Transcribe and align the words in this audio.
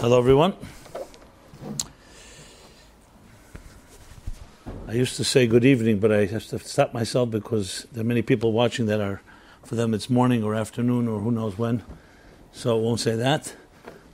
Hello, 0.00 0.18
everyone. 0.18 0.52
I 4.86 4.92
used 4.92 5.16
to 5.16 5.24
say 5.24 5.46
good 5.46 5.64
evening, 5.64 6.00
but 6.00 6.12
I 6.12 6.26
have 6.26 6.46
to 6.48 6.58
stop 6.58 6.92
myself 6.92 7.30
because 7.30 7.86
there 7.90 8.02
are 8.02 8.06
many 8.06 8.20
people 8.20 8.52
watching 8.52 8.84
that 8.86 9.00
are, 9.00 9.22
for 9.64 9.74
them, 9.74 9.94
it's 9.94 10.10
morning 10.10 10.44
or 10.44 10.54
afternoon 10.54 11.08
or 11.08 11.20
who 11.20 11.30
knows 11.30 11.56
when. 11.56 11.82
So 12.52 12.76
I 12.76 12.80
won't 12.80 13.00
say 13.00 13.16
that. 13.16 13.56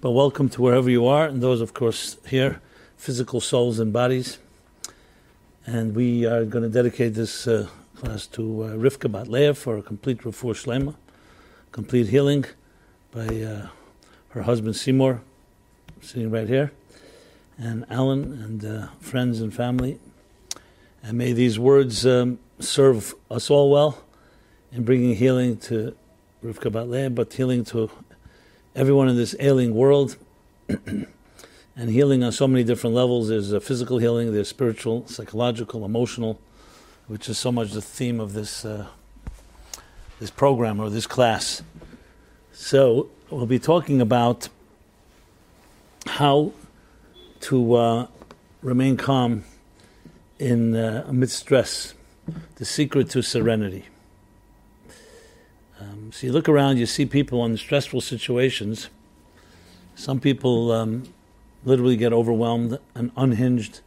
But 0.00 0.12
welcome 0.12 0.48
to 0.50 0.62
wherever 0.62 0.88
you 0.88 1.08
are, 1.08 1.26
and 1.26 1.42
those, 1.42 1.60
of 1.60 1.74
course, 1.74 2.16
here, 2.28 2.60
physical 2.96 3.40
souls 3.40 3.80
and 3.80 3.92
bodies. 3.92 4.38
And 5.66 5.96
we 5.96 6.24
are 6.24 6.44
going 6.44 6.62
to 6.62 6.70
dedicate 6.70 7.14
this 7.14 7.48
uh, 7.48 7.66
class 7.96 8.28
to 8.28 8.62
uh, 8.62 8.68
Rivka 8.76 9.10
Bat 9.10 9.26
Leah 9.26 9.54
for 9.54 9.78
a 9.78 9.82
complete 9.82 10.18
refuah 10.18 10.54
shlema, 10.54 10.94
complete 11.72 12.06
healing 12.06 12.44
by 13.10 13.26
uh, 13.26 13.66
her 14.28 14.42
husband 14.42 14.76
Seymour, 14.76 15.22
sitting 16.02 16.30
right 16.30 16.46
here, 16.48 16.72
and 17.56 17.86
Alan 17.88 18.24
and 18.42 18.64
uh, 18.64 18.86
friends 19.00 19.40
and 19.40 19.54
family. 19.54 19.98
And 21.02 21.16
may 21.16 21.32
these 21.32 21.58
words 21.58 22.04
um, 22.06 22.38
serve 22.60 23.14
us 23.30 23.48
all 23.50 23.70
well 23.70 24.04
in 24.70 24.84
bringing 24.84 25.16
healing 25.16 25.56
to 25.58 25.96
Rivka 26.44 26.70
Bat 26.70 26.90
Leah, 26.90 27.10
but 27.10 27.32
healing 27.32 27.64
to 27.66 27.90
everyone 28.76 29.08
in 29.08 29.16
this 29.16 29.34
ailing 29.40 29.74
world. 29.74 30.16
and 31.76 31.90
healing 31.90 32.22
on 32.22 32.32
so 32.32 32.46
many 32.46 32.64
different 32.64 32.94
levels. 32.94 33.28
There's 33.28 33.50
physical 33.64 33.98
healing, 33.98 34.32
there's 34.32 34.48
spiritual, 34.48 35.06
psychological, 35.06 35.84
emotional, 35.84 36.38
which 37.06 37.28
is 37.28 37.38
so 37.38 37.50
much 37.50 37.72
the 37.72 37.82
theme 37.82 38.20
of 38.20 38.32
this 38.32 38.64
uh, 38.64 38.86
this 40.20 40.30
program 40.30 40.80
or 40.80 40.90
this 40.90 41.06
class. 41.06 41.62
So 42.52 43.10
we'll 43.30 43.46
be 43.46 43.58
talking 43.58 44.00
about 44.00 44.48
how 46.06 46.52
to 47.40 47.74
uh, 47.74 48.06
remain 48.62 48.96
calm 48.96 49.44
in 50.38 50.74
uh, 50.74 51.04
amidst 51.06 51.38
stress, 51.38 51.94
the 52.56 52.64
secret 52.64 53.10
to 53.10 53.22
serenity. 53.22 53.86
Um, 55.80 56.12
so 56.12 56.26
you 56.26 56.32
look 56.32 56.48
around, 56.48 56.78
you 56.78 56.86
see 56.86 57.06
people 57.06 57.44
in 57.44 57.56
stressful 57.56 58.00
situations. 58.00 58.88
Some 59.94 60.20
people 60.20 60.70
um, 60.72 61.04
literally 61.64 61.96
get 61.96 62.12
overwhelmed 62.12 62.78
and 62.94 63.10
unhinged, 63.16 63.80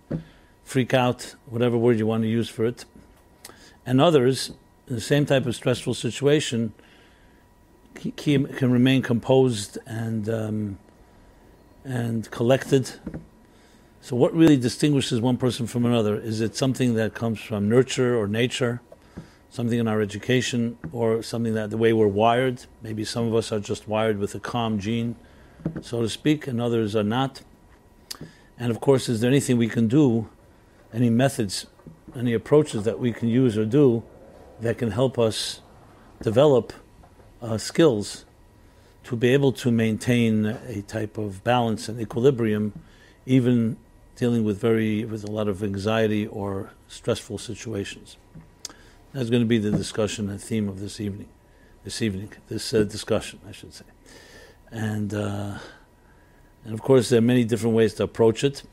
freak 0.64 0.94
out, 0.94 1.36
whatever 1.46 1.78
word 1.78 1.98
you 1.98 2.08
want 2.08 2.24
to 2.24 2.30
use 2.30 2.50
for 2.50 2.66
it. 2.66 2.86
And 3.86 4.02
others, 4.02 4.52
in 4.88 4.96
the 4.96 5.02
same 5.02 5.26
type 5.26 5.46
of 5.46 5.56
stressful 5.56 5.94
situation, 5.94 6.74
can 8.18 8.72
remain 8.72 9.02
composed 9.02 9.78
and 9.86 10.28
um, 10.28 10.78
and 11.86 12.30
collected. 12.32 12.92
So, 14.02 14.16
what 14.16 14.34
really 14.34 14.58
distinguishes 14.58 15.22
one 15.22 15.38
person 15.38 15.68
from 15.68 15.86
another? 15.86 16.20
Is 16.20 16.42
it 16.42 16.56
something 16.56 16.96
that 16.96 17.14
comes 17.14 17.40
from 17.40 17.70
nurture 17.70 18.20
or 18.20 18.28
nature, 18.28 18.82
something 19.50 19.80
in 19.80 19.88
our 19.88 20.02
education, 20.02 20.78
or 20.92 21.24
something 21.24 21.54
that 21.54 21.70
the 21.70 21.78
way 21.78 21.94
we're 21.94 22.08
wired? 22.08 22.66
Maybe 22.82 23.06
some 23.06 23.28
of 23.28 23.36
us 23.36 23.52
are 23.52 23.60
just 23.60 23.88
wired 23.88 24.18
with 24.18 24.36
a 24.36 24.40
calm 24.40 24.80
gene, 24.80 25.16
so 25.82 26.02
to 26.02 26.10
speak, 26.10 26.48
and 26.48 26.60
others 26.60 26.96
are 26.96 27.04
not. 27.04 27.42
And 28.58 28.72
of 28.72 28.80
course, 28.80 29.08
is 29.08 29.22
there 29.22 29.30
anything 29.30 29.58
we 29.58 29.68
can 29.68 29.88
do, 29.88 30.30
any 30.94 31.10
methods, 31.10 31.68
any 32.16 32.34
approaches 32.34 32.84
that 32.84 33.00
we 33.00 33.12
can 33.12 33.28
use 33.28 33.58
or 33.58 33.66
do 33.66 34.04
that 34.62 34.78
can 34.78 34.92
help 34.92 35.20
us 35.20 35.62
develop 36.22 36.74
uh, 37.42 37.58
skills 37.58 38.26
to 39.06 39.16
be 39.16 39.30
able 39.30 39.52
to 39.52 39.72
maintain 39.72 40.46
a 40.46 40.82
type 40.82 41.18
of 41.18 41.44
balance 41.44 41.88
and 41.88 42.02
equilibrium, 42.02 42.74
even 43.26 43.78
dealing 44.16 44.44
with 44.44 44.60
very 44.60 45.06
with 45.06 45.24
a 45.24 45.32
lot 45.32 45.48
of 45.48 45.64
anxiety 45.64 46.26
or 46.28 46.72
stressful 46.88 47.38
situations. 47.38 48.18
That's 49.14 49.30
going 49.30 49.44
to 49.44 49.48
be 49.48 49.60
the 49.60 49.72
discussion 49.72 50.30
and 50.30 50.42
theme 50.42 50.68
of 50.68 50.80
this 50.80 51.00
evening, 51.00 51.30
this 51.84 52.02
evening, 52.02 52.32
this 52.48 52.74
uh, 52.74 52.84
discussion, 52.84 53.40
I 53.48 53.52
should 53.52 53.74
say, 53.74 53.86
and 54.72 55.14
uh, 55.14 55.60
and 56.64 56.74
of 56.74 56.82
course 56.82 57.10
there 57.10 57.20
are 57.20 57.30
many 57.34 57.44
different 57.44 57.76
ways 57.76 57.94
to 57.96 58.04
approach 58.04 58.44
it. 58.44 58.64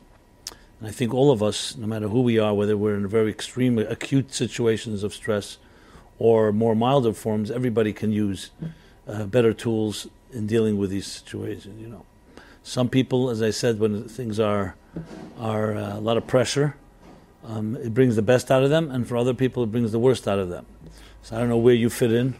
And 0.81 0.89
I 0.89 0.93
think 0.93 1.15
all 1.15 1.31
of 1.31 1.43
us, 1.43 1.77
no 1.77 1.87
matter 1.87 2.09
who 2.09 2.23
we 2.23 2.39
are, 2.39 2.55
whether 2.55 2.77
we're 2.77 2.97
in 2.97 3.07
very 3.07 3.31
extreme, 3.31 3.79
acute 3.79 4.35
situations 4.35 5.05
of 5.05 5.13
stress, 5.13 5.59
or 6.19 6.53
more 6.53 6.75
milder 6.75 7.13
forms, 7.13 7.51
everybody 7.51 7.93
can 7.93 8.11
use 8.11 8.51
uh, 9.07 9.25
better 9.27 9.53
tools 9.53 10.09
in 10.33 10.47
dealing 10.47 10.79
with 10.79 10.91
these 10.91 11.07
situations. 11.07 11.81
You 11.81 11.89
know, 11.89 12.05
some 12.63 12.89
people, 12.89 13.31
as 13.31 13.43
I 13.43 13.51
said, 13.51 13.79
when 13.79 14.09
things 14.09 14.39
are 14.41 14.77
are 15.39 15.75
uh, 15.75 15.97
a 15.97 16.01
lot 16.01 16.17
of 16.17 16.27
pressure, 16.27 16.77
um, 17.45 17.77
it 17.77 17.95
brings 17.95 18.17
the 18.17 18.23
best 18.23 18.51
out 18.51 18.63
of 18.63 18.71
them, 18.71 18.91
and 18.91 19.07
for 19.07 19.17
other 19.17 19.35
people, 19.35 19.63
it 19.63 19.73
brings 19.73 19.93
the 19.93 19.99
worst 19.99 20.29
out 20.29 20.39
of 20.39 20.49
them. 20.49 20.67
So 21.23 21.37
I 21.37 21.39
don't 21.41 21.49
know 21.49 21.57
where 21.57 21.75
you 21.75 21.89
fit 21.89 22.13
in, 22.13 22.35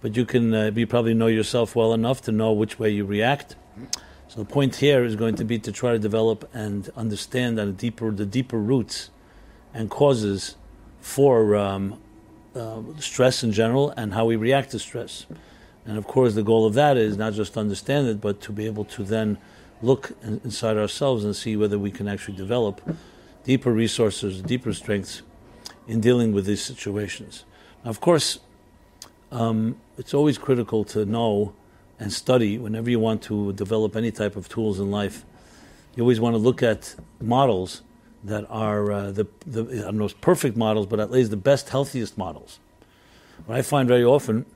but 0.00 0.16
you 0.16 0.24
can 0.24 0.54
uh, 0.54 0.70
you 0.74 0.86
probably 0.86 1.14
know 1.14 1.26
yourself 1.26 1.74
well 1.74 1.92
enough 1.92 2.22
to 2.22 2.32
know 2.32 2.52
which 2.52 2.78
way 2.78 2.90
you 2.90 3.04
react. 3.04 3.56
So 4.28 4.38
the 4.38 4.44
point 4.44 4.76
here 4.76 5.04
is 5.04 5.16
going 5.16 5.34
to 5.36 5.44
be 5.44 5.58
to 5.58 5.72
try 5.72 5.92
to 5.92 5.98
develop 5.98 6.48
and 6.54 6.88
understand 6.96 7.58
on 7.58 7.72
deeper 7.74 8.12
the 8.12 8.26
deeper 8.26 8.58
roots 8.58 9.10
and 9.74 9.90
causes 9.90 10.56
for 11.00 11.56
um, 11.56 12.00
uh, 12.54 12.82
stress 12.98 13.42
in 13.42 13.52
general 13.52 13.90
and 13.90 14.14
how 14.14 14.26
we 14.26 14.36
react 14.36 14.70
to 14.70 14.78
stress. 14.78 15.26
And 15.86 15.96
of 15.96 16.06
course, 16.06 16.34
the 16.34 16.42
goal 16.42 16.66
of 16.66 16.74
that 16.74 16.96
is 16.96 17.16
not 17.16 17.32
just 17.32 17.54
to 17.54 17.60
understand 17.60 18.08
it, 18.08 18.20
but 18.20 18.40
to 18.42 18.52
be 18.52 18.66
able 18.66 18.84
to 18.86 19.02
then 19.02 19.38
look 19.82 20.12
inside 20.22 20.76
ourselves 20.76 21.24
and 21.24 21.34
see 21.34 21.56
whether 21.56 21.78
we 21.78 21.90
can 21.90 22.06
actually 22.06 22.36
develop 22.36 22.80
deeper 23.44 23.72
resources, 23.72 24.42
deeper 24.42 24.72
strengths 24.72 25.22
in 25.88 26.00
dealing 26.00 26.32
with 26.32 26.44
these 26.44 26.62
situations. 26.62 27.44
Now, 27.84 27.90
of 27.90 28.00
course, 28.00 28.40
um, 29.32 29.80
it's 29.96 30.12
always 30.12 30.38
critical 30.38 30.84
to 30.84 31.04
know 31.04 31.54
and 31.98 32.12
study 32.12 32.58
whenever 32.58 32.90
you 32.90 32.98
want 32.98 33.22
to 33.22 33.52
develop 33.54 33.96
any 33.96 34.10
type 34.10 34.36
of 34.36 34.48
tools 34.48 34.80
in 34.80 34.90
life. 34.90 35.24
You 35.96 36.02
always 36.02 36.20
want 36.20 36.34
to 36.34 36.38
look 36.38 36.62
at 36.62 36.94
models 37.20 37.82
that 38.24 38.46
are 38.50 38.92
uh, 38.92 39.10
the, 39.10 39.26
the 39.46 39.62
I 39.62 39.82
don't 39.82 39.98
know, 39.98 40.08
perfect 40.20 40.56
models, 40.56 40.86
but 40.86 41.00
at 41.00 41.10
least 41.10 41.30
the 41.30 41.36
best, 41.36 41.70
healthiest 41.70 42.18
models. 42.18 42.58
What 43.46 43.56
I 43.56 43.62
find 43.62 43.88
very 43.88 44.04
often 44.04 44.46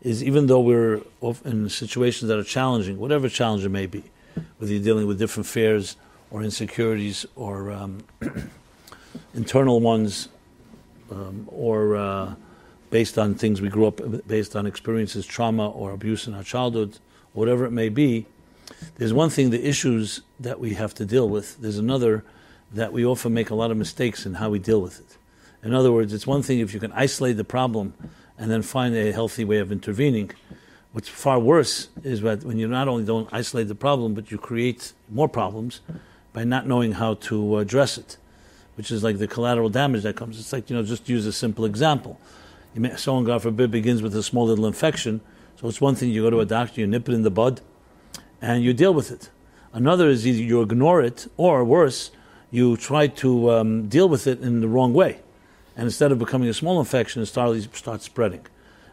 is 0.00 0.22
even 0.22 0.46
though 0.46 0.60
we're 0.60 1.00
in 1.44 1.68
situations 1.68 2.28
that 2.28 2.38
are 2.38 2.44
challenging, 2.44 2.98
whatever 2.98 3.28
challenge 3.28 3.64
it 3.64 3.68
may 3.68 3.86
be, 3.86 4.02
whether 4.58 4.72
you're 4.72 4.82
dealing 4.82 5.06
with 5.06 5.18
different 5.18 5.46
fears 5.46 5.96
or 6.30 6.42
insecurities 6.42 7.26
or 7.36 7.70
um, 7.70 8.02
internal 9.34 9.80
ones 9.80 10.28
um, 11.10 11.48
or 11.48 11.96
uh, 11.96 12.34
based 12.90 13.18
on 13.18 13.34
things 13.34 13.60
we 13.60 13.68
grew 13.68 13.86
up, 13.86 14.00
based 14.26 14.56
on 14.56 14.66
experiences, 14.66 15.26
trauma 15.26 15.68
or 15.70 15.92
abuse 15.92 16.26
in 16.26 16.34
our 16.34 16.42
childhood, 16.42 16.98
whatever 17.32 17.64
it 17.64 17.70
may 17.70 17.88
be, 17.88 18.26
there's 18.96 19.12
one 19.12 19.30
thing, 19.30 19.50
the 19.50 19.66
issues 19.66 20.22
that 20.40 20.58
we 20.58 20.74
have 20.74 20.94
to 20.94 21.04
deal 21.04 21.28
with. 21.28 21.58
There's 21.60 21.78
another 21.78 22.24
that 22.72 22.92
we 22.92 23.04
often 23.04 23.34
make 23.34 23.50
a 23.50 23.54
lot 23.54 23.70
of 23.70 23.76
mistakes 23.76 24.24
in 24.24 24.34
how 24.34 24.50
we 24.50 24.58
deal 24.58 24.80
with 24.80 25.00
it. 25.00 25.18
In 25.62 25.74
other 25.74 25.92
words, 25.92 26.12
it's 26.12 26.26
one 26.26 26.42
thing 26.42 26.58
if 26.60 26.74
you 26.74 26.80
can 26.80 26.92
isolate 26.92 27.36
the 27.36 27.44
problem 27.44 27.94
and 28.42 28.50
then 28.50 28.60
find 28.60 28.92
a 28.96 29.12
healthy 29.12 29.44
way 29.44 29.58
of 29.58 29.70
intervening. 29.70 30.28
What's 30.90 31.08
far 31.08 31.38
worse 31.38 31.90
is 32.02 32.22
that 32.22 32.42
when 32.42 32.58
you 32.58 32.66
not 32.66 32.88
only 32.88 33.04
don't 33.04 33.28
isolate 33.32 33.68
the 33.68 33.76
problem, 33.76 34.14
but 34.14 34.32
you 34.32 34.36
create 34.36 34.94
more 35.08 35.28
problems 35.28 35.80
by 36.32 36.42
not 36.42 36.66
knowing 36.66 36.90
how 36.90 37.14
to 37.28 37.58
address 37.58 37.98
it, 37.98 38.16
which 38.74 38.90
is 38.90 39.04
like 39.04 39.18
the 39.18 39.28
collateral 39.28 39.68
damage 39.68 40.02
that 40.02 40.16
comes. 40.16 40.40
It's 40.40 40.52
like, 40.52 40.68
you 40.68 40.74
know, 40.74 40.82
just 40.82 41.08
use 41.08 41.24
a 41.24 41.32
simple 41.32 41.64
example. 41.64 42.18
May, 42.74 42.96
someone, 42.96 43.22
God 43.22 43.42
forbid, 43.42 43.70
begins 43.70 44.02
with 44.02 44.16
a 44.16 44.24
small 44.24 44.46
little 44.46 44.66
infection. 44.66 45.20
So 45.60 45.68
it's 45.68 45.80
one 45.80 45.94
thing 45.94 46.10
you 46.10 46.22
go 46.22 46.30
to 46.30 46.40
a 46.40 46.44
doctor, 46.44 46.80
you 46.80 46.88
nip 46.88 47.08
it 47.08 47.14
in 47.14 47.22
the 47.22 47.30
bud, 47.30 47.60
and 48.40 48.64
you 48.64 48.72
deal 48.72 48.92
with 48.92 49.12
it. 49.12 49.30
Another 49.72 50.08
is 50.08 50.26
either 50.26 50.42
you 50.42 50.62
ignore 50.62 51.00
it, 51.00 51.28
or 51.36 51.62
worse, 51.64 52.10
you 52.50 52.76
try 52.76 53.06
to 53.06 53.52
um, 53.52 53.88
deal 53.88 54.08
with 54.08 54.26
it 54.26 54.40
in 54.40 54.60
the 54.60 54.68
wrong 54.68 54.92
way. 54.92 55.20
And 55.76 55.84
instead 55.84 56.12
of 56.12 56.18
becoming 56.18 56.48
a 56.48 56.54
small 56.54 56.78
infection, 56.78 57.22
it 57.22 57.26
starts 57.26 57.66
start 57.76 58.02
spreading. 58.02 58.46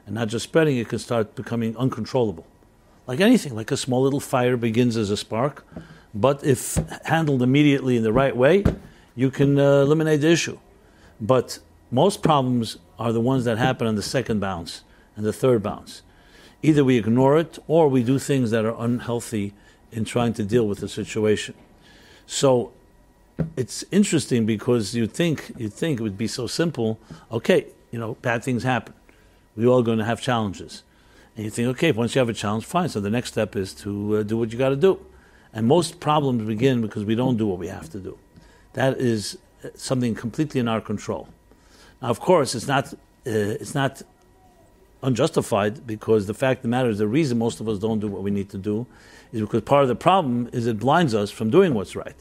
And 0.05 0.15
not 0.15 0.29
just 0.29 0.43
spreading, 0.43 0.77
it 0.77 0.87
can 0.87 0.99
start 0.99 1.35
becoming 1.35 1.75
uncontrollable. 1.77 2.47
Like 3.05 3.19
anything, 3.19 3.55
like 3.55 3.71
a 3.71 3.77
small 3.77 4.01
little 4.03 4.19
fire 4.19 4.55
begins 4.55 4.95
as 4.95 5.09
a 5.09 5.17
spark, 5.17 5.65
but 6.13 6.43
if 6.43 6.75
handled 7.05 7.41
immediately 7.41 7.97
in 7.97 8.03
the 8.03 8.13
right 8.13 8.35
way, 8.35 8.63
you 9.15 9.29
can 9.31 9.59
uh, 9.59 9.81
eliminate 9.81 10.21
the 10.21 10.29
issue. 10.29 10.57
But 11.19 11.59
most 11.91 12.21
problems 12.21 12.77
are 12.97 13.11
the 13.11 13.19
ones 13.19 13.45
that 13.45 13.57
happen 13.57 13.87
on 13.87 13.95
the 13.95 14.01
second 14.01 14.39
bounce 14.39 14.83
and 15.15 15.25
the 15.25 15.33
third 15.33 15.63
bounce. 15.63 16.01
Either 16.61 16.83
we 16.83 16.97
ignore 16.97 17.37
it 17.37 17.57
or 17.67 17.87
we 17.87 18.03
do 18.03 18.19
things 18.19 18.51
that 18.51 18.65
are 18.65 18.75
unhealthy 18.79 19.53
in 19.91 20.05
trying 20.05 20.33
to 20.33 20.43
deal 20.43 20.67
with 20.67 20.79
the 20.79 20.89
situation. 20.89 21.55
So 22.25 22.71
it's 23.55 23.83
interesting 23.91 24.45
because 24.45 24.95
you 24.95 25.07
think 25.07 25.51
you 25.57 25.69
think 25.69 25.99
it 25.99 26.03
would 26.03 26.17
be 26.17 26.27
so 26.27 26.47
simple. 26.47 26.99
Okay, 27.31 27.65
you 27.91 27.99
know, 27.99 28.15
bad 28.21 28.43
things 28.43 28.63
happen. 28.63 28.93
We 29.55 29.67
all 29.67 29.83
going 29.83 29.99
to 29.99 30.05
have 30.05 30.21
challenges, 30.21 30.83
and 31.35 31.45
you 31.45 31.51
think, 31.51 31.67
okay, 31.69 31.91
once 31.91 32.15
you 32.15 32.19
have 32.19 32.29
a 32.29 32.33
challenge, 32.33 32.65
fine. 32.65 32.89
So 32.89 32.99
the 32.99 33.09
next 33.09 33.31
step 33.31 33.55
is 33.55 33.73
to 33.75 34.17
uh, 34.17 34.23
do 34.23 34.37
what 34.37 34.51
you 34.51 34.57
got 34.57 34.69
to 34.69 34.75
do, 34.75 34.99
And 35.53 35.67
most 35.67 35.99
problems 35.99 36.47
begin 36.47 36.81
because 36.81 37.05
we 37.05 37.15
don't 37.15 37.37
do 37.37 37.47
what 37.47 37.59
we 37.59 37.67
have 37.67 37.89
to 37.91 37.99
do. 37.99 38.17
That 38.73 38.97
is 38.97 39.37
uh, 39.63 39.69
something 39.75 40.15
completely 40.15 40.59
in 40.59 40.67
our 40.67 40.81
control. 40.81 41.27
Now, 42.01 42.09
of 42.09 42.19
course, 42.19 42.55
it's 42.55 42.67
not, 42.67 42.93
uh, 42.93 42.97
it's 43.25 43.75
not 43.75 44.01
unjustified 45.01 45.85
because 45.87 46.27
the 46.27 46.33
fact 46.33 46.59
of 46.59 46.63
the 46.63 46.67
matter 46.69 46.89
is 46.89 46.97
the 46.97 47.07
reason 47.07 47.37
most 47.37 47.59
of 47.59 47.67
us 47.67 47.79
don't 47.79 47.99
do 47.99 48.07
what 48.07 48.21
we 48.21 48.31
need 48.31 48.49
to 48.49 48.57
do 48.57 48.85
is 49.31 49.41
because 49.41 49.61
part 49.61 49.83
of 49.83 49.89
the 49.89 49.95
problem 49.95 50.49
is 50.51 50.67
it 50.67 50.79
blinds 50.79 51.13
us 51.13 51.31
from 51.31 51.49
doing 51.49 51.73
what's 51.73 51.95
right. 51.95 52.15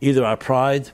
Either 0.00 0.24
our 0.24 0.36
pride 0.36 0.90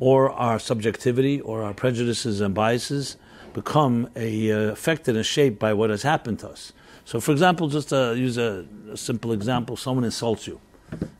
or 0.00 0.30
our 0.32 0.58
subjectivity 0.58 1.40
or 1.40 1.62
our 1.62 1.74
prejudices 1.74 2.40
and 2.40 2.54
biases 2.54 3.16
become 3.52 4.08
a, 4.16 4.50
uh, 4.50 4.72
affected 4.72 5.16
and 5.16 5.24
shaped 5.24 5.58
by 5.58 5.72
what 5.72 5.90
has 5.90 6.02
happened 6.02 6.38
to 6.40 6.48
us. 6.48 6.72
So, 7.04 7.20
for 7.20 7.32
example, 7.32 7.68
just 7.68 7.90
to 7.90 8.14
use 8.16 8.38
a, 8.38 8.66
a 8.90 8.96
simple 8.96 9.32
example, 9.32 9.76
someone 9.76 10.04
insults 10.04 10.46
you 10.46 10.60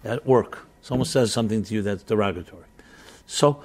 at 0.03 0.27
work. 0.27 0.67
Someone 0.83 1.07
says 1.07 1.33
something 1.33 1.63
to 1.63 1.75
you 1.75 1.83
that's 1.83 2.03
derogatory. 2.03 2.65
So, 3.27 3.63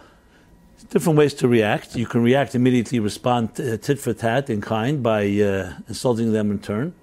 different 0.90 1.18
ways 1.18 1.34
to 1.36 1.48
react. 1.48 1.96
You 1.96 2.06
can 2.06 2.24
react 2.24 2.56
immediately, 2.56 3.00
respond 3.00 3.60
uh, 3.60 3.78
tit 3.78 4.00
for 4.00 4.14
tat 4.14 4.50
in 4.50 4.62
kind 4.62 5.02
by 5.02 5.24
uh, 5.24 5.74
insulting 5.88 6.32
them 6.34 6.52
in 6.52 6.60
turn, 6.60 6.94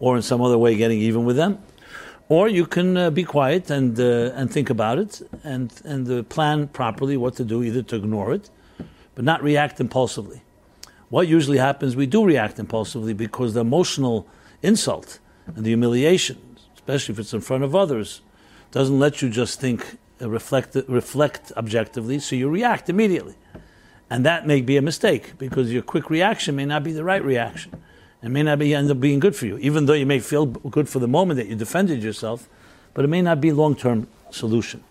or 0.00 0.16
in 0.16 0.22
some 0.22 0.40
other 0.40 0.58
way 0.58 0.76
getting 0.76 1.00
even 1.00 1.24
with 1.24 1.36
them. 1.36 1.58
Or 2.28 2.46
you 2.48 2.66
can 2.66 2.96
uh, 2.96 3.10
be 3.10 3.24
quiet 3.24 3.70
and 3.70 3.98
uh, 3.98 4.32
and 4.34 4.52
think 4.52 4.70
about 4.70 4.98
it 4.98 5.22
and 5.44 5.72
and 5.84 6.10
uh, 6.10 6.22
plan 6.24 6.68
properly 6.68 7.16
what 7.16 7.36
to 7.36 7.44
do, 7.44 7.62
either 7.62 7.82
to 7.82 7.96
ignore 7.96 8.34
it, 8.34 8.50
but 9.14 9.24
not 9.24 9.42
react 9.42 9.80
impulsively. 9.80 10.42
What 11.08 11.26
usually 11.26 11.58
happens, 11.58 11.96
we 11.96 12.06
do 12.06 12.24
react 12.24 12.58
impulsively 12.58 13.14
because 13.14 13.54
the 13.54 13.60
emotional 13.60 14.26
insult 14.62 15.20
and 15.46 15.64
the 15.64 15.70
humiliation, 15.70 16.36
especially 16.74 17.14
if 17.14 17.18
it's 17.18 17.32
in 17.32 17.40
front 17.40 17.64
of 17.64 17.74
others, 17.74 18.20
doesn't 18.72 18.98
let 18.98 19.22
you 19.22 19.30
just 19.30 19.58
think, 19.58 19.96
uh, 20.20 20.28
reflect, 20.28 20.76
reflect 20.86 21.50
objectively, 21.56 22.18
so 22.18 22.36
you 22.36 22.50
react 22.50 22.90
immediately. 22.90 23.36
And 24.10 24.24
that 24.26 24.46
may 24.46 24.60
be 24.60 24.76
a 24.76 24.82
mistake 24.82 25.38
because 25.38 25.72
your 25.72 25.82
quick 25.82 26.10
reaction 26.10 26.56
may 26.56 26.66
not 26.66 26.84
be 26.84 26.92
the 26.92 27.04
right 27.04 27.24
reaction. 27.24 27.72
It 28.22 28.30
may 28.30 28.42
not 28.42 28.58
be, 28.58 28.74
end 28.74 28.90
up 28.90 29.00
being 29.00 29.20
good 29.20 29.36
for 29.36 29.46
you, 29.46 29.58
even 29.58 29.86
though 29.86 29.92
you 29.92 30.06
may 30.06 30.18
feel 30.18 30.46
good 30.46 30.88
for 30.88 30.98
the 30.98 31.06
moment 31.08 31.38
that 31.38 31.46
you 31.46 31.54
defended 31.54 32.02
yourself, 32.02 32.48
but 32.94 33.04
it 33.04 33.08
may 33.08 33.22
not 33.22 33.40
be 33.40 33.52
long 33.52 33.76
term 33.76 34.08
solution. 34.30 34.82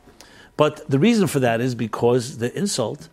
But 0.55 0.89
the 0.89 0.97
reason 0.97 1.27
for 1.27 1.39
that 1.39 1.61
is 1.61 1.75
because 1.75 2.37
the 2.37 2.57
insult 2.57 3.09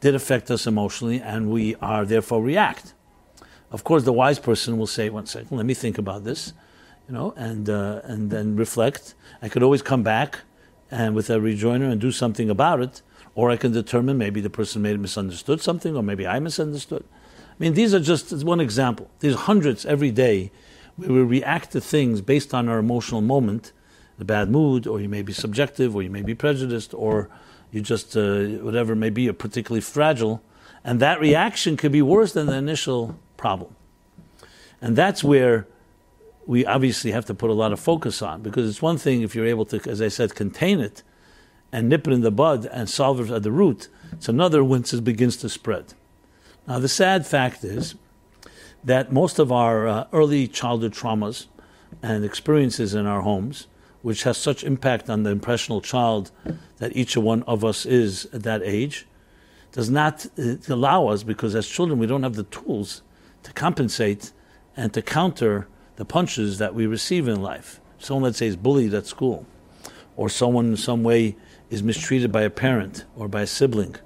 did 0.00 0.14
affect 0.14 0.50
us 0.50 0.66
emotionally, 0.66 1.20
and 1.20 1.50
we 1.50 1.74
are 1.76 2.04
therefore 2.04 2.42
react. 2.42 2.94
Of 3.70 3.84
course, 3.84 4.04
the 4.04 4.12
wise 4.12 4.38
person 4.38 4.78
will 4.78 4.86
say, 4.86 5.10
"One 5.10 5.26
second, 5.26 5.56
let 5.56 5.66
me 5.66 5.74
think 5.74 5.98
about 5.98 6.24
this," 6.24 6.54
you 7.06 7.14
know, 7.14 7.34
and 7.36 7.68
uh, 7.68 8.00
and 8.04 8.30
then 8.30 8.56
reflect. 8.56 9.14
I 9.42 9.48
could 9.48 9.62
always 9.62 9.82
come 9.82 10.02
back 10.02 10.40
and 10.90 11.14
with 11.14 11.28
a 11.28 11.40
rejoinder 11.40 11.86
and 11.86 12.00
do 12.00 12.10
something 12.10 12.48
about 12.48 12.80
it, 12.80 13.02
or 13.34 13.50
I 13.50 13.56
can 13.56 13.72
determine 13.72 14.16
maybe 14.16 14.40
the 14.40 14.50
person 14.50 14.80
may 14.80 14.90
have 14.90 15.00
misunderstood 15.00 15.60
something, 15.60 15.94
or 15.94 16.02
maybe 16.02 16.26
I 16.26 16.38
misunderstood. 16.40 17.04
I 17.58 17.64
mean, 17.64 17.74
these 17.74 17.92
are 17.92 18.00
just 18.00 18.44
one 18.44 18.60
example. 18.60 19.10
There's 19.18 19.34
hundreds 19.34 19.84
every 19.84 20.12
day 20.12 20.52
where 20.96 21.10
we 21.10 21.22
react 21.22 21.72
to 21.72 21.80
things 21.80 22.20
based 22.20 22.54
on 22.54 22.68
our 22.68 22.78
emotional 22.78 23.20
moment, 23.20 23.72
the 24.16 24.24
bad 24.24 24.48
mood, 24.48 24.86
or 24.86 25.00
you 25.00 25.08
may 25.08 25.22
be 25.22 25.32
subjective, 25.32 25.96
or 25.96 26.02
you 26.02 26.10
may 26.10 26.22
be 26.22 26.34
prejudiced, 26.34 26.94
or 26.94 27.28
you 27.72 27.80
just, 27.80 28.16
uh, 28.16 28.42
whatever 28.62 28.94
may 28.94 29.10
be, 29.10 29.28
are 29.28 29.32
particularly 29.32 29.80
fragile. 29.80 30.40
And 30.84 31.00
that 31.00 31.20
reaction 31.20 31.76
could 31.76 31.90
be 31.90 32.02
worse 32.02 32.32
than 32.32 32.46
the 32.46 32.54
initial 32.54 33.18
problem. 33.36 33.74
And 34.80 34.94
that's 34.94 35.24
where 35.24 35.66
we 36.46 36.64
obviously 36.64 37.10
have 37.10 37.26
to 37.26 37.34
put 37.34 37.50
a 37.50 37.54
lot 37.54 37.72
of 37.72 37.80
focus 37.80 38.22
on 38.22 38.42
because 38.42 38.68
it's 38.68 38.80
one 38.80 38.98
thing 38.98 39.22
if 39.22 39.34
you're 39.34 39.46
able 39.46 39.66
to, 39.66 39.90
as 39.90 40.00
I 40.00 40.08
said, 40.08 40.36
contain 40.36 40.78
it 40.78 41.02
and 41.72 41.88
nip 41.88 42.06
it 42.06 42.12
in 42.12 42.20
the 42.20 42.30
bud 42.30 42.66
and 42.66 42.88
solve 42.88 43.20
it 43.20 43.30
at 43.30 43.42
the 43.42 43.52
root. 43.52 43.88
It's 44.12 44.28
another 44.28 44.64
once 44.64 44.94
it 44.94 45.02
begins 45.02 45.36
to 45.38 45.48
spread. 45.48 45.94
Now, 46.68 46.78
the 46.78 46.88
sad 46.88 47.26
fact 47.26 47.64
is 47.64 47.94
that 48.84 49.10
most 49.10 49.38
of 49.38 49.50
our 49.50 49.88
uh, 49.88 50.06
early 50.12 50.46
childhood 50.46 50.92
traumas 50.92 51.46
and 52.02 52.26
experiences 52.26 52.94
in 52.94 53.06
our 53.06 53.22
homes, 53.22 53.68
which 54.02 54.24
has 54.24 54.36
such 54.36 54.64
impact 54.64 55.08
on 55.08 55.22
the 55.22 55.30
impressional 55.30 55.80
child 55.80 56.30
that 56.76 56.94
each 56.94 57.16
one 57.16 57.42
of 57.44 57.64
us 57.64 57.86
is 57.86 58.26
at 58.34 58.42
that 58.42 58.60
age, 58.62 59.06
does 59.72 59.88
not 59.88 60.26
uh, 60.38 60.56
allow 60.68 61.06
us, 61.06 61.22
because 61.22 61.54
as 61.54 61.66
children 61.66 61.98
we 61.98 62.06
don't 62.06 62.22
have 62.22 62.36
the 62.36 62.44
tools 62.44 63.00
to 63.44 63.52
compensate 63.54 64.32
and 64.76 64.92
to 64.92 65.00
counter 65.00 65.68
the 65.96 66.04
punches 66.04 66.58
that 66.58 66.74
we 66.74 66.86
receive 66.86 67.28
in 67.28 67.40
life. 67.40 67.80
Someone, 67.98 68.24
let's 68.24 68.38
say, 68.38 68.46
is 68.46 68.56
bullied 68.56 68.92
at 68.92 69.06
school, 69.06 69.46
or 70.18 70.28
someone 70.28 70.66
in 70.66 70.76
some 70.76 71.02
way 71.02 71.34
is 71.70 71.82
mistreated 71.82 72.30
by 72.30 72.42
a 72.42 72.50
parent 72.50 73.06
or 73.16 73.26
by 73.26 73.40
a 73.40 73.46
sibling 73.46 73.96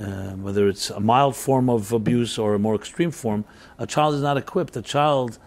uh, 0.00 0.32
whether 0.32 0.68
it's 0.68 0.90
a 0.90 1.00
mild 1.00 1.36
form 1.36 1.68
of 1.68 1.92
abuse 1.92 2.38
or 2.38 2.54
a 2.54 2.58
more 2.58 2.74
extreme 2.74 3.10
form, 3.10 3.44
a 3.78 3.86
child 3.86 4.14
is 4.14 4.22
not 4.22 4.36
equipped. 4.36 4.76
A 4.76 4.82
child 4.82 5.38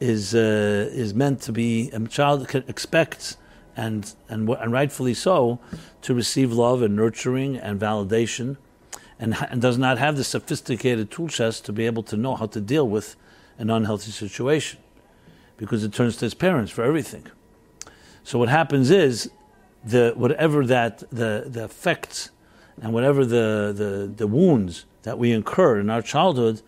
is 0.00 0.34
uh, 0.34 0.90
is 0.92 1.14
meant 1.14 1.40
to 1.42 1.52
be. 1.52 1.90
A 1.92 2.00
child 2.06 2.54
expects 2.68 3.36
and 3.76 4.14
and 4.28 4.48
and 4.48 4.72
rightfully 4.72 5.14
so 5.14 5.58
to 6.02 6.14
receive 6.14 6.52
love 6.52 6.82
and 6.82 6.94
nurturing 6.96 7.56
and 7.56 7.80
validation, 7.80 8.56
and, 9.18 9.36
and 9.50 9.60
does 9.60 9.78
not 9.78 9.98
have 9.98 10.16
the 10.16 10.24
sophisticated 10.24 11.10
tool 11.10 11.28
chest 11.28 11.64
to 11.64 11.72
be 11.72 11.86
able 11.86 12.02
to 12.04 12.16
know 12.16 12.36
how 12.36 12.46
to 12.46 12.60
deal 12.60 12.88
with 12.88 13.16
an 13.58 13.70
unhealthy 13.70 14.10
situation, 14.10 14.78
because 15.56 15.82
it 15.82 15.92
turns 15.92 16.16
to 16.16 16.24
his 16.26 16.34
parents 16.34 16.70
for 16.70 16.84
everything. 16.84 17.26
So 18.22 18.38
what 18.38 18.48
happens 18.48 18.90
is 18.90 19.30
the 19.84 20.12
whatever 20.16 20.66
that 20.66 20.98
the 21.10 21.44
the 21.46 21.64
effects 21.64 22.30
and 22.82 22.92
whatever 22.92 23.24
the, 23.24 23.72
the, 23.74 24.12
the 24.14 24.26
wounds 24.26 24.84
that 25.02 25.18
we 25.18 25.32
incur 25.32 25.78
in 25.78 25.88
our 25.90 26.02
childhood, 26.02 26.62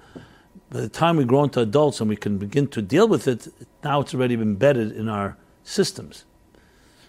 by 0.70 0.80
the 0.80 0.88
time 0.88 1.16
we 1.16 1.24
grow 1.24 1.44
into 1.44 1.60
adults 1.60 2.00
and 2.00 2.08
we 2.08 2.16
can 2.16 2.38
begin 2.38 2.66
to 2.68 2.82
deal 2.82 3.08
with 3.08 3.28
it, 3.28 3.48
now 3.84 4.00
it's 4.00 4.14
already 4.14 4.34
embedded 4.34 4.92
in 4.92 5.08
our 5.08 5.36
systems. 5.64 6.24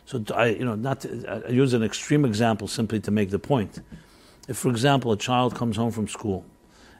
So 0.05 0.23
I, 0.33 0.47
you 0.47 0.65
know, 0.65 0.75
not 0.75 1.01
to, 1.01 1.43
I 1.47 1.49
use 1.49 1.73
an 1.73 1.83
extreme 1.83 2.25
example 2.25 2.67
simply 2.67 2.99
to 3.01 3.11
make 3.11 3.29
the 3.29 3.39
point. 3.39 3.79
If, 4.47 4.57
for 4.57 4.69
example, 4.69 5.11
a 5.11 5.17
child 5.17 5.55
comes 5.55 5.77
home 5.77 5.91
from 5.91 6.07
school, 6.07 6.45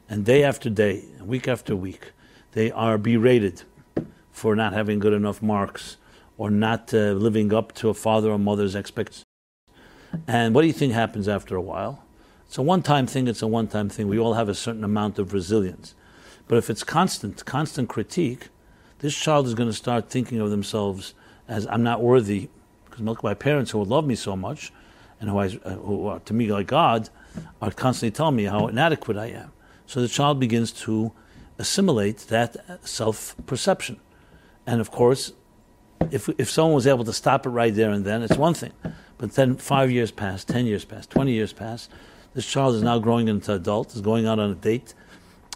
and 0.08 0.24
day 0.24 0.44
after 0.44 0.70
day, 0.70 1.04
week 1.20 1.48
after 1.48 1.74
week, 1.74 2.12
they 2.52 2.70
are 2.70 2.98
berated 2.98 3.62
for 4.30 4.54
not 4.54 4.72
having 4.72 4.98
good 4.98 5.12
enough 5.12 5.42
marks 5.42 5.96
or 6.38 6.50
not 6.50 6.94
uh, 6.94 7.12
living 7.12 7.52
up 7.52 7.72
to 7.74 7.88
a 7.88 7.94
father 7.94 8.30
or 8.30 8.38
mother's 8.38 8.74
expectations 8.74 9.24
and 10.26 10.54
what 10.54 10.62
do 10.62 10.66
you 10.66 10.72
think 10.72 10.92
happens 10.92 11.28
after 11.28 11.56
a 11.56 11.60
while? 11.60 12.04
It's 12.46 12.58
a 12.58 12.62
one 12.62 12.82
time 12.82 13.06
thing, 13.06 13.28
it's 13.28 13.42
a 13.42 13.46
one 13.46 13.68
time 13.68 13.88
thing. 13.88 14.08
We 14.08 14.18
all 14.18 14.34
have 14.34 14.48
a 14.48 14.54
certain 14.54 14.84
amount 14.84 15.18
of 15.18 15.32
resilience. 15.32 15.94
But 16.48 16.58
if 16.58 16.68
it's 16.68 16.82
constant, 16.82 17.44
constant 17.44 17.88
critique, 17.88 18.48
this 18.98 19.16
child 19.16 19.46
is 19.46 19.54
going 19.54 19.68
to 19.68 19.74
start 19.74 20.10
thinking 20.10 20.40
of 20.40 20.50
themselves 20.50 21.14
as 21.46 21.66
I'm 21.66 21.82
not 21.82 22.02
worthy, 22.02 22.48
because 22.84 23.22
my 23.22 23.34
parents 23.34 23.70
who 23.70 23.78
would 23.78 23.88
love 23.88 24.06
me 24.06 24.14
so 24.14 24.36
much, 24.36 24.72
and 25.20 25.30
who, 25.30 25.38
I, 25.38 25.48
who 25.48 26.06
are 26.06 26.20
to 26.20 26.34
me 26.34 26.50
like 26.50 26.66
God, 26.66 27.08
are 27.60 27.70
constantly 27.70 28.14
telling 28.14 28.36
me 28.36 28.44
how 28.44 28.66
inadequate 28.66 29.16
I 29.16 29.26
am. 29.26 29.52
So 29.86 30.00
the 30.00 30.08
child 30.08 30.40
begins 30.40 30.72
to 30.84 31.12
assimilate 31.58 32.18
that 32.28 32.56
self 32.86 33.36
perception. 33.46 34.00
And 34.66 34.80
of 34.80 34.90
course, 34.90 35.32
if, 36.10 36.28
if 36.38 36.50
someone 36.50 36.74
was 36.74 36.86
able 36.86 37.04
to 37.04 37.12
stop 37.12 37.46
it 37.46 37.50
right 37.50 37.74
there 37.74 37.90
and 37.90 38.04
then, 38.04 38.22
it's 38.22 38.36
one 38.36 38.54
thing. 38.54 38.72
But 39.20 39.34
then 39.34 39.56
five 39.56 39.90
years 39.90 40.10
pass, 40.10 40.46
ten 40.46 40.64
years 40.64 40.86
pass, 40.86 41.06
twenty 41.06 41.32
years 41.32 41.52
pass. 41.52 41.90
This 42.32 42.50
child 42.50 42.74
is 42.74 42.82
now 42.82 42.98
growing 42.98 43.28
into 43.28 43.52
adult, 43.52 43.94
is 43.94 44.00
going 44.00 44.26
out 44.26 44.38
on 44.38 44.50
a 44.50 44.54
date, 44.54 44.94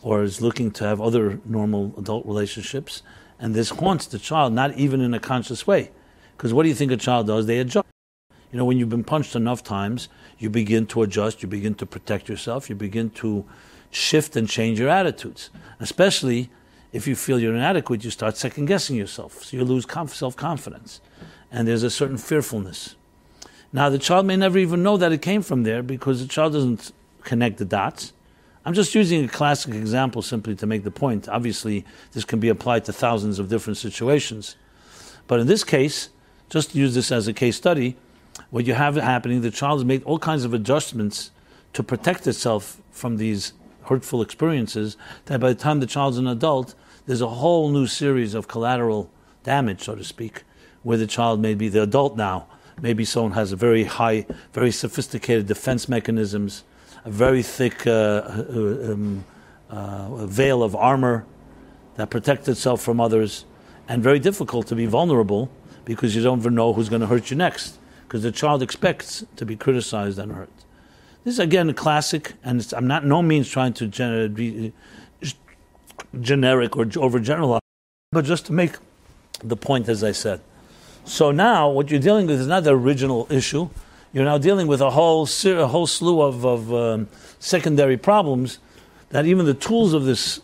or 0.03 0.23
is 0.23 0.43
looking 0.43 0.71
to 0.73 0.85
have 0.85 1.01
other 1.01 1.41
normal 1.47 1.95
adult 1.97 2.27
relationships, 2.27 3.03
and 3.39 3.55
this 3.55 3.71
haunts 3.71 4.05
the 4.05 4.19
child, 4.19 4.53
not 4.53 4.77
even 4.77 5.01
in 5.01 5.15
a 5.15 5.19
conscious 5.19 5.67
way. 5.67 5.91
Because 6.37 6.53
what 6.53 6.65
do 6.65 6.69
you 6.69 6.75
think 6.75 6.93
a 6.93 6.99
child 6.99 7.27
does? 7.27 7.47
They 7.47 7.59
adjust. 7.59 7.87
You 8.53 8.59
know, 8.59 8.67
when 8.67 8.77
you've 8.77 8.91
been 8.91 9.03
punched 9.03 9.35
enough 9.35 9.63
times, 9.65 10.11
you 10.39 10.51
begin 10.51 10.87
to 10.89 11.01
adjust, 11.01 11.43
you 11.43 11.49
begin 11.49 11.75
to 11.77 11.87
protect 11.87 12.29
yourself, 12.29 12.69
you 12.69 12.77
begin 12.77 13.09
to 13.11 13.47
shift 13.91 14.37
and 14.37 14.47
change 14.47 14.79
your 14.79 14.91
attitudes. 14.91 15.49
Especially 15.81 16.51
if 16.93 17.09
you 17.09 17.17
feel 17.17 17.41
you're 17.41 17.57
inadequate, 17.57 18.05
you 18.05 18.11
start 18.11 18.37
second 18.37 18.67
guessing 18.67 18.97
yourself. 18.97 19.43
So 19.43 19.57
you 19.57 19.65
lose 19.65 19.87
self 20.13 20.37
confidence. 20.37 21.01
And 21.51 21.67
there's 21.67 21.83
a 21.83 21.89
certain 21.89 22.19
fearfulness. 22.19 22.97
Now, 23.75 23.91
the 23.91 23.99
child 23.99 24.25
may 24.27 24.37
never 24.37 24.57
even 24.57 24.85
know 24.85 24.97
that 24.99 25.11
it 25.11 25.21
came 25.21 25.43
from 25.43 25.65
there 25.65 25.83
because 25.83 26.21
the 26.21 26.29
child 26.29 26.53
doesn't 26.53 26.93
connect 27.25 27.59
the 27.59 27.65
dots. 27.65 28.13
I'm 28.65 28.73
just 28.73 28.95
using 28.95 29.25
a 29.25 29.29
classic 29.29 29.75
example 29.75 30.23
simply 30.23 30.55
to 30.55 30.67
make 30.67 30.85
the 30.85 30.93
point. 30.93 31.29
Obviously, 31.29 31.85
this 32.13 32.25
can 32.25 32.39
be 32.39 32.49
applied 32.49 32.85
to 32.85 32.93
thousands 32.93 33.41
of 33.41 33.49
different 33.49 33.77
situations. 33.77 34.55
But 35.27 35.41
in 35.41 35.49
this 35.49 35.65
case, 35.65 36.11
just 36.49 36.71
to 36.71 36.79
use 36.79 36.95
this 36.95 37.11
as 37.11 37.27
a 37.27 37.33
case 37.33 37.57
study, 37.57 37.97
what 38.51 38.65
you 38.65 38.75
have 38.75 38.95
happening, 38.95 39.41
the 39.41 39.51
child 39.51 39.81
has 39.81 39.85
made 39.85 40.05
all 40.05 40.21
kinds 40.21 40.45
of 40.45 40.55
adjustments 40.55 41.33
to 41.73 41.83
protect 41.83 42.29
itself 42.29 42.81
from 42.93 43.17
these 43.17 43.55
hurtful 43.87 44.23
experiences, 44.23 44.97
that 45.25 45.41
by 45.41 45.49
the 45.49 45.59
time 45.59 45.81
the 45.81 45.87
child's 45.87 46.17
an 46.17 46.29
adult, 46.29 46.77
there's 47.07 47.21
a 47.21 47.27
whole 47.27 47.71
new 47.71 47.89
series 47.89 48.35
of 48.35 48.47
collateral 48.47 49.11
damage, 49.43 49.83
so 49.83 49.97
to 49.97 50.05
speak, 50.05 50.45
where 50.85 50.97
the 50.97 51.09
child 51.09 51.41
may 51.41 51.55
be 51.55 51.69
the 51.69 51.83
adult 51.83 52.17
now 52.17 52.47
maybe 52.81 53.05
someone 53.05 53.33
has 53.33 53.53
a 53.53 53.57
very 53.57 53.85
high, 53.85 54.27
very 54.53 54.71
sophisticated 54.71 55.47
defense 55.47 55.89
mechanisms, 55.89 56.65
a 57.05 57.11
very 57.11 57.43
thick 57.43 57.87
uh, 57.87 57.91
uh 57.91 58.93
um, 58.93 59.25
uh, 59.71 60.27
veil 60.27 60.63
of 60.63 60.77
armor 60.77 61.25
that 61.97 62.11
protects 62.11 62.49
itself 62.49 62.81
from 62.81 63.01
others, 63.01 63.45
and 63.89 64.03
very 64.03 64.19
difficult 64.19 64.67
to 64.67 64.75
be 64.75 64.87
vulnerable 64.87 65.51
because 65.85 66.17
you 66.17 66.23
don't 66.23 66.39
ever 66.39 66.51
know 66.51 66.73
who's 66.73 66.89
going 66.89 67.01
to 67.01 67.07
hurt 67.07 67.31
you 67.31 67.37
next, 67.37 67.79
because 68.07 68.23
the 68.23 68.33
child 68.33 68.63
expects 68.63 69.25
to 69.37 69.45
be 69.45 69.57
criticized 69.57 70.19
and 70.19 70.33
hurt. 70.33 70.51
This 71.25 71.35
is 71.35 71.41
again 71.41 71.71
a 71.71 71.75
classic, 71.75 72.35
and 72.43 72.67
I'm 72.77 72.87
not 72.87 73.05
no 73.05 73.23
means 73.23 73.49
trying 73.49 73.73
to 73.75 73.89
gener- 73.89 74.33
be 74.33 74.73
uh, 75.23 75.29
generic 76.21 76.77
or 76.77 76.85
overgeneralize, 76.85 77.61
but 78.13 78.25
just 78.25 78.47
to 78.47 78.53
make 78.53 78.77
the 79.43 79.57
point, 79.57 79.89
as 79.89 80.05
I 80.05 80.13
said. 80.13 80.41
So 81.05 81.31
now, 81.31 81.69
what 81.69 81.91
you're 81.91 82.01
dealing 82.01 82.27
with 82.27 82.41
is 82.41 82.47
not 82.47 82.65
the 82.65 82.75
original 82.75 83.27
issue. 83.31 83.69
You're 84.13 84.25
now 84.25 84.39
dealing 84.39 84.67
with 84.67 84.81
a 84.81 84.91
whole 84.91 85.29
a 85.45 85.67
whole 85.67 85.87
slew 85.87 86.23
of, 86.23 86.47
of 86.47 86.73
um, 86.73 87.09
secondary 87.39 87.97
problems 87.97 88.59
that 89.11 89.27
even 89.27 89.45
the 89.45 89.55
tools 89.55 89.93
of 89.93 90.05
this, 90.05 90.41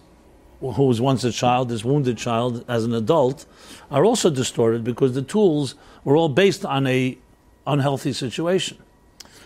who 0.61 0.85
was 0.85 1.00
once 1.00 1.25
a 1.25 1.33
child, 1.33 1.71
this 1.71 1.85
wounded 1.85 2.19
child, 2.19 2.64
as 2.69 2.85
an 2.85 2.93
adult, 2.93 3.47
are 3.90 4.05
also 4.05 4.29
distorted 4.29 4.85
because 4.85 5.14
the 5.14 5.23
tools 5.23 5.76
were 6.05 6.17
all 6.17 6.29
based 6.29 6.64
on 6.64 6.87
a 6.87 7.17
unhealthy 7.67 8.12
situation. 8.12 8.76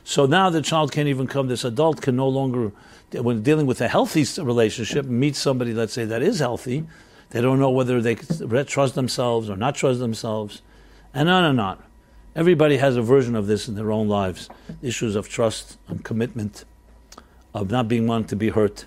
So 0.03 0.27
now 0.27 0.51
the 0.51 0.63
child 0.63 0.93
can't 0.93 1.09
even 1.09 1.27
come. 1.27 1.49
This 1.49 1.65
adult 1.65 2.03
can 2.03 2.17
no 2.17 2.29
longer, 2.29 2.73
when 3.13 3.43
dealing 3.43 3.67
with 3.67 3.81
a 3.81 3.89
healthy 3.89 4.27
relationship, 4.43 5.07
meet 5.07 5.37
somebody, 5.37 5.73
let's 5.73 5.93
say, 5.93 6.05
that 6.05 6.23
is 6.23 6.41
healthy. 6.41 6.85
They 7.31 7.41
don't 7.41 7.59
know 7.59 7.71
whether 7.71 8.03
they 8.03 8.17
trust 8.17 8.95
themselves 8.95 9.49
or 9.49 9.57
not 9.57 9.75
trust 9.77 10.01
themselves, 10.01 10.61
and 11.15 11.31
on 11.31 11.45
and 11.45 11.61
on. 11.61 11.83
Everybody 12.37 12.79
has 12.79 12.97
a 12.97 13.03
version 13.03 13.37
of 13.37 13.47
this 13.47 13.69
in 13.69 13.77
their 13.77 13.93
own 13.93 14.09
lives 14.09 14.49
issues 14.83 15.15
of 15.15 15.29
trust 15.29 15.79
and 15.87 16.05
commitment, 16.05 16.65
of 17.55 17.71
not 17.71 17.87
being 17.87 18.07
wanted 18.09 18.29
to 18.31 18.37
be 18.37 18.49
hurt. 18.49 18.87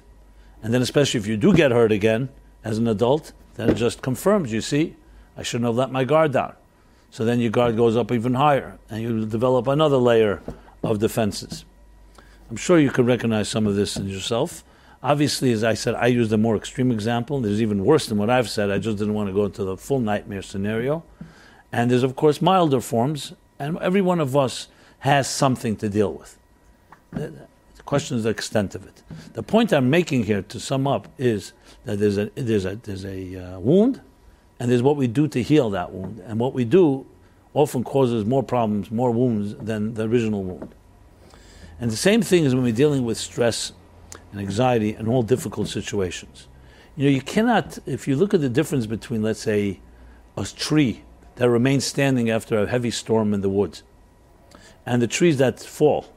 And 0.62 0.74
then, 0.74 0.82
especially 0.82 1.20
if 1.20 1.28
you 1.28 1.38
do 1.38 1.54
get 1.54 1.72
hurt 1.72 1.92
again 1.92 2.30
as 2.64 2.78
an 2.78 2.88
adult, 2.88 3.32
then 3.56 3.70
it 3.70 3.76
just 3.76 4.02
confirms, 4.02 4.52
you 4.52 4.62
see, 4.62 4.96
I 5.38 5.44
shouldn't 5.44 5.66
have 5.68 5.76
let 5.76 5.92
my 5.92 6.04
guard 6.04 6.34
down. 6.34 6.54
So 7.10 7.24
then 7.24 7.40
your 7.40 7.52
guard 7.52 7.78
goes 7.78 7.96
up 7.96 8.12
even 8.12 8.34
higher, 8.34 8.78
and 8.90 9.02
you 9.02 9.26
develop 9.26 9.68
another 9.68 9.98
layer 9.98 10.42
of 10.84 11.00
defenses. 11.00 11.64
I'm 12.50 12.58
sure 12.58 12.80
you 12.80 12.90
can 12.90 13.06
recognize 13.06 13.48
some 13.48 13.66
of 13.66 13.76
this 13.76 13.96
in 13.96 14.08
yourself. 14.08 14.64
Obviously, 15.02 15.52
as 15.52 15.64
I 15.64 15.74
said, 15.74 15.96
I 15.96 16.08
used 16.08 16.34
a 16.34 16.38
more 16.38 16.58
extreme 16.58 16.92
example. 16.92 17.40
There's 17.40 17.62
even 17.62 17.86
worse 17.86 18.08
than 18.08 18.18
what 18.18 18.30
I've 18.30 18.50
said. 18.50 18.72
I 18.72 18.80
just 18.80 18.98
didn't 18.98 19.14
want 19.14 19.30
to 19.30 19.34
go 19.34 19.46
into 19.46 19.64
the 19.64 19.78
full 19.78 20.00
nightmare 20.00 20.42
scenario. 20.42 21.04
And 21.72 21.92
there's, 21.92 22.04
of 22.04 22.16
course, 22.16 22.42
milder 22.42 22.82
forms, 22.82 23.34
and 23.60 23.78
every 23.80 24.02
one 24.02 24.20
of 24.20 24.36
us 24.36 24.68
has 25.00 25.30
something 25.30 25.76
to 25.78 25.90
deal 25.90 26.14
with. 26.14 26.38
The 27.12 27.84
question 27.86 28.18
is 28.18 28.24
the 28.24 28.30
extent 28.30 28.76
of 28.76 28.86
it. 28.86 29.04
The 29.34 29.44
point 29.44 29.74
I'm 29.74 29.90
making 29.90 30.24
here, 30.24 30.42
to 30.44 30.60
sum 30.60 30.88
up, 30.88 31.08
is 31.18 31.54
that 31.86 32.00
there's 32.00 32.18
a, 32.18 32.30
there's 32.36 32.66
a, 32.66 32.76
there's 32.76 33.06
a 33.06 33.36
uh, 33.36 33.60
wound, 33.60 34.02
and 34.60 34.72
there's 34.72 34.82
what 34.82 34.98
we 34.98 35.08
do 35.08 35.28
to 35.28 35.42
heal 35.42 35.70
that 35.72 35.92
wound. 35.92 36.20
And 36.26 36.40
what 36.40 36.54
we 36.54 36.66
do 36.66 37.06
often 37.54 37.84
causes 37.84 38.26
more 38.26 38.44
problems, 38.44 38.92
more 38.92 39.12
wounds 39.12 39.56
than 39.56 39.94
the 39.94 40.04
original 40.04 40.44
wound. 40.44 40.74
And 41.80 41.92
the 41.92 41.98
same 41.98 42.22
thing 42.22 42.46
is 42.46 42.56
when 42.56 42.64
we're 42.64 42.74
dealing 42.74 43.06
with 43.06 43.18
stress 43.18 43.72
and 44.32 44.42
anxiety 44.42 44.94
and 44.94 45.08
all 45.08 45.24
difficult 45.24 45.68
situations. 45.68 46.48
You 46.96 47.06
know, 47.06 47.12
you 47.12 47.22
cannot, 47.22 47.78
if 47.86 48.08
you 48.08 48.16
look 48.16 48.34
at 48.34 48.42
the 48.42 48.50
difference 48.50 48.88
between, 48.88 49.22
let's 49.22 49.40
say, 49.40 49.80
a 50.36 50.44
tree 50.46 51.04
that 51.38 51.50
remains 51.50 51.86
standing 51.86 52.30
after 52.30 52.60
a 52.60 52.68
heavy 52.68 52.92
storm 52.92 53.34
in 53.34 53.42
the 53.42 53.50
woods. 53.50 53.84
And 54.86 55.02
the 55.02 55.08
trees 55.08 55.38
that 55.38 55.60
fall 55.60 56.14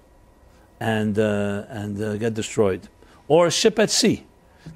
and, 0.79 1.19
uh, 1.19 1.65
and 1.69 2.03
uh, 2.03 2.17
get 2.17 2.35
destroyed, 2.35 2.89
or 3.29 3.47
a 3.47 3.51
ship 3.51 3.79
at 3.79 3.91
sea, 3.91 4.27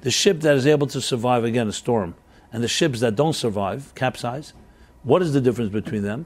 the 0.01 0.11
ship 0.11 0.41
that 0.41 0.55
is 0.55 0.65
able 0.65 0.87
to 0.87 1.01
survive 1.01 1.43
again 1.43 1.67
a 1.67 1.71
storm, 1.71 2.15
and 2.53 2.63
the 2.63 2.67
ships 2.67 2.99
that 2.99 3.15
don't 3.15 3.33
survive, 3.33 3.93
capsize, 3.95 4.53
what 5.03 5.21
is 5.21 5.33
the 5.33 5.41
difference 5.41 5.71
between 5.71 6.03
them? 6.03 6.25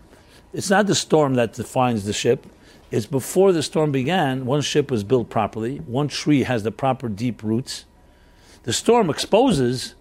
It's 0.54 0.70
not 0.70 0.88
the 0.88 0.96
storm 0.96 1.36
that 1.36 1.54
defines 1.54 2.06
the 2.06 2.14
ship, 2.14 2.46
It's 2.92 3.06
before 3.06 3.52
the 3.52 3.62
storm 3.62 3.92
began, 3.92 4.46
one 4.46 4.62
ship 4.62 4.90
was 4.90 5.04
built 5.04 5.30
properly, 5.30 5.78
one 5.78 6.08
tree 6.08 6.44
has 6.44 6.64
the 6.64 6.72
proper 6.72 7.08
deep 7.08 7.44
roots. 7.44 7.86
The 8.64 8.74
storm 8.74 9.10
exposes, 9.10 9.94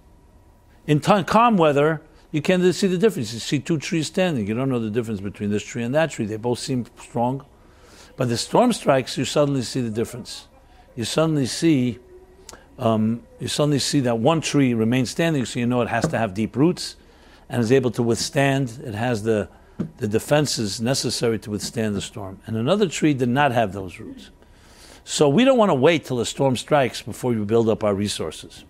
in 0.87 1.01
t- 1.01 1.23
calm 1.25 1.57
weather, 1.59 2.01
you 2.31 2.43
can't 2.43 2.75
see 2.75 2.87
the 2.87 2.99
difference. 2.99 3.33
You 3.33 3.41
see 3.41 3.59
two 3.59 3.79
trees 3.79 4.07
standing, 4.07 4.47
you 4.47 4.55
don't 4.55 4.69
know 4.69 4.79
the 4.79 4.91
difference 4.91 5.21
between 5.21 5.51
this 5.51 5.63
tree 5.63 5.83
and 5.83 5.95
that 5.95 6.11
tree. 6.11 6.27
They 6.27 6.37
both 6.37 6.59
seem 6.59 6.87
strong. 7.01 7.45
But 8.17 8.29
the 8.29 8.37
storm 8.37 8.73
strikes, 8.73 9.17
you 9.17 9.25
suddenly 9.25 9.63
see 9.63 9.81
the 9.81 9.91
difference. 9.91 10.49
You 10.97 11.05
suddenly 11.05 11.47
see, 11.47 11.99
um, 12.79 13.23
you 13.39 13.49
suddenly 13.49 13.79
see 13.79 14.01
that 14.01 14.19
one 14.19 14.41
tree 14.41 14.75
remains 14.75 15.11
standing, 15.11 15.45
so 15.45 15.61
you 15.61 15.67
know 15.67 15.81
it 15.83 15.89
has 15.89 16.07
to 16.09 16.19
have 16.19 16.35
deep 16.35 16.57
roots 16.57 16.97
and 17.49 17.63
is 17.63 17.71
able 17.71 17.91
to 17.93 18.03
withstand. 18.03 18.81
It 18.85 18.95
has 18.95 19.23
the 19.23 19.49
the 19.99 20.09
defenses 20.09 20.81
necessary 20.81 21.39
to 21.41 21.51
withstand 21.51 21.95
the 21.95 22.01
storm. 22.01 22.41
And 22.47 22.57
another 22.57 22.89
tree 22.89 23.15
did 23.15 23.29
not 23.29 23.53
have 23.53 23.73
those 23.73 23.99
roots. 23.99 24.31
So 25.05 25.29
we 25.29 25.45
don't 25.45 25.59
want 25.59 25.71
to 25.71 25.75
wait 25.75 26.05
till 26.05 26.21
a 26.21 26.27
storm 26.27 26.57
strikes 26.57 27.01
before 27.01 27.33
we 27.33 27.45
build 27.45 27.69
up 27.69 27.83
our 27.83 27.95
resources, 27.95 28.65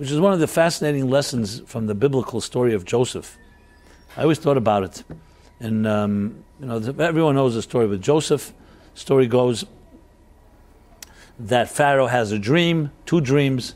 which 0.00 0.10
is 0.10 0.18
one 0.18 0.32
of 0.32 0.40
the 0.40 0.46
fascinating 0.46 1.10
lessons 1.10 1.60
from 1.66 1.86
the 1.86 1.94
biblical 1.94 2.40
story 2.40 2.72
of 2.72 2.86
Joseph. 2.86 3.36
I 4.16 4.22
always 4.22 4.38
thought 4.38 4.56
about 4.56 4.82
it. 4.82 5.04
And, 5.60 5.86
um, 5.86 6.42
you 6.58 6.68
know, 6.68 6.76
everyone 6.98 7.34
knows 7.34 7.54
the 7.54 7.60
story 7.60 7.86
with 7.86 8.00
Joseph. 8.00 8.54
Story 8.94 9.26
goes 9.26 9.66
that 11.38 11.68
Pharaoh 11.68 12.06
has 12.06 12.32
a 12.32 12.38
dream, 12.38 12.92
two 13.04 13.20
dreams, 13.20 13.74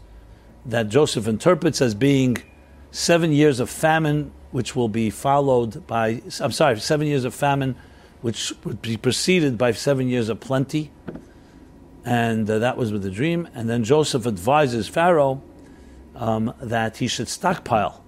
that 0.65 0.89
Joseph 0.89 1.29
interprets 1.29 1.83
as 1.83 1.95
being 1.95 2.39
seven 2.91 3.31
years 3.31 3.61
of 3.61 3.69
famine 3.69 4.33
which 4.51 4.75
will 4.75 4.89
be 4.89 5.11
followed 5.11 5.87
by, 5.87 6.23
I'm 6.41 6.53
sorry, 6.53 6.81
seven 6.81 7.07
years 7.07 7.27
of 7.27 7.35
famine, 7.35 7.77
which 8.23 8.55
would 8.65 8.81
be 8.81 8.97
preceded 8.97 9.59
by 9.59 9.73
seven 9.73 10.09
years 10.09 10.31
of 10.31 10.41
plenty. 10.41 10.91
And 12.03 12.49
uh, 12.49 12.61
that 12.61 12.79
was 12.79 12.93
with 12.93 13.03
the 13.03 13.11
dream. 13.11 13.47
And 13.53 13.69
then 13.69 13.85
Joseph 13.85 14.27
advises 14.27 14.89
Pharaoh 14.89 15.43
um, 16.15 16.55
that 16.61 16.99
he 16.99 17.09
should 17.09 17.29
stockpile. 17.29 18.05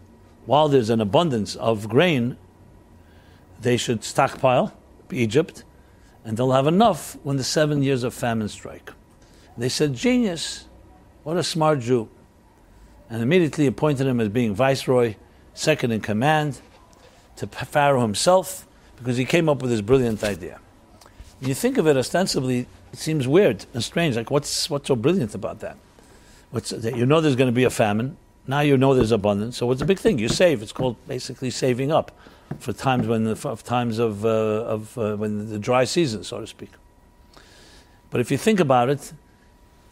While 0.47 0.69
there's 0.69 0.91
an 0.91 1.01
abundance 1.01 1.57
of 1.57 1.89
grain, 1.89 2.37
they 3.61 3.77
should 3.77 4.05
stockpile 4.05 4.73
Egypt, 5.11 5.65
and 6.25 6.37
they'll 6.37 6.53
have 6.53 6.67
enough 6.67 7.17
when 7.23 7.37
the 7.37 7.45
seven 7.45 7.83
years 7.83 8.03
of 8.03 8.15
famine 8.15 8.49
strike. 8.49 8.91
They 9.57 9.69
said, 9.69 9.95
Genius, 9.95 10.67
what 11.23 11.37
a 11.37 11.43
smart 11.43 11.81
Jew. 11.81 12.09
And 13.09 13.23
immediately 13.23 13.67
appointed 13.67 14.07
him 14.07 14.21
as 14.21 14.29
being 14.29 14.55
viceroy 14.55 15.15
second 15.55 15.93
in 15.93 16.01
command 16.01 16.61
to 17.37 17.47
Pharaoh 17.47 18.03
himself 18.03 18.67
because 18.97 19.17
he 19.17 19.25
came 19.25 19.49
up 19.49 19.63
with 19.63 19.71
this 19.71 19.81
brilliant 19.81 20.23
idea. 20.25 20.61
When 21.41 21.49
you 21.49 21.55
think 21.55 21.79
of 21.79 21.87
it 21.87 21.97
ostensibly, 21.97 22.67
it 22.93 22.99
seems 22.99 23.29
weird 23.29 23.65
and 23.75 23.83
strange. 23.83 24.17
Like, 24.17 24.31
what's, 24.31 24.69
what's 24.71 24.89
so 24.89 24.97
brilliant 24.97 25.35
about 25.35 25.61
that? 25.61 25.77
What's, 26.51 26.73
you 26.73 27.07
know 27.07 27.21
there's 27.21 27.37
going 27.37 27.49
to 27.49 27.55
be 27.55 27.65
a 27.65 27.71
famine. 27.71 28.17
Now 28.47 28.61
you 28.61 28.77
know 28.77 28.95
there's 28.95 29.13
abundance. 29.13 29.57
So 29.57 29.67
what's 29.67 29.81
the 29.81 29.87
big 29.87 29.99
thing? 29.99 30.19
You 30.19 30.29
save. 30.29 30.63
It's 30.63 30.73
called 30.73 30.97
basically 31.09 31.51
saving 31.51 31.91
up 31.91 32.13
for 32.59 32.73
times 32.73 33.07
when 33.07 33.25
the, 33.25 33.37
for 33.37 33.57
times 33.57 33.99
of, 33.99 34.25
uh, 34.25 34.29
of 34.29 34.97
uh, 34.97 35.17
when 35.17 35.51
the 35.51 35.59
dry 35.59 35.85
season, 35.85 36.23
so 36.23 36.41
to 36.41 36.47
speak. 36.47 36.71
But 38.11 38.21
if 38.21 38.31
you 38.31 38.39
think 38.39 38.61
about 38.61 38.89
it, 38.89 39.13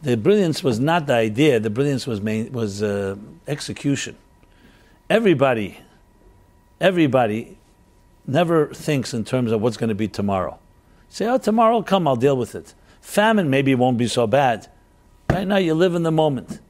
the 0.03 0.17
brilliance 0.17 0.63
was 0.63 0.79
not 0.79 1.07
the 1.07 1.15
idea. 1.15 1.59
The 1.59 1.71
brilliance 1.71 2.07
was 2.07 2.21
main, 2.21 2.53
was 2.53 2.83
uh, 2.83 3.17
execution 3.49 4.17
everybody, 5.11 5.79
everybody 6.81 7.57
never 8.27 8.73
thinks 8.75 9.13
in 9.13 9.25
terms 9.25 9.53
of 9.53 9.61
what's 9.61 9.77
going 9.77 9.89
to 9.89 9.95
be 9.95 10.09
tomorrow. 10.09 10.59
Say, 11.09 11.27
oh, 11.27 11.39
tomorrow 11.39 11.75
will 11.75 11.83
come, 11.83 12.09
I'll 12.09 12.17
deal 12.17 12.37
with 12.37 12.55
it. 12.55 12.75
Famine 13.01 13.51
maybe 13.51 13.75
won't 13.75 13.99
be 13.99 14.09
so 14.09 14.27
bad. 14.27 14.69
Right 15.31 15.47
now, 15.47 15.57
you 15.57 15.75
live 15.75 15.95
in 15.95 16.03
the 16.03 16.13
moment. 16.13 16.61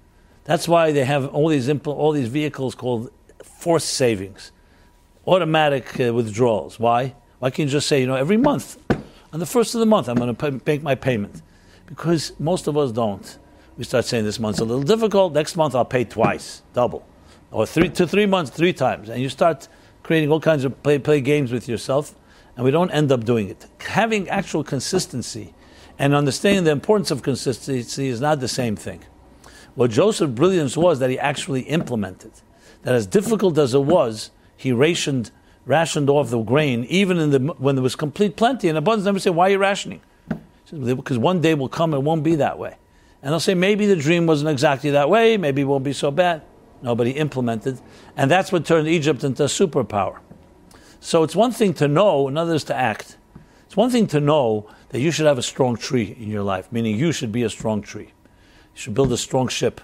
That's 0.44 0.68
why 0.68 0.92
they 0.92 1.04
have 1.04 1.28
all 1.28 1.48
these 1.48 1.68
impl- 1.68 1.94
all 1.94 2.12
these 2.12 2.28
vehicles 2.28 2.74
called 2.74 3.10
forced 3.42 3.88
savings, 3.88 4.52
automatic 5.26 5.98
uh, 6.00 6.12
withdrawals. 6.12 6.78
Why? 6.78 7.14
Why 7.38 7.50
can't 7.50 7.68
you 7.68 7.72
just 7.72 7.88
say, 7.88 8.00
you 8.00 8.06
know, 8.06 8.14
every 8.14 8.36
month, 8.36 8.78
on 9.32 9.40
the 9.40 9.46
first 9.46 9.74
of 9.74 9.80
the 9.80 9.86
month, 9.86 10.08
I'm 10.08 10.16
going 10.16 10.34
to 10.34 10.60
make 10.66 10.82
my 10.82 10.94
payment? 10.94 11.42
Because 11.86 12.32
most 12.38 12.66
of 12.66 12.76
us 12.76 12.92
don't. 12.92 13.38
We 13.76 13.84
start 13.84 14.04
saying 14.04 14.24
this 14.24 14.38
month's 14.38 14.60
a 14.60 14.64
little 14.64 14.84
difficult. 14.84 15.32
Next 15.32 15.56
month, 15.56 15.74
I'll 15.74 15.84
pay 15.84 16.04
twice, 16.04 16.62
double 16.72 17.04
or 17.54 17.64
three 17.64 17.88
to 17.88 18.06
three 18.06 18.26
months, 18.26 18.50
three 18.50 18.72
times, 18.72 19.08
and 19.08 19.22
you 19.22 19.28
start 19.28 19.68
creating 20.02 20.30
all 20.30 20.40
kinds 20.40 20.64
of 20.64 20.82
play, 20.82 20.98
play 20.98 21.20
games 21.20 21.52
with 21.52 21.68
yourself, 21.68 22.14
and 22.56 22.64
we 22.64 22.70
don't 22.72 22.90
end 22.90 23.12
up 23.12 23.24
doing 23.24 23.48
it. 23.48 23.66
Having 23.78 24.28
actual 24.28 24.64
consistency 24.64 25.53
and 25.98 26.14
understanding 26.14 26.64
the 26.64 26.70
importance 26.70 27.10
of 27.10 27.22
consistency 27.22 28.08
is 28.08 28.20
not 28.20 28.40
the 28.40 28.48
same 28.48 28.76
thing. 28.76 29.02
What 29.74 29.90
Joseph's 29.90 30.32
brilliance 30.32 30.76
was 30.76 30.98
that 31.00 31.10
he 31.10 31.18
actually 31.18 31.62
implemented. 31.62 32.32
That 32.82 32.94
as 32.94 33.06
difficult 33.06 33.58
as 33.58 33.74
it 33.74 33.82
was, 33.82 34.30
he 34.56 34.72
rationed 34.72 35.30
rationed 35.66 36.10
off 36.10 36.30
the 36.30 36.40
grain, 36.42 36.84
even 36.84 37.18
in 37.18 37.30
the, 37.30 37.38
when 37.38 37.74
there 37.74 37.82
was 37.82 37.96
complete 37.96 38.36
plenty 38.36 38.68
and 38.68 38.76
abundance. 38.76 39.06
Never 39.06 39.18
say, 39.18 39.30
why 39.30 39.48
are 39.48 39.52
you 39.52 39.58
rationing? 39.58 40.00
Because 40.70 41.18
one 41.18 41.40
day 41.40 41.54
will 41.54 41.68
come, 41.68 41.94
it 41.94 42.00
won't 42.00 42.22
be 42.22 42.34
that 42.36 42.58
way. 42.58 42.76
And 43.22 43.32
they'll 43.32 43.40
say, 43.40 43.54
maybe 43.54 43.86
the 43.86 43.96
dream 43.96 44.26
wasn't 44.26 44.50
exactly 44.50 44.90
that 44.90 45.08
way, 45.08 45.36
maybe 45.36 45.62
it 45.62 45.64
won't 45.64 45.84
be 45.84 45.92
so 45.92 46.10
bad. 46.10 46.42
Nobody 46.82 47.12
implemented. 47.12 47.80
And 48.16 48.30
that's 48.30 48.52
what 48.52 48.66
turned 48.66 48.88
Egypt 48.88 49.24
into 49.24 49.44
a 49.44 49.46
superpower. 49.46 50.18
So 51.00 51.22
it's 51.22 51.34
one 51.34 51.52
thing 51.52 51.72
to 51.74 51.88
know, 51.88 52.28
another 52.28 52.54
is 52.54 52.64
to 52.64 52.74
act. 52.74 53.16
It's 53.64 53.76
one 53.76 53.90
thing 53.90 54.06
to 54.08 54.20
know 54.20 54.68
that 54.94 55.00
you 55.00 55.10
should 55.10 55.26
have 55.26 55.38
a 55.38 55.42
strong 55.42 55.76
tree 55.76 56.16
in 56.20 56.30
your 56.30 56.44
life, 56.44 56.70
meaning 56.70 56.96
you 56.96 57.10
should 57.10 57.32
be 57.32 57.42
a 57.42 57.50
strong 57.50 57.82
tree. 57.82 58.12
You 58.74 58.80
should 58.80 58.94
build 58.94 59.10
a 59.10 59.16
strong 59.16 59.48
ship, 59.48 59.80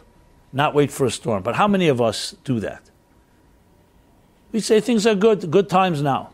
not 0.52 0.72
wait 0.72 0.92
for 0.92 1.04
a 1.04 1.10
storm. 1.10 1.42
But 1.42 1.56
how 1.56 1.66
many 1.66 1.88
of 1.88 2.00
us 2.00 2.36
do 2.44 2.60
that? 2.60 2.88
We 4.52 4.60
say 4.60 4.78
things 4.78 5.08
are 5.08 5.16
good, 5.16 5.50
good 5.50 5.68
times 5.68 6.00
now. 6.00 6.30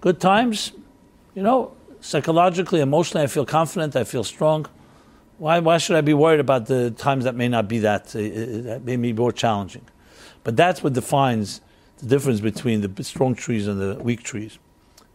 Good 0.00 0.22
times, 0.22 0.72
you 1.34 1.42
know, 1.42 1.74
psychologically, 2.00 2.80
emotionally, 2.80 3.24
I 3.24 3.26
feel 3.26 3.44
confident, 3.44 3.94
I 3.94 4.04
feel 4.04 4.24
strong. 4.24 4.64
Why, 5.36 5.58
why 5.58 5.76
should 5.76 5.96
I 5.96 6.00
be 6.00 6.14
worried 6.14 6.40
about 6.40 6.64
the 6.64 6.92
times 6.92 7.24
that 7.24 7.34
may 7.34 7.48
not 7.48 7.68
be 7.68 7.80
that, 7.80 8.16
uh, 8.16 8.20
uh 8.20 8.62
that 8.62 8.84
may 8.84 8.96
be 8.96 9.12
more 9.12 9.32
challenging? 9.32 9.84
But 10.44 10.56
that's 10.56 10.82
what 10.82 10.94
defines 10.94 11.60
the 11.98 12.06
difference 12.06 12.40
between 12.40 12.80
the 12.80 13.04
strong 13.04 13.34
trees 13.34 13.66
and 13.66 13.78
the 13.78 14.02
weak 14.02 14.22
trees, 14.22 14.58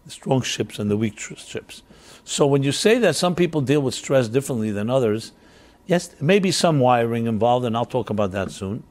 the 0.06 0.12
strong 0.12 0.44
ships 0.44 0.78
and 0.78 0.92
the 0.92 0.98
weak 0.98 1.18
ships. 1.18 1.82
So 2.24 2.46
when 2.46 2.64
you 2.64 2.72
say 2.72 2.98
that 3.00 3.16
some 3.16 3.36
people 3.36 3.62
deal 3.62 3.82
with 3.82 3.94
stress 3.94 4.28
differently 4.28 4.72
than 4.72 4.90
others, 4.90 5.32
yes, 5.88 6.16
maybe 6.22 6.52
some 6.52 6.80
wiring 6.80 7.28
involved, 7.28 7.66
and 7.66 7.76
I'll 7.76 7.86
talk 7.86 8.10
about 8.10 8.32
that 8.32 8.52
soon. 8.52 8.84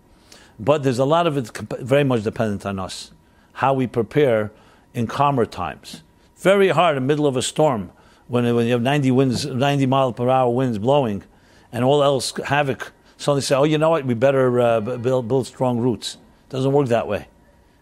But 0.58 0.82
there's 0.82 0.98
a 0.98 1.04
lot 1.04 1.26
of 1.26 1.36
it 1.36 1.56
very 1.80 2.04
much 2.04 2.24
dependent 2.24 2.66
on 2.66 2.78
us 2.78 3.12
how 3.54 3.74
we 3.74 3.86
prepare 3.88 4.52
in 4.94 5.06
calmer 5.06 5.44
times. 5.44 6.02
Very 6.36 6.68
hard 6.68 6.96
in 6.96 7.02
the 7.02 7.06
middle 7.06 7.26
of 7.26 7.36
a 7.36 7.42
storm 7.42 7.90
when, 8.28 8.54
when 8.54 8.66
you 8.66 8.72
have 8.72 8.82
90 8.82 9.10
winds, 9.10 9.46
90 9.46 9.86
mile 9.86 10.12
per 10.12 10.28
hour 10.28 10.50
winds 10.50 10.78
blowing, 10.78 11.24
and 11.72 11.84
all 11.84 12.02
else 12.02 12.32
havoc. 12.46 12.92
Suddenly 13.16 13.42
say, 13.42 13.56
"Oh, 13.56 13.64
you 13.64 13.78
know 13.78 13.90
what? 13.90 14.04
We 14.04 14.14
better 14.14 14.60
uh, 14.60 14.80
build, 14.80 15.26
build 15.26 15.46
strong 15.46 15.78
roots." 15.78 16.18
Doesn't 16.48 16.72
work 16.72 16.88
that 16.88 17.08
way. 17.08 17.26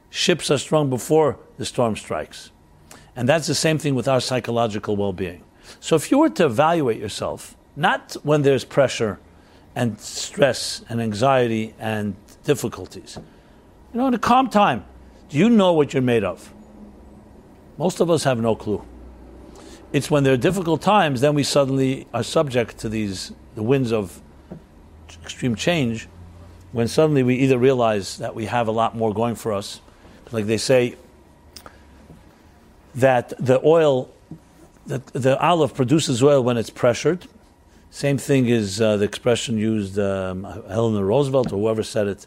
Ships 0.08 0.50
are 0.50 0.58
strong 0.58 0.88
before 0.88 1.38
the 1.58 1.66
storm 1.66 1.94
strikes, 1.94 2.50
and 3.16 3.28
that's 3.28 3.46
the 3.46 3.54
same 3.54 3.78
thing 3.78 3.94
with 3.94 4.06
our 4.06 4.20
psychological 4.20 4.94
well-being. 4.94 5.42
So, 5.80 5.96
if 5.96 6.10
you 6.10 6.18
were 6.18 6.28
to 6.30 6.44
evaluate 6.44 6.98
yourself, 6.98 7.56
not 7.74 8.16
when 8.22 8.42
there's 8.42 8.64
pressure 8.64 9.18
and 9.74 9.98
stress 9.98 10.84
and 10.88 11.00
anxiety 11.00 11.74
and 11.78 12.14
difficulties, 12.44 13.18
you 13.92 13.98
know, 13.98 14.06
in 14.06 14.14
a 14.14 14.18
calm 14.18 14.48
time, 14.48 14.84
do 15.28 15.38
you 15.38 15.50
know 15.50 15.72
what 15.72 15.92
you're 15.92 16.02
made 16.02 16.22
of? 16.22 16.52
Most 17.78 18.00
of 18.00 18.10
us 18.10 18.24
have 18.24 18.40
no 18.40 18.54
clue. 18.54 18.84
It's 19.92 20.10
when 20.10 20.24
there 20.24 20.34
are 20.34 20.38
difficult 20.38 20.82
times, 20.82 21.20
then 21.20 21.34
we 21.34 21.42
suddenly 21.42 22.06
are 22.12 22.22
subject 22.22 22.78
to 22.78 22.88
these 22.88 23.32
the 23.54 23.62
winds 23.62 23.92
of 23.92 24.20
extreme 25.22 25.54
change. 25.54 26.08
When 26.72 26.88
suddenly 26.88 27.22
we 27.22 27.36
either 27.36 27.58
realize 27.58 28.18
that 28.18 28.34
we 28.34 28.46
have 28.46 28.68
a 28.68 28.72
lot 28.72 28.94
more 28.94 29.14
going 29.14 29.34
for 29.34 29.52
us, 29.52 29.80
like 30.32 30.46
they 30.46 30.58
say 30.58 30.96
that 32.96 33.32
the 33.38 33.60
oil, 33.64 34.08
that 34.86 35.06
the 35.08 35.38
olive 35.38 35.74
produces 35.74 36.22
oil 36.22 36.42
when 36.42 36.56
it's 36.56 36.70
pressured. 36.70 37.26
Same 37.90 38.18
thing 38.18 38.46
is 38.46 38.80
uh, 38.80 38.96
the 38.96 39.04
expression 39.04 39.58
used 39.58 39.98
um, 39.98 40.44
Eleanor 40.68 41.04
Roosevelt 41.04 41.52
or 41.52 41.56
whoever 41.56 41.82
said 41.82 42.08
it 42.08 42.26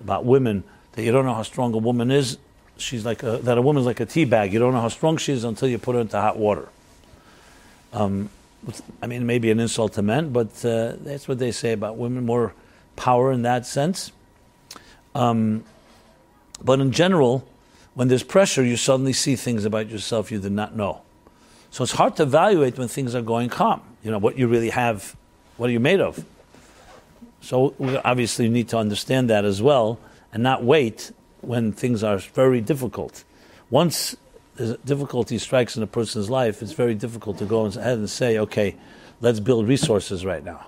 about 0.00 0.24
women 0.24 0.64
that 0.92 1.02
you 1.04 1.12
don't 1.12 1.24
know 1.24 1.34
how 1.34 1.42
strong 1.42 1.72
a 1.74 1.78
woman 1.78 2.10
is. 2.10 2.38
She's 2.78 3.06
like 3.06 3.22
a, 3.22 3.38
that 3.38 3.56
a 3.56 3.62
woman's 3.62 3.86
like 3.86 4.00
a 4.00 4.06
tea 4.06 4.24
bag. 4.24 4.52
You 4.52 4.58
don't 4.58 4.74
know 4.74 4.80
how 4.80 4.88
strong 4.88 5.16
she 5.16 5.32
is 5.32 5.44
until 5.44 5.68
you 5.68 5.78
put 5.78 5.94
her 5.94 6.00
into 6.00 6.20
hot 6.20 6.36
water. 6.36 6.68
Um, 7.92 8.28
I 9.00 9.06
mean, 9.06 9.26
maybe 9.26 9.50
an 9.50 9.60
insult 9.60 9.94
to 9.94 10.02
men, 10.02 10.30
but 10.30 10.64
uh, 10.64 10.94
that's 11.00 11.28
what 11.28 11.38
they 11.38 11.52
say 11.52 11.72
about 11.72 11.96
women. 11.96 12.26
More 12.26 12.52
power 12.96 13.32
in 13.32 13.42
that 13.42 13.64
sense. 13.64 14.12
Um, 15.14 15.64
but 16.62 16.80
in 16.80 16.92
general, 16.92 17.46
when 17.96 18.08
there's 18.08 18.22
pressure, 18.22 18.62
you 18.62 18.76
suddenly 18.76 19.14
see 19.14 19.36
things 19.36 19.64
about 19.64 19.88
yourself 19.88 20.30
you 20.30 20.38
did 20.38 20.52
not 20.52 20.76
know. 20.76 21.00
So 21.70 21.82
it's 21.82 21.92
hard 21.92 22.14
to 22.16 22.24
evaluate 22.24 22.76
when 22.76 22.88
things 22.88 23.14
are 23.14 23.22
going 23.22 23.48
calm. 23.48 23.80
You 24.04 24.10
know 24.10 24.18
what 24.18 24.36
you 24.36 24.48
really 24.48 24.68
have. 24.68 25.16
What 25.56 25.70
are 25.70 25.72
you 25.72 25.80
made 25.80 26.00
of? 26.00 26.22
So 27.40 27.74
we 27.78 27.96
obviously 27.96 28.44
you 28.44 28.50
need 28.50 28.68
to 28.68 28.76
understand 28.76 29.30
that 29.30 29.46
as 29.46 29.62
well 29.62 29.98
and 30.30 30.42
not 30.42 30.62
wait 30.62 31.10
when 31.40 31.72
things 31.72 32.04
are 32.04 32.18
very 32.18 32.60
difficult. 32.60 33.24
Once 33.70 34.14
the 34.56 34.76
difficulty 34.84 35.38
strikes 35.38 35.74
in 35.74 35.82
a 35.82 35.86
person's 35.86 36.28
life, 36.28 36.60
it's 36.60 36.72
very 36.72 36.94
difficult 36.94 37.38
to 37.38 37.46
go 37.46 37.64
ahead 37.64 37.96
and 37.96 38.10
say, 38.10 38.38
okay, 38.38 38.76
let's 39.22 39.40
build 39.40 39.66
resources 39.66 40.22
right 40.22 40.44
now. 40.44 40.66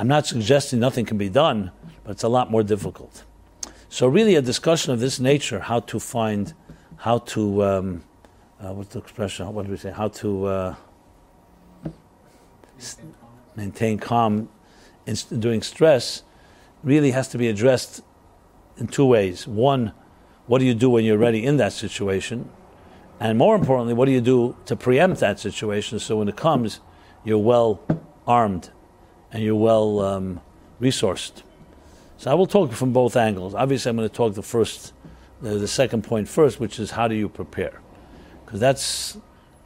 I'm 0.00 0.08
not 0.08 0.26
suggesting 0.26 0.80
nothing 0.80 1.04
can 1.04 1.18
be 1.18 1.28
done, 1.28 1.70
but 2.02 2.12
it's 2.12 2.24
a 2.24 2.28
lot 2.28 2.50
more 2.50 2.64
difficult. 2.64 3.22
So, 3.88 4.08
really, 4.08 4.34
a 4.34 4.42
discussion 4.42 4.92
of 4.92 4.98
this 4.98 5.20
nature, 5.20 5.60
how 5.60 5.78
to 5.78 6.00
find, 6.00 6.52
how 7.04 7.18
to, 7.18 7.62
um, 7.62 8.02
uh, 8.58 8.72
what's 8.72 8.94
the 8.94 8.98
expression? 8.98 9.52
What 9.52 9.66
do 9.66 9.70
we 9.72 9.76
say? 9.76 9.90
How 9.90 10.08
to 10.08 10.46
uh, 10.46 10.74
maintain 13.54 13.98
calm 13.98 14.48
in, 15.04 15.14
during 15.38 15.60
stress, 15.60 16.22
really 16.82 17.10
has 17.10 17.28
to 17.28 17.36
be 17.36 17.48
addressed 17.48 18.02
in 18.78 18.86
two 18.86 19.04
ways. 19.04 19.46
One, 19.46 19.92
what 20.46 20.60
do 20.60 20.64
you 20.64 20.72
do 20.72 20.88
when 20.88 21.04
you're 21.04 21.18
ready 21.18 21.44
in 21.44 21.58
that 21.58 21.74
situation? 21.74 22.48
And 23.20 23.36
more 23.36 23.54
importantly, 23.54 23.92
what 23.92 24.06
do 24.06 24.12
you 24.12 24.22
do 24.22 24.56
to 24.64 24.74
preempt 24.74 25.20
that 25.20 25.38
situation 25.38 25.98
so 25.98 26.16
when 26.16 26.28
it 26.30 26.36
comes, 26.36 26.80
you're 27.22 27.36
well 27.36 27.82
armed 28.26 28.70
and 29.30 29.42
you're 29.42 29.54
well 29.54 30.00
um, 30.00 30.40
resourced? 30.80 31.42
So 32.16 32.30
I 32.30 32.34
will 32.34 32.46
talk 32.46 32.72
from 32.72 32.94
both 32.94 33.14
angles. 33.14 33.54
Obviously, 33.54 33.90
I'm 33.90 33.96
going 33.96 34.08
to 34.08 34.14
talk 34.14 34.32
the 34.32 34.42
first, 34.42 34.94
the, 35.40 35.58
the 35.58 35.68
second 35.68 36.02
point 36.02 36.28
first, 36.28 36.60
which 36.60 36.78
is 36.78 36.92
how 36.92 37.08
do 37.08 37.14
you 37.14 37.28
prepare? 37.28 37.80
Because 38.44 38.60
that's 38.60 39.16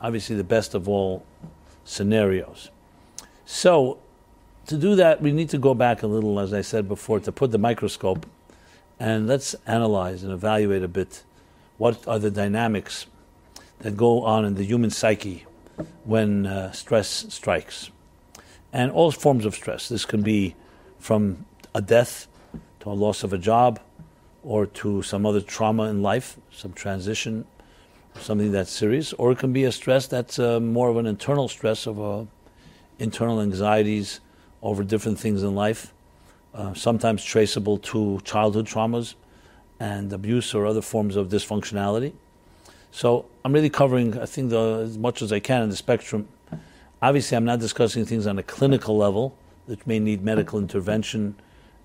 obviously 0.00 0.36
the 0.36 0.44
best 0.44 0.74
of 0.74 0.88
all 0.88 1.24
scenarios. 1.84 2.70
So, 3.44 3.98
to 4.66 4.76
do 4.76 4.96
that, 4.96 5.22
we 5.22 5.32
need 5.32 5.48
to 5.50 5.58
go 5.58 5.74
back 5.74 6.02
a 6.02 6.06
little, 6.06 6.38
as 6.38 6.52
I 6.52 6.60
said 6.60 6.88
before, 6.88 7.20
to 7.20 7.32
put 7.32 7.50
the 7.50 7.58
microscope 7.58 8.26
and 9.00 9.26
let's 9.26 9.54
analyze 9.66 10.22
and 10.22 10.32
evaluate 10.32 10.82
a 10.82 10.88
bit 10.88 11.22
what 11.78 12.06
are 12.06 12.18
the 12.18 12.30
dynamics 12.30 13.06
that 13.80 13.96
go 13.96 14.22
on 14.24 14.44
in 14.44 14.56
the 14.56 14.64
human 14.64 14.90
psyche 14.90 15.46
when 16.04 16.46
uh, 16.46 16.72
stress 16.72 17.26
strikes. 17.28 17.90
And 18.72 18.90
all 18.90 19.10
forms 19.12 19.46
of 19.46 19.54
stress. 19.54 19.88
This 19.88 20.04
can 20.04 20.22
be 20.22 20.54
from 20.98 21.46
a 21.74 21.80
death 21.80 22.26
to 22.80 22.90
a 22.90 22.92
loss 22.92 23.22
of 23.22 23.32
a 23.32 23.38
job 23.38 23.80
or 24.48 24.60
to 24.80 25.02
some 25.02 25.26
other 25.26 25.42
trauma 25.42 25.84
in 25.84 26.02
life, 26.02 26.38
some 26.50 26.72
transition, 26.72 27.44
something 28.14 28.50
that's 28.50 28.70
serious, 28.70 29.12
or 29.12 29.32
it 29.32 29.38
can 29.38 29.52
be 29.52 29.64
a 29.64 29.72
stress 29.72 30.06
that's 30.06 30.38
uh, 30.38 30.58
more 30.58 30.88
of 30.88 30.96
an 30.96 31.06
internal 31.06 31.48
stress 31.48 31.86
of 31.86 32.00
uh, 32.00 32.24
internal 32.98 33.40
anxieties 33.40 34.20
over 34.62 34.82
different 34.82 35.18
things 35.18 35.42
in 35.42 35.54
life 35.54 35.92
uh, 36.54 36.74
sometimes 36.74 37.22
traceable 37.24 37.78
to 37.78 38.20
childhood 38.24 38.66
traumas 38.66 39.14
and 39.80 40.12
abuse 40.12 40.54
or 40.54 40.66
other 40.66 40.82
forms 40.82 41.14
of 41.16 41.28
dysfunctionality. 41.28 42.12
So 42.90 43.26
I'm 43.44 43.52
really 43.52 43.70
covering, 43.70 44.18
I 44.18 44.26
think, 44.26 44.50
the, 44.50 44.80
as 44.82 44.98
much 44.98 45.22
as 45.22 45.32
I 45.32 45.40
can 45.40 45.62
in 45.62 45.70
the 45.70 45.76
spectrum. 45.76 46.26
Obviously, 47.00 47.36
I'm 47.36 47.44
not 47.44 47.60
discussing 47.60 48.04
things 48.04 48.26
on 48.26 48.38
a 48.38 48.42
clinical 48.42 48.96
level 48.96 49.36
that 49.68 49.86
may 49.86 50.00
need 50.00 50.22
medical 50.22 50.58
intervention, 50.58 51.36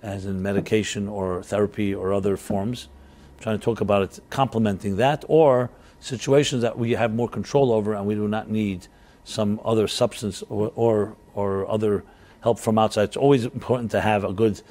as 0.04 0.26
in 0.26 0.42
medication 0.42 1.08
or 1.08 1.42
therapy 1.42 1.96
or 1.96 2.14
other 2.14 2.38
forms. 2.38 2.90
I'm 3.38 3.44
trying 3.44 3.58
to 3.58 3.64
talk 3.64 3.82
about 3.82 4.04
it 4.04 4.20
complementing 4.30 4.98
that, 4.98 5.24
or 5.28 5.72
situations 6.00 6.62
that 6.62 6.78
we 6.78 6.92
have 6.92 7.16
more 7.16 7.30
control 7.30 7.72
over 7.72 7.94
and 7.94 8.06
we 8.06 8.14
do 8.14 8.28
not 8.28 8.50
need 8.50 8.88
some 9.24 9.60
other 9.64 9.88
substance 9.88 10.44
or, 10.50 10.72
or, 10.76 11.16
or 11.34 11.70
other 11.72 12.04
help 12.42 12.60
from 12.60 12.78
outside. 12.78 13.04
It's 13.04 13.18
always 13.18 13.46
important 13.46 13.90
to 13.92 14.02
have 14.02 14.26
a 14.26 14.34
good 14.34 14.62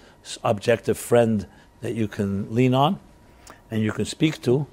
objective 0.45 0.99
friend 0.99 1.47
that 1.81 1.95
you 1.95 2.07
can 2.07 2.55
lean 2.55 2.75
on 2.75 3.01
and 3.71 3.83
you 3.83 3.93
can 3.93 4.05
speak 4.05 4.43
to. 4.43 4.67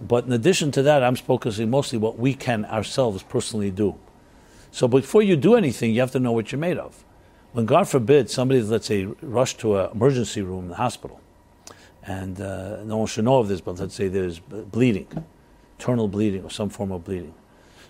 But 0.00 0.24
in 0.24 0.32
addition 0.32 0.70
to 0.72 0.82
that, 0.82 1.02
I'm 1.02 1.16
focusing 1.16 1.68
mostly 1.68 1.98
what 1.98 2.18
we 2.18 2.32
can 2.32 2.64
ourselves 2.64 3.22
personally 3.22 3.70
do. 3.70 3.96
So 4.70 4.88
before 4.88 5.22
you 5.22 5.36
do 5.36 5.54
anything, 5.56 5.92
you 5.92 6.00
have 6.00 6.12
to 6.12 6.20
know 6.20 6.32
what 6.32 6.50
you're 6.50 6.58
made 6.58 6.78
of. 6.78 7.04
When 7.52 7.66
God 7.66 7.88
forbid 7.88 8.30
somebody, 8.30 8.60
let's 8.62 8.86
say, 8.86 9.04
rushed 9.22 9.60
to 9.60 9.78
an 9.78 9.90
emergency 9.92 10.42
room 10.42 10.64
in 10.64 10.68
the 10.68 10.76
hospital, 10.76 11.20
and 12.02 12.40
uh, 12.40 12.82
no 12.84 12.98
one 12.98 13.06
should 13.06 13.24
know 13.24 13.38
of 13.38 13.48
this, 13.48 13.60
but 13.60 13.78
let's 13.78 13.94
say 13.94 14.08
there's 14.08 14.38
bleeding, 14.38 15.08
internal 15.78 16.08
bleeding 16.08 16.44
or 16.44 16.50
some 16.50 16.68
form 16.68 16.92
of 16.92 17.04
bleeding. 17.04 17.34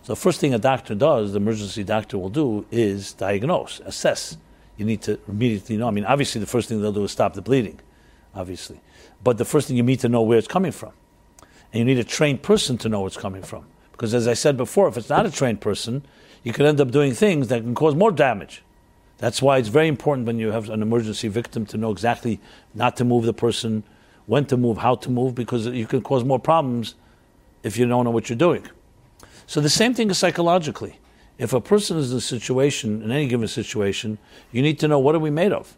So 0.02 0.12
the 0.12 0.16
first 0.16 0.40
thing 0.40 0.54
a 0.54 0.58
doctor 0.58 0.94
does, 0.94 1.32
the 1.32 1.38
emergency 1.38 1.84
doctor 1.84 2.18
will 2.18 2.28
do, 2.28 2.66
is 2.70 3.12
diagnose, 3.12 3.80
assess 3.80 4.36
you 4.78 4.84
need 4.84 5.02
to 5.02 5.18
immediately 5.28 5.76
know. 5.76 5.88
I 5.88 5.90
mean, 5.90 6.04
obviously, 6.04 6.40
the 6.40 6.46
first 6.46 6.68
thing 6.68 6.80
they'll 6.80 6.92
do 6.92 7.04
is 7.04 7.10
stop 7.10 7.34
the 7.34 7.42
bleeding, 7.42 7.80
obviously. 8.34 8.80
But 9.22 9.36
the 9.36 9.44
first 9.44 9.66
thing 9.66 9.76
you 9.76 9.82
need 9.82 10.00
to 10.00 10.08
know 10.08 10.22
where 10.22 10.38
it's 10.38 10.46
coming 10.46 10.72
from. 10.72 10.92
And 11.72 11.80
you 11.80 11.84
need 11.84 11.98
a 11.98 12.04
trained 12.04 12.42
person 12.42 12.78
to 12.78 12.88
know 12.88 13.00
where 13.00 13.08
it's 13.08 13.16
coming 13.16 13.42
from. 13.42 13.66
Because 13.90 14.14
as 14.14 14.28
I 14.28 14.34
said 14.34 14.56
before, 14.56 14.86
if 14.86 14.96
it's 14.96 15.08
not 15.08 15.26
a 15.26 15.30
trained 15.30 15.60
person, 15.60 16.06
you 16.44 16.52
could 16.52 16.64
end 16.64 16.80
up 16.80 16.92
doing 16.92 17.12
things 17.12 17.48
that 17.48 17.62
can 17.62 17.74
cause 17.74 17.96
more 17.96 18.12
damage. 18.12 18.62
That's 19.18 19.42
why 19.42 19.58
it's 19.58 19.68
very 19.68 19.88
important 19.88 20.26
when 20.26 20.38
you 20.38 20.52
have 20.52 20.70
an 20.70 20.80
emergency 20.80 21.28
victim 21.28 21.66
to 21.66 21.76
know 21.76 21.90
exactly 21.90 22.40
not 22.74 22.96
to 22.96 23.04
move 23.04 23.24
the 23.24 23.32
person, 23.32 23.82
when 24.26 24.44
to 24.46 24.56
move, 24.56 24.78
how 24.78 24.94
to 24.94 25.10
move, 25.10 25.34
because 25.34 25.66
you 25.66 25.86
can 25.86 26.02
cause 26.02 26.24
more 26.24 26.38
problems 26.38 26.94
if 27.64 27.76
you 27.76 27.86
don't 27.86 28.04
know 28.04 28.10
what 28.10 28.28
you're 28.28 28.38
doing. 28.38 28.66
So 29.46 29.60
the 29.60 29.68
same 29.68 29.92
thing 29.92 30.10
is 30.10 30.18
psychologically. 30.18 30.98
If 31.36 31.52
a 31.52 31.60
person 31.60 31.96
is 31.98 32.12
in 32.12 32.18
a 32.18 32.20
situation, 32.20 33.02
in 33.02 33.10
any 33.10 33.26
given 33.26 33.48
situation, 33.48 34.18
you 34.52 34.62
need 34.62 34.78
to 34.80 34.88
know 34.88 34.98
what 34.98 35.14
are 35.14 35.20
we 35.20 35.30
made 35.30 35.52
of? 35.52 35.76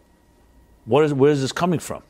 What 0.84 1.04
is, 1.04 1.14
where 1.14 1.30
is 1.30 1.40
this 1.40 1.52
coming 1.52 1.80
from? 1.80 2.02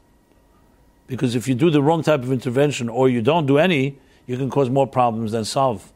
Because 1.06 1.34
if 1.34 1.46
you 1.48 1.54
do 1.54 1.70
the 1.70 1.82
wrong 1.82 2.02
type 2.02 2.22
of 2.22 2.32
intervention 2.32 2.88
or 2.88 3.08
you 3.08 3.22
don't 3.22 3.46
do 3.46 3.58
any, 3.58 3.98
you 4.26 4.36
can 4.36 4.50
cause 4.50 4.70
more 4.70 4.86
problems 4.86 5.32
than 5.32 5.44
solve. 5.44 5.92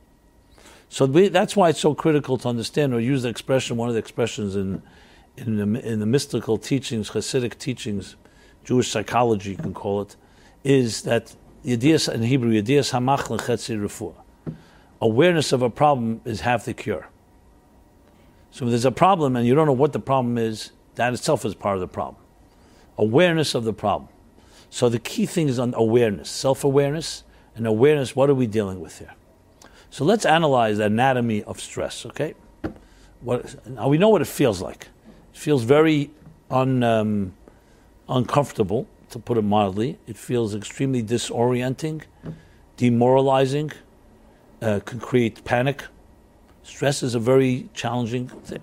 So 0.89 1.07
we, 1.07 1.29
that's 1.29 1.57
why 1.57 1.71
it's 1.71 1.81
so 1.81 1.95
critical 1.95 2.37
to 2.39 2.49
understand 2.49 2.93
or 2.95 3.01
use 3.01 3.23
the 3.23 3.29
expression, 3.29 3.77
one 3.77 3.89
of 3.89 3.95
the 3.95 4.01
expressions 4.01 4.55
in, 4.57 4.83
in, 5.37 5.57
the, 5.57 5.87
in 5.87 6.01
the 6.01 6.07
mystical 6.07 6.59
teachings, 6.59 7.11
Hasidic 7.11 7.59
teachings, 7.59 8.17
Jewish 8.65 8.91
psychology, 8.91 9.51
you 9.53 9.57
can 9.57 9.75
call 9.75 10.03
it, 10.03 10.17
is 10.63 11.03
that 11.03 11.35
Yedias 11.65 12.13
in 12.13 12.23
Hebrew, 12.23 12.51
Yedias 12.53 12.93
Hamach 12.93 13.27
Lechetzi 13.27 13.79
Refuah. 13.79 14.55
Awareness 15.01 15.53
of 15.53 15.63
a 15.63 15.71
problem 15.71 16.21
is 16.25 16.41
half 16.41 16.65
the 16.65 16.75
cure. 16.75 17.09
So 18.51 18.65
if 18.65 18.71
there's 18.71 18.85
a 18.85 18.93
problem 18.93 19.37
and 19.37 19.47
you 19.47 19.55
don't 19.55 19.67
know 19.67 19.73
what 19.73 19.93
the 19.93 19.99
problem 19.99 20.39
is, 20.39 20.71
that 20.95 21.13
itself 21.13 21.45
is 21.45 21.55
part 21.55 21.75
of 21.75 21.81
the 21.81 21.89
problem. 21.89 22.23
Awareness 22.97 23.55
of 23.55 23.65
the 23.65 23.73
problem. 23.73 24.09
So 24.71 24.89
the 24.89 24.99
key 24.99 25.27
thing 25.27 25.49
is 25.49 25.59
on 25.59 25.75
awareness, 25.75 26.31
self-awareness, 26.31 27.25
and 27.57 27.67
awareness. 27.67 28.15
What 28.15 28.31
are 28.31 28.35
we 28.35 28.47
dealing 28.47 28.81
with 28.81 28.99
here? 28.99 29.15
So 29.91 30.05
let's 30.05 30.25
analyze 30.25 30.79
the 30.79 30.87
anatomy 30.87 31.43
of 31.43 31.61
stress. 31.61 32.07
Okay, 32.07 32.35
what, 33.21 33.67
now 33.69 33.89
we 33.89 33.99
know 33.99 34.09
what 34.09 34.23
it 34.23 34.27
feels 34.27 34.61
like. 34.61 34.89
Feels 35.35 35.65
very 35.65 36.11
un, 36.51 36.83
um, 36.83 37.35
uncomfortable, 38.09 38.87
to 39.11 39.19
put 39.19 39.37
it 39.37 39.43
mildly. 39.43 39.99
It 40.07 40.17
feels 40.17 40.55
extremely 40.55 41.03
disorienting, 41.03 42.03
demoralizing, 42.79 43.71
uh, 44.63 44.81
can 44.81 44.99
create 44.99 45.45
panic, 45.45 45.85
Stress 46.65 47.03
is 47.03 47.15
a 47.15 47.19
very 47.21 47.69
challenging 47.75 48.27
thing, 48.29 48.63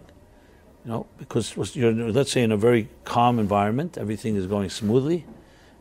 you 0.84 0.92
know, 0.92 1.06
because 1.20 1.56
you're, 1.76 1.94
let's 1.94 2.32
say, 2.32 2.42
in 2.42 2.52
a 2.52 2.58
very 2.58 2.90
calm 3.06 3.38
environment, 3.38 3.96
everything 3.96 4.36
is 4.36 4.48
going 4.48 4.72
smoothly, 4.72 5.24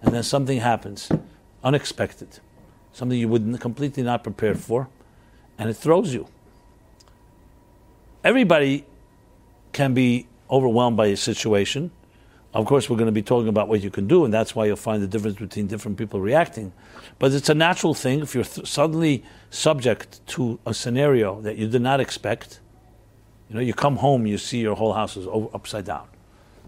and 0.03 0.15
then 0.15 0.23
something 0.23 0.61
happens, 0.61 1.11
unexpected, 1.65 2.41
something 2.93 3.19
you 3.19 3.27
would 3.27 3.59
completely 3.59 4.03
not 4.03 4.23
prepared 4.23 4.61
for, 4.61 4.89
and 5.59 5.71
it 5.71 5.75
throws 5.75 6.13
you. 6.13 6.29
Everybody 8.23 8.85
can 9.73 9.95
be 9.95 10.27
overwhelmed 10.51 10.97
by 10.97 11.07
a 11.07 11.17
situation. 11.17 11.91
Of 12.53 12.67
course, 12.67 12.91
we're 12.91 12.97
going 12.97 13.07
to 13.07 13.13
be 13.13 13.23
talking 13.23 13.49
about 13.49 13.69
what 13.69 13.81
you 13.81 13.91
can 13.91 14.09
do, 14.09 14.25
and 14.25 14.35
that's 14.35 14.57
why 14.57 14.67
you'll 14.67 14.77
find 14.77 15.01
the 15.01 15.07
difference 15.07 15.39
between 15.39 15.69
different 15.69 15.97
people 15.97 16.21
reacting. 16.21 16.73
But 17.21 17.33
it's 17.33 17.49
a 17.49 17.55
natural 17.55 17.95
thing 17.95 18.21
if 18.21 18.35
you're 18.35 18.43
th- 18.43 18.67
suddenly 18.67 19.23
subject 19.51 20.27
to 20.29 20.59
a 20.67 20.75
scenario 20.75 21.41
that 21.43 21.57
you 21.57 21.69
did 21.69 21.83
not 21.83 22.01
expect. 22.01 22.61
You 23.49 23.55
know, 23.55 23.61
you 23.61 23.73
come 23.73 23.97
home, 23.97 24.27
you 24.27 24.37
see 24.37 24.59
your 24.59 24.75
whole 24.75 24.95
house 24.95 25.17
is 25.17 25.29
over, 25.29 25.49
upside 25.55 25.85
down. 25.85 26.09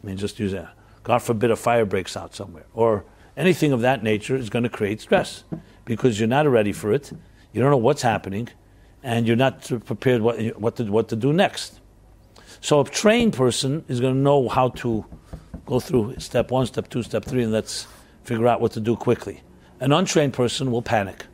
I 0.02 0.06
mean, 0.06 0.16
just 0.16 0.38
use 0.38 0.52
that. 0.52 0.72
God 1.02 1.18
forbid 1.18 1.50
a 1.50 1.56
fire 1.56 1.84
breaks 1.84 2.16
out 2.16 2.32
somewhere, 2.32 2.66
or 2.74 3.04
anything 3.36 3.72
of 3.72 3.80
that 3.80 4.04
nature 4.04 4.36
is 4.36 4.50
going 4.50 4.62
to 4.62 4.68
create 4.68 5.00
stress 5.00 5.42
because 5.84 6.20
you're 6.20 6.28
not 6.28 6.46
ready 6.46 6.72
for 6.72 6.92
it. 6.92 7.12
You 7.52 7.60
don't 7.60 7.70
know 7.70 7.76
what's 7.76 8.02
happening, 8.02 8.48
and 9.02 9.26
you're 9.26 9.36
not 9.36 9.68
prepared 9.84 10.22
what, 10.22 10.40
what, 10.60 10.76
to, 10.76 10.84
what 10.84 11.08
to 11.08 11.16
do 11.16 11.32
next. 11.32 11.80
So 12.62 12.80
a 12.80 12.84
trained 12.84 13.32
person 13.32 13.84
is 13.88 14.00
going 14.00 14.14
to 14.14 14.20
know 14.20 14.48
how 14.48 14.68
to 14.68 15.04
go 15.66 15.80
through 15.80 16.14
step 16.18 16.52
one, 16.52 16.64
step 16.66 16.88
two, 16.88 17.02
step 17.02 17.24
three, 17.24 17.42
and 17.42 17.52
let's 17.52 17.88
figure 18.22 18.46
out 18.46 18.60
what 18.60 18.70
to 18.72 18.80
do 18.80 18.94
quickly. 18.94 19.42
An 19.80 19.90
untrained 19.90 20.32
person 20.32 20.70
will 20.70 20.80
panic 20.80 21.26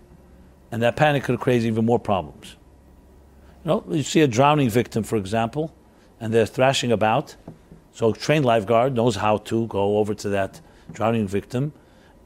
and 0.73 0.83
that 0.83 0.97
panic 0.97 1.25
could 1.25 1.39
create 1.39 1.65
even 1.65 1.85
more 1.85 1.99
problems. 1.99 2.57
You 3.63 3.69
know, 3.69 3.85
you 3.91 4.03
see 4.03 4.23
a 4.23 4.27
drowning 4.27 4.71
victim, 4.71 5.03
for 5.03 5.17
example, 5.17 5.75
and 6.19 6.33
they're 6.33 6.47
thrashing 6.47 6.93
about. 6.93 7.37
So 7.93 8.11
a 8.11 8.17
trained 8.17 8.47
lifeguard 8.47 8.95
knows 8.95 9.17
how 9.17 9.37
to 9.37 9.67
go 9.67 9.99
over 9.99 10.15
to 10.15 10.31
that 10.31 10.63
drowning 10.93 11.29
victim 11.29 11.75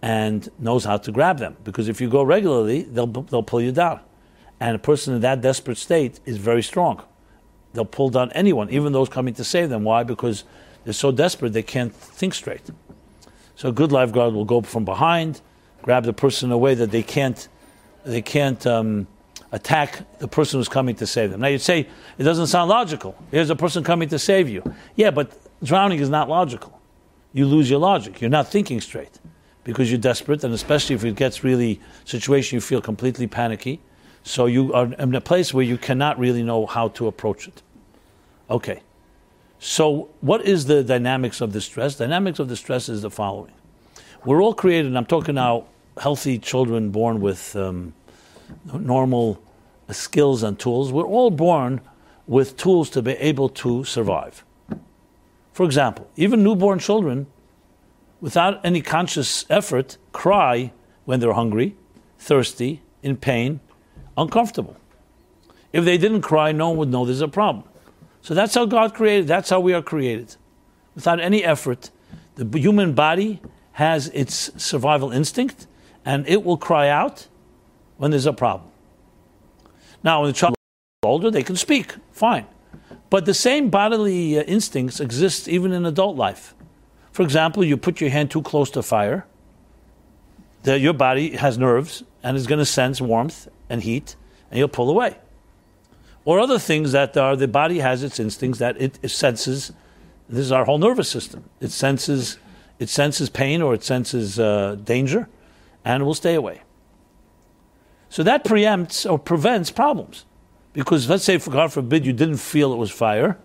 and 0.00 0.48
knows 0.60 0.84
how 0.84 0.98
to 0.98 1.10
grab 1.10 1.38
them. 1.38 1.56
Because 1.64 1.88
if 1.88 2.00
you 2.00 2.08
go 2.08 2.22
regularly, 2.22 2.82
they'll, 2.82 3.08
they'll 3.08 3.42
pull 3.42 3.62
you 3.62 3.72
down. 3.72 3.98
And 4.60 4.76
a 4.76 4.78
person 4.78 5.12
in 5.14 5.22
that 5.22 5.40
desperate 5.40 5.78
state 5.78 6.20
is 6.24 6.36
very 6.36 6.62
strong. 6.62 7.02
They'll 7.72 7.84
pull 7.84 8.10
down 8.10 8.30
anyone, 8.32 8.70
even 8.70 8.92
those 8.92 9.08
coming 9.08 9.34
to 9.34 9.44
save 9.44 9.70
them. 9.70 9.84
Why? 9.84 10.02
Because 10.02 10.44
they're 10.84 10.92
so 10.92 11.12
desperate 11.12 11.52
they 11.52 11.62
can't 11.62 11.94
think 11.94 12.34
straight. 12.34 12.70
So 13.56 13.68
a 13.68 13.72
good 13.72 13.92
lifeguard 13.92 14.34
will 14.34 14.44
go 14.44 14.60
from 14.62 14.84
behind, 14.84 15.40
grab 15.82 16.04
the 16.04 16.12
person 16.12 16.48
in 16.48 16.52
a 16.52 16.58
way 16.58 16.74
that 16.74 16.90
they 16.90 17.02
can't 17.02 17.48
they 18.04 18.22
can't 18.22 18.66
um, 18.66 19.06
attack 19.52 20.18
the 20.18 20.26
person 20.26 20.58
who's 20.58 20.68
coming 20.68 20.96
to 20.96 21.06
save 21.06 21.30
them. 21.30 21.40
Now 21.40 21.48
you'd 21.48 21.60
say 21.60 21.86
it 22.18 22.22
doesn't 22.24 22.48
sound 22.48 22.68
logical. 22.68 23.14
Here's 23.30 23.50
a 23.50 23.56
person 23.56 23.84
coming 23.84 24.08
to 24.08 24.18
save 24.18 24.48
you. 24.48 24.62
Yeah, 24.96 25.12
but 25.12 25.38
drowning 25.62 26.00
is 26.00 26.08
not 26.08 26.28
logical. 26.28 26.80
You 27.32 27.46
lose 27.46 27.70
your 27.70 27.78
logic. 27.78 28.20
You're 28.20 28.30
not 28.30 28.48
thinking 28.48 28.80
straight 28.80 29.20
because 29.64 29.90
you're 29.90 30.00
desperate, 30.00 30.42
and 30.42 30.52
especially 30.52 30.96
if 30.96 31.04
it 31.04 31.14
gets 31.14 31.44
really 31.44 31.80
situation, 32.04 32.56
you 32.56 32.60
feel 32.60 32.80
completely 32.80 33.26
panicky. 33.26 33.80
So 34.24 34.46
you 34.46 34.72
are 34.72 34.92
in 34.92 35.14
a 35.14 35.20
place 35.20 35.52
where 35.52 35.64
you 35.64 35.76
cannot 35.76 36.18
really 36.18 36.42
know 36.42 36.66
how 36.66 36.88
to 36.88 37.06
approach 37.06 37.48
it. 37.48 37.62
Okay. 38.48 38.82
So 39.58 40.10
what 40.20 40.44
is 40.44 40.66
the 40.66 40.82
dynamics 40.82 41.40
of 41.40 41.52
the 41.52 41.60
stress? 41.60 41.96
Dynamics 41.96 42.38
of 42.38 42.48
the 42.48 42.56
stress 42.56 42.88
is 42.88 43.02
the 43.02 43.10
following. 43.10 43.52
We're 44.24 44.42
all 44.42 44.54
created, 44.54 44.86
and 44.86 44.96
I'm 44.96 45.06
talking 45.06 45.34
now 45.34 45.66
healthy 46.00 46.38
children 46.38 46.90
born 46.90 47.20
with 47.20 47.54
um, 47.56 47.92
normal 48.72 49.42
skills 49.90 50.42
and 50.42 50.58
tools. 50.58 50.92
We're 50.92 51.06
all 51.06 51.30
born 51.30 51.80
with 52.26 52.56
tools 52.56 52.90
to 52.90 53.02
be 53.02 53.12
able 53.12 53.48
to 53.48 53.84
survive. 53.84 54.44
For 55.52 55.64
example, 55.64 56.08
even 56.16 56.42
newborn 56.42 56.78
children, 56.78 57.26
without 58.20 58.64
any 58.64 58.80
conscious 58.80 59.44
effort, 59.50 59.98
cry 60.12 60.72
when 61.04 61.20
they're 61.20 61.32
hungry, 61.32 61.76
thirsty, 62.18 62.82
in 63.02 63.16
pain, 63.16 63.60
uncomfortable. 64.22 64.76
If 65.72 65.84
they 65.84 65.98
didn't 65.98 66.22
cry, 66.22 66.52
no 66.52 66.70
one 66.70 66.78
would 66.78 66.88
know 66.88 67.04
there's 67.04 67.20
a 67.20 67.28
problem. 67.28 67.64
So 68.20 68.34
that's 68.34 68.54
how 68.54 68.66
God 68.66 68.94
created, 68.94 69.26
that's 69.26 69.50
how 69.50 69.60
we 69.60 69.74
are 69.74 69.82
created. 69.82 70.36
Without 70.94 71.20
any 71.20 71.44
effort, 71.44 71.90
the 72.36 72.58
human 72.58 72.92
body 72.94 73.40
has 73.72 74.08
its 74.08 74.50
survival 74.62 75.10
instinct, 75.10 75.66
and 76.04 76.26
it 76.28 76.44
will 76.44 76.56
cry 76.56 76.88
out 76.88 77.28
when 77.96 78.10
there's 78.10 78.26
a 78.26 78.32
problem. 78.32 78.70
Now, 80.04 80.20
when 80.20 80.28
the 80.28 80.34
child 80.34 80.52
is 80.52 81.06
older, 81.06 81.30
they 81.30 81.42
can 81.42 81.56
speak, 81.56 81.94
fine. 82.12 82.46
But 83.10 83.24
the 83.26 83.34
same 83.34 83.70
bodily 83.70 84.38
uh, 84.38 84.42
instincts 84.42 85.00
exist 85.00 85.48
even 85.48 85.72
in 85.72 85.84
adult 85.84 86.16
life. 86.16 86.54
For 87.12 87.22
example, 87.22 87.62
you 87.64 87.76
put 87.76 88.00
your 88.00 88.10
hand 88.10 88.30
too 88.30 88.42
close 88.42 88.70
to 88.70 88.82
fire, 88.82 89.26
the, 90.62 90.78
your 90.78 90.92
body 90.92 91.36
has 91.36 91.58
nerves 91.58 92.02
and 92.22 92.36
is 92.36 92.46
going 92.46 92.58
to 92.58 92.66
sense 92.66 93.00
warmth 93.00 93.48
and 93.68 93.82
heat, 93.82 94.16
and 94.50 94.58
you'll 94.58 94.68
pull 94.68 94.90
away. 94.90 95.16
Or 96.24 96.38
other 96.38 96.58
things 96.58 96.92
that 96.92 97.16
are, 97.16 97.34
the 97.34 97.48
body 97.48 97.80
has 97.80 98.02
its 98.02 98.20
instincts 98.20 98.58
that 98.60 98.80
it, 98.80 98.98
it 99.02 99.08
senses. 99.08 99.72
This 100.28 100.40
is 100.40 100.52
our 100.52 100.64
whole 100.64 100.78
nervous 100.78 101.08
system. 101.08 101.44
It 101.60 101.72
senses, 101.72 102.38
it 102.78 102.88
senses 102.88 103.28
pain 103.28 103.60
or 103.60 103.74
it 103.74 103.82
senses 103.82 104.38
uh, 104.38 104.76
danger, 104.84 105.28
and 105.84 106.04
will 106.04 106.14
stay 106.14 106.34
away. 106.34 106.62
So 108.08 108.22
that 108.22 108.44
preempts 108.44 109.10
or 109.10 109.18
prevents 109.18 109.70
problems. 109.70 110.26
Because 110.72 111.08
let's 111.08 111.24
say, 111.24 111.38
for 111.38 111.50
God 111.50 111.72
forbid, 111.72 112.06
you 112.06 112.12
didn't 112.12 112.36
feel 112.36 112.72
it 112.72 112.76
was 112.76 112.90
fire, 112.90 113.38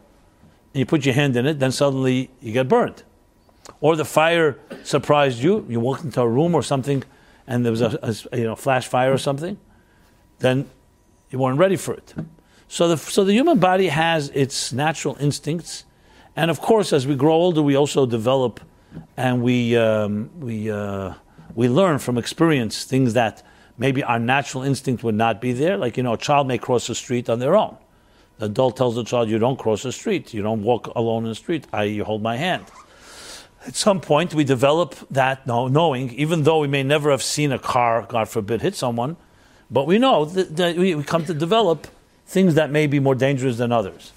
and 0.74 0.80
you 0.80 0.86
put 0.86 1.06
your 1.06 1.16
hand 1.16 1.36
in 1.36 1.46
it, 1.46 1.60
then 1.60 1.72
suddenly 1.72 2.30
you 2.42 2.54
get 2.54 2.68
burned. 2.68 3.04
Or 3.82 3.96
the 3.96 4.06
fire 4.06 4.58
surprised 4.84 5.40
you, 5.40 5.66
you 5.70 5.80
walked 5.80 6.04
into 6.04 6.22
a 6.22 6.28
room 6.28 6.56
or 6.56 6.64
something, 6.64 7.04
and 7.46 7.64
there 7.64 7.72
was 7.72 7.82
a, 7.82 8.00
a 8.32 8.38
you 8.38 8.44
know, 8.44 8.56
flash 8.56 8.88
fire 8.88 9.14
or 9.14 9.18
something, 9.18 9.58
then 10.40 10.70
you 11.30 11.40
weren't 11.40 11.60
ready 11.60 11.76
for 11.76 11.94
it. 11.94 12.14
So 12.68 12.90
the, 12.90 12.98
so 12.98 13.24
the 13.24 13.34
human 13.34 13.60
body 13.60 13.88
has 13.88 14.30
its 14.30 14.74
natural 14.74 15.16
instincts, 15.20 15.86
and 16.36 16.52
of 16.52 16.60
course, 16.60 16.94
as 16.94 17.08
we 17.08 17.16
grow 17.16 17.34
older, 17.34 17.62
we 17.62 17.76
also 17.76 18.06
develop 18.06 18.60
and 19.16 19.42
we, 19.42 19.76
um, 19.76 20.30
we, 20.40 20.72
uh, 20.72 21.14
we 21.56 21.70
learn 21.70 22.00
from 22.00 22.18
experience 22.18 22.84
things 22.84 23.14
that 23.14 23.46
maybe 23.78 24.04
our 24.04 24.20
natural 24.20 24.64
instinct 24.64 25.04
would 25.04 25.16
not 25.16 25.42
be 25.42 25.54
there. 25.54 25.78
Like, 25.78 25.98
you 25.98 26.04
know, 26.04 26.14
a 26.14 26.18
child 26.18 26.48
may 26.48 26.58
cross 26.58 26.88
the 26.88 26.96
street 26.96 27.30
on 27.30 27.40
their 27.40 27.56
own. 27.56 27.78
The 28.40 28.46
adult 28.46 28.78
tells 28.78 28.96
the 28.96 29.04
child, 29.04 29.30
you 29.30 29.40
don't 29.40 29.58
cross 29.58 29.84
the 29.84 29.92
street. 29.92 30.34
You 30.34 30.44
don't 30.44 30.64
walk 30.64 30.88
alone 30.96 31.24
in 31.24 31.30
the 31.30 31.36
street. 31.36 31.66
I, 31.74 31.84
you 31.84 32.04
hold 32.04 32.22
my 32.22 32.38
hand. 32.38 32.66
At 33.68 33.76
some 33.76 34.00
point, 34.00 34.34
we 34.34 34.46
develop 34.46 34.96
that 35.12 35.46
knowing, 35.46 36.14
even 36.14 36.44
though 36.44 36.60
we 36.60 36.68
may 36.68 36.84
never 36.84 37.12
have 37.12 37.22
seen 37.22 37.52
a 37.52 37.60
car, 37.60 38.06
God 38.08 38.30
forbid, 38.30 38.62
hit 38.62 38.76
someone, 38.76 39.18
But 39.70 39.86
we 39.86 39.98
know 39.98 40.26
that, 40.26 40.78
we 40.78 41.02
come 41.04 41.26
to 41.26 41.34
develop 41.34 41.88
things 42.26 42.56
that 42.56 42.72
may 42.72 42.88
be 42.88 43.00
more 43.00 43.16
dangerous 43.16 43.58
than 43.58 43.72
others. 43.72 44.14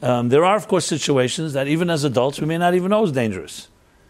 Um, 0.00 0.28
there 0.28 0.44
are, 0.44 0.56
of 0.56 0.68
course, 0.68 0.86
situations 0.86 1.54
that 1.54 1.66
even 1.66 1.90
as 1.90 2.04
adults 2.04 2.40
we 2.40 2.46
may 2.46 2.58
not 2.58 2.74
even 2.74 2.90
know 2.90 3.02
is 3.02 3.12
dangerous. 3.12 3.68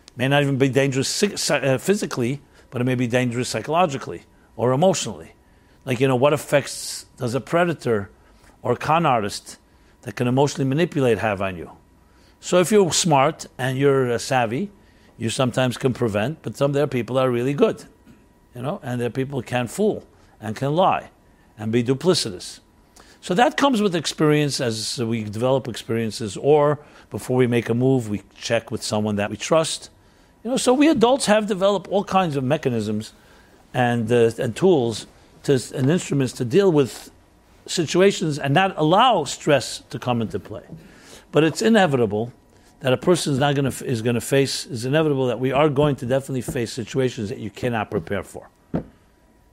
It 0.08 0.18
may 0.18 0.28
not 0.28 0.42
even 0.42 0.58
be 0.58 0.68
dangerous 0.68 1.22
uh, 1.22 1.78
physically, 1.78 2.40
but 2.70 2.82
it 2.82 2.84
may 2.84 2.94
be 2.94 3.06
dangerous 3.06 3.48
psychologically 3.48 4.24
or 4.56 4.72
emotionally. 4.72 5.32
Like, 5.86 6.00
you 6.00 6.08
know, 6.08 6.16
what 6.16 6.34
effects 6.34 7.06
does 7.16 7.34
a 7.34 7.40
predator 7.40 8.10
or 8.60 8.76
con 8.76 9.06
artist 9.06 9.56
that 10.02 10.16
can 10.16 10.26
emotionally 10.28 10.68
manipulate 10.68 11.18
have 11.18 11.40
on 11.40 11.56
you? 11.56 11.70
So 12.40 12.58
if 12.60 12.70
you're 12.70 12.92
smart 12.92 13.46
and 13.58 13.76
you're 13.76 14.12
uh, 14.12 14.18
savvy, 14.18 14.70
you 15.16 15.30
sometimes 15.30 15.76
can 15.76 15.92
prevent, 15.92 16.42
but 16.42 16.56
some 16.56 16.72
there 16.72 16.84
are 16.84 16.88
people 16.88 17.18
are 17.18 17.30
really 17.30 17.52
good, 17.52 17.84
you 18.54 18.62
know, 18.62 18.80
and 18.82 19.00
there 19.00 19.08
are 19.08 19.10
people 19.10 19.42
can 19.42 19.66
fool 19.66 20.06
and 20.40 20.54
can 20.54 20.74
lie 20.74 21.10
and 21.58 21.72
be 21.72 21.82
duplicitous. 21.82 22.60
So 23.20 23.34
that 23.34 23.56
comes 23.56 23.82
with 23.82 23.96
experience 23.96 24.60
as 24.60 24.98
we 24.98 25.24
develop 25.24 25.66
experiences, 25.66 26.36
or 26.36 26.78
before 27.10 27.36
we 27.36 27.48
make 27.48 27.68
a 27.68 27.74
move, 27.74 28.08
we 28.08 28.22
check 28.40 28.70
with 28.70 28.82
someone 28.82 29.16
that 29.16 29.28
we 29.30 29.36
trust. 29.36 29.90
You 30.44 30.50
know, 30.50 30.56
so 30.56 30.72
we 30.72 30.88
adults 30.88 31.26
have 31.26 31.48
developed 31.48 31.88
all 31.88 32.04
kinds 32.04 32.36
of 32.36 32.44
mechanisms 32.44 33.12
and, 33.74 34.10
uh, 34.10 34.30
and 34.38 34.54
tools 34.54 35.08
to, 35.42 35.60
and 35.74 35.90
instruments 35.90 36.32
to 36.34 36.44
deal 36.44 36.70
with 36.70 37.10
situations 37.66 38.38
and 38.38 38.54
not 38.54 38.74
allow 38.76 39.24
stress 39.24 39.82
to 39.90 39.98
come 39.98 40.22
into 40.22 40.38
play. 40.38 40.62
But 41.30 41.44
it's 41.44 41.62
inevitable 41.62 42.32
that 42.80 42.92
a 42.92 42.96
person 42.96 43.32
is 43.32 43.38
not 43.38 43.54
going 43.54 43.70
to 43.70 43.84
is 43.84 44.02
going 44.02 44.14
to 44.14 44.20
face. 44.20 44.66
It's 44.66 44.84
inevitable 44.84 45.26
that 45.26 45.40
we 45.40 45.52
are 45.52 45.68
going 45.68 45.96
to 45.96 46.06
definitely 46.06 46.42
face 46.42 46.72
situations 46.72 47.28
that 47.28 47.38
you 47.38 47.50
cannot 47.50 47.90
prepare 47.90 48.22
for. 48.22 48.48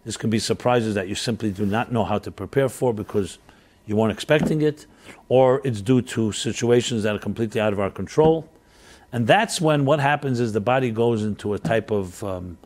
This 0.03 0.17
can 0.17 0.29
be 0.29 0.37
surprises 0.37 0.93
that 0.95 1.07
you 1.07 1.15
simply 1.15 1.51
do 1.51 1.65
not 1.65 1.91
know 1.91 2.05
how 2.05 2.19
to 2.19 2.31
prepare 2.31 2.69
for 2.69 2.93
because 2.93 3.39
you 3.87 3.95
weren't 3.95 4.11
expecting 4.11 4.61
it, 4.61 4.85
or 5.29 5.61
it's 5.63 5.81
due 5.81 6.01
to 6.01 6.31
situations 6.31 7.03
that 7.03 7.15
are 7.15 7.19
completely 7.19 7.59
out 7.59 7.73
of 7.73 7.79
our 7.79 7.89
control. 7.89 8.47
And 9.11 9.25
that's 9.25 9.59
when 9.59 9.85
what 9.85 9.99
happens 9.99 10.39
is 10.39 10.53
the 10.53 10.61
body 10.61 10.91
goes 10.91 11.23
into 11.23 11.53
a 11.53 11.59
type 11.59 11.89
of, 11.89 12.23
um, 12.23 12.57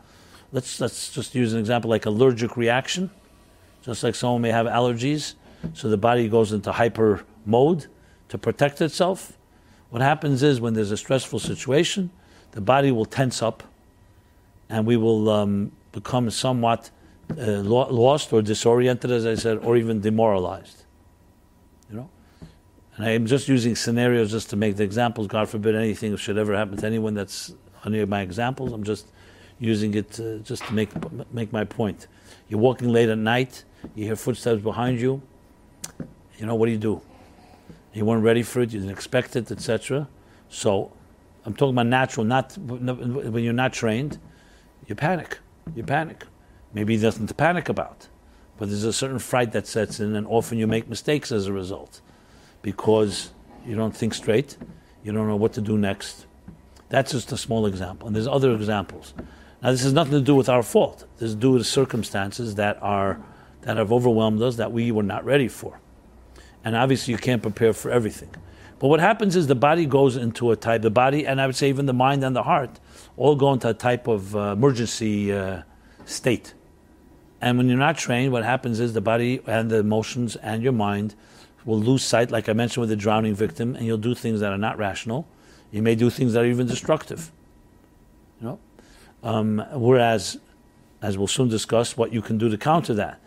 let's, 0.52 0.82
let's 0.82 1.14
just 1.14 1.36
use 1.36 1.54
an 1.54 1.60
example 1.60 1.90
like 1.90 2.06
allergic 2.06 2.58
reaction, 2.58 3.10
just 3.84 4.04
like 4.04 4.16
someone 4.16 4.42
may 4.42 4.52
have 4.52 4.66
allergies. 4.66 5.36
So 5.74 5.90
the 5.90 5.98
body 5.98 6.28
goes 6.28 6.52
into 6.52 6.72
hyper 6.72 7.24
mode 7.46 7.88
to 8.30 8.38
protect 8.38 8.82
itself. 8.82 9.38
What 9.90 10.02
happens 10.02 10.44
is 10.44 10.62
when 10.62 10.74
there's 10.74 10.92
a 10.92 10.98
stressful 10.98 11.40
situation, 11.40 12.12
the 12.52 12.62
body 12.62 12.92
will 12.92 13.06
tense 13.06 13.42
up 13.42 13.64
and 14.70 14.86
we 14.86 14.98
will 14.98 15.30
um, 15.30 15.72
become 15.92 16.30
somewhat 16.30 16.92
uh, 17.38 17.62
lost 17.62 18.32
or 18.34 18.42
disoriented, 18.42 19.12
as 19.12 19.26
I 19.26 19.36
said, 19.36 19.58
or 19.60 19.78
even 19.78 20.02
demoralized. 20.02 20.84
You 21.90 21.98
know? 21.98 22.10
And 22.96 23.06
I'm 23.06 23.26
just 23.26 23.48
using 23.48 23.76
scenarios 23.76 24.32
just 24.32 24.50
to 24.52 24.56
make 24.56 24.78
the 24.78 24.84
examples. 24.84 25.28
God 25.28 25.50
forbid 25.50 25.76
anything 25.76 26.16
should 26.18 26.38
ever 26.38 26.56
happen 26.56 26.78
to 26.78 26.86
anyone 26.86 27.14
that's 27.14 27.54
any 27.86 28.00
of 28.00 28.10
my 28.10 28.22
examples. 28.22 28.74
I'm 28.74 28.84
just 28.84 29.08
using 29.60 29.94
it 29.94 30.20
uh, 30.20 30.38
just 30.38 30.64
to 30.66 30.74
make 30.74 30.90
make 31.34 31.52
my 31.52 31.64
point. 31.64 32.08
You're 32.48 32.60
walking 32.60 32.90
late 32.90 33.10
at 33.10 33.18
night. 33.18 33.64
You 33.96 34.06
hear 34.06 34.16
footsteps 34.16 34.62
behind 34.62 35.00
you. 35.00 35.22
You 36.38 36.46
know 36.46 36.56
what 36.56 36.66
do 36.66 36.72
you 36.72 36.78
do? 36.78 37.02
You 37.94 38.06
weren't 38.06 38.24
ready 38.24 38.44
for 38.44 38.62
it. 38.62 38.72
You 38.72 38.80
didn't 38.80 38.94
expect 38.94 39.36
it, 39.36 39.52
etc. 39.52 40.08
So, 40.50 40.92
I'm 41.46 41.54
talking 41.54 41.74
about 41.74 41.88
natural. 41.88 42.26
Not 42.26 42.58
when 42.58 43.44
you're 43.44 43.54
not 43.54 43.74
trained, 43.74 44.20
you 44.88 44.96
panic. 44.96 45.40
You 45.76 45.84
panic. 45.84 46.26
Maybe 46.74 46.98
nothing 46.98 47.28
to 47.28 47.34
panic 47.34 47.68
about, 47.70 48.08
but 48.58 48.70
there's 48.70 48.84
a 48.84 48.94
certain 48.94 49.20
fright 49.20 49.54
that 49.54 49.66
sets 49.66 50.00
in, 50.00 50.16
and 50.16 50.28
often 50.28 50.60
you 50.60 50.68
make 50.68 50.88
mistakes 50.88 51.32
as 51.32 51.48
a 51.48 51.54
result 51.54 52.02
because 52.62 53.32
you 53.66 53.76
don't 53.76 53.96
think 53.96 54.14
straight, 54.14 54.58
you 55.04 55.12
don't 55.12 55.28
know 55.28 55.36
what 55.36 55.54
to 55.54 55.62
do 55.62 55.78
next. 55.78 56.28
That's 56.90 57.12
just 57.12 57.32
a 57.32 57.38
small 57.38 57.66
example. 57.66 58.08
And 58.08 58.16
there's 58.16 58.28
other 58.28 58.54
examples. 58.54 59.14
Now, 59.62 59.72
this 59.72 59.84
has 59.84 59.94
nothing 59.94 60.14
to 60.14 60.22
do 60.22 60.36
with 60.36 60.50
our 60.50 60.64
fault. 60.64 61.06
This 61.18 61.30
is 61.30 61.36
due 61.36 61.58
to 61.58 61.64
circumstances 61.64 62.56
that 62.56 62.78
are 62.82 63.20
that 63.62 63.78
have 63.78 63.92
overwhelmed 63.92 64.42
us 64.42 64.56
that 64.56 64.72
we 64.72 64.92
were 64.92 65.04
not 65.04 65.26
ready 65.26 65.48
for. 65.48 65.80
And 66.64 66.76
obviously, 66.76 67.14
you 67.14 67.18
can't 67.18 67.42
prepare 67.42 67.74
for 67.74 67.90
everything. 67.90 68.30
But 68.80 68.88
what 68.88 69.00
happens 69.00 69.36
is 69.36 69.48
the 69.48 69.56
body 69.56 69.86
goes 69.86 70.16
into 70.16 70.52
a 70.52 70.56
type, 70.56 70.82
the 70.82 70.90
body, 70.90 71.28
and 71.28 71.42
I 71.42 71.46
would 71.46 71.56
say 71.56 71.70
even 71.70 71.86
the 71.86 71.94
mind 71.94 72.24
and 72.24 72.36
the 72.36 72.44
heart, 72.44 72.80
all 73.18 73.36
go 73.36 73.52
into 73.52 73.70
a 73.70 73.74
type 73.74 74.08
of 74.08 74.36
uh, 74.36 74.54
emergency 74.54 75.34
uh, 75.34 75.64
state. 76.06 76.54
And 77.42 77.58
when 77.58 77.68
you're 77.68 77.78
not 77.78 77.98
trained, 77.98 78.32
what 78.32 78.44
happens 78.44 78.80
is 78.80 78.94
the 78.94 79.02
body 79.02 79.42
and 79.46 79.70
the 79.70 79.78
emotions 79.78 80.36
and 80.38 80.64
your 80.64 80.74
mind 80.74 81.16
will 81.66 81.80
lose 81.80 82.04
sight, 82.04 82.32
like 82.32 82.48
I 82.50 82.54
mentioned 82.54 82.82
with 82.82 82.90
the 82.90 82.96
drowning 82.96 83.36
victim, 83.36 83.76
and 83.76 83.86
you'll 83.86 83.98
do 83.98 84.16
things 84.16 84.40
that 84.40 84.52
are 84.52 84.58
not 84.58 84.78
rational. 84.78 85.28
You 85.72 85.82
may 85.82 85.96
do 85.96 86.10
things 86.10 86.34
that 86.34 86.44
are 86.44 86.48
even 86.48 86.68
destructive. 86.68 87.32
You 88.40 88.48
know, 88.48 88.60
um, 89.24 89.66
whereas, 89.74 90.38
as 91.02 91.18
we'll 91.18 91.28
soon 91.28 91.50
discuss, 91.50 91.98
what 91.98 92.14
you 92.14 92.22
can 92.22 92.38
do 92.38 92.50
to 92.50 92.58
counter 92.58 92.94
that. 92.96 93.20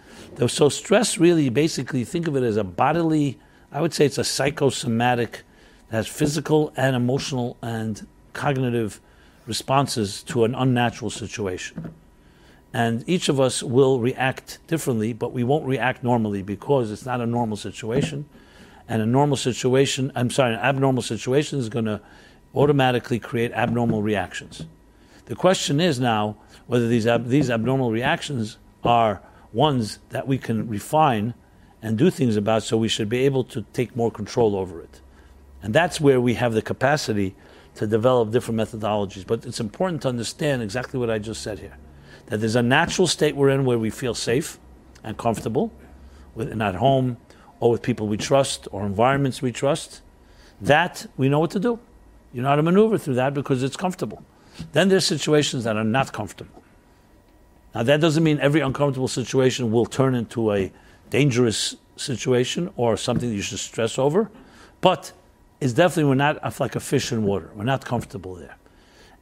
So 0.49 0.69
stress 0.69 1.19
really, 1.19 1.49
basically, 1.49 2.05
think 2.05 2.27
of 2.27 2.37
it 2.37 2.43
as 2.43 2.57
a 2.57 2.65
bodily. 2.65 3.39
I 3.71 3.81
would 3.81 3.95
say 3.95 4.07
it's 4.07 4.19
a 4.19 4.25
psychosomatic 4.25 5.43
that 5.91 5.97
has 5.97 6.09
physical 6.09 6.73
and 6.77 6.97
emotional 6.97 7.57
and 7.63 8.07
cognitive 8.33 9.01
responses 9.47 10.23
to 10.25 10.45
an 10.45 10.55
unnatural 10.55 11.11
situation. 11.11 11.93
And 12.75 13.05
each 13.07 13.29
of 13.29 13.39
us 13.39 13.63
will 13.63 14.01
react 14.01 14.59
differently, 14.67 15.13
but 15.13 15.33
we 15.33 15.45
won't 15.45 15.67
react 15.67 16.03
normally 16.03 16.43
because 16.43 16.91
it's 16.91 17.05
not 17.05 17.21
a 17.21 17.27
normal 17.27 17.57
situation. 17.57 18.27
And 18.89 19.03
a 19.03 19.07
normal 19.07 19.37
situation, 19.37 20.11
I'm 20.15 20.31
sorry, 20.31 20.55
an 20.55 20.61
abnormal 20.61 21.03
situation 21.03 21.59
is 21.59 21.69
going 21.69 21.85
to 21.85 22.01
automatically 22.55 23.19
create 23.19 23.53
abnormal 23.53 24.03
reactions. 24.03 24.67
The 25.27 25.35
question 25.35 25.81
is 25.81 26.01
now 26.01 26.37
whether 26.67 26.89
these, 26.89 27.07
ab- 27.07 27.29
these 27.29 27.51
abnormal 27.51 27.91
reactions 27.91 28.59
are 28.85 29.23
ones 29.53 29.99
that 30.11 30.27
we 30.27 30.39
can 30.39 30.69
refine 30.69 31.35
and 31.83 31.99
do 31.99 32.11
things 32.11 32.37
about, 32.37 32.63
so 32.63 32.77
we 32.77 32.89
should 32.89 33.09
be 33.09 33.25
able 33.25 33.45
to 33.45 33.63
take 33.73 33.97
more 33.97 34.11
control 34.11 34.57
over 34.57 34.81
it. 34.81 35.01
And 35.63 35.75
that's 35.75 36.01
where 36.01 36.21
we 36.21 36.35
have 36.35 36.55
the 36.55 36.63
capacity 36.63 37.35
to 37.75 37.87
develop 37.87 38.31
different 38.31 38.61
methodologies. 38.61 39.27
But 39.27 39.45
it's 39.47 39.61
important 39.61 40.03
to 40.03 40.09
understand 40.09 40.63
exactly 40.63 40.99
what 40.99 41.11
I 41.11 41.19
just 41.19 41.43
said 41.43 41.59
here 41.59 41.77
that 42.27 42.39
there's 42.39 42.57
a 42.57 42.63
natural 42.63 43.07
state 43.07 43.37
we're 43.37 43.51
in 43.51 43.65
where 43.65 43.79
we 43.79 43.91
feel 43.91 44.15
safe 44.15 44.59
and 45.05 45.19
comfortable, 45.19 45.73
with, 46.35 46.51
and 46.51 46.63
at 46.63 46.77
home 46.77 47.17
or 47.61 47.73
with 47.73 47.83
people 47.83 48.07
we 48.07 48.17
trust 48.17 48.69
or 48.73 48.87
environments 48.87 49.43
we 49.43 49.53
trust. 49.53 50.01
That 50.61 51.07
we 51.17 51.29
know 51.29 51.41
what 51.41 51.51
to 51.51 51.61
do. 51.61 51.79
You 52.33 52.43
know 52.43 52.49
how 52.49 52.57
to 52.57 52.63
maneuver 52.63 52.97
through 52.97 53.15
that 53.15 53.35
because 53.35 53.63
it's 53.63 53.77
comfortable. 53.77 54.25
Then 54.73 54.89
there's 54.89 55.05
situations 55.05 55.65
that 55.65 55.77
are 55.77 55.85
not 55.85 56.13
comfortable. 56.13 56.62
Now 57.75 57.83
that 57.83 58.01
doesn't 58.01 58.23
mean 58.23 58.39
every 58.41 58.61
uncomfortable 58.61 59.09
situation 59.09 59.71
will 59.71 59.87
turn 59.87 60.15
into 60.15 60.53
a 60.53 60.73
dangerous 61.11 61.77
situation 61.97 62.71
or 62.77 62.97
something 62.97 63.29
that 63.29 63.35
you 63.35 63.43
should 63.43 63.59
stress 63.59 63.99
over, 63.99 64.31
but 64.81 65.13
it's 65.61 65.73
definitely 65.73 66.05
we're 66.05 66.15
not 66.15 66.61
like 66.61 66.75
a 66.75 66.81
fish 66.81 67.13
in 67.13 67.23
water. 67.23 67.51
We're 67.55 67.65
not 67.65 67.85
comfortable 67.85 68.35
there. 68.35 68.57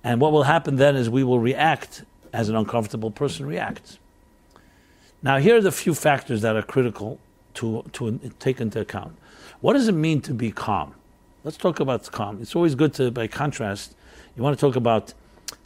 And 0.03 0.21
what 0.21 0.33
will 0.33 0.45
happen 0.45 0.77
then 0.77 0.97
is 0.97 1.11
we 1.11 1.23
will 1.23 1.39
react 1.39 2.05
as 2.33 2.49
an 2.49 2.57
uncomfortable 2.57 3.11
person 3.11 3.47
reacts. 3.47 3.99
Now, 5.23 5.39
here 5.39 5.57
are 5.57 5.61
the 5.61 5.73
few 5.73 5.95
factors 5.95 6.41
that 6.43 6.57
are 6.57 6.63
critical 6.63 7.19
to, 7.55 7.85
to 7.93 8.19
take 8.39 8.61
into 8.61 8.81
account. 8.81 9.19
What 9.61 9.75
does 9.75 9.89
it 9.89 9.93
mean 9.93 10.23
to 10.23 10.33
be 10.33 10.51
calm? 10.51 10.95
Let's 11.45 11.59
talk 11.59 11.81
about 11.81 12.11
calm. 12.11 12.41
It's 12.41 12.57
always 12.57 12.75
good 12.75 12.95
to, 12.95 13.11
by 13.11 13.27
contrast, 13.27 13.95
you 14.37 14.43
want 14.43 14.59
to 14.59 14.61
talk 14.61 14.77
about 14.77 15.13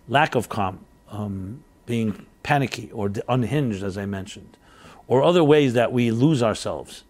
lack 0.08 0.34
of 0.34 0.48
calm, 0.48 0.80
um, 1.10 1.62
being 1.86 2.26
panicky 2.44 2.92
or 2.92 3.10
unhinged, 3.28 3.82
as 3.82 3.98
I 3.98 4.06
mentioned, 4.06 4.56
or 5.08 5.24
other 5.24 5.42
ways 5.42 5.74
that 5.74 5.92
we 5.92 6.12
lose 6.12 6.44
ourselves. 6.44 7.02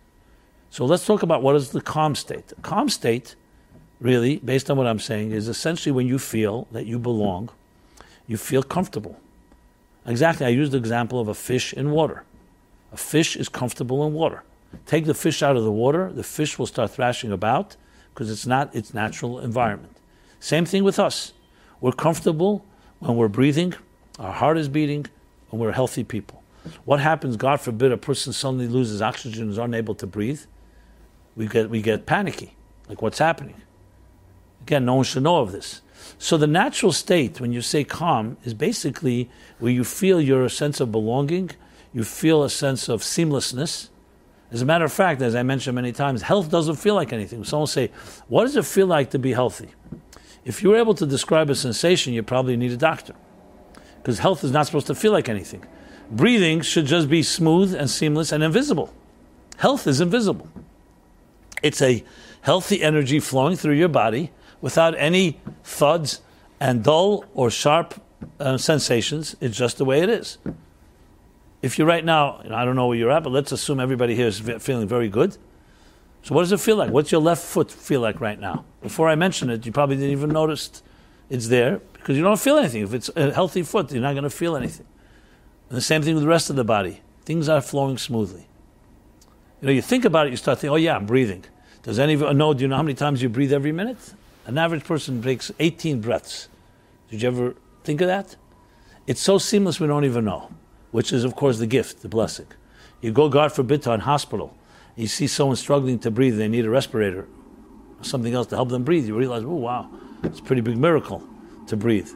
So 0.71 0.87
let's 0.87 1.05
talk 1.05 1.23
about 1.23 1.43
what 1.43 1.55
is 1.55 1.71
the 1.71 1.83
calm 1.83 2.15
state. 2.15 2.49
The 2.49 2.63
calm 2.63 2.89
state, 2.89 3.37
really, 4.01 4.39
based 4.39 4.71
on 4.71 4.79
what 4.79 4.87
I'm 4.87 4.99
saying, 4.99 5.33
is 5.33 5.47
essentially 5.47 5.93
when 5.93 6.07
you 6.07 6.19
feel 6.19 6.67
that 6.73 6.87
you 6.87 6.99
belong, 6.99 7.51
you 8.27 8.39
feel 8.39 8.63
comfortable. 8.63 9.21
Exactly, 10.07 10.47
I 10.47 10.51
used 10.51 10.73
the 10.73 10.79
example 10.79 11.21
of 11.21 11.29
a 11.29 11.35
fish 11.35 11.75
in 11.75 11.91
water. 11.91 12.25
A 12.93 12.97
fish 12.97 13.37
is 13.37 13.49
comfortable 13.49 14.07
in 14.07 14.15
water. 14.15 14.43
Take 14.87 15.05
the 15.05 15.15
fish 15.15 15.43
out 15.43 15.57
of 15.57 15.65
the 15.65 15.73
water, 15.73 16.13
the 16.13 16.23
fish 16.23 16.59
will 16.59 16.67
start 16.67 16.91
thrashing 16.91 17.33
about 17.33 17.77
because 18.13 18.31
it's 18.31 18.47
not 18.47 18.75
its 18.75 18.95
natural 18.95 19.41
environment. 19.41 19.97
Same 20.41 20.65
thing 20.65 20.85
with 20.85 20.99
us. 20.99 21.33
We're 21.81 21.93
comfortable 21.93 22.65
when 22.99 23.17
we're 23.17 23.29
breathing, 23.29 23.75
our 24.19 24.33
heart 24.33 24.59
is 24.59 24.69
beating, 24.69 25.07
we're 25.59 25.73
healthy 25.73 26.05
people. 26.05 26.43
What 26.85 27.01
happens, 27.01 27.37
God 27.37 27.61
forbid, 27.61 27.93
a 27.93 27.97
person 27.97 28.33
suddenly 28.33 28.67
loses 28.69 29.03
oxygen 29.03 29.51
is 29.51 29.59
unable 29.59 29.95
to 29.97 30.07
breathe? 30.07 30.41
We 31.37 31.47
get, 31.47 31.69
we 31.69 31.83
get 31.83 32.07
panicky. 32.07 32.57
Like, 32.89 33.03
what's 33.03 33.19
happening? 33.19 33.61
Again, 34.63 34.85
no 34.85 34.95
one 34.95 35.05
should 35.05 35.25
know 35.25 35.41
of 35.41 35.53
this. 35.53 35.83
So 36.19 36.37
the 36.37 36.47
natural 36.47 36.93
state, 36.93 37.41
when 37.41 37.53
you 37.53 37.61
say 37.61 37.85
calm, 37.85 38.37
is 38.45 38.55
basically 38.55 39.31
where 39.59 39.73
you 39.73 39.85
feel 39.85 40.21
your 40.21 40.49
sense 40.49 40.81
of 40.81 40.91
belonging, 40.91 41.51
you 41.93 42.05
feel 42.05 42.43
a 42.43 42.51
sense 42.51 42.89
of 42.89 43.03
seamlessness. 43.03 43.89
As 44.51 44.63
a 44.63 44.65
matter 44.65 44.85
of 44.85 44.93
fact, 44.93 45.21
as 45.23 45.35
I 45.35 45.43
mentioned 45.43 45.75
many 45.75 45.93
times, 45.93 46.23
health 46.23 46.51
doesn't 46.51 46.77
feel 46.77 46.95
like 46.95 47.13
anything. 47.13 47.45
Someone 47.45 47.67
say, 47.67 47.91
"What 48.29 48.45
does 48.45 48.57
it 48.57 48.65
feel 48.65 48.87
like 48.87 49.11
to 49.11 49.19
be 49.19 49.33
healthy?" 49.33 49.69
If 50.45 50.63
you're 50.63 50.77
able 50.77 50.95
to 50.95 51.07
describe 51.07 51.51
a 51.51 51.55
sensation, 51.55 52.13
you 52.13 52.23
probably 52.23 52.57
need 52.57 52.73
a 52.73 52.77
doctor, 52.77 53.15
because 54.05 54.19
health 54.19 54.45
is 54.45 54.51
not 54.51 54.67
supposed 54.67 54.87
to 54.87 54.95
feel 54.95 55.13
like 55.13 55.31
anything. 55.31 55.65
Breathing 56.11 56.61
should 56.61 56.85
just 56.85 57.09
be 57.09 57.23
smooth 57.23 57.75
and 57.75 57.89
seamless 57.89 58.33
and 58.33 58.45
invisible. 58.45 58.93
Health 59.57 59.87
is 59.87 59.99
invisible. 59.99 60.47
It's 61.63 61.81
a 61.81 62.05
healthy 62.43 62.83
energy 62.83 63.19
flowing 63.19 63.57
through 63.57 63.77
your 63.77 63.89
body 63.89 64.31
without 64.61 64.95
any 64.99 65.41
thuds 65.63 66.21
and 66.61 66.85
dull 66.85 67.25
or 67.33 67.51
sharp 67.51 67.95
uh, 68.39 68.59
sensations. 68.59 69.37
It's 69.41 69.57
just 69.57 69.79
the 69.79 69.87
way 69.87 70.03
it 70.03 70.11
is. 70.11 70.37
If 71.63 71.79
you're 71.79 71.87
right 71.87 72.05
now, 72.05 72.43
you 72.45 72.51
know, 72.51 72.57
I 72.57 72.67
don't 72.67 72.77
know 72.77 72.89
where 72.89 72.99
you're 72.99 73.11
at, 73.11 73.23
but 73.23 73.33
let's 73.33 73.53
assume 73.53 73.81
everybody 73.81 74.15
here 74.15 74.27
is 74.27 74.39
feeling 74.39 74.87
very 74.87 75.09
good. 75.09 75.39
So, 76.25 76.35
what 76.35 76.43
does 76.43 76.53
it 76.53 76.61
feel 76.61 76.77
like? 76.77 76.91
What's 76.91 77.11
your 77.11 77.23
left 77.23 77.43
foot 77.43 77.71
feel 77.71 78.03
like 78.03 78.21
right 78.21 78.39
now? 78.39 78.67
Before 78.83 79.09
I 79.09 79.15
mention 79.15 79.49
it, 79.49 79.65
you 79.65 79.73
probably 79.73 79.97
didn't 79.97 80.13
even 80.13 80.29
notice 80.29 80.83
it's 81.31 81.49
there 81.49 81.81
because 81.95 82.17
you 82.17 82.23
don't 82.23 82.41
feel 82.41 82.57
anything. 82.57 82.83
If 82.83 82.95
it's 82.95 83.11
a 83.17 83.33
healthy 83.33 83.63
foot, 83.63 83.91
you're 83.93 84.03
not 84.03 84.13
going 84.13 84.25
to 84.25 84.31
feel 84.31 84.57
anything. 84.57 84.87
And 85.69 85.77
the 85.77 85.83
same 85.83 86.03
thing 86.03 86.15
with 86.15 86.23
the 86.23 86.29
rest 86.29 86.51
of 86.51 86.57
the 86.57 86.65
body. 86.65 87.01
Things 87.25 87.49
are 87.49 87.61
flowing 87.61 87.99
smoothly. 87.99 88.47
You 89.61 89.67
know, 89.67 89.73
you 89.73 89.83
think 89.83 90.05
about 90.05 90.27
it, 90.27 90.31
you 90.31 90.37
start 90.37 90.59
thinking, 90.59 90.75
oh, 90.75 90.77
yeah, 90.77 90.97
I'm 90.97 91.07
breathing. 91.07 91.45
Does 91.83 91.99
anyone 91.99 92.37
know? 92.37 92.53
Do 92.53 92.63
you 92.63 92.69
know 92.69 92.77
how 92.77 92.83
many 92.83 92.95
times 92.95 93.23
you 93.23 93.29
breathe 93.29 93.53
every 93.53 93.73
minute? 93.73 94.15
An 94.47 94.59
average 94.59 94.85
person 94.85 95.23
takes 95.23 95.51
18 95.59 96.01
breaths. 96.01 96.49
Did 97.11 97.23
you 97.23 97.29
ever 97.29 97.55
think 97.83 98.01
of 98.03 98.09
that? 98.09 98.37
It's 99.07 99.21
so 99.21 99.39
seamless 99.39 99.81
we 99.81 99.87
don't 99.87 100.05
even 100.05 100.25
know, 100.25 100.51
which 100.91 101.13
is, 101.13 101.25
of 101.25 101.35
course, 101.37 101.59
the 101.59 101.67
gift, 101.67 102.03
the 102.03 102.09
blessing. 102.09 102.47
You 103.01 103.13
go, 103.13 103.29
God 103.29 103.53
forbid, 103.53 103.83
to 103.83 103.93
a 103.93 103.99
hospital. 103.99 104.55
You 104.97 105.07
see 105.07 105.27
someone 105.27 105.57
struggling 105.57 105.99
to 106.01 106.11
breathe, 106.11 106.37
they 106.37 106.49
need 106.49 106.65
a 106.65 106.71
respirator, 106.71 107.27
something 108.03 108.33
else 108.33 108.47
to 108.49 108.57
help 108.57 108.69
them 108.69 108.85
breathe. 108.85 109.07
You 109.07 109.17
realize, 109.17 109.45
oh, 109.45 109.55
wow, 109.55 109.91
it's 110.25 110.41
a 110.41 110.43
pretty 110.43 110.63
big 110.63 110.77
miracle 110.77 111.23
to 111.67 111.77
breathe. 111.77 112.11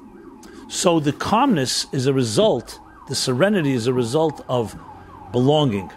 So 0.69 1.01
the 1.01 1.13
calmness 1.13 1.87
is 1.93 2.07
a 2.07 2.13
result, 2.13 2.79
the 3.09 3.15
serenity 3.15 3.73
is 3.73 3.87
a 3.87 3.93
result 3.93 4.45
of 4.49 4.77
belonging. 5.33 5.91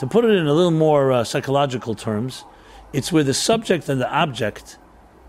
To 0.00 0.06
put 0.06 0.24
it 0.24 0.30
in 0.30 0.46
a 0.46 0.52
little 0.52 0.70
more 0.70 1.12
uh, 1.12 1.24
psychological 1.24 1.94
terms, 1.94 2.44
it's 2.92 3.12
where 3.12 3.24
the 3.24 3.34
subject 3.34 3.88
and 3.88 4.00
the 4.00 4.10
object 4.10 4.78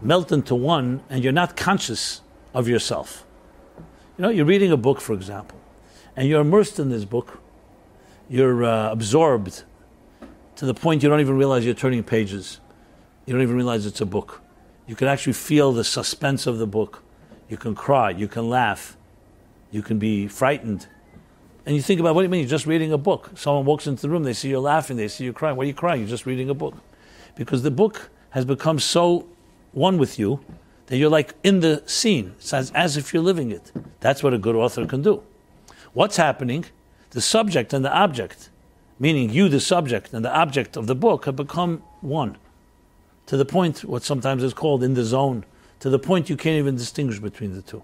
melt 0.01 0.31
into 0.31 0.55
one 0.55 1.01
and 1.09 1.23
you're 1.23 1.33
not 1.33 1.55
conscious 1.55 2.21
of 2.53 2.67
yourself. 2.67 3.25
You 4.17 4.23
know, 4.23 4.29
you're 4.29 4.45
reading 4.45 4.71
a 4.71 4.77
book, 4.77 5.01
for 5.01 5.13
example, 5.13 5.59
and 6.15 6.27
you're 6.27 6.41
immersed 6.41 6.79
in 6.79 6.89
this 6.89 7.05
book. 7.05 7.39
You're 8.29 8.63
uh, 8.63 8.91
absorbed 8.91 9.63
to 10.55 10.65
the 10.65 10.73
point 10.73 11.03
you 11.03 11.09
don't 11.09 11.19
even 11.19 11.37
realize 11.37 11.65
you're 11.65 11.73
turning 11.73 12.03
pages. 12.03 12.59
You 13.25 13.33
don't 13.33 13.41
even 13.41 13.55
realize 13.55 13.85
it's 13.85 14.01
a 14.01 14.05
book. 14.05 14.42
You 14.85 14.95
can 14.95 15.07
actually 15.07 15.33
feel 15.33 15.71
the 15.71 15.83
suspense 15.83 16.45
of 16.45 16.57
the 16.57 16.67
book. 16.67 17.03
You 17.49 17.57
can 17.57 17.75
cry. 17.75 18.09
You 18.09 18.27
can 18.27 18.49
laugh. 18.49 18.97
You 19.71 19.81
can 19.81 19.97
be 19.97 20.27
frightened. 20.27 20.87
And 21.65 21.75
you 21.75 21.81
think 21.81 21.99
about 21.99 22.15
what 22.15 22.21
do 22.21 22.25
you 22.25 22.29
mean? 22.29 22.41
You're 22.41 22.49
just 22.49 22.65
reading 22.65 22.91
a 22.91 22.97
book. 22.97 23.31
Someone 23.35 23.65
walks 23.65 23.87
into 23.87 24.01
the 24.01 24.09
room, 24.09 24.23
they 24.23 24.33
see 24.33 24.49
you 24.49 24.59
laughing, 24.59 24.97
they 24.97 25.07
see 25.07 25.23
you 25.23 25.31
crying. 25.31 25.55
Why 25.55 25.63
are 25.63 25.67
you 25.67 25.73
crying? 25.73 26.01
You're 26.01 26.09
just 26.09 26.25
reading 26.25 26.49
a 26.49 26.53
book 26.53 26.75
because 27.35 27.63
the 27.63 27.71
book 27.71 28.09
has 28.31 28.43
become 28.45 28.79
so 28.79 29.27
one 29.71 29.97
with 29.97 30.19
you 30.19 30.41
that 30.87 30.97
you're 30.97 31.09
like 31.09 31.33
in 31.43 31.61
the 31.61 31.81
scene. 31.85 32.33
It's 32.37 32.53
as, 32.53 32.71
as 32.71 32.97
if 32.97 33.13
you're 33.13 33.23
living 33.23 33.51
it. 33.51 33.71
That's 34.01 34.21
what 34.21 34.33
a 34.33 34.37
good 34.37 34.55
author 34.55 34.85
can 34.85 35.01
do. 35.01 35.23
What's 35.93 36.17
happening? 36.17 36.65
The 37.11 37.21
subject 37.21 37.73
and 37.73 37.85
the 37.85 37.93
object, 37.93 38.49
meaning 38.99 39.29
you, 39.29 39.47
the 39.47 39.59
subject, 39.59 40.13
and 40.13 40.25
the 40.25 40.35
object 40.35 40.75
of 40.75 40.87
the 40.87 40.95
book 40.95 41.25
have 41.25 41.35
become 41.35 41.83
one. 42.01 42.37
To 43.27 43.37
the 43.37 43.45
point, 43.45 43.85
what 43.85 44.03
sometimes 44.03 44.43
is 44.43 44.53
called 44.53 44.83
in 44.83 44.93
the 44.93 45.03
zone, 45.03 45.45
to 45.79 45.89
the 45.89 45.99
point 45.99 46.29
you 46.29 46.37
can't 46.37 46.59
even 46.59 46.75
distinguish 46.75 47.19
between 47.19 47.53
the 47.55 47.61
two. 47.61 47.83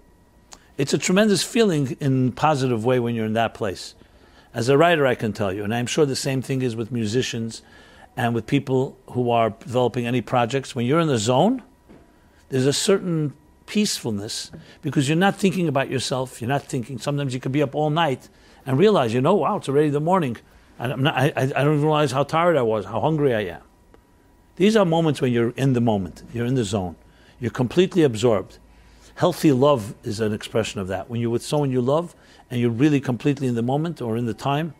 It's 0.76 0.94
a 0.94 0.98
tremendous 0.98 1.42
feeling 1.42 1.96
in 2.00 2.32
positive 2.32 2.84
way 2.84 2.98
when 2.98 3.14
you're 3.14 3.26
in 3.26 3.34
that 3.34 3.54
place. 3.54 3.94
As 4.52 4.68
a 4.68 4.76
writer, 4.76 5.06
I 5.06 5.14
can 5.14 5.32
tell 5.32 5.52
you, 5.52 5.64
and 5.64 5.74
I'm 5.74 5.86
sure 5.86 6.06
the 6.06 6.16
same 6.16 6.42
thing 6.42 6.62
is 6.62 6.74
with 6.74 6.90
musicians 6.90 7.62
and 8.16 8.34
with 8.34 8.46
people 8.46 8.98
who 9.10 9.30
are 9.30 9.50
developing 9.50 10.06
any 10.06 10.20
projects, 10.20 10.74
when 10.74 10.86
you're 10.86 11.00
in 11.00 11.08
the 11.08 11.18
zone, 11.18 11.62
there's 12.48 12.66
a 12.66 12.72
certain 12.72 13.32
peacefulness 13.66 14.50
because 14.82 15.08
you're 15.08 15.16
not 15.16 15.36
thinking 15.36 15.68
about 15.68 15.88
yourself. 15.88 16.40
You're 16.40 16.48
not 16.48 16.64
thinking. 16.64 16.98
Sometimes 16.98 17.32
you 17.32 17.40
could 17.40 17.52
be 17.52 17.62
up 17.62 17.74
all 17.74 17.90
night 17.90 18.28
and 18.66 18.78
realize, 18.78 19.14
you 19.14 19.20
know, 19.20 19.36
wow, 19.36 19.56
it's 19.56 19.68
already 19.68 19.90
the 19.90 20.00
morning. 20.00 20.36
And 20.78 21.02
not, 21.04 21.16
I, 21.16 21.32
I 21.36 21.64
don't 21.64 21.80
realize 21.80 22.10
how 22.10 22.24
tired 22.24 22.56
I 22.56 22.62
was, 22.62 22.84
how 22.84 23.00
hungry 23.00 23.34
I 23.34 23.42
am. 23.42 23.62
These 24.60 24.76
are 24.76 24.84
moments 24.84 25.22
when 25.22 25.32
you're 25.32 25.54
in 25.56 25.72
the 25.72 25.80
moment, 25.80 26.22
you're 26.34 26.44
in 26.44 26.54
the 26.54 26.64
zone, 26.64 26.94
you're 27.40 27.50
completely 27.50 28.02
absorbed. 28.02 28.58
Healthy 29.14 29.52
love 29.52 29.94
is 30.04 30.20
an 30.20 30.34
expression 30.34 30.82
of 30.82 30.88
that. 30.88 31.08
When 31.08 31.18
you're 31.18 31.30
with 31.30 31.42
someone 31.42 31.70
you 31.70 31.80
love 31.80 32.14
and 32.50 32.60
you're 32.60 32.68
really 32.68 33.00
completely 33.00 33.46
in 33.46 33.54
the 33.54 33.62
moment 33.62 34.02
or 34.02 34.18
in 34.18 34.26
the 34.26 34.34
time, 34.34 34.74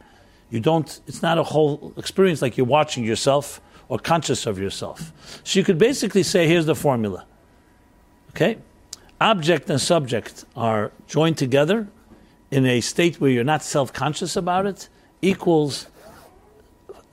you 0.50 0.60
don't, 0.60 1.00
it's 1.06 1.22
not 1.22 1.38
a 1.38 1.42
whole 1.42 1.94
experience 1.96 2.42
like 2.42 2.58
you're 2.58 2.66
watching 2.66 3.04
yourself 3.04 3.62
or 3.88 3.98
conscious 3.98 4.44
of 4.44 4.58
yourself. 4.58 5.14
So 5.44 5.58
you 5.58 5.64
could 5.64 5.78
basically 5.78 6.24
say 6.24 6.46
here's 6.46 6.66
the 6.66 6.74
formula. 6.74 7.24
Okay? 8.32 8.58
Object 9.18 9.70
and 9.70 9.80
subject 9.80 10.44
are 10.56 10.92
joined 11.06 11.38
together 11.38 11.88
in 12.50 12.66
a 12.66 12.82
state 12.82 13.18
where 13.18 13.30
you're 13.30 13.44
not 13.44 13.62
self 13.62 13.94
conscious 13.94 14.36
about 14.36 14.66
it, 14.66 14.90
equals 15.22 15.86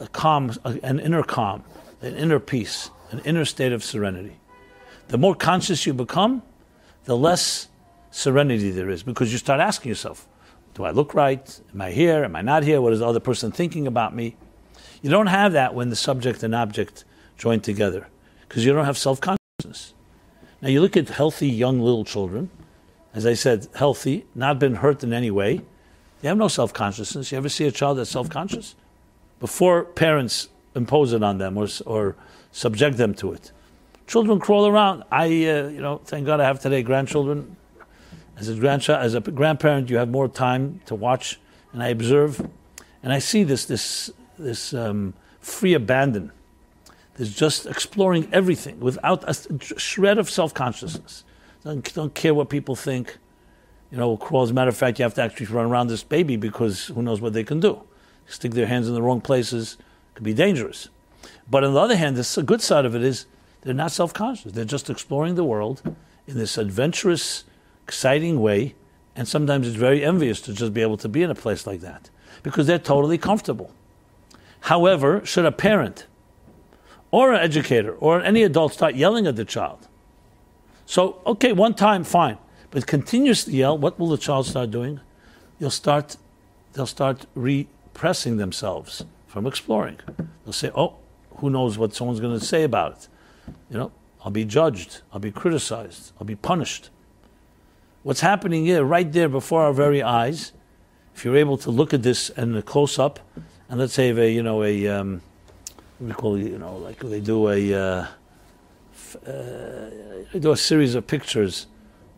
a 0.01 0.07
calm, 0.09 0.51
an 0.65 0.99
inner 0.99 1.23
calm, 1.23 1.63
an 2.01 2.15
inner 2.15 2.39
peace, 2.39 2.89
an 3.11 3.19
inner 3.19 3.45
state 3.45 3.71
of 3.71 3.83
serenity. 3.83 4.37
The 5.07 5.17
more 5.17 5.35
conscious 5.35 5.85
you 5.85 5.93
become, 5.93 6.43
the 7.05 7.17
less 7.17 7.67
serenity 8.11 8.71
there 8.71 8.89
is 8.89 9.03
because 9.03 9.31
you 9.31 9.37
start 9.37 9.59
asking 9.59 9.89
yourself, 9.89 10.27
do 10.73 10.83
I 10.83 10.91
look 10.91 11.13
right? 11.13 11.59
Am 11.73 11.81
I 11.81 11.91
here? 11.91 12.23
Am 12.23 12.35
I 12.35 12.41
not 12.41 12.63
here? 12.63 12.81
What 12.81 12.93
is 12.93 12.99
the 12.99 13.07
other 13.07 13.19
person 13.19 13.51
thinking 13.51 13.87
about 13.87 14.15
me? 14.15 14.35
You 15.01 15.09
don't 15.09 15.27
have 15.27 15.53
that 15.53 15.73
when 15.73 15.89
the 15.89 15.95
subject 15.95 16.43
and 16.43 16.53
object 16.53 17.05
join 17.37 17.61
together 17.61 18.07
because 18.47 18.65
you 18.65 18.73
don't 18.73 18.85
have 18.85 18.97
self 18.97 19.19
consciousness. 19.21 19.93
Now, 20.61 20.69
you 20.69 20.81
look 20.81 20.97
at 20.97 21.09
healthy 21.09 21.47
young 21.47 21.79
little 21.79 22.03
children, 22.03 22.49
as 23.13 23.25
I 23.25 23.33
said, 23.33 23.67
healthy, 23.75 24.25
not 24.35 24.59
been 24.59 24.75
hurt 24.75 25.03
in 25.03 25.13
any 25.13 25.31
way. 25.31 25.61
They 26.21 26.27
have 26.27 26.37
no 26.37 26.47
self 26.47 26.73
consciousness. 26.73 27.31
You 27.31 27.37
ever 27.37 27.49
see 27.49 27.65
a 27.65 27.71
child 27.71 27.97
that's 27.97 28.09
self 28.09 28.29
conscious? 28.29 28.75
Before 29.39 29.83
parents 29.83 30.49
impose 30.77 31.13
it 31.13 31.23
on 31.23 31.37
them 31.37 31.57
or, 31.57 31.67
or 31.85 32.15
subject 32.51 32.97
them 32.97 33.13
to 33.15 33.33
it. 33.33 33.51
Children 34.07 34.39
crawl 34.39 34.67
around. 34.67 35.03
I, 35.11 35.25
uh, 35.25 35.67
you 35.67 35.81
know, 35.81 35.99
thank 36.05 36.25
God 36.25 36.39
I 36.39 36.45
have 36.45 36.61
today 36.61 36.81
grandchildren 36.81 37.57
as 38.37 38.49
a 38.49 38.55
grandchild, 38.55 39.03
as 39.03 39.15
a 39.15 39.21
grandparent, 39.21 39.89
you 39.89 39.97
have 39.97 40.09
more 40.09 40.27
time 40.27 40.79
to 40.85 40.95
watch, 40.95 41.39
and 41.73 41.81
I 41.81 41.87
observe, 41.87 42.47
and 43.01 43.11
I 43.11 43.19
see 43.19 43.43
this 43.43 43.65
this 43.65 44.11
this 44.37 44.73
um, 44.73 45.13
free 45.39 45.73
abandon. 45.73 46.31
There's 47.15 47.35
just 47.35 47.65
exploring 47.65 48.29
everything 48.31 48.79
without 48.79 49.27
a 49.27 49.33
shred 49.79 50.19
of 50.19 50.29
self 50.29 50.53
consciousness. 50.53 51.23
Don't, 51.63 51.93
don't 51.95 52.13
care 52.13 52.33
what 52.33 52.49
people 52.49 52.75
think. 52.75 53.17
You 53.91 53.97
know, 53.97 54.17
crawl. 54.17 54.43
As 54.43 54.51
a 54.51 54.53
matter 54.53 54.69
of 54.69 54.77
fact, 54.77 54.99
you 54.99 55.03
have 55.03 55.15
to 55.15 55.23
actually 55.23 55.47
run 55.47 55.65
around 55.65 55.87
this 55.87 56.03
baby 56.03 56.35
because 56.35 56.85
who 56.87 57.01
knows 57.01 57.21
what 57.21 57.33
they 57.33 57.43
can 57.43 57.59
do. 57.59 57.81
Stick 58.27 58.51
their 58.51 58.67
hands 58.67 58.87
in 58.87 58.93
the 58.93 59.01
wrong 59.01 59.21
places 59.21 59.77
could 60.17 60.23
be 60.23 60.33
dangerous. 60.33 60.89
But 61.47 61.63
on 61.63 61.75
the 61.75 61.79
other 61.79 61.95
hand, 61.95 62.17
the 62.17 62.43
good 62.43 62.59
side 62.59 62.85
of 62.85 62.95
it 62.95 63.03
is 63.03 63.27
they're 63.61 63.73
not 63.75 63.91
self 63.91 64.15
conscious. 64.15 64.51
They're 64.51 64.65
just 64.65 64.89
exploring 64.89 65.35
the 65.35 65.43
world 65.43 65.83
in 66.25 66.39
this 66.39 66.57
adventurous 66.57 67.43
exciting 67.83 68.41
way, 68.41 68.73
and 69.15 69.27
sometimes 69.27 69.67
it's 69.67 69.77
very 69.77 70.03
envious 70.03 70.41
to 70.41 70.53
just 70.53 70.73
be 70.73 70.81
able 70.81 70.97
to 70.97 71.07
be 71.07 71.21
in 71.21 71.29
a 71.29 71.35
place 71.35 71.67
like 71.67 71.81
that 71.81 72.09
because 72.41 72.65
they're 72.65 72.79
totally 72.79 73.19
comfortable. 73.19 73.71
However, 74.61 75.23
should 75.23 75.45
a 75.45 75.51
parent 75.51 76.07
or 77.11 77.33
an 77.33 77.39
educator 77.39 77.93
or 77.93 78.19
any 78.19 78.41
adult 78.41 78.73
start 78.73 78.95
yelling 78.95 79.27
at 79.27 79.35
the 79.35 79.45
child? 79.45 79.87
So, 80.87 81.21
okay, 81.27 81.53
one 81.53 81.75
time, 81.75 82.03
fine, 82.03 82.39
but 82.71 82.87
continuously 82.87 83.53
yell, 83.53 83.77
what 83.77 83.99
will 83.99 84.09
the 84.09 84.17
child 84.17 84.47
start 84.47 84.71
doing? 84.71 84.99
You'll 85.59 85.69
start, 85.69 86.17
they'll 86.73 86.87
start 86.87 87.27
repressing 87.35 88.37
themselves 88.37 89.05
from 89.27 89.45
exploring. 89.45 89.99
They'll 90.43 90.53
say, 90.53 90.71
oh, 90.75 90.95
who 91.37 91.49
knows 91.49 91.77
what 91.77 91.93
someone's 91.93 92.19
going 92.19 92.37
to 92.39 92.43
say 92.43 92.63
about 92.63 92.93
it? 92.93 93.07
You 93.69 93.77
know, 93.77 93.91
I'll 94.23 94.31
be 94.31 94.45
judged, 94.45 95.01
I'll 95.13 95.19
be 95.19 95.31
criticized, 95.31 96.11
I'll 96.19 96.25
be 96.25 96.35
punished 96.35 96.89
what's 98.07 98.21
happening 98.21 98.65
here, 98.65 98.85
right 98.85 99.11
there 99.11 99.27
before 99.27 99.63
our 99.63 99.73
very 99.73 100.01
eyes, 100.01 100.53
if 101.13 101.25
you're 101.25 101.35
able 101.35 101.57
to 101.57 101.69
look 101.69 101.93
at 101.93 102.03
this 102.03 102.29
in 102.29 102.55
a 102.55 102.61
close 102.61 102.97
up, 102.97 103.19
and 103.67 103.81
let's 103.81 103.91
say 103.91 104.11
a 104.11 104.29
you 104.29 104.41
know 104.41 104.63
a 104.63 104.87
um, 104.87 105.21
what 105.97 105.99
do 105.99 106.05
we 106.05 106.13
call 106.13 106.37
you 106.37 106.57
know 106.57 106.77
like 106.77 106.99
they 106.99 107.19
do 107.19 107.49
a 107.49 107.73
uh, 107.73 107.79
uh, 107.79 108.07
they 110.31 110.39
do 110.39 110.51
a 110.51 110.57
series 110.57 110.95
of 110.95 111.05
pictures 111.05 111.67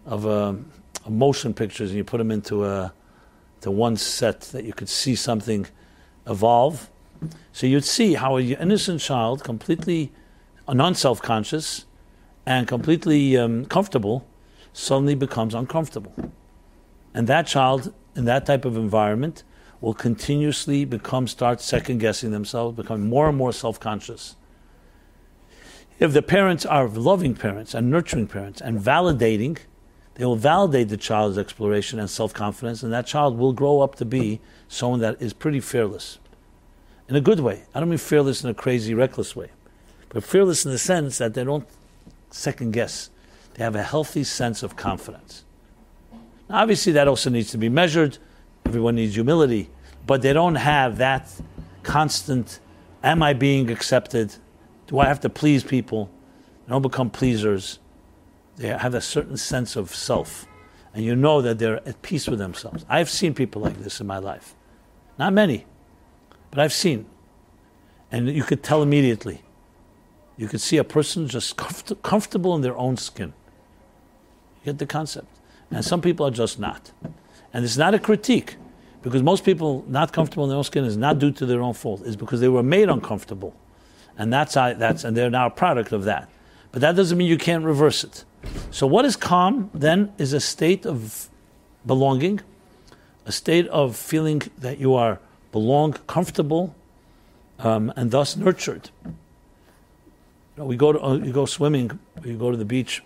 of 0.05 0.27
um, 0.27 0.71
motion 1.07 1.55
pictures, 1.55 1.89
and 1.89 1.97
you 1.97 2.03
put 2.03 2.19
them 2.19 2.29
into 2.29 2.65
a 2.65 2.93
to 3.61 3.71
one 3.71 3.97
set 3.97 4.41
that 4.53 4.65
you 4.65 4.73
could 4.73 4.89
see 4.89 5.15
something 5.15 5.65
evolve. 6.27 6.91
So 7.51 7.67
you'd 7.67 7.85
see 7.85 8.13
how 8.13 8.37
an 8.37 8.45
innocent 8.45 9.01
child, 9.01 9.43
completely 9.43 10.11
non 10.67 10.95
self 10.95 11.21
conscious 11.21 11.85
and 12.45 12.67
completely 12.67 13.37
um, 13.37 13.65
comfortable, 13.65 14.27
suddenly 14.73 15.15
becomes 15.15 15.53
uncomfortable. 15.53 16.13
And 17.13 17.27
that 17.27 17.47
child, 17.47 17.93
in 18.15 18.25
that 18.25 18.45
type 18.45 18.65
of 18.65 18.77
environment, 18.77 19.43
will 19.81 19.93
continuously 19.93 20.85
become, 20.85 21.27
start 21.27 21.61
second 21.61 21.99
guessing 21.99 22.31
themselves, 22.31 22.75
become 22.75 23.07
more 23.07 23.29
and 23.29 23.37
more 23.37 23.53
self 23.53 23.79
conscious. 23.79 24.35
If 25.99 26.13
the 26.13 26.21
parents 26.21 26.65
are 26.65 26.87
loving 26.87 27.35
parents 27.35 27.73
and 27.73 27.89
nurturing 27.89 28.27
parents 28.27 28.61
and 28.61 28.79
validating, 28.79 29.57
they 30.15 30.25
will 30.25 30.37
validate 30.37 30.89
the 30.89 30.97
child's 30.97 31.37
exploration 31.37 31.99
and 31.99 32.09
self 32.09 32.33
confidence, 32.33 32.83
and 32.83 32.91
that 32.93 33.05
child 33.05 33.37
will 33.37 33.53
grow 33.53 33.81
up 33.81 33.95
to 33.95 34.05
be 34.05 34.39
someone 34.67 34.99
that 35.01 35.21
is 35.21 35.33
pretty 35.33 35.59
fearless. 35.59 36.19
In 37.09 37.15
a 37.15 37.21
good 37.21 37.39
way. 37.39 37.63
I 37.73 37.79
don't 37.79 37.89
mean 37.89 37.97
fearless 37.97 38.43
in 38.43 38.51
a 38.51 38.53
crazy, 38.53 38.93
reckless 38.93 39.35
way, 39.35 39.49
but 40.09 40.23
fearless 40.23 40.63
in 40.63 40.71
the 40.71 40.77
sense 40.77 41.17
that 41.17 41.33
they 41.33 41.43
don't 41.43 41.67
second 42.29 42.71
guess. 42.71 43.09
They 43.55 43.63
have 43.63 43.75
a 43.75 43.81
healthy 43.81 44.23
sense 44.23 44.61
of 44.61 44.75
confidence. 44.75 45.43
Now, 46.47 46.61
obviously, 46.61 46.93
that 46.93 47.07
also 47.07 47.31
needs 47.31 47.49
to 47.51 47.57
be 47.57 47.67
measured. 47.67 48.19
Everyone 48.63 48.95
needs 48.95 49.15
humility, 49.15 49.71
but 50.05 50.21
they 50.21 50.33
don't 50.33 50.55
have 50.55 50.99
that 50.99 51.29
constant 51.81 52.59
am 53.03 53.23
I 53.23 53.33
being 53.33 53.71
accepted? 53.71 54.35
Do 54.87 54.99
I 54.99 55.05
have 55.05 55.19
to 55.21 55.29
please 55.29 55.63
people? 55.63 56.11
They 56.67 56.71
don't 56.71 56.83
become 56.83 57.09
pleasers. 57.09 57.79
They 58.57 58.67
have 58.67 58.93
a 58.93 59.01
certain 59.01 59.37
sense 59.37 59.75
of 59.75 59.95
self, 59.95 60.45
and 60.93 61.03
you 61.03 61.15
know 61.15 61.41
that 61.41 61.57
they're 61.57 61.87
at 61.87 62.01
peace 62.03 62.27
with 62.27 62.37
themselves. 62.37 62.85
I've 62.87 63.09
seen 63.09 63.33
people 63.33 63.63
like 63.63 63.79
this 63.79 63.99
in 63.99 64.05
my 64.05 64.19
life. 64.19 64.53
Not 65.17 65.33
many, 65.33 65.65
but 66.51 66.59
I've 66.59 66.73
seen. 66.73 67.05
And 68.11 68.29
you 68.29 68.43
could 68.43 68.63
tell 68.63 68.81
immediately. 68.81 69.41
You 70.37 70.47
could 70.47 70.61
see 70.61 70.77
a 70.77 70.83
person 70.83 71.27
just 71.27 71.57
comfort- 71.57 72.01
comfortable 72.01 72.55
in 72.55 72.61
their 72.61 72.75
own 72.77 72.97
skin. 72.97 73.33
You 74.59 74.71
get 74.71 74.77
the 74.79 74.85
concept. 74.85 75.27
And 75.69 75.85
some 75.85 76.01
people 76.01 76.25
are 76.25 76.31
just 76.31 76.59
not. 76.59 76.91
And 77.53 77.65
it's 77.65 77.77
not 77.77 77.93
a 77.93 77.99
critique, 77.99 78.55
because 79.01 79.21
most 79.21 79.43
people 79.43 79.85
not 79.87 80.11
comfortable 80.11 80.43
in 80.45 80.49
their 80.49 80.57
own 80.57 80.63
skin 80.63 80.85
is 80.85 80.97
not 80.97 81.19
due 81.19 81.31
to 81.31 81.45
their 81.45 81.61
own 81.61 81.73
fault. 81.73 82.01
It's 82.05 82.15
because 82.15 82.39
they 82.39 82.47
were 82.47 82.63
made 82.63 82.89
uncomfortable. 82.89 83.55
And 84.17 84.33
that's, 84.33 84.55
how, 84.55 84.73
that's 84.73 85.03
and 85.03 85.15
they're 85.15 85.29
now 85.29 85.47
a 85.47 85.49
product 85.51 85.91
of 85.91 86.03
that. 86.05 86.29
But 86.71 86.81
that 86.81 86.95
doesn't 86.95 87.17
mean 87.17 87.27
you 87.27 87.37
can't 87.37 87.63
reverse 87.63 88.03
it. 88.03 88.25
So 88.71 88.85
what 88.87 89.05
is 89.05 89.15
calm 89.15 89.69
then 89.73 90.13
is 90.17 90.33
a 90.33 90.39
state 90.39 90.85
of 90.85 91.29
belonging, 91.85 92.41
a 93.25 93.31
state 93.31 93.67
of 93.67 93.95
feeling 93.95 94.41
that 94.57 94.79
you 94.79 94.93
are 94.93 95.19
belong, 95.51 95.93
comfortable, 96.07 96.75
um, 97.59 97.91
and 97.95 98.11
thus 98.11 98.35
nurtured. 98.35 98.89
You 99.05 99.13
know, 100.57 100.65
we 100.65 100.75
go 100.75 100.91
to 100.93 101.03
uh, 101.03 101.15
you 101.15 101.31
go 101.31 101.45
swimming, 101.45 101.99
you 102.23 102.37
go 102.37 102.51
to 102.51 102.57
the 102.57 102.65
beach, 102.65 103.03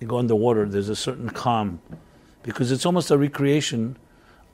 you 0.00 0.06
go 0.06 0.18
underwater. 0.18 0.66
There's 0.66 0.88
a 0.88 0.96
certain 0.96 1.30
calm, 1.30 1.80
because 2.42 2.72
it's 2.72 2.86
almost 2.86 3.10
a 3.10 3.18
recreation 3.18 3.96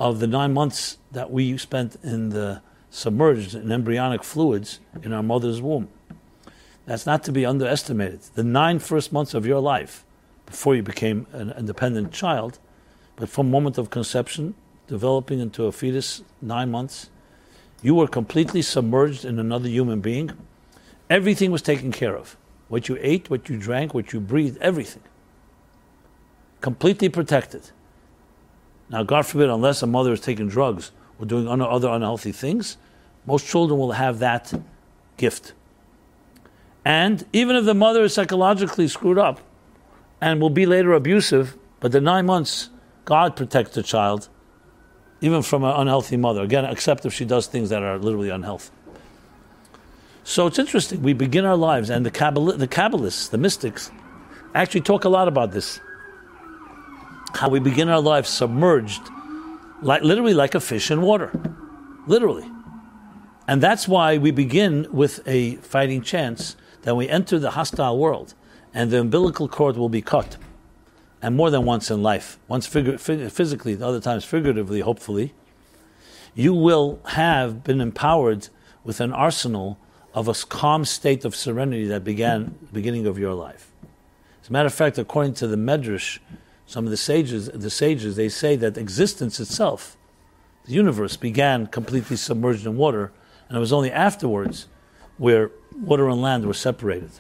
of 0.01 0.21
the 0.21 0.27
nine 0.27 0.53
months 0.53 0.99
that 1.13 1.31
we 1.31 1.57
spent 1.59 1.97
in 2.03 2.31
the 2.31 2.61
submerged 2.91 3.55
in 3.55 3.73
embryonic 3.73 4.23
fluids 4.23 4.79
in 5.03 5.13
our 5.13 5.23
mother's 5.23 5.61
womb. 5.61 5.89
That's 6.87 7.07
not 7.07 7.25
to 7.25 7.33
be 7.33 7.47
underestimated. 7.47 8.21
The 8.35 8.45
nine 8.45 8.79
first 8.79 9.13
months 9.13 9.35
of 9.35 9.47
your 9.47 9.61
life, 9.61 10.05
before 10.47 10.77
you 10.77 10.83
became 10.83 11.27
an 11.33 11.53
independent 11.59 12.13
child, 12.13 12.59
but 13.17 13.29
from 13.29 13.51
moment 13.51 13.79
of 13.79 13.91
conception, 13.91 14.55
developing 14.87 15.41
into 15.41 15.65
a 15.65 15.73
fetus, 15.73 16.23
nine 16.43 16.71
months, 16.71 17.09
you 17.85 17.95
were 17.95 18.09
completely 18.09 18.63
submerged 18.63 19.27
in 19.27 19.39
another 19.39 19.69
human 19.69 20.01
being. 20.01 20.33
Everything 21.11 21.51
was 21.51 21.61
taken 21.61 21.93
care 21.93 22.17
of. 22.17 22.35
What 22.69 22.89
you 22.89 22.97
ate, 22.99 23.29
what 23.29 23.51
you 23.51 23.59
drank, 23.59 23.93
what 23.93 24.15
you 24.15 24.21
breathed, 24.21 24.57
everything. 24.63 25.03
Completely 26.63 27.11
protected. 27.11 27.71
Now, 28.89 29.03
God 29.03 29.27
forbid, 29.27 29.51
unless 29.51 29.83
a 29.83 29.87
mother 29.87 30.15
is 30.15 30.21
taking 30.21 30.49
drugs 30.49 30.93
or 31.19 31.27
doing 31.27 31.47
other 31.47 31.91
unhealthy 31.91 32.33
things, 32.33 32.79
most 33.27 33.47
children 33.47 33.79
will 33.79 33.93
have 33.93 34.19
that 34.19 34.55
gift. 35.19 35.53
And 36.87 37.27
even 37.35 37.55
if 37.55 37.67
the 37.67 37.75
mother 37.75 38.05
is 38.05 38.15
psychologically 38.15 38.89
screwed 38.89 39.19
up 39.19 39.41
and 40.23 40.41
will 40.41 40.49
be 40.49 40.65
later 40.65 40.95
abusive, 40.95 41.59
but 41.81 41.93
the 41.93 42.01
nine 42.01 42.25
months, 42.25 42.71
God 43.05 43.37
protects 43.37 43.75
the 43.75 43.83
child 43.83 44.31
even 45.25 45.41
from 45.41 45.65
an 45.65 45.71
unhealthy 45.75 46.19
mother. 46.19 46.43
Again, 46.43 46.67
except 46.67 47.07
if 47.07 47.15
she 47.15 47.25
does 47.25 47.47
things 47.47 47.71
that 47.71 47.83
are 47.83 47.99
literally 47.99 48.29
unhealthy. 48.29 48.71
So 50.23 50.47
it's 50.47 50.59
interesting. 50.59 51.03
We 51.03 51.15
begin 51.15 51.47
our 51.47 51.57
lives, 51.57 51.89
and 51.89 52.05
the, 52.05 52.11
Kabbal- 52.11 52.59
the 52.59 52.69
Kabbalists, 52.69 53.31
the 53.31 53.39
mystics, 53.39 53.91
actually 54.55 54.83
talk 54.83 55.05
a 55.05 55.09
lot 55.09 55.27
about 55.27 55.51
this. 55.53 55.81
How 57.33 57.49
we 57.49 57.59
begin 57.59 57.89
our 57.89 58.03
lives 58.03 58.29
submerged, 58.29 59.01
like, 59.81 60.03
literally 60.03 60.35
like 60.35 60.55
a 60.55 60.61
fish 60.61 60.91
in 60.91 61.01
water. 61.01 61.33
Literally. 62.07 62.47
And 63.49 63.63
that's 63.63 63.89
why 63.89 64.19
we 64.19 64.31
begin 64.31 64.87
with 64.93 65.27
a 65.27 65.57
fighting 65.57 66.03
chance 66.03 66.55
that 66.83 66.97
we 66.97 67.09
enter 67.09 67.39
the 67.39 67.53
hostile 67.53 67.99
world, 67.99 68.35
and 68.75 68.91
the 68.91 69.01
umbilical 69.01 69.49
cord 69.49 69.79
will 69.79 69.89
be 69.89 70.03
cut 70.03 70.37
and 71.25 71.35
more 71.37 71.49
than 71.49 71.65
once 71.65 71.91
in 71.91 72.03
life, 72.03 72.39
once 72.49 72.67
physically, 72.67 73.75
the 73.75 73.87
other 73.87 73.99
times 73.99 74.27
figuratively, 74.27 74.81
hopefully, 74.81 75.33
you 76.35 76.53
will 76.53 77.01
have 77.07 77.65
been 77.65 77.81
empowered 77.81 78.49
with 78.85 79.01
an 79.01 79.11
arsenal 79.11 79.79
of 80.13 80.29
a 80.29 80.35
calm 80.35 80.85
state 80.85 81.25
of 81.25 81.35
serenity 81.35 81.87
that 81.87 82.05
began 82.05 82.59
the 82.61 82.75
beginning 82.75 83.07
of 83.07 83.19
your 83.19 83.33
life. 83.33 83.73
As 84.43 84.51
a 84.51 84.53
matter 84.53 84.67
of 84.67 84.75
fact, 84.75 84.99
according 84.99 85.33
to 85.35 85.47
the 85.47 85.57
Medrash, 85.57 86.19
some 86.67 86.85
of 86.85 86.91
the 86.91 86.97
sages, 86.99 87.47
the 87.47 87.71
sages, 87.71 88.17
they 88.17 88.29
say 88.29 88.55
that 88.57 88.77
existence 88.77 89.41
itself, 89.41 89.97
the 90.67 90.75
universe, 90.75 91.17
began 91.17 91.69
completely 91.69 92.17
submerged 92.17 92.67
in 92.67 92.77
water, 92.77 93.13
and 93.49 93.57
it 93.57 93.61
was 93.61 93.73
only 93.73 93.91
afterwards 93.91 94.69
where 95.17 95.51
water 95.75 96.07
and 96.11 96.21
land 96.21 96.45
were 96.45 96.53
separated. 96.53 97.13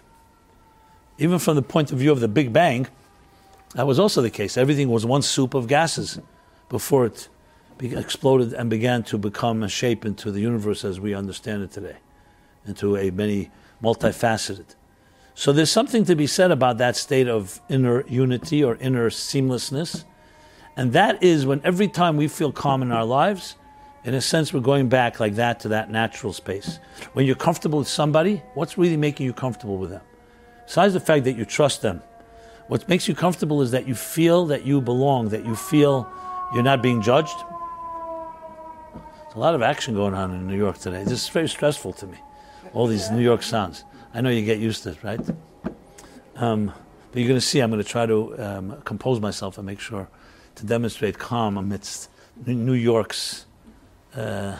Even 1.16 1.38
from 1.38 1.56
the 1.56 1.62
point 1.62 1.90
of 1.90 1.96
view 1.96 2.12
of 2.12 2.20
the 2.20 2.28
Big 2.28 2.52
Bang, 2.52 2.86
that 3.74 3.86
was 3.86 3.98
also 3.98 4.22
the 4.22 4.30
case. 4.30 4.56
Everything 4.56 4.88
was 4.88 5.04
one 5.04 5.22
soup 5.22 5.54
of 5.54 5.66
gases 5.66 6.20
before 6.68 7.06
it 7.06 7.28
exploded 7.80 8.52
and 8.52 8.70
began 8.70 9.02
to 9.02 9.18
become 9.18 9.62
a 9.62 9.68
shape 9.68 10.04
into 10.04 10.30
the 10.30 10.40
universe 10.40 10.84
as 10.84 11.00
we 11.00 11.14
understand 11.14 11.62
it 11.62 11.70
today, 11.72 11.96
into 12.66 12.96
a 12.96 13.10
many 13.10 13.50
multifaceted. 13.82 14.76
So 15.34 15.52
there's 15.52 15.70
something 15.70 16.04
to 16.04 16.14
be 16.14 16.28
said 16.28 16.52
about 16.52 16.78
that 16.78 16.96
state 16.96 17.28
of 17.28 17.60
inner 17.68 18.06
unity 18.06 18.62
or 18.62 18.76
inner 18.76 19.10
seamlessness. 19.10 20.04
And 20.76 20.92
that 20.92 21.22
is 21.22 21.44
when 21.44 21.60
every 21.64 21.88
time 21.88 22.16
we 22.16 22.28
feel 22.28 22.52
calm 22.52 22.82
in 22.82 22.92
our 22.92 23.04
lives, 23.04 23.56
in 24.04 24.14
a 24.14 24.20
sense, 24.20 24.52
we're 24.52 24.60
going 24.60 24.88
back 24.88 25.18
like 25.18 25.34
that 25.36 25.60
to 25.60 25.68
that 25.68 25.90
natural 25.90 26.32
space. 26.32 26.78
When 27.14 27.26
you're 27.26 27.34
comfortable 27.34 27.80
with 27.80 27.88
somebody, 27.88 28.42
what's 28.54 28.78
really 28.78 28.96
making 28.96 29.26
you 29.26 29.32
comfortable 29.32 29.78
with 29.78 29.90
them? 29.90 30.02
Besides 30.66 30.92
the 30.94 31.00
fact 31.00 31.24
that 31.24 31.32
you 31.32 31.44
trust 31.44 31.82
them, 31.82 32.02
what 32.68 32.88
makes 32.88 33.08
you 33.08 33.14
comfortable 33.14 33.60
is 33.62 33.70
that 33.72 33.86
you 33.86 33.94
feel 33.94 34.46
that 34.46 34.64
you 34.64 34.80
belong, 34.80 35.28
that 35.30 35.44
you 35.44 35.54
feel 35.54 36.10
you're 36.52 36.62
not 36.62 36.82
being 36.82 37.02
judged. 37.02 37.36
There's 38.94 39.34
a 39.34 39.38
lot 39.38 39.54
of 39.54 39.62
action 39.62 39.94
going 39.94 40.14
on 40.14 40.30
in 40.32 40.46
New 40.46 40.56
York 40.56 40.78
today. 40.78 41.04
This 41.04 41.24
is 41.24 41.28
very 41.28 41.48
stressful 41.48 41.92
to 41.94 42.06
me. 42.06 42.18
All 42.72 42.86
these 42.86 43.10
New 43.10 43.22
York 43.22 43.42
sounds. 43.42 43.84
I 44.14 44.20
know 44.20 44.30
you 44.30 44.44
get 44.44 44.58
used 44.58 44.84
to 44.84 44.90
it, 44.90 45.02
right? 45.02 45.20
Um, 46.36 46.72
but 47.12 47.20
you're 47.20 47.28
going 47.28 47.40
to 47.40 47.46
see, 47.46 47.60
I'm 47.60 47.70
going 47.70 47.82
to 47.82 47.88
try 47.88 48.06
to 48.06 48.42
um, 48.42 48.82
compose 48.84 49.20
myself 49.20 49.58
and 49.58 49.66
make 49.66 49.80
sure 49.80 50.08
to 50.56 50.66
demonstrate 50.66 51.18
calm 51.18 51.56
amidst 51.56 52.10
New 52.46 52.72
York's 52.72 53.46
uh, 54.16 54.56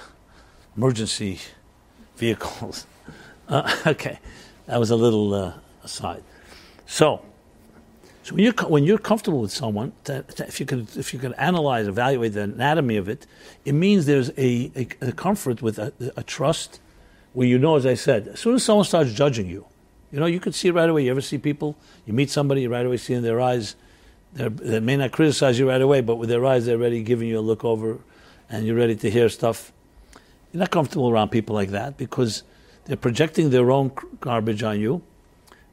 emergency 0.77 1.41
vehicles. 2.17 2.87
Uh, 3.47 3.71
okay, 3.87 4.19
that 4.65 4.81
was 4.81 4.91
a 4.91 4.97
little 4.97 5.35
uh, 5.35 5.53
aside. 5.83 6.25
So, 6.87 7.21
so 8.25 8.35
when 8.35 8.43
you're 8.43 8.55
when 8.69 8.85
you're 8.85 8.97
comfortable 8.97 9.43
with 9.43 9.53
someone, 9.53 9.93
to, 10.05 10.23
to, 10.23 10.47
if 10.47 10.59
you 10.59 10.65
can 10.65 10.89
if 10.97 11.13
you 11.13 11.21
can 11.21 11.35
analyze, 11.35 11.87
evaluate 11.87 12.33
the 12.33 12.41
anatomy 12.45 12.97
of 12.97 13.07
it, 13.07 13.27
it 13.67 13.73
means 13.73 14.07
there's 14.07 14.31
a, 14.39 14.73
a, 14.75 14.89
a 15.03 15.13
comfort 15.13 15.61
with 15.61 15.79
a, 15.79 15.93
a, 16.17 16.23
trust, 16.23 16.81
where 17.35 17.47
you 17.47 17.59
know, 17.59 17.77
as 17.77 17.85
I 17.85 17.93
said, 17.93 18.29
as 18.29 18.41
soon 18.41 18.55
as 18.55 18.65
someone 18.65 18.87
starts 18.87 19.13
judging 19.13 19.47
you, 19.47 19.67
you 20.11 20.19
know, 20.19 20.25
you 20.25 20.41
can 20.41 20.55
see 20.55 20.71
right 20.71 20.89
away. 20.89 21.05
You 21.05 21.11
ever 21.11 21.21
see 21.21 21.37
people? 21.37 21.77
You 22.07 22.15
meet 22.15 22.31
somebody, 22.31 22.63
you 22.63 22.71
right 22.71 22.87
away 22.87 22.97
see 22.97 23.13
in 23.13 23.23
their 23.23 23.43
eyes, 23.43 23.77
they 24.33 24.81
may 24.81 24.97
not 24.97 25.13
criticize 25.13 25.59
you 25.59 25.69
right 25.69 25.83
away, 25.83 26.01
but 26.01 26.17
with 26.17 26.31
their 26.31 26.47
eyes, 26.47 26.65
they're 26.65 26.79
already 26.79 27.03
giving 27.03 27.29
you 27.29 27.39
a 27.39 27.43
look 27.43 27.63
over, 27.63 27.99
and 28.49 28.67
you're 28.67 28.77
ready 28.77 28.97
to 28.97 29.11
hear 29.11 29.29
stuff. 29.29 29.71
You're 30.51 30.61
not 30.61 30.71
comfortable 30.71 31.11
around 31.11 31.29
people 31.29 31.55
like 31.55 31.73
that 31.73 31.99
because 31.99 32.43
they're 32.87 32.97
projecting 32.97 33.51
their 33.51 33.71
own 33.71 33.93
garbage 34.21 34.63
on 34.63 34.81
you 34.81 35.03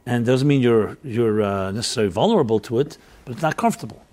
and 0.05 0.25
doesn't 0.25 0.47
mean 0.47 0.61
you're 0.61 0.97
you're 1.03 1.41
uh, 1.41 1.71
necessarily 1.71 2.11
vulnerable 2.11 2.59
to 2.59 2.79
it, 2.79 2.97
but 3.25 3.33
it's 3.33 3.41
not 3.41 3.57
comfortable. 3.57 4.03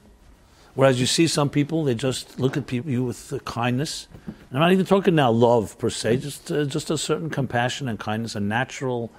Whereas 0.74 1.00
you 1.00 1.06
see 1.06 1.26
some 1.26 1.50
people, 1.50 1.82
they 1.82 1.96
just 1.96 2.38
look 2.38 2.56
at 2.56 2.68
people, 2.68 2.90
you 2.90 3.02
with 3.02 3.32
uh, 3.32 3.40
kindness. 3.40 4.06
I'm 4.52 4.60
not 4.60 4.70
even 4.70 4.86
talking 4.86 5.14
now 5.14 5.30
love 5.30 5.76
per 5.78 5.90
se, 5.90 6.18
just 6.18 6.52
uh, 6.52 6.64
just 6.64 6.90
a 6.90 6.98
certain 6.98 7.30
compassion 7.30 7.88
and 7.88 7.98
kindness, 7.98 8.36
a 8.36 8.40
natural, 8.40 9.10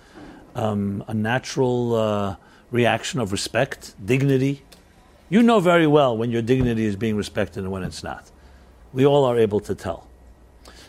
um, 0.55 1.03
a 1.07 1.13
natural 1.13 1.95
uh, 1.95 2.35
reaction 2.71 3.19
of 3.19 3.31
respect, 3.31 3.93
dignity. 4.05 4.63
You 5.29 5.43
know 5.43 5.59
very 5.59 5.85
well 5.85 6.17
when 6.17 6.31
your 6.31 6.41
dignity 6.41 6.85
is 6.85 6.95
being 6.95 7.15
respected 7.15 7.63
and 7.63 7.71
when 7.71 7.83
it's 7.83 8.03
not. 8.03 8.31
We 8.93 9.05
all 9.05 9.25
are 9.25 9.37
able 9.37 9.59
to 9.61 9.75
tell. 9.75 10.07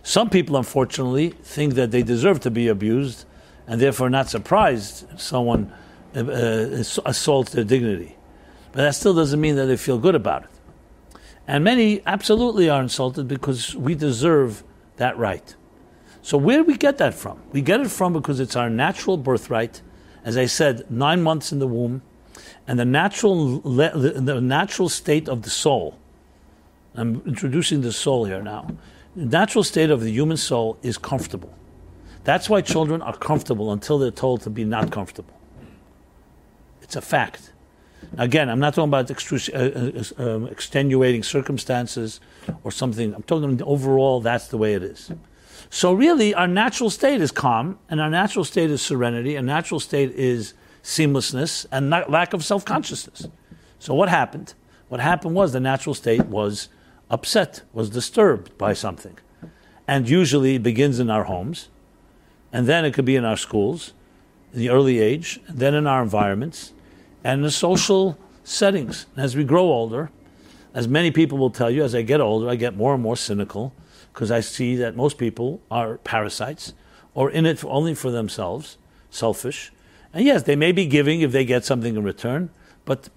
Some 0.03 0.31
people, 0.31 0.57
unfortunately, 0.57 1.31
think 1.43 1.75
that 1.75 1.91
they 1.91 2.03
deserve 2.03 2.41
to 2.41 2.51
be 2.51 2.69
abused 2.69 3.27
and 3.71 3.81
therefore 3.81 4.11
not 4.11 4.29
surprised 4.29 5.07
if 5.13 5.21
someone 5.21 5.73
uh, 6.17 6.25
uh, 6.25 6.83
assaults 7.07 7.53
their 7.53 7.63
dignity. 7.63 8.17
But 8.73 8.83
that 8.83 8.97
still 8.97 9.15
doesn't 9.15 9.41
mean 9.41 9.55
that 9.55 9.67
they 9.67 9.77
feel 9.77 9.97
good 9.97 10.17
about 10.17 10.43
it. 10.43 10.51
And 11.47 11.63
many 11.63 12.03
absolutely 12.05 12.69
are 12.69 12.83
insulted 12.83 13.29
because 13.29 13.77
we 13.77 13.95
deserve 13.95 14.65
that 14.97 15.17
right. 15.17 15.55
So, 16.21 16.37
where 16.37 16.59
do 16.59 16.65
we 16.65 16.77
get 16.77 16.99
that 16.99 17.15
from? 17.15 17.41
We 17.53 17.63
get 17.63 17.81
it 17.81 17.91
from 17.91 18.13
because 18.13 18.41
it's 18.41 18.57
our 18.57 18.69
natural 18.69 19.17
birthright. 19.17 19.83
As 20.25 20.37
I 20.37 20.47
said, 20.47 20.91
nine 20.91 21.23
months 21.23 21.53
in 21.53 21.61
the 21.61 21.69
womb, 21.69 22.03
and 22.67 22.77
the 22.77 22.85
natural, 22.85 23.61
the 23.61 24.41
natural 24.43 24.89
state 24.89 25.29
of 25.29 25.43
the 25.43 25.51
soul. 25.51 25.97
I'm 26.97 27.23
introducing 27.25 27.83
the 27.83 27.93
soul 27.93 28.25
here 28.25 28.43
now. 28.43 28.69
The 29.15 29.27
natural 29.27 29.63
state 29.63 29.91
of 29.91 30.01
the 30.01 30.11
human 30.11 30.37
soul 30.37 30.77
is 30.83 30.99
comfortable. 30.99 31.55
That's 32.25 32.49
why 32.49 32.61
children 32.61 33.03
are 33.03 33.17
comfortable 33.17 33.73
until 33.73 33.99
they're 33.99 34.11
told 34.11 34.43
to 34.43 34.51
be 34.51 34.65
not 34.65 34.91
comfortable. 34.91 35.35
It's 36.83 36.97
a 36.97 37.01
fact. 37.01 37.53
Again, 38.19 38.49
I'm 38.49 38.59
not 38.59 38.75
talking 38.75 38.89
about 38.89 39.11
uh, 39.11 39.59
uh, 39.59 40.03
uh, 40.19 40.37
um, 40.37 40.47
extenuating 40.49 41.23
circumstances 41.23 42.21
or 42.65 42.73
something. 42.73 43.15
I'm 43.15 43.23
talking 43.23 43.63
overall, 43.63 44.21
that's 44.21 44.49
the 44.49 44.59
way 44.59 44.75
it 44.75 44.83
is. 44.83 45.13
So, 45.69 45.93
really, 45.93 46.35
our 46.35 46.49
natural 46.49 46.91
state 46.91 47.21
is 47.21 47.31
calm, 47.31 47.79
and 47.89 48.01
our 48.01 48.11
natural 48.11 48.45
state 48.45 48.71
is 48.71 48.83
serenity, 48.83 49.37
and 49.37 49.47
natural 49.47 49.79
state 49.79 50.11
is 50.13 50.55
seamlessness 50.83 51.67
and 51.71 51.91
lack 51.91 52.33
of 52.33 52.45
self 52.45 52.65
consciousness. 52.65 53.29
So, 53.79 53.95
what 53.95 54.09
happened? 54.09 54.55
What 54.89 55.01
happened 55.01 55.35
was 55.35 55.53
the 55.53 55.61
natural 55.61 55.95
state 55.95 56.27
was 56.27 56.69
upset, 57.09 57.63
was 57.73 57.91
disturbed 57.91 58.57
by 58.59 58.73
something. 58.73 59.19
And 59.87 60.09
usually 60.09 60.57
it 60.57 60.63
begins 60.63 60.99
in 60.99 61.11
our 61.11 61.25
homes, 61.25 61.69
and 62.53 62.67
then 62.67 62.85
it 62.85 62.95
could 62.95 63.05
be 63.05 63.17
in 63.17 63.25
our 63.25 63.37
schools, 63.37 63.93
in 64.53 64.59
the 64.59 64.71
early 64.71 64.99
age, 64.99 65.41
and 65.47 65.59
then 65.59 65.75
in 65.75 65.87
our 65.87 66.03
environments, 66.03 66.73
and 67.23 67.39
in 67.39 67.43
the 67.43 67.51
social 67.51 68.19
settings. 68.45 69.07
And 69.15 69.25
as 69.25 69.37
we 69.37 69.45
grow 69.45 69.65
older, 69.65 70.11
as 70.75 70.87
many 70.87 71.11
people 71.11 71.39
will 71.39 71.51
tell 71.51 71.71
you, 71.71 71.83
as 71.83 71.95
I 71.95 72.03
get 72.03 72.21
older, 72.21 72.49
I 72.49 72.57
get 72.57 72.77
more 72.77 72.95
and 72.95 73.03
more 73.03 73.17
cynical 73.17 73.73
because 74.13 74.31
I 74.31 74.41
see 74.41 74.77
that 74.77 74.97
most 74.97 75.19
people 75.19 75.61
are 75.71 75.99
parasites 75.99 76.75
or 77.15 77.31
in 77.31 77.47
it 77.47 77.59
for, 77.59 77.69
only 77.69 77.95
for 77.95 78.11
themselves, 78.11 78.79
selfish. 79.11 79.73
And 80.13 80.25
yes, 80.25 80.43
they 80.45 80.57
may 80.57 80.73
be 80.73 80.87
giving 80.87 81.21
if 81.21 81.33
they 81.33 81.45
get 81.45 81.65
something 81.65 81.97
in 81.97 82.03
return, 82.03 82.51
but 82.85 83.09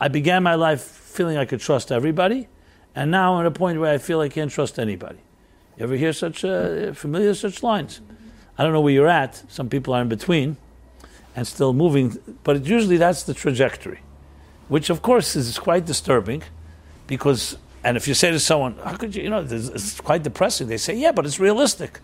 I 0.00 0.08
began 0.08 0.42
my 0.42 0.54
life 0.54 0.82
feeling 0.82 1.36
I 1.36 1.44
could 1.44 1.60
trust 1.60 1.92
everybody, 1.92 2.48
and 2.94 3.10
now 3.10 3.34
I'm 3.34 3.40
at 3.40 3.46
a 3.46 3.50
point 3.50 3.78
where 3.78 3.92
I 3.92 3.98
feel 3.98 4.20
I 4.20 4.28
can't 4.28 4.50
trust 4.50 4.78
anybody. 4.78 5.18
You 5.76 5.84
ever 5.84 5.96
hear 5.96 6.12
such 6.12 6.44
uh, 6.44 6.92
familiar 6.92 7.34
such 7.34 7.62
lines? 7.62 8.00
I 8.58 8.62
don't 8.62 8.72
know 8.72 8.80
where 8.80 8.92
you're 8.92 9.08
at. 9.08 9.42
Some 9.48 9.68
people 9.68 9.94
are 9.94 10.02
in 10.02 10.08
between 10.08 10.56
and 11.34 11.46
still 11.46 11.72
moving, 11.72 12.18
but 12.44 12.64
usually 12.66 12.98
that's 12.98 13.22
the 13.22 13.32
trajectory, 13.32 14.00
which 14.68 14.90
of 14.90 15.00
course 15.00 15.34
is 15.34 15.58
quite 15.58 15.86
disturbing 15.86 16.42
because, 17.06 17.56
and 17.82 17.96
if 17.96 18.06
you 18.06 18.14
say 18.14 18.30
to 18.30 18.38
someone, 18.38 18.76
how 18.84 18.96
could 18.96 19.16
you, 19.16 19.22
you 19.22 19.30
know, 19.30 19.40
it's 19.40 20.00
quite 20.00 20.22
depressing, 20.22 20.66
they 20.66 20.76
say, 20.76 20.94
yeah, 20.94 21.12
but 21.12 21.24
it's 21.24 21.40
realistic. 21.40 22.00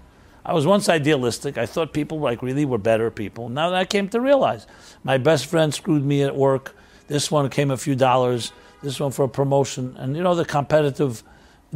I 0.47 0.55
was 0.55 0.67
once 0.67 0.89
idealistic. 0.89 1.59
I 1.59 1.67
thought 1.67 1.93
people 1.93 2.21
like 2.21 2.41
really 2.41 2.65
were 2.65 2.79
better 2.79 3.11
people. 3.11 3.51
Now 3.51 3.69
that 3.69 3.77
I 3.77 3.85
came 3.85 4.09
to 4.09 4.21
realize, 4.21 4.67
my 5.05 5.19
best 5.19 5.45
friend 5.45 5.75
screwed 5.75 6.03
me 6.03 6.23
at 6.23 6.35
work. 6.35 6.75
This 7.07 7.31
one 7.31 7.51
came 7.51 7.71
a 7.71 7.77
few 7.77 7.95
dollars. 7.95 8.53
This 8.83 8.99
one 8.99 9.11
for 9.11 9.25
a 9.25 9.29
promotion, 9.29 9.95
and 9.99 10.17
you 10.17 10.23
know 10.23 10.35
the 10.35 10.45
competitive 10.45 11.23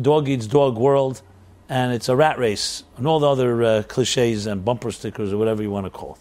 dog 0.00 0.28
eats 0.28 0.46
dog 0.46 0.78
world, 0.78 1.20
and 1.72 1.94
it's 1.94 2.10
a 2.10 2.14
rat 2.14 2.38
race, 2.38 2.84
and 2.98 3.06
all 3.06 3.18
the 3.18 3.26
other 3.26 3.64
uh, 3.64 3.82
cliches 3.84 4.44
and 4.44 4.62
bumper 4.62 4.90
stickers 4.90 5.32
or 5.32 5.38
whatever 5.38 5.62
you 5.62 5.70
want 5.70 5.86
to 5.86 5.90
call 5.90 6.18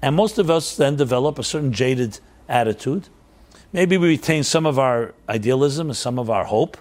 And 0.00 0.16
most 0.16 0.38
of 0.38 0.48
us 0.48 0.74
then 0.74 0.96
develop 0.96 1.38
a 1.38 1.42
certain 1.42 1.70
jaded 1.70 2.18
attitude. 2.48 3.10
Maybe 3.74 3.98
we 3.98 4.08
retain 4.08 4.42
some 4.42 4.64
of 4.64 4.78
our 4.78 5.12
idealism 5.28 5.88
and 5.88 5.96
some 5.96 6.18
of 6.18 6.30
our 6.30 6.44
hope, 6.44 6.78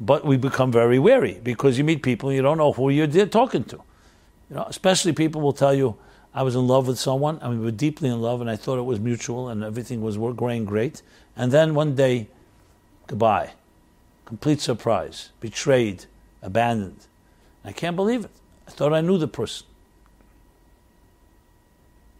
but 0.00 0.24
we 0.24 0.38
become 0.38 0.72
very 0.72 0.98
wary 0.98 1.38
because 1.44 1.78
you 1.78 1.84
meet 1.84 2.02
people 2.02 2.30
and 2.30 2.36
you 2.36 2.42
don't 2.42 2.58
know 2.58 2.72
who 2.72 2.90
you're 2.90 3.26
talking 3.26 3.62
to. 3.62 3.76
You 4.48 4.56
know, 4.56 4.64
especially 4.64 5.12
people 5.12 5.40
will 5.40 5.52
tell 5.52 5.72
you, 5.72 5.96
I 6.34 6.42
was 6.42 6.56
in 6.56 6.66
love 6.66 6.88
with 6.88 6.98
someone, 6.98 7.38
and 7.42 7.60
we 7.60 7.64
were 7.64 7.70
deeply 7.70 8.08
in 8.08 8.20
love, 8.20 8.40
and 8.40 8.50
I 8.50 8.56
thought 8.56 8.78
it 8.78 8.88
was 8.92 8.98
mutual, 8.98 9.48
and 9.50 9.62
everything 9.62 10.00
was 10.00 10.16
going 10.16 10.64
great. 10.64 11.02
And 11.36 11.52
then 11.52 11.76
one 11.76 11.94
day, 11.94 12.26
goodbye. 13.06 13.50
Complete 14.24 14.60
surprise. 14.60 15.30
Betrayed. 15.38 16.06
Abandoned. 16.42 17.06
I 17.64 17.72
can't 17.72 17.96
believe 17.96 18.24
it. 18.24 18.30
I 18.66 18.70
thought 18.70 18.92
I 18.92 19.00
knew 19.00 19.18
the 19.18 19.28
person. 19.28 19.66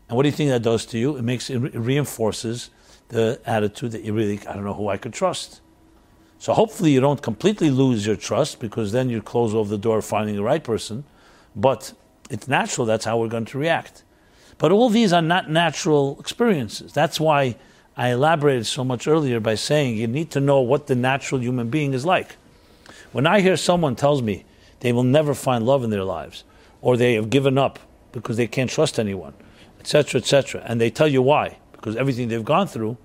And 0.09 0.17
what 0.17 0.25
do 0.25 0.29
you 0.29 0.35
think 0.35 0.51
that 0.51 0.63
does 0.63 0.85
to 0.87 0.99
you? 0.99 1.17
It 1.17 1.23
makes 1.23 1.51
it 1.51 1.59
reinforces 1.59 2.71
the 3.09 3.41
attitude 3.47 3.93
that 3.93 4.03
you 4.03 4.13
really 4.13 4.41
I 4.47 4.55
don't 4.55 4.65
know 4.65 4.75
who 4.75 4.89
I 4.89 4.97
could 4.97 5.13
trust. 5.13 5.61
So 6.39 6.53
hopefully 6.53 6.91
you 6.91 7.01
don't 7.01 7.23
completely 7.23 7.71
lose 7.71 8.07
your 8.07 8.17
trust 8.17 8.61
because 8.61 8.93
then 8.93 9.11
you 9.11 9.21
close 9.23 9.55
off 9.55 9.69
the 9.69 9.79
door 9.79 9.99
of 9.99 10.05
finding 10.05 10.35
the 10.35 10.43
right 10.43 10.65
person. 10.65 11.05
But 11.55 11.93
it's 12.31 12.49
natural. 12.49 12.87
That's 12.87 13.05
how 13.05 13.19
we're 13.19 13.29
going 13.29 13.45
to 13.47 13.59
react. 13.59 14.03
But 14.59 14.73
all 14.73 14.89
these 14.89 15.13
are 15.13 15.23
not 15.23 15.51
natural 15.51 16.19
experiences. 16.19 16.93
That's 16.93 17.21
why 17.21 17.57
I 17.97 18.09
elaborated 18.09 18.67
so 18.67 18.85
much 18.85 19.07
earlier 19.07 19.39
by 19.39 19.55
saying 19.55 19.97
you 19.97 20.07
need 20.07 20.31
to 20.33 20.41
know 20.41 20.61
what 20.61 20.87
the 20.87 20.95
natural 20.95 21.41
human 21.41 21.69
being 21.71 21.93
is 21.93 22.05
like. 22.05 22.37
When 23.13 23.27
I 23.27 23.41
hear 23.41 23.57
someone 23.57 23.95
tells 23.95 24.23
me 24.23 24.45
they 24.81 24.93
will 24.93 25.03
never 25.05 25.35
find 25.35 25.65
love 25.65 25.85
in 25.85 25.91
their 25.91 26.05
lives, 26.05 26.45
or 26.81 26.97
they 26.97 27.15
have 27.15 27.31
given 27.31 27.57
up 27.57 27.79
because 28.13 28.37
they 28.37 28.47
can't 28.47 28.71
trust 28.71 28.99
anyone, 28.99 29.35
etc., 29.79 30.21
etc. 30.21 30.63
And 30.67 30.81
they 30.81 30.91
tell 30.91 31.09
you 31.09 31.23
why, 31.23 31.59
because 31.73 31.97
everything 31.97 32.29
they've 32.29 32.45
gone 32.45 32.67
through, 32.67 32.97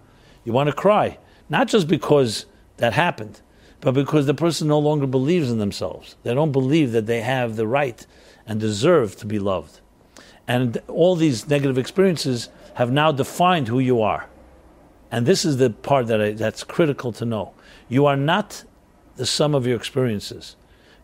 you 0.43 0.53
want 0.53 0.67
to 0.67 0.75
cry. 0.75 1.17
Not 1.49 1.67
just 1.67 1.87
because 1.87 2.45
that 2.77 2.93
happened, 2.93 3.41
but 3.81 3.93
because 3.93 4.25
the 4.25 4.33
person 4.33 4.67
no 4.67 4.79
longer 4.79 5.05
believes 5.05 5.51
in 5.51 5.59
themselves. 5.59 6.15
They 6.23 6.33
don't 6.33 6.51
believe 6.51 6.91
that 6.93 7.05
they 7.05 7.21
have 7.21 7.55
the 7.55 7.67
right 7.67 8.05
and 8.47 8.59
deserve 8.59 9.15
to 9.17 9.25
be 9.25 9.39
loved. 9.39 9.79
And 10.47 10.77
all 10.87 11.15
these 11.15 11.47
negative 11.47 11.77
experiences 11.77 12.49
have 12.75 12.91
now 12.91 13.11
defined 13.11 13.67
who 13.67 13.79
you 13.79 14.01
are. 14.01 14.27
And 15.11 15.25
this 15.25 15.45
is 15.45 15.57
the 15.57 15.69
part 15.69 16.07
that 16.07 16.21
I, 16.21 16.31
that's 16.31 16.63
critical 16.63 17.11
to 17.13 17.25
know. 17.25 17.53
You 17.87 18.05
are 18.05 18.17
not 18.17 18.63
the 19.15 19.25
sum 19.25 19.55
of 19.55 19.65
your 19.65 19.75
experiences. 19.75 20.55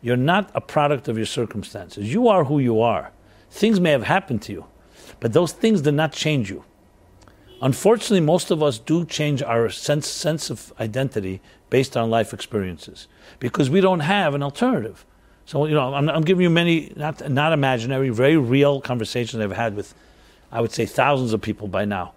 You're 0.01 0.17
not 0.17 0.49
a 0.55 0.61
product 0.61 1.07
of 1.07 1.17
your 1.17 1.25
circumstances. 1.25 2.11
You 2.11 2.27
are 2.27 2.45
who 2.45 2.59
you 2.59 2.81
are. 2.81 3.11
Things 3.49 3.79
may 3.79 3.91
have 3.91 4.03
happened 4.03 4.41
to 4.43 4.53
you, 4.53 4.65
but 5.19 5.33
those 5.33 5.51
things 5.51 5.81
did 5.81 5.93
not 5.93 6.13
change 6.13 6.49
you. 6.49 6.63
Unfortunately, 7.61 8.21
most 8.21 8.49
of 8.49 8.63
us 8.63 8.79
do 8.79 9.05
change 9.05 9.43
our 9.43 9.69
sense, 9.69 10.07
sense 10.07 10.49
of 10.49 10.73
identity 10.79 11.41
based 11.69 11.95
on 11.95 12.09
life 12.09 12.33
experiences 12.33 13.07
because 13.39 13.69
we 13.69 13.81
don't 13.81 13.99
have 13.99 14.33
an 14.33 14.41
alternative. 14.41 15.05
So, 15.45 15.65
you 15.65 15.75
know, 15.75 15.93
I'm, 15.93 16.09
I'm, 16.09 16.23
giving 16.23 16.43
you 16.43 16.49
many, 16.49 16.91
not, 16.95 17.29
not 17.29 17.53
imaginary, 17.53 18.09
very 18.09 18.37
real 18.37 18.81
conversations 18.81 19.43
I've 19.43 19.51
had 19.51 19.75
with, 19.75 19.93
I 20.51 20.61
would 20.61 20.71
say, 20.71 20.85
thousands 20.85 21.33
of 21.33 21.41
people 21.41 21.67
by 21.67 21.85
now, 21.85 22.13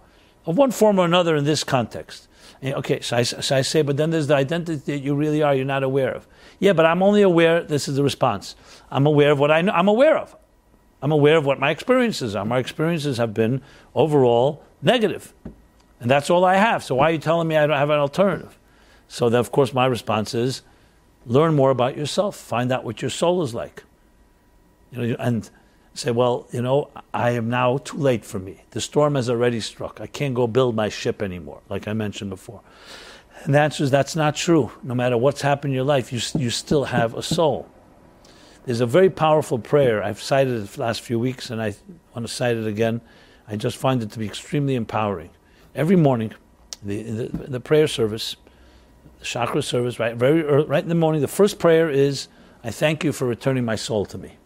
of 0.47 0.57
one 0.57 0.71
form 0.71 0.99
or 0.99 1.05
another 1.05 1.37
in 1.37 1.45
this 1.45 1.63
context. 1.65 2.29
And, 2.63 2.75
okay, 2.77 3.01
so 3.01 3.17
I, 3.17 3.23
so 3.23 3.57
I 3.57 3.63
say, 3.63 3.83
but 3.83 3.97
then 3.97 4.11
there's 4.11 4.29
the 4.29 4.37
identity 4.37 4.77
that 4.93 4.99
you 5.01 5.15
really 5.15 5.43
are, 5.43 5.55
you're 5.55 5.65
not 5.65 5.83
aware 5.83 6.13
of. 6.13 6.27
Yeah, 6.65 6.73
but 6.73 6.87
I'm 6.87 7.03
only 7.03 7.21
aware, 7.21 7.63
this 7.63 7.89
is 7.89 7.97
the 7.97 8.03
response. 8.03 8.57
I'm 8.91 9.05
aware 9.05 9.33
of 9.33 9.39
what 9.39 9.51
I 9.51 9.61
know, 9.61 9.73
I'm 9.73 9.87
aware 9.87 10.17
of. 10.17 10.35
I'm 11.03 11.13
aware 11.13 11.37
of 11.37 11.45
what 11.45 11.61
my 11.61 11.71
experiences 11.71 12.35
are. 12.35 12.47
My 12.47 12.59
experiences 12.59 13.19
have 13.19 13.35
been 13.35 13.61
overall 13.95 14.65
negative. 14.81 15.35
And 16.01 16.11
that's 16.11 16.31
all 16.31 16.43
I 16.43 16.55
have. 16.55 16.83
So 16.83 16.95
why 16.95 17.11
are 17.11 17.13
you 17.13 17.19
telling 17.19 17.49
me 17.49 17.59
I 17.59 17.67
don't 17.67 17.77
have 17.77 17.91
an 17.91 17.99
alternative? 17.99 18.59
So 19.09 19.29
then, 19.29 19.41
of 19.41 19.53
course, 19.53 19.75
my 19.75 19.85
response 19.85 20.33
is 20.33 20.63
learn 21.27 21.55
more 21.55 21.69
about 21.69 21.99
yourself. 21.99 22.35
Find 22.35 22.73
out 22.73 22.83
what 22.83 23.03
your 23.03 23.11
soul 23.11 23.43
is 23.43 23.53
like. 23.53 23.85
You 24.91 25.09
know, 25.09 25.17
and 25.19 25.51
say, 25.93 26.13
well, 26.13 26.49
you 26.51 26.63
know, 26.63 26.89
I 27.13 27.33
am 27.33 27.51
now 27.51 27.77
too 27.77 27.99
late 27.99 28.25
for 28.25 28.39
me. 28.39 28.63
The 28.71 28.81
storm 28.81 29.17
has 29.17 29.29
already 29.29 29.61
struck. 29.61 30.01
I 30.01 30.07
can't 30.07 30.33
go 30.33 30.47
build 30.47 30.75
my 30.75 30.89
ship 30.89 31.21
anymore, 31.21 31.61
like 31.69 31.87
I 31.87 31.93
mentioned 31.93 32.31
before. 32.31 32.63
And 33.45 33.55
the 33.55 33.61
answer 33.61 33.85
is 33.85 33.91
that's 33.91 34.17
not 34.17 34.35
true. 34.35 34.73
No 34.83 34.95
matter 34.95 35.17
what's 35.17 35.43
happened 35.43 35.73
in 35.73 35.77
your 35.77 35.85
life, 35.85 36.13
you, 36.13 36.21
you 36.41 36.51
still 36.51 36.85
have 36.85 37.15
a 37.15 37.23
soul. 37.23 37.69
There's 38.65 38.81
a 38.81 38.87
very 38.87 39.11
powerful 39.11 39.59
prayer. 39.59 40.03
I've 40.03 40.23
cited 40.23 40.63
it 40.63 40.71
the 40.71 40.81
last 40.81 41.03
few 41.03 41.19
weeks, 41.19 41.51
and 41.51 41.61
I 41.61 41.75
want 42.15 42.27
to 42.27 42.33
cite 42.33 42.57
it 42.57 42.67
again. 42.67 43.03
I 43.47 43.57
just 43.57 43.77
find 43.77 44.03
it 44.03 44.11
to 44.13 44.19
be 44.19 44.25
extremely 44.25 44.75
empowering. 44.75 45.29
Every 45.75 45.97
morning, 45.97 46.33
the, 46.83 47.03
the, 47.03 47.29
the 47.29 47.61
prayer 47.61 47.87
service, 47.87 48.37
the 49.19 49.27
Shachris 49.27 49.65
service, 49.65 49.99
right, 49.99 50.17
very 50.17 50.43
early, 50.43 50.67
right 50.67 50.83
in 50.83 50.89
the 50.89 50.95
morning. 50.95 51.21
The 51.21 51.29
first 51.29 51.59
prayer 51.59 51.91
is, 51.91 52.29
"I 52.63 52.71
thank 52.71 53.05
you 53.05 53.13
for 53.13 53.27
returning 53.27 53.67
my 53.67 53.77
soul 53.77 54.07
to 54.07 54.17
me." 54.17 54.39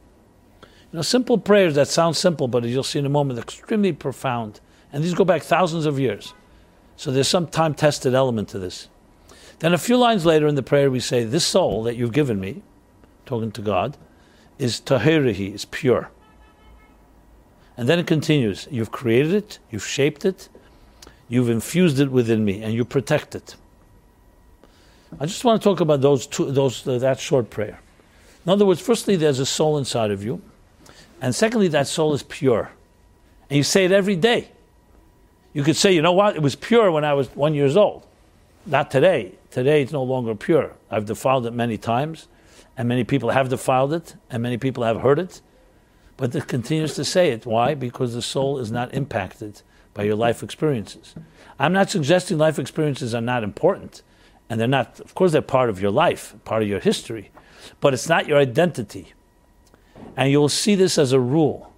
You 0.62 0.96
know, 0.96 1.02
simple 1.02 1.38
prayers 1.38 1.76
that 1.76 1.86
sound 1.86 2.16
simple, 2.16 2.48
but 2.48 2.64
as 2.64 2.72
you'll 2.72 2.82
see 2.82 2.98
in 2.98 3.06
a 3.06 3.10
moment, 3.10 3.38
extremely 3.38 3.92
profound. 3.92 4.60
And 4.92 5.04
these 5.04 5.14
go 5.14 5.24
back 5.24 5.42
thousands 5.42 5.86
of 5.86 6.00
years. 6.00 6.34
So 6.98 7.12
there's 7.12 7.28
some 7.28 7.46
time 7.46 7.74
tested 7.74 8.12
element 8.12 8.48
to 8.48 8.58
this. 8.58 8.88
Then 9.60 9.72
a 9.72 9.78
few 9.78 9.96
lines 9.96 10.26
later 10.26 10.48
in 10.48 10.56
the 10.56 10.64
prayer, 10.64 10.90
we 10.90 10.98
say, 10.98 11.22
This 11.22 11.46
soul 11.46 11.84
that 11.84 11.94
you've 11.94 12.12
given 12.12 12.40
me, 12.40 12.62
talking 13.24 13.52
to 13.52 13.62
God, 13.62 13.96
is 14.58 14.80
tehorah 14.80 15.34
hi, 15.34 15.54
is 15.54 15.64
pure. 15.64 16.10
And 17.76 17.88
then 17.88 18.00
it 18.00 18.08
continues, 18.08 18.66
You've 18.68 18.90
created 18.90 19.32
it, 19.32 19.60
you've 19.70 19.86
shaped 19.86 20.24
it, 20.24 20.48
you've 21.28 21.48
infused 21.48 22.00
it 22.00 22.10
within 22.10 22.44
me, 22.44 22.64
and 22.64 22.74
you 22.74 22.84
protect 22.84 23.36
it. 23.36 23.54
I 25.20 25.26
just 25.26 25.44
want 25.44 25.62
to 25.62 25.64
talk 25.64 25.78
about 25.78 26.00
those 26.00 26.26
two, 26.26 26.50
those, 26.50 26.86
uh, 26.86 26.98
that 26.98 27.20
short 27.20 27.48
prayer. 27.48 27.78
In 28.44 28.50
other 28.50 28.66
words, 28.66 28.80
firstly, 28.80 29.14
there's 29.14 29.38
a 29.38 29.46
soul 29.46 29.78
inside 29.78 30.10
of 30.10 30.24
you, 30.24 30.42
and 31.20 31.32
secondly, 31.32 31.68
that 31.68 31.86
soul 31.86 32.12
is 32.12 32.24
pure. 32.24 32.72
And 33.48 33.56
you 33.56 33.62
say 33.62 33.84
it 33.84 33.92
every 33.92 34.16
day. 34.16 34.50
You 35.52 35.62
could 35.62 35.76
say, 35.76 35.92
you 35.92 36.02
know 36.02 36.12
what, 36.12 36.36
it 36.36 36.42
was 36.42 36.54
pure 36.54 36.90
when 36.90 37.04
I 37.04 37.14
was 37.14 37.28
one 37.34 37.54
years 37.54 37.76
old. 37.76 38.06
Not 38.66 38.90
today. 38.90 39.32
Today 39.50 39.82
it's 39.82 39.92
no 39.92 40.02
longer 40.02 40.34
pure. 40.34 40.74
I've 40.90 41.06
defiled 41.06 41.46
it 41.46 41.52
many 41.52 41.78
times, 41.78 42.28
and 42.76 42.88
many 42.88 43.04
people 43.04 43.30
have 43.30 43.48
defiled 43.48 43.92
it, 43.92 44.14
and 44.30 44.42
many 44.42 44.58
people 44.58 44.84
have 44.84 45.00
heard 45.00 45.18
it. 45.18 45.40
But 46.16 46.34
it 46.34 46.48
continues 46.48 46.94
to 46.94 47.04
say 47.04 47.30
it. 47.30 47.46
Why? 47.46 47.74
Because 47.74 48.14
the 48.14 48.22
soul 48.22 48.58
is 48.58 48.70
not 48.70 48.92
impacted 48.92 49.62
by 49.94 50.02
your 50.02 50.16
life 50.16 50.42
experiences. 50.42 51.14
I'm 51.58 51.72
not 51.72 51.90
suggesting 51.90 52.38
life 52.38 52.58
experiences 52.58 53.14
are 53.14 53.20
not 53.20 53.42
important, 53.42 54.02
and 54.50 54.60
they're 54.60 54.68
not, 54.68 55.00
of 55.00 55.14
course, 55.14 55.32
they're 55.32 55.42
part 55.42 55.70
of 55.70 55.80
your 55.80 55.90
life, 55.90 56.34
part 56.44 56.62
of 56.62 56.68
your 56.68 56.80
history, 56.80 57.30
but 57.80 57.94
it's 57.94 58.08
not 58.08 58.26
your 58.26 58.38
identity. 58.38 59.12
And 60.16 60.30
you'll 60.30 60.48
see 60.48 60.74
this 60.74 60.98
as 60.98 61.12
a 61.12 61.20
rule. 61.20 61.72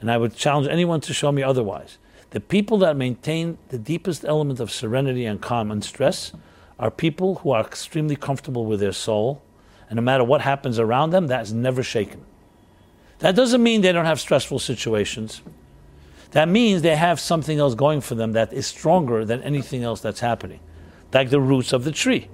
And 0.00 0.10
I 0.10 0.16
would 0.16 0.34
challenge 0.34 0.66
anyone 0.66 1.00
to 1.02 1.14
show 1.14 1.30
me 1.30 1.42
otherwise. 1.42 1.98
The 2.32 2.40
people 2.40 2.78
that 2.78 2.96
maintain 2.96 3.58
the 3.68 3.78
deepest 3.78 4.24
element 4.24 4.58
of 4.58 4.70
serenity 4.70 5.26
and 5.26 5.40
calm 5.40 5.70
and 5.70 5.84
stress 5.84 6.32
are 6.78 6.90
people 6.90 7.36
who 7.36 7.50
are 7.50 7.60
extremely 7.60 8.16
comfortable 8.16 8.64
with 8.64 8.80
their 8.80 8.92
soul, 8.92 9.42
and 9.90 9.96
no 9.96 10.02
matter 10.02 10.24
what 10.24 10.40
happens 10.40 10.78
around 10.78 11.10
them, 11.10 11.26
that's 11.26 11.52
never 11.52 11.82
shaken. 11.82 12.24
That 13.18 13.36
doesn't 13.36 13.62
mean 13.62 13.82
they 13.82 13.92
don't 13.92 14.06
have 14.06 14.18
stressful 14.18 14.60
situations. 14.60 15.42
That 16.30 16.48
means 16.48 16.80
they 16.80 16.96
have 16.96 17.20
something 17.20 17.58
else 17.58 17.74
going 17.74 18.00
for 18.00 18.14
them 18.14 18.32
that 18.32 18.50
is 18.54 18.66
stronger 18.66 19.26
than 19.26 19.42
anything 19.42 19.84
else 19.84 20.00
that's 20.00 20.20
happening, 20.20 20.60
like 21.12 21.28
the 21.28 21.40
roots 21.40 21.74
of 21.74 21.84
the 21.84 21.92
tree. 21.92 22.28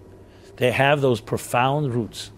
They 0.59 0.71
have 0.71 1.01
those 1.01 1.21
profound 1.21 1.93
roots. 1.93 2.31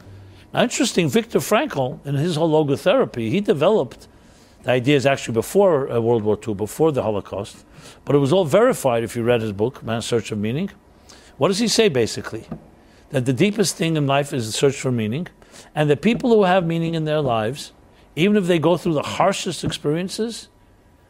Now, 0.54 0.62
interesting, 0.62 1.10
Viktor 1.10 1.40
Frankl, 1.40 2.04
in 2.06 2.14
his 2.14 2.36
whole 2.36 2.50
logotherapy, 2.50 3.30
he 3.30 3.42
developed 3.42 4.08
the 4.62 4.70
idea 4.70 4.96
is 4.96 5.06
actually 5.06 5.34
before 5.34 5.90
uh, 5.90 6.00
World 6.00 6.22
War 6.22 6.38
II, 6.46 6.54
before 6.54 6.92
the 6.92 7.02
Holocaust, 7.02 7.64
but 8.04 8.14
it 8.14 8.18
was 8.18 8.32
all 8.32 8.44
verified 8.44 9.02
if 9.02 9.16
you 9.16 9.22
read 9.22 9.40
his 9.40 9.52
book, 9.52 9.82
Man's 9.82 10.04
Search 10.04 10.30
of 10.32 10.38
Meaning. 10.38 10.70
What 11.38 11.48
does 11.48 11.58
he 11.58 11.68
say 11.68 11.88
basically? 11.88 12.46
That 13.10 13.24
the 13.24 13.32
deepest 13.32 13.76
thing 13.76 13.96
in 13.96 14.06
life 14.06 14.32
is 14.32 14.46
the 14.46 14.52
search 14.52 14.76
for 14.76 14.92
meaning, 14.92 15.26
and 15.74 15.88
the 15.88 15.96
people 15.96 16.30
who 16.30 16.44
have 16.44 16.66
meaning 16.66 16.94
in 16.94 17.04
their 17.04 17.20
lives, 17.20 17.72
even 18.14 18.36
if 18.36 18.46
they 18.46 18.58
go 18.58 18.76
through 18.76 18.94
the 18.94 19.02
harshest 19.02 19.64
experiences, 19.64 20.48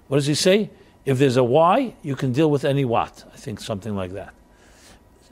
what 0.08 0.18
does 0.18 0.26
he 0.26 0.34
say? 0.34 0.70
If 1.04 1.18
there's 1.18 1.36
a 1.36 1.44
why, 1.44 1.94
you 2.02 2.14
can 2.14 2.32
deal 2.32 2.50
with 2.50 2.64
any 2.64 2.84
what. 2.84 3.24
I 3.32 3.36
think 3.36 3.60
something 3.60 3.96
like 3.96 4.12
that. 4.12 4.32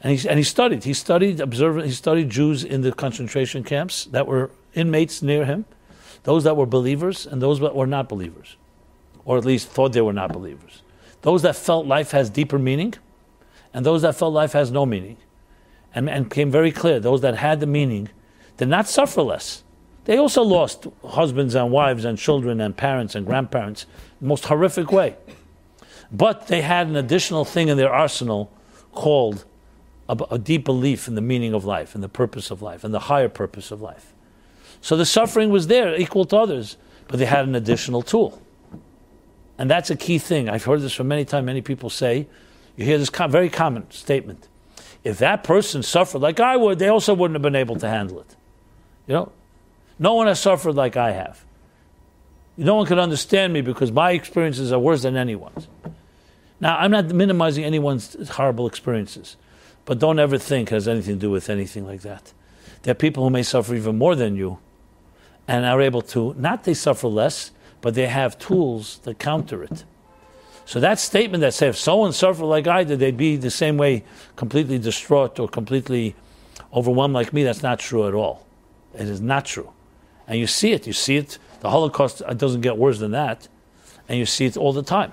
And 0.03 0.19
he, 0.19 0.29
and 0.29 0.39
he 0.39 0.45
studied. 0.45 0.85
He 0.85 0.95
studied. 0.95 1.41
He 1.41 1.93
studied 1.93 2.31
Jews 2.31 2.65
in 2.65 2.83
the 2.83 2.93
concentration 2.93 3.65
camps 3.65 4.05
that 4.07 4.27
were 4.27 4.51
inmates 4.75 5.23
near 5.23 5.45
him 5.45 5.65
those 6.25 6.45
that 6.45 6.57
were 6.57 6.67
believers 6.67 7.27
and 7.27 7.41
those 7.41 7.61
that 7.61 7.75
were 7.75 7.87
not 7.87 8.09
believers, 8.09 8.57
or 9.25 9.39
at 9.39 9.45
least 9.45 9.69
thought 9.69 9.93
they 9.93 10.01
were 10.01 10.13
not 10.13 10.33
believers. 10.33 10.83
Those 11.23 11.43
that 11.43 11.57
felt 11.57 11.87
life 11.87 12.13
has 12.13 12.31
deeper 12.31 12.59
meaning, 12.59 12.95
and 13.75 13.85
those 13.85 14.03
that 14.03 14.15
felt 14.15 14.33
life 14.33 14.53
has 14.53 14.71
no 14.71 14.87
meaning. 14.87 15.17
And, 15.95 16.09
and 16.09 16.29
became 16.29 16.51
very 16.51 16.71
clear 16.71 17.01
those 17.01 17.23
that 17.23 17.37
had 17.37 17.61
the 17.61 17.67
meaning 17.67 18.11
did 18.59 18.69
not 18.69 18.89
suffer 18.89 19.23
less. 19.23 19.65
They 20.05 20.17
also 20.17 20.43
lost 20.43 20.87
husbands 21.05 21.55
and 21.55 21.71
wives 21.71 22.05
and 22.05 22.19
children 22.19 22.61
and 22.61 22.77
parents 22.77 23.15
and 23.15 23.27
grandparents 23.27 23.85
in 23.85 23.89
the 24.21 24.27
most 24.29 24.47
horrific 24.47 24.93
way. 24.93 25.17
But 26.11 26.47
they 26.47 26.63
had 26.63 26.87
an 26.87 26.97
additional 26.97 27.45
thing 27.45 27.69
in 27.69 27.77
their 27.77 27.93
arsenal 27.93 28.51
called 28.93 29.45
a, 30.09 30.17
a 30.31 30.39
deep 30.39 30.65
belief 30.65 31.09
in 31.09 31.15
the 31.15 31.21
meaning 31.21 31.53
of 31.53 31.65
life, 31.65 31.95
and 31.95 32.03
the 32.03 32.09
purpose 32.09 32.51
of 32.51 32.63
life, 32.63 32.85
and 32.85 32.95
the 32.95 33.01
higher 33.01 33.29
purpose 33.29 33.71
of 33.71 33.83
life. 33.83 34.15
So 34.81 34.97
the 34.97 35.07
suffering 35.07 35.51
was 35.51 35.67
there, 35.67 35.95
equal 35.97 36.25
to 36.27 36.37
others, 36.37 36.77
but 37.09 37.19
they 37.19 37.27
had 37.27 37.47
an 37.47 37.55
additional 37.55 38.03
tool. 38.03 38.41
And 39.59 39.69
that's 39.71 39.91
a 39.91 39.97
key 39.97 40.19
thing. 40.19 40.49
I've 40.49 40.65
heard 40.65 40.83
this 40.83 40.93
from 40.93 41.09
many 41.09 41.25
times. 41.25 41.45
Many 41.45 41.63
people 41.63 41.91
say, 41.91 42.29
you 42.77 42.85
hear 42.85 42.97
this 42.99 43.11
very 43.11 43.49
common 43.51 43.91
statement. 43.91 44.47
If 45.03 45.19
that 45.19 45.43
person 45.43 45.83
suffered 45.83 46.21
like 46.21 46.39
I 46.39 46.57
would, 46.57 46.79
they 46.79 46.89
also 46.89 47.13
wouldn't 47.15 47.35
have 47.35 47.43
been 47.43 47.57
able 47.57 47.77
to 47.77 47.89
handle 47.89 48.21
it. 48.21 48.37
You 49.07 49.15
know, 49.15 49.33
no 49.99 50.15
one 50.15 50.29
has 50.29 50.39
suffered 50.39 50.75
like 50.75 50.97
I 50.97 51.13
have. 51.13 51.45
No 52.57 52.75
one 52.75 52.87
can 52.87 52.99
understand 52.99 53.53
me 53.53 53.61
because 53.61 53.91
my 53.91 54.13
experiences 54.13 54.73
are 54.73 54.79
worse 54.79 55.03
than 55.03 55.17
anyone's. 55.17 55.67
Now, 56.61 56.77
I'm 56.77 56.91
not 56.91 57.07
minimizing 57.07 57.65
anyone's 57.65 58.31
horrible 58.31 58.67
experiences, 58.67 59.37
but 59.85 59.99
don't 59.99 60.19
ever 60.19 60.39
think 60.39 60.71
it 60.71 60.75
has 60.75 60.89
anything 60.89 61.15
to 61.15 61.21
do 61.21 61.31
with 61.31 61.49
anything 61.49 61.87
like 61.87 62.03
that. 62.03 62.33
There 62.83 62.93
are 62.93 62.97
people 62.97 63.23
who 63.23 63.31
may 63.31 63.45
suffer 63.45 63.75
even 63.75 63.97
more 63.97 64.15
than 64.15 64.37
you, 64.37 64.59
and 65.49 65.65
are 65.65 65.81
able 65.81 66.03
to, 66.03 66.35
not 66.39 66.65
they 66.65 66.75
suffer 66.75 67.09
less, 67.09 67.51
but 67.81 67.95
they 67.95 68.07
have 68.07 68.39
tools 68.39 68.99
that 69.05 69.19
counter 69.19 69.65
it. 69.65 69.85
So 70.67 70.79
that 70.81 70.99
statement 70.99 71.41
that 71.41 71.55
says 71.55 71.77
if 71.77 71.81
someone 71.81 72.13
suffered 72.13 72.45
like 72.45 72.67
I 72.67 72.85
did, 72.85 72.99
they'd 72.99 73.17
be 73.17 73.37
the 73.37 73.51
same 73.51 73.79
way 73.79 74.05
completely 74.37 74.79
distraught 74.79 75.41
or 75.41 75.49
completely 75.49 76.15
overwhelmed 76.73 77.15
like 77.15 77.33
me, 77.33 77.43
that's 77.43 77.63
not 77.63 77.79
true 77.79 78.07
at 78.07 78.15
all. 78.15 78.47
It 78.95 79.09
is 79.09 79.23
not 79.23 79.47
true. 79.47 79.73
And 80.27 80.39
you 80.39 80.47
see 80.47 80.73
it. 80.73 80.87
You 80.87 80.93
see 80.93 81.17
it. 81.17 81.39
The 81.61 81.71
Holocaust 81.71 82.23
uh, 82.25 82.35
doesn't 82.35 82.61
get 82.61 82.77
worse 82.77 82.99
than 82.99 83.13
that. 83.13 83.49
And 84.09 84.19
you 84.19 84.27
see 84.27 84.45
it 84.45 84.57
all 84.57 84.75
the 84.75 84.83
time. 84.83 85.13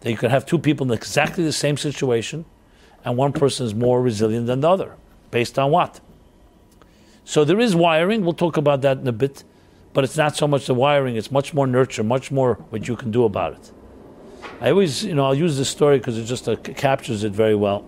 That 0.00 0.10
you 0.10 0.16
could 0.16 0.30
have 0.30 0.46
two 0.46 0.58
people 0.58 0.86
in 0.86 0.92
exactly 0.92 1.44
the 1.44 1.52
same 1.52 1.76
situation, 1.76 2.44
and 3.04 3.16
one 3.16 3.32
person 3.32 3.66
is 3.66 3.74
more 3.74 4.00
resilient 4.02 4.46
than 4.46 4.60
the 4.60 4.68
other. 4.68 4.96
Based 5.30 5.58
on 5.58 5.70
what? 5.70 6.00
So 7.24 7.44
there 7.44 7.60
is 7.60 7.74
wiring. 7.74 8.24
We'll 8.24 8.34
talk 8.34 8.56
about 8.56 8.82
that 8.82 8.98
in 8.98 9.08
a 9.08 9.12
bit. 9.12 9.44
But 9.94 10.02
it's 10.02 10.16
not 10.16 10.36
so 10.36 10.48
much 10.48 10.66
the 10.66 10.74
wiring, 10.74 11.14
it's 11.14 11.30
much 11.30 11.54
more 11.54 11.68
nurture, 11.68 12.02
much 12.02 12.32
more 12.32 12.54
what 12.70 12.88
you 12.88 12.96
can 12.96 13.12
do 13.12 13.24
about 13.24 13.52
it. 13.54 13.70
I 14.60 14.70
always, 14.70 15.04
you 15.04 15.14
know, 15.14 15.24
I'll 15.24 15.36
use 15.36 15.56
this 15.56 15.68
story 15.68 15.98
because 15.98 16.18
it 16.18 16.24
just 16.24 16.48
uh, 16.48 16.56
captures 16.56 17.22
it 17.22 17.32
very 17.32 17.54
well. 17.54 17.86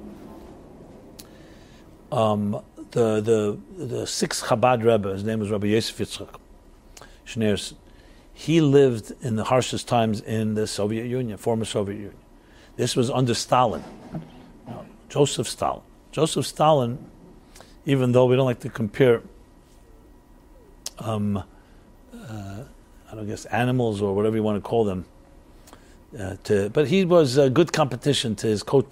Um, 2.13 2.63
the, 2.93 3.21
the, 3.21 3.59
the 3.77 4.07
sixth 4.07 4.45
Chabad 4.45 4.85
Rebbe, 4.85 5.13
his 5.13 5.25
name 5.25 5.41
was 5.41 5.51
Rabbi 5.51 5.67
Yosef 5.67 5.99
Yitzchak 5.99 6.39
Schneerson, 7.27 7.75
he 8.33 8.61
lived 8.61 9.13
in 9.21 9.35
the 9.35 9.45
harshest 9.45 9.89
times 9.89 10.21
in 10.21 10.55
the 10.55 10.69
Soviet 10.69 11.07
Union, 11.07 11.37
former 11.39 11.65
Soviet 11.65 11.97
Union. 11.97 12.15
This 12.77 12.95
was 12.95 13.11
under 13.11 13.35
Stalin, 13.35 13.83
Joseph 15.09 15.49
Stalin. 15.49 15.83
Joseph 16.13 16.47
Stalin 16.47 16.99
even 17.87 18.11
though 18.11 18.27
we 18.27 18.35
don't 18.35 18.45
like 18.45 18.61
to 18.61 18.69
compare, 18.69 19.23
um, 20.99 21.37
uh, 21.37 22.65
I 23.11 23.15
don't 23.15 23.27
guess 23.27 23.45
animals 23.47 24.03
or 24.03 24.15
whatever 24.15 24.37
you 24.37 24.43
want 24.43 24.63
to 24.63 24.69
call 24.69 24.85
them. 24.85 25.07
Uh, 26.19 26.37
to, 26.45 26.69
but 26.71 26.89
he 26.89 27.05
was 27.05 27.37
a 27.37 27.49
good 27.49 27.73
competition 27.73 28.35
to 28.37 28.47
his 28.49 28.63
co 28.63 28.87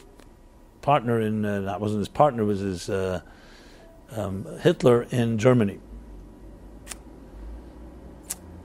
partner 0.80 1.20
in 1.20 1.44
uh, 1.44 1.60
that 1.62 1.80
wasn't 1.80 1.98
his 1.98 2.08
partner 2.08 2.44
was 2.44 2.60
his 2.60 2.90
uh, 2.90 3.20
um, 4.12 4.46
Hitler 4.60 5.06
in 5.10 5.38
Germany, 5.38 5.80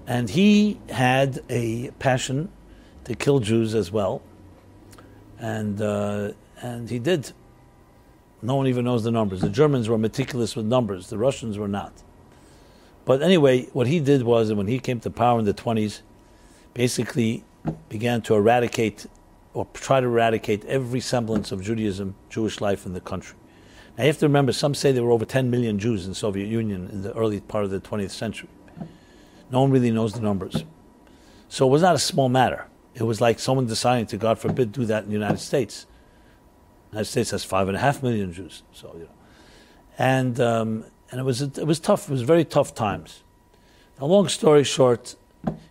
and 0.05 0.29
he 0.29 0.79
had 0.89 1.39
a 1.49 1.91
passion 1.99 2.49
to 3.05 3.15
kill 3.15 3.39
Jews 3.39 3.73
as 3.73 3.91
well, 3.91 4.21
and 5.39 5.81
uh, 5.81 6.31
and 6.61 6.89
he 6.89 6.99
did. 6.99 7.31
No 8.41 8.55
one 8.55 8.67
even 8.67 8.85
knows 8.85 9.03
the 9.03 9.11
numbers. 9.11 9.41
The 9.41 9.49
Germans 9.49 9.89
were 9.89 9.97
meticulous 9.97 10.55
with 10.55 10.65
numbers, 10.65 11.09
the 11.09 11.17
Russians 11.17 11.57
were 11.57 11.67
not. 11.67 11.93
But 13.05 13.21
anyway, 13.21 13.65
what 13.73 13.87
he 13.87 13.99
did 13.99 14.23
was, 14.23 14.53
when 14.53 14.67
he 14.67 14.79
came 14.79 14.99
to 15.01 15.09
power 15.09 15.39
in 15.39 15.45
the 15.45 15.53
20s, 15.53 16.01
basically 16.73 17.43
began 17.89 18.21
to 18.21 18.35
eradicate 18.35 19.07
or 19.53 19.67
try 19.73 19.99
to 19.99 20.05
eradicate 20.05 20.63
every 20.65 20.99
semblance 20.99 21.51
of 21.51 21.61
Judaism, 21.61 22.15
Jewish 22.29 22.61
life 22.61 22.85
in 22.85 22.93
the 22.93 23.01
country. 23.01 23.35
Now 23.97 24.03
you 24.03 24.07
have 24.07 24.19
to 24.19 24.27
remember, 24.27 24.53
some 24.53 24.73
say 24.73 24.91
there 24.91 25.03
were 25.03 25.11
over 25.11 25.25
10 25.25 25.49
million 25.49 25.79
Jews 25.79 26.05
in 26.05 26.11
the 26.11 26.15
Soviet 26.15 26.45
Union 26.47 26.87
in 26.91 27.01
the 27.01 27.13
early 27.17 27.41
part 27.41 27.65
of 27.65 27.71
the 27.71 27.81
20th 27.81 28.11
century. 28.11 28.49
No 29.51 29.61
one 29.61 29.71
really 29.71 29.91
knows 29.91 30.13
the 30.13 30.21
numbers. 30.21 30.63
So 31.49 31.67
it 31.67 31.71
was 31.71 31.81
not 31.81 31.95
a 31.95 31.99
small 31.99 32.29
matter. 32.29 32.67
It 32.93 33.03
was 33.03 33.19
like 33.19 33.39
someone 33.39 33.65
deciding 33.65 34.05
to, 34.07 34.17
God 34.17 34.39
forbid, 34.39 34.71
do 34.71 34.85
that 34.85 35.03
in 35.03 35.09
the 35.09 35.15
United 35.15 35.39
States. 35.39 35.87
United 36.91 37.05
States 37.05 37.31
has 37.31 37.43
five 37.43 37.67
and 37.67 37.77
a 37.77 37.79
half 37.79 38.01
million 38.01 38.33
Jews. 38.33 38.63
So, 38.73 38.91
you 38.93 39.03
know. 39.03 39.09
and 39.97 40.39
um, 40.39 40.85
and 41.11 41.19
it 41.19 41.23
was 41.23 41.41
it 41.41 41.65
was 41.65 41.79
tough. 41.79 42.09
It 42.09 42.11
was 42.11 42.21
very 42.21 42.45
tough 42.45 42.73
times. 42.73 43.21
A 43.99 44.05
long 44.05 44.27
story 44.29 44.63
short, 44.63 45.15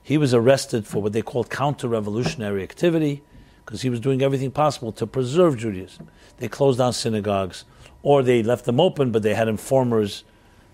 he 0.03 0.19
was 0.19 0.35
arrested 0.35 0.87
for 0.87 1.01
what 1.01 1.13
they 1.13 1.23
called 1.23 1.49
counter-revolutionary 1.49 2.63
activity 2.63 3.23
because 3.65 3.83
he 3.83 3.91
was 3.91 4.01
doing 4.01 4.23
everything 4.23 4.51
possible 4.51 4.93
to 4.93 5.07
preserve 5.07 5.57
Judaism. 5.57 6.09
They 6.39 6.49
closed 6.49 6.79
down 6.79 6.93
synagogues, 6.93 7.65
or 8.03 8.23
they 8.23 8.43
left 8.43 8.65
them 8.65 8.81
open, 8.81 9.13
but 9.13 9.23
they 9.23 9.35
had 9.35 9.49
informers 9.49 10.25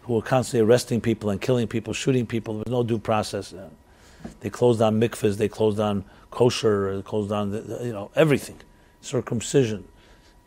who 0.02 0.14
were 0.14 0.22
constantly 0.22 0.66
arresting 0.66 1.00
people 1.00 1.30
and 1.30 1.40
killing 1.40 1.66
people, 1.66 1.92
shooting 1.92 2.26
people. 2.26 2.54
There 2.54 2.64
was 2.66 2.72
no 2.72 2.82
due 2.82 2.98
process. 2.98 3.54
They 4.40 4.50
closed 4.50 4.80
down 4.80 5.00
mikvahs, 5.00 5.36
they 5.36 5.48
closed 5.48 5.78
down 5.78 6.04
kosher, 6.30 6.96
they 6.96 7.02
closed 7.02 7.30
down 7.30 7.52
you 7.82 7.92
know 7.92 8.10
everything, 8.14 8.56
circumcision, 9.00 9.84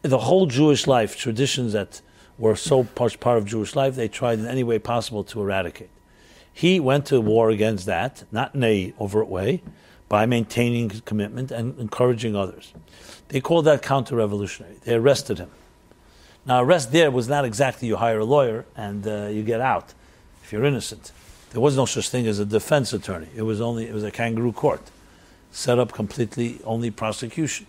the 0.02 0.20
whole 0.20 0.46
Jewish 0.46 0.88
life, 0.88 1.18
traditions 1.18 1.74
that 1.74 2.02
were 2.38 2.56
so 2.56 2.88
much 3.00 3.20
part 3.20 3.38
of 3.38 3.46
Jewish 3.46 3.76
life, 3.76 3.96
they 3.96 4.08
tried 4.08 4.40
in 4.40 4.46
any 4.46 4.64
way 4.64 4.80
possible 4.80 5.24
to 5.26 5.42
eradicate. 5.42 5.90
He 6.54 6.80
went 6.80 7.06
to 7.08 7.22
war 7.22 7.50
against 7.50 7.86
that, 7.86 8.24
not 8.32 8.56
in 8.56 8.64
a 8.64 8.94
overt 9.00 9.28
way, 9.28 9.62
by 10.10 10.26
maintaining 10.26 10.90
his 10.90 11.02
commitment 11.02 11.52
and 11.52 11.78
encouraging 11.80 12.36
others. 12.36 12.74
They 13.30 13.42
called 13.42 13.66
that 13.66 13.82
counter-revolutionary. 13.82 14.78
They 14.84 14.96
arrested 14.96 15.38
him. 15.38 15.52
Now, 16.46 16.64
arrest 16.64 16.92
there 16.92 17.12
was 17.12 17.28
not 17.28 17.44
exactly 17.44 17.90
you 17.90 17.98
hire 17.98 18.20
a 18.20 18.26
lawyer 18.26 18.66
and 18.76 19.06
uh, 19.06 19.28
you 19.28 19.44
get 19.44 19.60
out 19.60 19.94
if 20.44 20.54
you're 20.54 20.64
innocent. 20.64 21.12
There 21.52 21.60
was 21.62 21.76
no 21.76 21.86
such 21.86 22.10
thing 22.10 22.26
as 22.26 22.40
a 22.40 22.46
defense 22.46 22.94
attorney. 22.94 23.28
It 23.36 23.42
was 23.42 23.60
only 23.60 23.88
it 23.88 23.94
was 23.94 24.04
a 24.04 24.12
kangaroo 24.12 24.54
court, 24.54 24.82
set 25.52 25.78
up 25.78 25.92
completely 25.92 26.60
only 26.64 26.90
prosecution, 26.90 27.66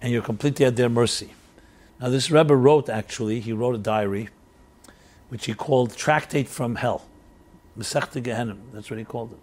and 0.00 0.12
you're 0.12 0.22
completely 0.22 0.66
at 0.66 0.74
their 0.74 0.88
mercy. 0.88 1.30
Now, 2.00 2.08
this 2.08 2.30
Rebbe 2.30 2.56
wrote 2.56 2.88
actually, 2.88 3.40
he 3.40 3.52
wrote 3.52 3.74
a 3.74 3.78
diary, 3.78 4.28
which 5.28 5.46
he 5.46 5.54
called 5.54 5.94
Tractate 5.96 6.48
from 6.48 6.76
Hell, 6.76 7.06
Masechta 7.78 8.22
Gehinnom, 8.22 8.58
that's 8.72 8.90
what 8.90 8.98
he 8.98 9.04
called 9.04 9.32
it. 9.32 9.38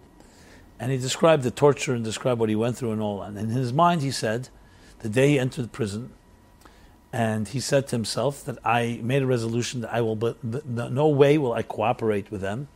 And 0.80 0.90
he 0.90 0.98
described 0.98 1.44
the 1.44 1.50
torture 1.50 1.94
and 1.94 2.04
described 2.04 2.40
what 2.40 2.48
he 2.48 2.56
went 2.56 2.76
through 2.76 2.92
and 2.92 3.00
all. 3.00 3.20
That. 3.20 3.28
And 3.28 3.38
in 3.38 3.48
his 3.50 3.72
mind, 3.72 4.02
he 4.02 4.10
said, 4.10 4.48
the 5.00 5.08
day 5.08 5.30
he 5.30 5.38
entered 5.38 5.70
prison, 5.72 6.10
and 7.12 7.48
he 7.48 7.60
said 7.60 7.86
to 7.88 7.96
himself 7.96 8.44
that 8.44 8.58
I 8.64 9.00
made 9.02 9.22
a 9.22 9.26
resolution 9.26 9.80
that 9.82 9.94
I 9.94 10.00
will, 10.00 10.16
but 10.16 10.66
no 10.66 11.08
way 11.08 11.38
will 11.38 11.52
I 11.52 11.62
cooperate 11.62 12.30
with 12.30 12.40
them, 12.40 12.68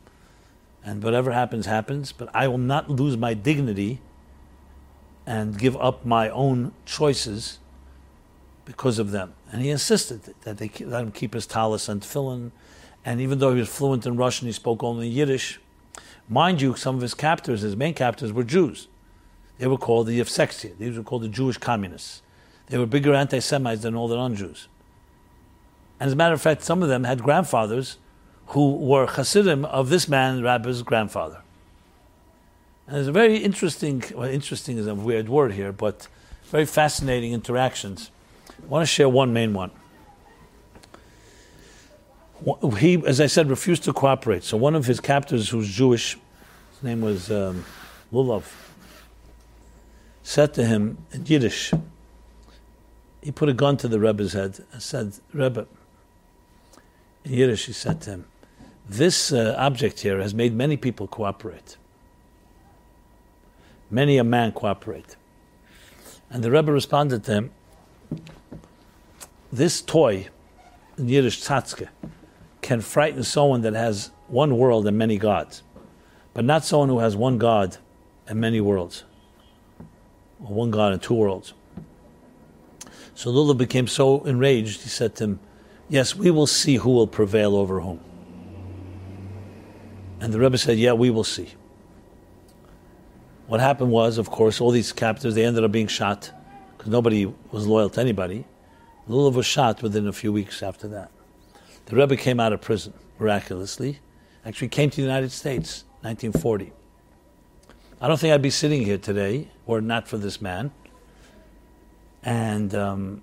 and 0.85 1.03
whatever 1.03 1.33
happens, 1.33 1.67
happens, 1.67 2.13
but 2.13 2.29
I 2.35 2.49
will 2.49 2.59
not 2.59 2.89
lose 2.89 3.17
my 3.17 3.35
dignity 3.35 4.01
and 5.27 5.59
give 5.59 5.77
up 5.77 6.05
my 6.05 6.29
own 6.29 6.73
choices 6.87 7.59
because 8.65 8.99
of 8.99 9.11
them. 9.11 9.35
And 9.51 9.63
he 9.63 9.71
insisted 9.71 10.35
that 10.43 10.59
they 10.59 10.71
let 10.85 11.03
him 11.03 11.13
keep 11.13 11.35
his 11.35 11.47
talis 11.47 11.89
and 11.89 12.01
tefillin. 12.01 12.53
And 13.05 13.21
even 13.21 13.39
though 13.39 13.53
he 13.53 13.61
was 13.61 13.69
fluent 13.69 14.07
in 14.07 14.17
Russian, 14.17 14.47
he 14.47 14.53
spoke 14.53 14.83
only 14.83 15.09
Yiddish. 15.09 15.61
Mind 16.29 16.63
you, 16.63 16.77
some 16.77 16.95
of 16.95 17.03
his 17.03 17.15
captors, 17.15 17.63
his 17.63 17.77
main 17.77 17.95
captors, 17.95 18.33
were 18.33 18.45
Jews. 18.45 18.89
They 19.59 19.67
were 19.67 19.77
called 19.77 20.07
the 20.07 20.19
Yevsektsia. 20.19 20.79
These 20.79 20.97
were 20.97 21.03
called 21.03 21.23
the 21.23 21.29
Jewish 21.29 21.59
communists. 21.59 22.23
They 22.69 22.79
were 22.79 22.87
bigger 22.87 23.15
anti 23.15 23.41
Semites 23.41 23.83
than 23.83 23.95
all 23.95 24.09
the 24.09 24.17
non 24.17 24.35
Jews. 24.35 24.69
And 26.01 26.07
as 26.07 26.15
a 26.15 26.17
matter 26.17 26.35
of 26.35 26.41
fact, 26.41 26.63
some 26.63 26.83
of 26.83 26.89
them 26.89 27.05
had 27.05 27.23
grandfathers 27.23 27.99
who 28.49 28.77
were 28.77 29.07
Hasidim 29.07 29.65
of 29.65 29.89
this 29.89 30.09
man, 30.09 30.43
Rabbi's 30.43 30.83
grandfather. 30.83 31.43
And 32.87 32.97
there's 32.97 33.09
a 33.09 33.13
very 33.13 33.39
interesting, 33.39 34.03
well, 34.15 34.29
interesting 34.29 34.79
is 34.79 34.87
a 34.87 34.95
weird 34.95 35.29
word 35.29 35.53
here, 35.53 35.73
but 35.73 36.09
very 36.45 36.67
fascinating 36.67 37.33
interactions 37.33 38.11
I 38.63 38.67
want 38.67 38.83
to 38.83 38.87
share 38.87 39.09
one 39.09 39.33
main 39.33 39.53
one. 39.53 39.71
He, 42.79 43.03
as 43.07 43.21
I 43.21 43.27
said, 43.27 43.49
refused 43.49 43.85
to 43.85 43.93
cooperate. 43.93 44.43
So 44.43 44.57
one 44.57 44.75
of 44.75 44.87
his 44.87 44.99
captors, 44.99 45.49
who's 45.49 45.69
Jewish, 45.69 46.19
his 46.73 46.83
name 46.83 47.01
was 47.01 47.31
um, 47.31 47.65
Lulov, 48.13 48.45
said 50.23 50.55
to 50.55 50.65
him 50.65 50.99
in 51.13 51.25
Yiddish, 51.27 51.73
he 53.23 53.31
put 53.31 53.49
a 53.49 53.53
gun 53.53 53.77
to 53.77 53.89
the 53.89 54.01
Rebbe's 54.01 54.33
head 54.33 54.65
and 54.73 54.83
said, 54.83 55.15
Rebbe, 55.33 55.67
in 57.25 57.33
Yiddish, 57.33 57.67
he 57.67 57.73
said 57.73 58.01
to 58.03 58.11
him, 58.11 58.25
this 58.89 59.33
uh, 59.33 59.55
object 59.57 60.01
here 60.01 60.21
has 60.21 60.35
made 60.35 60.53
many 60.53 60.77
people 60.77 61.07
cooperate. 61.07 61.77
Many 63.91 64.19
a 64.19 64.25
man 64.25 64.51
cooperate. 64.53 65.17
And 66.31 66.43
the 66.43 66.51
Rebbe 66.51 66.73
responded 66.73 67.23
to 67.25 67.33
him, 67.33 67.51
this 69.53 69.83
toy, 69.83 70.29
in 70.97 71.09
Yiddish 71.09 71.43
tzatzke, 71.43 71.89
can 72.63 72.81
frighten 72.81 73.23
someone 73.23 73.61
that 73.63 73.75
has 73.75 74.11
one 74.29 74.57
world 74.57 74.87
and 74.87 74.97
many 74.97 75.19
gods, 75.19 75.63
but 76.33 76.45
not 76.45 76.65
someone 76.65 76.89
who 76.89 77.01
has 77.01 77.15
one 77.15 77.37
God 77.37 77.77
and 78.27 78.41
many 78.41 78.61
worlds, 78.61 79.05
or 80.43 80.55
one 80.55 80.71
God 80.71 80.93
and 80.93 81.03
two 81.03 81.15
worlds. 81.15 81.53
So 83.15 83.31
Lulov 83.31 83.59
became 83.59 83.87
so 83.87 84.25
enraged, 84.25 84.83
he 84.83 84.89
said 84.89 85.15
to 85.17 85.25
him, 85.25 85.41
Yes, 85.89 86.17
we 86.17 86.31
will 86.31 86.47
see 86.47 86.77
who 86.77 86.91
will 86.91 87.07
prevail 87.07 87.55
over 87.55 87.81
whom. 87.81 88.01
And 90.21 90.33
the 90.33 90.41
Rebbe 90.41 90.57
said, 90.57 90.79
Yeah, 90.79 90.95
we 90.95 91.11
will 91.11 91.25
see. 91.25 91.51
What 93.49 93.61
happened 93.61 93.91
was, 93.91 94.17
of 94.17 94.31
course, 94.31 94.61
all 94.61 94.71
these 94.71 94.93
captives, 94.93 95.35
they 95.35 95.45
ended 95.45 95.63
up 95.63 95.73
being 95.73 95.89
shot 95.89 96.31
because 96.79 96.91
nobody 96.91 97.27
was 97.51 97.67
loyal 97.67 97.91
to 97.91 98.01
anybody. 98.01 98.47
Lulav 99.09 99.35
was 99.35 99.47
shot 99.47 99.83
within 99.83 100.07
a 100.07 100.13
few 100.13 100.33
weeks 100.33 100.63
after 100.63 100.87
that. 100.89 101.11
The 101.87 101.97
Rebbe 101.97 102.17
came 102.17 102.39
out 102.39 102.53
of 102.53 102.61
prison 102.61 102.95
miraculously. 103.19 103.99
Actually, 104.45 104.69
came 104.69 104.91
to 104.91 104.97
the 104.97 105.03
United 105.03 105.31
States, 105.31 105.85
1940. 106.03 106.73
I 108.01 108.09
don't 108.09 108.19
think 108.19 108.35
I'd 108.35 108.43
be 108.43 108.51
sitting 108.51 108.83
here 108.83 108.99
today 108.99 109.49
were 109.67 109.79
it 109.79 109.83
not 109.83 110.09
for 110.09 110.19
this 110.19 110.41
man. 110.41 110.73
And 112.25 112.75
um, 112.75 113.23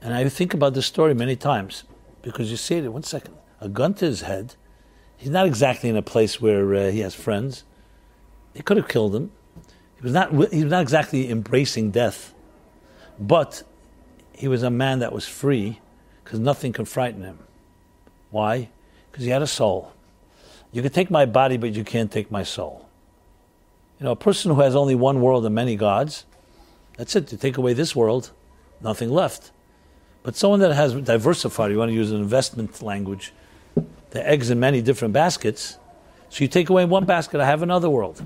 and 0.00 0.14
I 0.14 0.28
think 0.28 0.54
about 0.54 0.74
this 0.74 0.86
story 0.86 1.14
many 1.14 1.36
times 1.36 1.84
because 2.22 2.50
you 2.50 2.56
see 2.56 2.76
it. 2.76 2.88
One 2.92 3.02
second, 3.02 3.34
a 3.60 3.68
gun 3.68 3.94
to 3.94 4.06
his 4.06 4.22
head. 4.22 4.54
He's 5.16 5.30
not 5.30 5.46
exactly 5.46 5.88
in 5.88 5.96
a 5.96 6.02
place 6.02 6.40
where 6.40 6.74
uh, 6.74 6.90
he 6.90 7.00
has 7.00 7.14
friends. 7.14 7.64
He 8.54 8.62
could 8.62 8.76
have 8.76 8.88
killed 8.88 9.14
him. 9.14 9.32
He 9.96 10.02
was 10.02 10.12
not. 10.12 10.30
He 10.30 10.62
was 10.62 10.70
not 10.70 10.82
exactly 10.82 11.30
embracing 11.30 11.90
death, 11.90 12.32
but 13.18 13.62
he 14.38 14.46
was 14.46 14.62
a 14.62 14.70
man 14.70 15.00
that 15.00 15.12
was 15.12 15.26
free 15.26 15.80
because 16.22 16.38
nothing 16.38 16.72
could 16.72 16.86
frighten 16.86 17.22
him. 17.22 17.40
Why? 18.30 18.68
Because 19.10 19.24
he 19.24 19.30
had 19.30 19.42
a 19.42 19.48
soul. 19.48 19.92
You 20.70 20.80
can 20.80 20.92
take 20.92 21.10
my 21.10 21.26
body, 21.26 21.56
but 21.56 21.74
you 21.74 21.82
can't 21.82 22.12
take 22.12 22.30
my 22.30 22.44
soul. 22.44 22.88
You 23.98 24.04
know, 24.04 24.12
a 24.12 24.16
person 24.16 24.54
who 24.54 24.60
has 24.60 24.76
only 24.76 24.94
one 24.94 25.20
world 25.20 25.44
and 25.44 25.52
many 25.52 25.74
gods, 25.74 26.24
that's 26.96 27.16
it. 27.16 27.32
You 27.32 27.38
take 27.38 27.58
away 27.58 27.72
this 27.72 27.96
world, 27.96 28.30
nothing 28.80 29.10
left. 29.10 29.50
But 30.22 30.36
someone 30.36 30.60
that 30.60 30.72
has 30.72 30.94
diversified, 30.94 31.72
you 31.72 31.78
want 31.78 31.88
to 31.88 31.94
use 31.94 32.12
an 32.12 32.20
investment 32.20 32.80
language, 32.80 33.32
the 34.10 34.24
eggs 34.24 34.50
in 34.50 34.60
many 34.60 34.82
different 34.82 35.14
baskets. 35.14 35.78
So 36.28 36.44
you 36.44 36.48
take 36.48 36.70
away 36.70 36.84
one 36.84 37.06
basket, 37.06 37.40
I 37.40 37.46
have 37.46 37.62
another 37.64 37.90
world. 37.90 38.24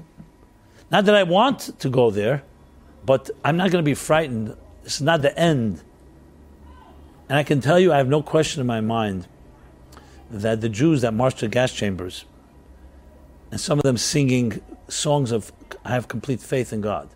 Not 0.91 1.07
that 1.07 1.15
I 1.15 1.23
want 1.23 1.79
to 1.81 1.89
go 1.89 2.11
there, 2.11 2.43
but 3.07 3.31
I'm 3.43 3.57
not 3.57 3.71
going 3.71 3.83
to 3.83 3.89
be 3.89 3.95
frightened. 3.95 4.59
Is 4.85 5.01
not 5.01 5.23
the 5.23 5.39
end 5.39 5.81
and 7.29 7.39
I 7.39 7.43
can 7.43 7.61
tell 7.61 7.79
you, 7.79 7.93
I 7.93 7.97
have 7.97 8.09
no 8.09 8.23
question 8.23 8.61
in 8.61 8.67
my 8.67 8.81
mind 8.81 9.27
that 10.31 10.61
the 10.61 10.69
Jews 10.69 11.03
that 11.03 11.13
marched 11.13 11.39
to 11.39 11.49
gas 11.49 11.73
chambers, 11.73 12.25
and 13.51 13.61
some 13.61 13.79
of 13.79 13.83
them 13.85 13.97
singing 13.97 14.61
songs 14.89 15.33
of 15.33 15.53
I 15.85 15.91
have 15.91 16.09
complete 16.09 16.41
faith 16.41 16.73
in 16.73 16.81
God, 16.81 17.09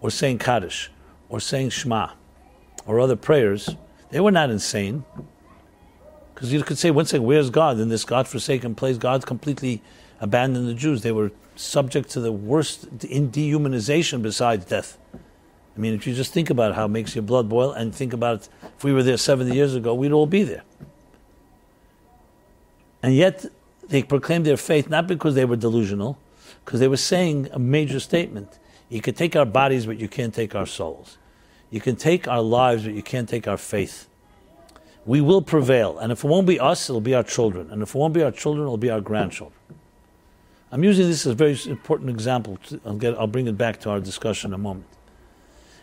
or 0.00 0.10
saying 0.10 0.38
Kaddish, 0.38 0.90
or 1.28 1.40
saying 1.40 1.70
Shema, 1.70 2.10
or 2.86 2.98
other 2.98 3.16
prayers, 3.16 3.76
they 4.10 4.20
were 4.20 4.30
not 4.30 4.50
insane. 4.50 5.04
Because 6.34 6.52
you 6.52 6.62
could 6.62 6.78
say, 6.78 6.90
one 6.90 7.04
second, 7.04 7.26
where's 7.26 7.50
God 7.50 7.78
in 7.78 7.90
this 7.90 8.04
God-forsaken 8.04 8.74
place? 8.74 8.96
God 8.96 9.26
completely 9.26 9.82
abandoned 10.20 10.66
the 10.66 10.74
Jews. 10.74 11.02
They 11.02 11.12
were 11.12 11.30
subject 11.54 12.08
to 12.10 12.20
the 12.20 12.32
worst 12.32 12.98
dehumanization 12.98 14.22
besides 14.22 14.64
death. 14.64 14.96
I 15.76 15.80
mean, 15.80 15.94
if 15.94 16.06
you 16.06 16.14
just 16.14 16.32
think 16.32 16.50
about 16.50 16.74
how 16.74 16.86
it 16.86 16.88
makes 16.88 17.14
your 17.14 17.22
blood 17.22 17.48
boil 17.48 17.72
and 17.72 17.94
think 17.94 18.12
about 18.12 18.42
it, 18.42 18.48
if 18.76 18.84
we 18.84 18.92
were 18.92 19.02
there 19.02 19.16
70 19.16 19.54
years 19.54 19.74
ago, 19.74 19.94
we'd 19.94 20.12
all 20.12 20.26
be 20.26 20.42
there. 20.42 20.62
And 23.02 23.14
yet, 23.14 23.46
they 23.88 24.02
proclaimed 24.02 24.46
their 24.46 24.56
faith 24.56 24.88
not 24.88 25.06
because 25.06 25.34
they 25.34 25.44
were 25.44 25.56
delusional, 25.56 26.18
because 26.64 26.80
they 26.80 26.88
were 26.88 26.96
saying 26.96 27.48
a 27.52 27.58
major 27.58 28.00
statement. 28.00 28.58
You 28.88 29.00
can 29.00 29.14
take 29.14 29.36
our 29.36 29.46
bodies, 29.46 29.86
but 29.86 29.98
you 29.98 30.08
can't 30.08 30.34
take 30.34 30.54
our 30.54 30.66
souls. 30.66 31.18
You 31.70 31.80
can 31.80 31.96
take 31.96 32.26
our 32.26 32.42
lives, 32.42 32.84
but 32.84 32.92
you 32.92 33.02
can't 33.02 33.28
take 33.28 33.46
our 33.46 33.56
faith. 33.56 34.08
We 35.06 35.20
will 35.20 35.40
prevail. 35.40 35.98
And 35.98 36.12
if 36.12 36.24
it 36.24 36.28
won't 36.28 36.46
be 36.46 36.60
us, 36.60 36.90
it'll 36.90 37.00
be 37.00 37.14
our 37.14 37.22
children. 37.22 37.70
And 37.70 37.82
if 37.82 37.94
it 37.94 37.98
won't 37.98 38.12
be 38.12 38.22
our 38.22 38.32
children, 38.32 38.64
it'll 38.64 38.76
be 38.76 38.90
our 38.90 39.00
grandchildren. 39.00 39.58
I'm 40.72 40.84
using 40.84 41.06
this 41.06 41.26
as 41.26 41.32
a 41.32 41.34
very 41.34 41.58
important 41.66 42.10
example. 42.10 42.58
I'll, 42.84 42.94
get, 42.94 43.18
I'll 43.18 43.26
bring 43.26 43.46
it 43.48 43.56
back 43.56 43.80
to 43.80 43.90
our 43.90 44.00
discussion 44.00 44.50
in 44.50 44.54
a 44.54 44.58
moment. 44.58 44.86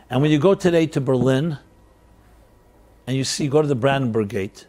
And 0.10 0.22
when 0.22 0.32
you 0.32 0.40
go 0.40 0.56
today 0.56 0.88
to 0.88 1.02
Berlin, 1.02 1.58
and 3.06 3.16
you 3.16 3.24
see, 3.24 3.48
go 3.48 3.62
to 3.62 3.68
the 3.68 3.76
Brandenburg 3.76 4.30
Gate, 4.30 4.68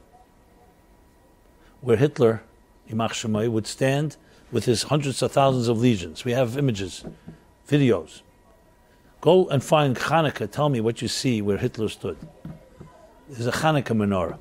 where 1.80 1.96
Hitler, 1.96 2.42
yimach 2.90 3.10
shemo, 3.10 3.48
would 3.48 3.66
stand 3.66 4.16
with 4.50 4.64
his 4.64 4.84
hundreds 4.84 5.22
of 5.22 5.30
thousands 5.30 5.68
of 5.68 5.78
legions. 5.78 6.24
We 6.24 6.32
have 6.32 6.56
images, 6.56 7.04
videos. 7.68 8.22
Go 9.20 9.48
and 9.48 9.62
find 9.62 9.96
Hanukkah. 9.96 10.50
Tell 10.50 10.68
me 10.68 10.80
what 10.80 11.02
you 11.02 11.08
see 11.08 11.42
where 11.42 11.56
Hitler 11.56 11.88
stood. 11.88 12.16
There's 13.28 13.46
a 13.46 13.52
Hanukkah 13.52 13.96
menorah. 13.96 14.38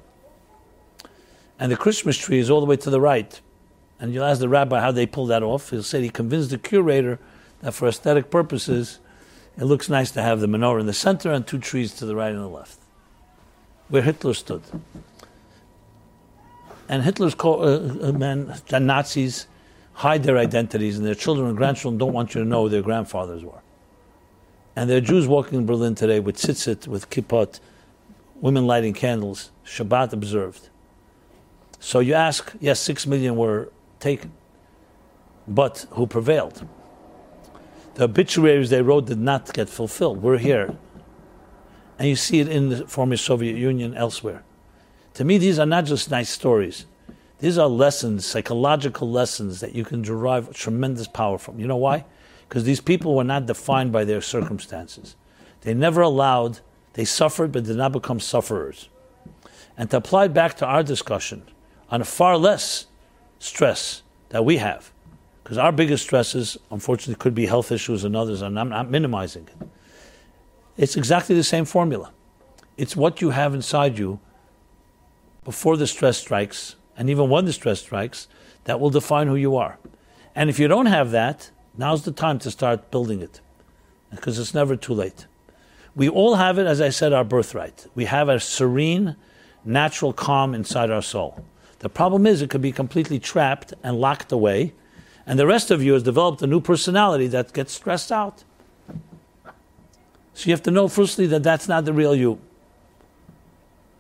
And 1.60 1.72
the 1.72 1.78
Christmas 1.78 2.18
tree 2.18 2.40
is 2.40 2.50
all 2.50 2.60
the 2.60 2.66
way 2.68 2.78
to 2.78 2.90
the 2.90 3.02
right. 3.02 3.40
And 4.00 4.14
you'll 4.14 4.24
ask 4.24 4.40
the 4.40 4.50
rabbi 4.50 4.80
how 4.80 4.92
they 4.92 5.06
pulled 5.08 5.30
that 5.30 5.44
off. 5.44 5.72
He'll 5.72 5.84
say 5.84 6.02
he 6.02 6.10
convinced 6.10 6.52
the 6.52 6.58
curator 6.58 7.20
that 7.62 7.74
for 7.74 7.88
aesthetic 7.88 8.30
purposes, 8.30 9.00
it 9.58 9.66
looks 9.66 9.90
nice 9.90 10.12
to 10.12 10.22
have 10.22 10.40
the 10.40 10.48
menorah 10.48 10.80
in 10.80 10.86
the 10.86 10.94
center 10.94 11.32
and 11.32 11.46
two 11.46 11.58
trees 11.60 11.94
to 11.96 12.06
the 12.06 12.16
right 12.16 12.32
and 12.32 12.42
the 12.42 12.48
left, 12.48 12.80
where 13.90 14.02
Hitler 14.02 14.34
stood. 14.34 14.62
And 16.88 17.04
Hitler's 17.04 17.36
uh, 17.44 17.48
uh 17.48 18.12
men, 18.14 18.54
the 18.68 18.80
Nazis, 18.80 19.48
hide 19.94 20.24
their 20.24 20.38
identities, 20.38 20.98
and 20.98 21.06
their 21.06 21.16
children 21.16 21.48
and 21.48 21.58
grandchildren 21.58 21.98
don't 21.98 22.14
want 22.14 22.36
you 22.36 22.44
to 22.44 22.48
know 22.48 22.64
who 22.64 22.70
their 22.70 22.84
grandfathers 22.84 23.44
were. 23.44 23.62
And 24.76 24.88
there 24.90 24.98
are 24.98 25.02
Jews 25.02 25.28
walking 25.28 25.58
in 25.58 25.66
Berlin 25.66 25.96
today 25.96 26.20
with 26.20 26.38
tzitzit, 26.38 26.88
with 26.88 27.10
kippot, 27.10 27.60
women 28.36 28.68
lighting 28.68 28.94
candles, 28.94 29.52
Shabbat 29.66 30.14
observed. 30.14 30.70
So 31.80 32.00
you 32.00 32.14
ask, 32.14 32.54
yes, 32.60 32.80
six 32.80 33.08
million 33.08 33.36
were 33.36 33.72
taken, 34.00 34.32
but 35.48 35.88
who 35.92 36.06
prevailed? 36.06 36.68
The 37.98 38.04
obituaries 38.04 38.70
they 38.70 38.84
wrote 38.84 39.08
did 39.08 39.18
not 39.18 39.52
get 39.54 39.70
fulfilled. 39.70 40.22
We're 40.22 40.38
here. 40.38 40.78
And 41.98 42.08
you 42.08 42.16
see 42.16 42.40
it 42.40 42.48
in 42.48 42.70
the 42.70 42.88
former 42.88 43.18
Soviet 43.18 43.58
Union 43.58 43.96
elsewhere. 43.96 44.44
To 45.16 45.26
me, 45.26 45.40
these 45.40 45.58
are 45.58 45.66
not 45.66 45.86
just 45.86 46.12
nice 46.12 46.30
stories. 46.30 46.86
These 47.40 47.58
are 47.58 47.66
lessons, 47.68 48.24
psychological 48.24 49.10
lessons 49.10 49.62
that 49.62 49.74
you 49.74 49.84
can 49.84 50.04
derive 50.04 50.54
tremendous 50.54 51.08
power 51.08 51.40
from. 51.40 51.60
You 51.60 51.66
know 51.66 51.76
why? 51.76 52.06
Because 52.48 52.66
these 52.66 52.80
people 52.80 53.16
were 53.16 53.24
not 53.24 53.48
defined 53.48 53.92
by 53.92 54.04
their 54.04 54.22
circumstances. 54.22 55.16
They 55.62 55.74
never 55.74 56.02
allowed, 56.02 56.60
they 56.94 57.04
suffered 57.04 57.52
but 57.52 57.64
did 57.64 57.78
not 57.78 57.94
become 57.94 58.20
sufferers. 58.20 58.90
And 59.76 59.90
to 59.90 59.98
apply 59.98 60.28
back 60.28 60.56
to 60.58 60.68
our 60.68 60.84
discussion 60.84 61.42
on 61.90 62.02
a 62.02 62.06
far 62.06 62.38
less 62.38 62.86
stress 63.40 64.04
that 64.30 64.46
we 64.46 64.58
have, 64.58 64.92
because 65.48 65.58
our 65.58 65.72
biggest 65.72 66.04
stresses, 66.04 66.58
unfortunately, 66.72 67.16
could 67.16 67.34
be 67.34 67.46
health 67.46 67.72
issues 67.72 68.04
and 68.04 68.18
others, 68.18 68.42
and 68.42 68.60
I'm 68.60 68.68
not 68.68 68.90
minimizing 68.90 69.48
it. 69.48 69.70
It's 70.76 70.98
exactly 70.98 71.36
the 71.36 71.44
same 71.44 71.64
formula. 71.64 72.12
It's 72.76 72.98
what 72.98 73.22
you 73.22 73.30
have 73.30 73.54
inside 73.54 73.98
you 73.98 74.20
before 75.46 75.78
the 75.78 75.88
stress 75.88 76.18
strikes, 76.18 76.76
and 76.98 77.10
even 77.10 77.30
when 77.30 77.46
the 77.46 77.54
stress 77.54 77.80
strikes, 77.80 78.28
that 78.66 78.82
will 78.82 78.90
define 78.90 79.28
who 79.28 79.38
you 79.38 79.56
are. 79.56 79.80
And 80.36 80.50
if 80.50 80.60
you 80.60 80.68
don't 80.68 80.88
have 80.88 81.12
that, 81.12 81.50
now's 81.78 82.04
the 82.04 82.12
time 82.12 82.40
to 82.40 82.52
start 82.52 82.92
building 82.92 83.22
it, 83.22 83.40
because 84.12 84.38
it's 84.40 84.54
never 84.54 84.76
too 84.76 84.94
late. 84.94 85.28
We 85.96 86.10
all 86.10 86.36
have 86.36 86.60
it, 86.60 86.68
as 86.68 86.82
I 86.82 86.90
said, 86.90 87.14
our 87.14 87.24
birthright. 87.24 87.88
We 87.96 88.04
have 88.04 88.28
a 88.28 88.42
serene, 88.42 89.16
natural 89.64 90.12
calm 90.12 90.54
inside 90.54 90.92
our 90.92 91.02
soul. 91.02 91.46
The 91.80 91.88
problem 91.88 92.28
is, 92.28 92.42
it 92.42 92.50
could 92.50 92.62
be 92.62 92.74
completely 92.74 93.18
trapped 93.18 93.74
and 93.82 93.98
locked 94.02 94.34
away 94.34 94.74
and 95.28 95.38
the 95.38 95.46
rest 95.46 95.70
of 95.72 95.84
you 95.84 95.94
has 95.94 96.04
developed 96.04 96.42
a 96.42 96.48
new 96.48 96.62
personality 96.62 97.28
that 97.28 97.52
gets 97.52 97.74
stressed 97.74 98.14
out. 98.14 98.46
So 100.34 100.48
you 100.48 100.54
have 100.54 100.64
to 100.64 100.72
know, 100.72 100.88
firstly, 100.88 101.28
that 101.28 101.44
that's 101.44 101.68
not 101.68 101.84
the 101.84 101.92
real 101.92 102.16
you. 102.16 102.40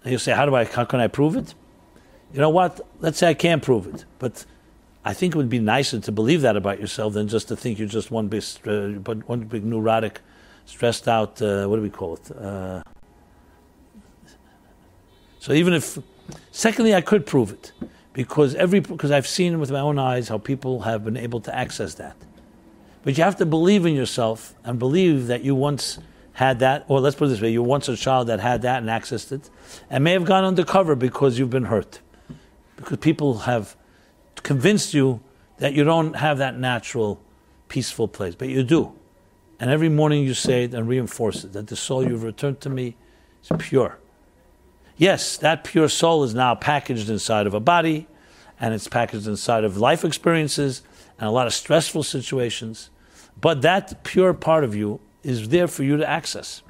And 0.04 0.14
you 0.14 0.20
say, 0.20 0.32
how 0.32 0.46
do 0.46 0.56
I, 0.56 0.64
how 0.64 0.86
can 0.86 1.02
I 1.02 1.08
prove 1.08 1.36
it? 1.36 1.54
You 2.34 2.40
know 2.40 2.50
what? 2.50 2.80
Let's 3.02 3.18
say 3.18 3.28
I 3.28 3.34
can't 3.34 3.62
prove 3.62 3.88
it, 3.88 4.06
but 4.20 4.46
I 5.04 5.14
think 5.14 5.36
it 5.36 5.38
would 5.38 5.50
be 5.50 5.60
nicer 5.60 6.00
to 6.00 6.12
believe 6.14 6.42
that 6.42 6.56
about 6.56 6.80
yourself 6.80 7.14
than 7.14 7.28
just 7.28 7.50
to 7.50 7.58
think 7.58 7.78
you're 7.78 7.90
just 7.90 8.10
one 8.10 8.30
big, 8.30 8.44
uh, 8.66 8.88
one 9.26 9.42
big 9.42 9.66
neurotic, 9.66 10.22
stressed 10.66 11.10
out. 11.10 11.42
Uh, 11.42 11.68
what 11.68 11.76
do 11.76 11.82
we 11.82 11.90
call 11.90 12.14
it? 12.16 12.32
Uh, 12.32 12.84
so 15.40 15.52
even 15.52 15.74
if, 15.74 15.98
secondly, 16.52 16.96
I 16.96 17.02
could 17.02 17.26
prove 17.26 17.52
it 17.52 17.74
because 18.18 18.56
every 18.56 18.80
because 18.80 19.12
I've 19.12 19.28
seen 19.28 19.60
with 19.60 19.70
my 19.70 19.80
own 19.80 20.00
eyes 20.00 20.28
how 20.28 20.40
people 20.40 20.82
have 20.82 21.06
been 21.06 21.18
able 21.18 21.40
to 21.42 21.56
access 21.56 21.94
that. 21.94 22.16
But 23.04 23.16
you 23.16 23.24
have 23.24 23.36
to 23.36 23.46
believe 23.46 23.86
in 23.86 23.94
yourself 23.94 24.56
and 24.64 24.80
believe 24.80 25.28
that 25.28 25.44
you 25.44 25.54
once 25.54 26.00
had 26.34 26.58
that, 26.60 26.84
or 26.88 27.00
let's 27.00 27.16
put 27.16 27.26
it 27.26 27.28
this 27.30 27.42
way: 27.42 27.52
you 27.52 27.62
were 27.62 27.70
once 27.70 27.88
a 27.88 27.96
child 27.96 28.26
that 28.30 28.40
had 28.40 28.64
that 28.64 28.80
and 28.82 28.90
accessed 28.90 29.32
it, 29.32 29.52
and 29.88 30.04
may 30.04 30.14
have 30.14 30.26
gone 30.26 30.44
undercover 30.44 30.96
because 30.96 31.38
you've 31.38 31.52
been 31.52 31.66
hurt, 31.66 32.02
because 32.76 32.98
people 32.98 33.38
have 33.52 33.76
convinced 34.42 34.96
you 34.96 35.22
that 35.60 35.74
you 35.74 35.84
don't 35.84 36.16
have 36.16 36.40
that 36.40 36.58
natural, 36.58 37.22
peaceful 37.70 38.08
place, 38.08 38.34
but 38.34 38.50
you 38.50 38.64
do. 38.64 38.94
And 39.60 39.70
every 39.70 39.90
morning 39.90 40.24
you 40.24 40.34
say 40.34 40.64
it 40.64 40.74
and 40.74 40.88
reinforce 40.88 41.44
it 41.44 41.54
that 41.54 41.68
the 41.68 41.76
soul 41.76 42.04
you've 42.04 42.24
returned 42.24 42.62
to 42.62 42.70
me 42.72 42.96
is 43.44 43.52
pure. 43.60 44.00
Yes, 44.98 45.38
that 45.38 45.64
pure 45.64 45.90
soul 45.90 46.24
is 46.24 46.34
now 46.34 46.56
packaged 46.56 47.10
inside 47.10 47.46
of 47.46 47.54
a 47.54 47.60
body, 47.60 48.08
and 48.60 48.74
it's 48.74 48.88
packaged 48.88 49.28
inside 49.28 49.64
of 49.64 49.78
life 49.78 50.04
experiences 50.04 50.82
and 51.20 51.28
a 51.28 51.32
lot 51.32 51.46
of 51.46 51.54
stressful 51.54 52.04
situations. 52.04 52.90
But 53.40 53.62
that 53.62 54.04
pure 54.04 54.34
part 54.34 54.64
of 54.64 54.76
you 54.76 55.00
is 55.22 55.50
there 55.50 55.68
for 55.68 55.84
you 55.84 55.98
to 55.98 56.10
access. 56.10 56.64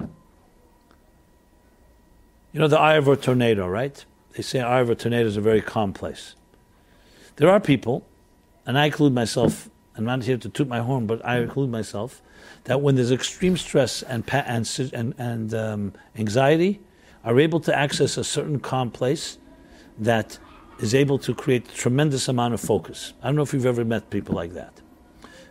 You 2.52 2.60
know 2.60 2.68
the 2.68 2.78
eye 2.78 2.96
of 2.96 3.08
a 3.08 3.16
tornado, 3.16 3.66
right? 3.66 4.04
They 4.34 4.42
say 4.42 4.60
eye 4.60 4.80
of 4.80 4.90
a 4.90 4.94
tornado 4.94 5.26
is 5.26 5.36
a 5.36 5.40
very 5.40 5.62
calm 5.62 5.92
place. 5.92 6.34
There 7.36 7.48
are 7.50 7.60
people, 7.60 8.06
and 8.66 8.78
I 8.78 8.86
include 8.86 9.14
myself. 9.14 9.70
I'm 9.96 10.04
not 10.04 10.24
here 10.24 10.36
to 10.36 10.48
toot 10.48 10.68
my 10.68 10.80
horn, 10.80 11.06
but 11.06 11.24
I 11.24 11.38
include 11.38 11.70
myself 11.70 12.20
that 12.64 12.82
when 12.82 12.94
there's 12.94 13.10
extreme 13.10 13.56
stress 13.56 14.02
and 14.02 14.24
and 14.32 15.14
and, 15.18 15.54
um, 15.54 15.92
anxiety, 16.16 16.80
are 17.28 17.38
able 17.38 17.60
to 17.60 17.78
access 17.78 18.16
a 18.16 18.24
certain 18.24 18.58
calm 18.58 18.90
place 18.90 19.36
that 19.98 20.38
is 20.80 20.94
able 20.94 21.18
to 21.18 21.34
create 21.34 21.68
a 21.68 21.74
tremendous 21.74 22.26
amount 22.26 22.54
of 22.54 22.60
focus. 22.60 23.12
I 23.22 23.26
don't 23.26 23.36
know 23.36 23.42
if 23.42 23.52
you've 23.52 23.66
ever 23.66 23.84
met 23.84 24.08
people 24.08 24.34
like 24.34 24.54
that. 24.54 24.72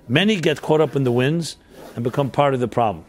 Many 0.08 0.38
get 0.38 0.60
caught 0.64 0.82
up 0.82 0.96
in 0.96 1.04
the 1.04 1.12
winds 1.12 1.58
and 1.94 2.04
become 2.04 2.32
part 2.32 2.56
of 2.56 2.60
the 2.62 2.68
problem. 2.68 3.06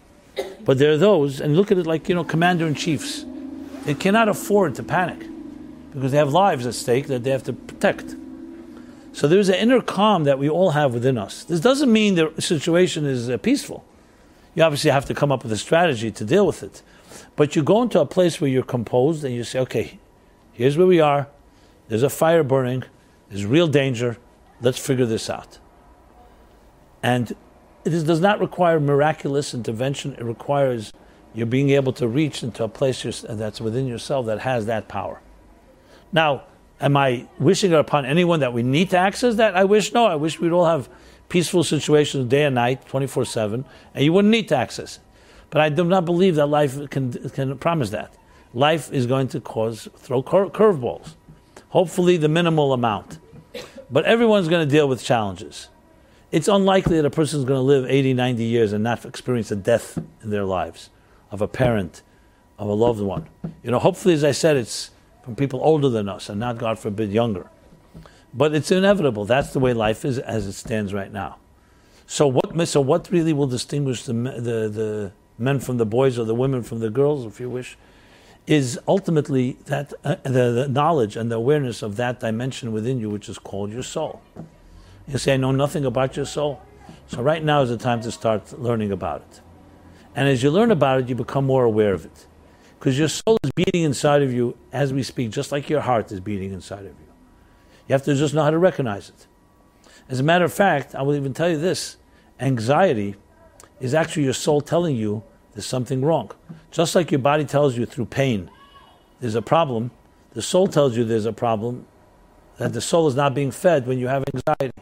But 0.66 0.77
there 0.77 0.93
are 0.93 0.99
those, 0.99 1.41
and 1.41 1.57
look 1.57 1.73
at 1.73 1.79
it 1.79 1.87
like, 1.87 2.11
you 2.11 2.14
know, 2.14 2.25
commander 2.25 2.66
in 2.66 2.75
chiefs. 2.75 3.25
They 3.87 3.95
cannot 3.95 4.29
afford 4.29 4.75
to 4.75 4.83
panic 4.83 5.27
because 5.93 6.12
they 6.12 6.19
have 6.19 6.33
lives 6.33 6.66
at 6.66 6.75
stake 6.75 7.07
that 7.07 7.25
they 7.25 7.31
have 7.31 7.45
to 7.45 7.55
protect. 7.55 8.14
So 9.14 9.29
there's 9.29 9.49
an 9.49 9.55
inner 9.55 9.81
calm 9.81 10.25
that 10.25 10.39
we 10.39 10.51
all 10.51 10.73
have 10.73 10.93
within 10.93 11.16
us. 11.16 11.43
This 11.45 11.61
doesn't 11.61 11.91
mean 11.91 12.16
the 12.16 12.35
situation 12.39 13.07
is 13.07 13.31
uh, 13.31 13.39
peaceful. 13.39 13.87
You 14.55 14.62
obviously 14.62 14.91
have 14.91 15.07
to 15.07 15.14
come 15.14 15.33
up 15.33 15.43
with 15.43 15.53
a 15.53 15.57
strategy 15.57 16.11
to 16.11 16.25
deal 16.25 16.47
with 16.47 16.62
it. 16.62 16.83
But 17.39 17.55
you 17.55 17.62
go 17.62 17.82
into 17.82 18.01
a 18.01 18.05
place 18.05 18.41
where 18.41 18.51
you're 18.51 18.64
composed 18.64 19.22
and 19.22 19.32
you 19.32 19.45
say, 19.45 19.61
okay, 19.61 20.01
here's 20.53 20.76
where 20.76 20.89
we 20.89 20.99
are. 20.99 21.28
There's 21.86 22.03
a 22.03 22.11
fire 22.11 22.43
burning. 22.43 22.82
There's 23.28 23.47
real 23.47 23.68
danger. 23.68 24.18
Let's 24.61 24.76
figure 24.76 25.07
this 25.07 25.30
out. 25.30 25.61
And 27.01 27.30
it 27.84 27.95
is, 27.95 28.03
does 28.03 28.20
not 28.20 28.41
require 28.41 28.80
miraculous 28.80 29.55
intervention. 29.55 30.14
It 30.14 30.24
requires 30.24 30.93
you 31.32 31.47
being 31.47 31.70
able 31.70 31.93
to 31.93 32.09
reach 32.09 32.43
into 32.43 32.64
a 32.64 32.68
place 32.68 33.05
that's 33.30 33.61
within 33.61 33.86
yourself 33.86 34.26
that 34.26 34.41
has 34.41 34.66
that 34.66 34.89
power. 34.89 35.20
Now, 36.12 36.43
am 36.80 36.97
I 36.97 37.28
wishing 37.39 37.72
upon 37.72 38.05
anyone 38.05 38.41
that 38.41 38.53
we 38.53 38.64
need 38.64 38.91
to 38.91 38.99
access 38.99 39.36
that? 39.36 39.55
I 39.55 39.62
wish 39.62 39.93
no. 39.93 40.07
I 40.07 40.16
wish 40.16 40.41
we'd 40.41 40.51
all 40.51 40.66
have 40.66 40.89
peaceful 41.28 41.62
situations 41.62 42.28
day 42.28 42.47
and 42.47 42.57
night, 42.57 42.84
24 42.89 43.26
7, 43.26 43.64
and 43.95 44.05
you 44.05 44.12
wouldn't 44.12 44.32
need 44.32 44.49
to 44.49 44.57
access 44.57 44.97
it. 44.97 45.03
But 45.51 45.61
I 45.61 45.69
do 45.69 45.85
not 45.85 46.05
believe 46.05 46.35
that 46.37 46.47
life 46.47 46.91
can, 46.91 47.13
can 47.31 47.59
promise 47.59 47.91
that. 47.91 48.15
Life 48.55 48.93
is 48.93 49.07
going 49.07 49.29
to 49.29 49.41
cause, 49.41 49.89
throw 49.97 50.23
cur- 50.23 50.49
curveballs. 50.49 51.15
Hopefully, 51.71 52.17
the 52.17 52.29
minimal 52.29 52.73
amount. 52.73 53.19
But 53.91 54.05
everyone's 54.05 54.49
going 54.49 54.67
to 54.67 54.71
deal 54.71 54.89
with 54.89 55.03
challenges. 55.03 55.69
It's 56.31 56.49
unlikely 56.49 56.97
that 56.97 57.07
a 57.07 57.11
person 57.11 57.39
is 57.41 57.45
going 57.47 57.59
to 57.59 57.63
live 57.63 57.87
80, 57.87 58.15
90 58.15 58.45
years 58.45 58.73
and 58.73 58.85
not 58.85 59.05
experience 59.05 59.51
a 59.51 59.57
death 59.57 59.99
in 60.23 60.31
their 60.31 60.45
lives 60.45 60.91
of 61.31 61.41
a 61.41 61.49
parent, 61.49 62.03
of 62.59 62.69
a 62.69 62.73
loved 62.73 63.01
one. 63.01 63.27
You 63.63 63.71
know, 63.71 63.79
hopefully, 63.79 64.15
as 64.15 64.25
I 64.25 64.33
said, 64.33 64.57
it's 64.57 64.91
from 65.25 65.37
people 65.37 65.61
older 65.63 65.89
than 65.89 66.09
us 66.09 66.29
and 66.29 66.39
not, 66.41 66.59
God 66.59 66.79
forbid, 66.79 67.13
younger. 67.13 67.49
But 68.35 68.55
it's 68.55 68.71
inevitable. 68.71 69.25
That's 69.25 69.53
the 69.53 69.59
way 69.59 69.73
life 69.73 70.05
is 70.05 70.19
as 70.19 70.47
it 70.47 70.53
stands 70.53 70.93
right 70.93 71.13
now. 71.13 71.39
So 72.07 72.27
what? 72.27 72.69
So 72.69 72.81
what 72.81 73.11
really 73.11 73.33
will 73.33 73.47
distinguish 73.47 74.05
the 74.05 74.13
the, 74.15 74.69
the 74.69 75.13
men 75.39 75.61
from 75.61 75.76
the 75.76 75.86
boys 75.86 76.18
or 76.18 76.24
the 76.24 76.34
women 76.34 76.62
from 76.62 76.80
the 76.80 76.91
girls, 76.91 77.24
if 77.24 77.41
you 77.41 77.49
wish, 77.49 77.76
is 78.47 78.78
ultimately 78.89 79.59
that 79.66 79.93
uh, 80.05 80.16
the, 80.22 80.51
the, 80.51 80.68
knowledge 80.68 81.16
and 81.16 81.30
the 81.30 81.36
awareness 81.36 81.82
of 81.82 81.97
that 81.97 82.20
dimension 82.20 82.72
within 82.72 82.99
you, 82.99 83.11
which 83.11 83.28
is 83.28 83.39
called 83.39 83.70
your 83.70 83.82
soul. 83.82 84.22
You 85.07 85.18
say, 85.18 85.34
I 85.34 85.36
know 85.36 85.53
nothing 85.53 85.84
about 85.84 86.16
your 86.16 86.24
soul. 86.24 86.61
So 87.07 87.22
right 87.22 87.45
now 87.45 87.62
is 87.62 87.68
the 87.68 87.76
time 87.76 88.01
to 88.03 88.11
start 88.11 88.59
learning 88.59 88.91
about 88.91 89.20
it. 89.20 89.41
And 90.14 90.28
as 90.28 90.43
you 90.43 90.51
learn 90.51 90.70
about 90.70 91.01
it, 91.01 91.09
you 91.09 91.14
become 91.14 91.45
more 91.45 91.64
aware 91.64 91.93
of 91.93 92.05
it. 92.05 92.26
Because 92.78 92.99
your 92.99 93.09
soul 93.09 93.36
is 93.43 93.51
beating 93.55 93.82
inside 93.82 94.22
of 94.22 94.32
you 94.32 94.57
as 94.72 94.93
we 94.93 95.03
speak, 95.03 95.30
just 95.30 95.53
like 95.53 95.68
your 95.68 95.80
heart 95.80 96.11
is 96.11 96.20
beating 96.20 96.53
inside 96.53 96.80
of 96.80 96.86
you. 97.01 97.09
You 97.86 97.93
have 97.93 98.05
to 98.05 98.14
just 98.14 98.34
know 98.34 98.43
how 98.43 98.51
to 98.51 98.59
recognize 98.59 99.11
it. 99.11 99.26
As 100.09 100.20
a 100.20 100.22
matter 100.22 100.45
of 100.45 100.53
fact, 100.53 100.95
I 100.95 101.03
will 101.03 101.14
even 101.14 101.34
tell 101.34 101.51
you 101.51 101.59
this 101.59 101.97
anxiety 102.41 103.16
is 103.81 103.95
actually 103.95 104.24
your 104.24 104.33
soul 104.33 104.61
telling 104.61 104.97
you 104.97 105.22
there's 105.55 105.66
something 105.66 106.03
wrong. 106.03 106.31
Just 106.70 106.95
like 106.95 107.11
your 107.11 107.20
body 107.20 107.45
tells 107.45 107.76
you 107.76 107.87
through 107.87 108.07
pain 108.07 108.51
there's 109.20 109.35
a 109.35 109.43
problem, 109.43 109.91
the 110.33 110.43
soul 110.43 110.68
tells 110.68 110.97
you 110.97 111.05
there's 111.05 111.26
a 111.26 111.33
problem, 111.33 111.87
that 112.59 112.72
the 112.72 112.81
soul 112.81 113.09
is 113.09 113.14
not 113.14 113.35
being 113.35 113.51
fed 113.51 113.87
when 113.87 113.99
you 113.99 114.09
have 114.09 114.24
anxiety. 114.33 114.74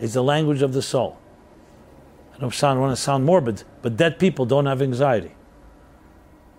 It's 0.00 0.14
the 0.14 0.22
language 0.22 0.62
of 0.62 0.72
the 0.72 0.82
soul. 0.82 1.18
I 2.34 2.40
don't 2.40 2.54
sound, 2.54 2.80
want 2.80 2.96
to 2.96 3.02
sound 3.02 3.24
morbid, 3.24 3.64
but 3.82 3.96
dead 3.96 4.18
people 4.18 4.46
don't 4.46 4.66
have 4.66 4.80
anxiety. 4.80 5.34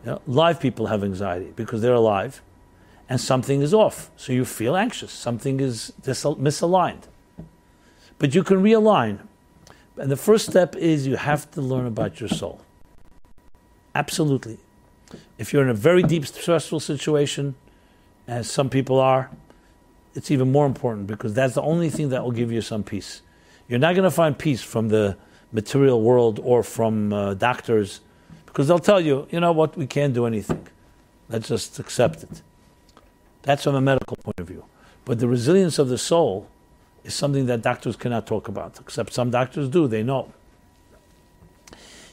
You 0.03 0.11
know, 0.11 0.21
live 0.27 0.59
people 0.59 0.87
have 0.87 1.03
anxiety 1.03 1.53
because 1.55 1.81
they're 1.81 1.93
alive 1.93 2.41
and 3.07 3.19
something 3.19 3.61
is 3.61 3.73
off. 3.73 4.11
So 4.15 4.33
you 4.33 4.45
feel 4.45 4.75
anxious. 4.75 5.11
Something 5.11 5.59
is 5.59 5.93
misaligned. 6.03 7.03
But 8.17 8.35
you 8.35 8.43
can 8.43 8.61
realign. 8.61 9.19
And 9.99 10.09
the 10.09 10.17
first 10.17 10.49
step 10.49 10.77
is 10.77 11.05
you 11.05 11.17
have 11.17 11.51
to 11.51 11.61
learn 11.61 11.85
about 11.85 12.21
your 12.21 12.29
soul. 12.29 12.61
Absolutely. 13.93 14.57
If 15.37 15.51
you're 15.51 15.63
in 15.63 15.69
a 15.69 15.73
very 15.73 16.03
deep, 16.03 16.25
stressful 16.25 16.79
situation, 16.79 17.55
as 18.25 18.49
some 18.49 18.69
people 18.69 18.97
are, 18.99 19.29
it's 20.15 20.31
even 20.31 20.51
more 20.51 20.65
important 20.65 21.07
because 21.07 21.33
that's 21.33 21.55
the 21.55 21.61
only 21.61 21.89
thing 21.89 22.09
that 22.09 22.23
will 22.23 22.31
give 22.31 22.51
you 22.51 22.61
some 22.61 22.81
peace. 22.81 23.21
You're 23.67 23.79
not 23.79 23.93
going 23.93 24.05
to 24.05 24.11
find 24.11 24.37
peace 24.37 24.61
from 24.61 24.87
the 24.87 25.17
material 25.51 26.01
world 26.01 26.39
or 26.43 26.63
from 26.63 27.11
uh, 27.11 27.33
doctors 27.33 27.99
because 28.45 28.67
they'll 28.67 28.79
tell 28.79 29.01
you, 29.01 29.27
you 29.31 29.39
know 29.39 29.51
what, 29.51 29.75
we 29.75 29.85
can't 29.85 30.13
do 30.13 30.25
anything. 30.25 30.65
Let's 31.27 31.49
just 31.49 31.77
accept 31.77 32.23
it. 32.23 32.41
That's 33.41 33.63
from 33.63 33.75
a 33.75 33.81
medical 33.81 34.15
point 34.17 34.39
of 34.39 34.47
view. 34.47 34.63
But 35.05 35.19
the 35.19 35.27
resilience 35.27 35.77
of 35.77 35.89
the 35.89 35.97
soul 35.97 36.47
is 37.03 37.13
something 37.13 37.45
that 37.47 37.61
doctors 37.61 37.95
cannot 37.95 38.27
talk 38.27 38.47
about, 38.47 38.79
except 38.79 39.13
some 39.13 39.31
doctors 39.31 39.69
do, 39.69 39.87
they 39.87 40.03
know. 40.03 40.31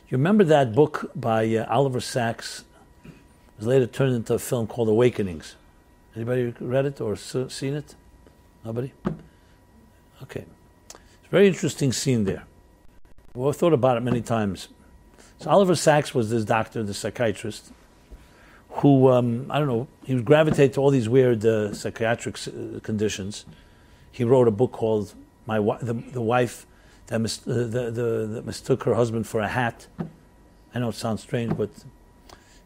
You 0.08 0.18
remember 0.18 0.44
that 0.44 0.74
book 0.74 1.10
by 1.16 1.54
uh, 1.56 1.66
Oliver 1.68 2.00
Sacks? 2.00 2.64
It 3.04 3.10
was 3.58 3.66
later 3.66 3.86
turned 3.86 4.14
into 4.14 4.34
a 4.34 4.38
film 4.38 4.66
called 4.66 4.88
Awakenings. 4.88 5.56
Anybody 6.14 6.54
read 6.60 6.86
it 6.86 7.00
or 7.00 7.16
seen 7.16 7.74
it? 7.74 7.94
Nobody? 8.64 8.92
Okay. 10.22 10.44
It's 10.88 10.94
a 11.26 11.30
very 11.30 11.48
interesting 11.48 11.92
scene 11.92 12.24
there. 12.24 12.44
Well, 13.34 13.48
I've 13.48 13.56
thought 13.56 13.72
about 13.72 13.96
it 13.96 14.00
many 14.00 14.22
times. 14.22 14.68
So 15.38 15.50
Oliver 15.50 15.74
Sacks 15.74 16.14
was 16.14 16.30
this 16.30 16.44
doctor, 16.44 16.82
the 16.82 16.94
psychiatrist, 16.94 17.72
who, 18.70 19.10
um, 19.10 19.46
I 19.50 19.58
don't 19.58 19.68
know, 19.68 19.88
he 20.04 20.14
would 20.14 20.24
gravitate 20.24 20.72
to 20.74 20.80
all 20.80 20.90
these 20.90 21.08
weird 21.08 21.44
uh, 21.44 21.74
psychiatric 21.74 22.38
uh, 22.46 22.80
conditions. 22.80 23.44
He 24.16 24.24
wrote 24.24 24.48
a 24.48 24.50
book 24.50 24.72
called 24.72 25.12
My 25.44 25.58
the, 25.58 25.92
the 25.92 26.22
Wife 26.22 26.66
that, 27.08 27.20
mis- 27.20 27.36
the, 27.36 27.64
the, 27.64 27.90
the, 27.90 28.26
that 28.32 28.46
mistook 28.46 28.84
her 28.84 28.94
husband 28.94 29.26
for 29.26 29.40
a 29.40 29.48
hat. 29.48 29.88
I 30.74 30.78
know 30.78 30.88
it 30.88 30.94
sounds 30.94 31.20
strange, 31.20 31.54
but 31.54 31.68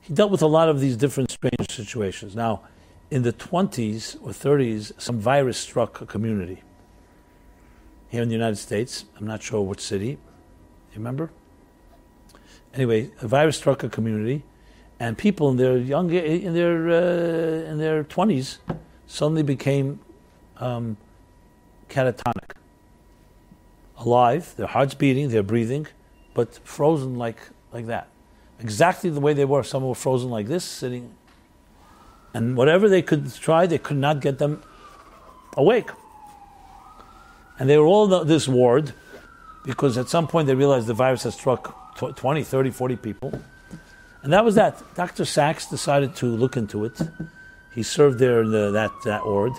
he 0.00 0.14
dealt 0.14 0.30
with 0.30 0.42
a 0.42 0.46
lot 0.46 0.68
of 0.68 0.78
these 0.80 0.96
different 0.96 1.32
strange 1.32 1.68
situations. 1.68 2.36
Now, 2.36 2.60
in 3.10 3.22
the 3.22 3.32
20s 3.32 4.16
or 4.22 4.30
30s, 4.30 4.92
some 4.96 5.18
virus 5.18 5.58
struck 5.58 6.00
a 6.00 6.06
community 6.06 6.62
here 8.10 8.22
in 8.22 8.28
the 8.28 8.34
United 8.34 8.58
States. 8.58 9.06
I'm 9.18 9.26
not 9.26 9.42
sure 9.42 9.60
which 9.60 9.80
city. 9.80 10.10
You 10.10 10.98
remember? 10.98 11.32
Anyway, 12.74 13.10
a 13.22 13.26
virus 13.26 13.56
struck 13.56 13.82
a 13.82 13.88
community, 13.88 14.44
and 15.00 15.18
people 15.18 15.50
in 15.50 15.56
their 15.56 15.76
young 15.76 16.12
in 16.12 16.54
their 16.54 16.88
uh, 16.88 17.70
in 17.70 17.78
their 17.78 18.04
20s 18.04 18.58
suddenly 19.08 19.42
became 19.42 19.98
um, 20.58 20.96
catatonic, 21.90 22.52
alive. 23.98 24.54
Their 24.56 24.66
hearts 24.68 24.94
beating, 24.94 25.28
they're 25.28 25.42
breathing, 25.42 25.86
but 26.34 26.58
frozen 26.64 27.16
like 27.16 27.40
like 27.72 27.86
that, 27.86 28.08
exactly 28.58 29.10
the 29.10 29.20
way 29.20 29.32
they 29.34 29.44
were. 29.44 29.62
Some 29.62 29.86
were 29.86 29.94
frozen 29.94 30.30
like 30.30 30.46
this, 30.46 30.64
sitting 30.64 31.14
and 32.34 32.56
whatever 32.56 32.88
they 32.88 33.02
could 33.02 33.32
try, 33.34 33.66
they 33.66 33.78
could 33.78 33.96
not 33.96 34.20
get 34.20 34.38
them 34.38 34.62
awake. 35.56 35.90
And 37.58 37.68
they 37.68 37.76
were 37.76 37.86
all 37.86 38.12
in 38.22 38.28
this 38.28 38.48
ward 38.48 38.92
because 39.64 39.98
at 39.98 40.08
some 40.08 40.26
point 40.26 40.46
they 40.46 40.54
realized 40.54 40.86
the 40.86 40.94
virus 40.94 41.24
had 41.24 41.32
struck 41.32 41.96
20, 41.98 42.42
30, 42.42 42.70
40 42.70 42.96
people. 42.96 43.42
And 44.22 44.32
that 44.32 44.44
was 44.44 44.54
that. 44.54 44.82
Dr. 44.94 45.24
Sacks 45.24 45.66
decided 45.66 46.14
to 46.16 46.26
look 46.26 46.56
into 46.56 46.84
it. 46.84 46.98
He 47.74 47.82
served 47.82 48.18
there 48.18 48.42
in 48.42 48.50
the, 48.50 48.70
that, 48.70 48.90
that 49.04 49.24
ward. 49.24 49.52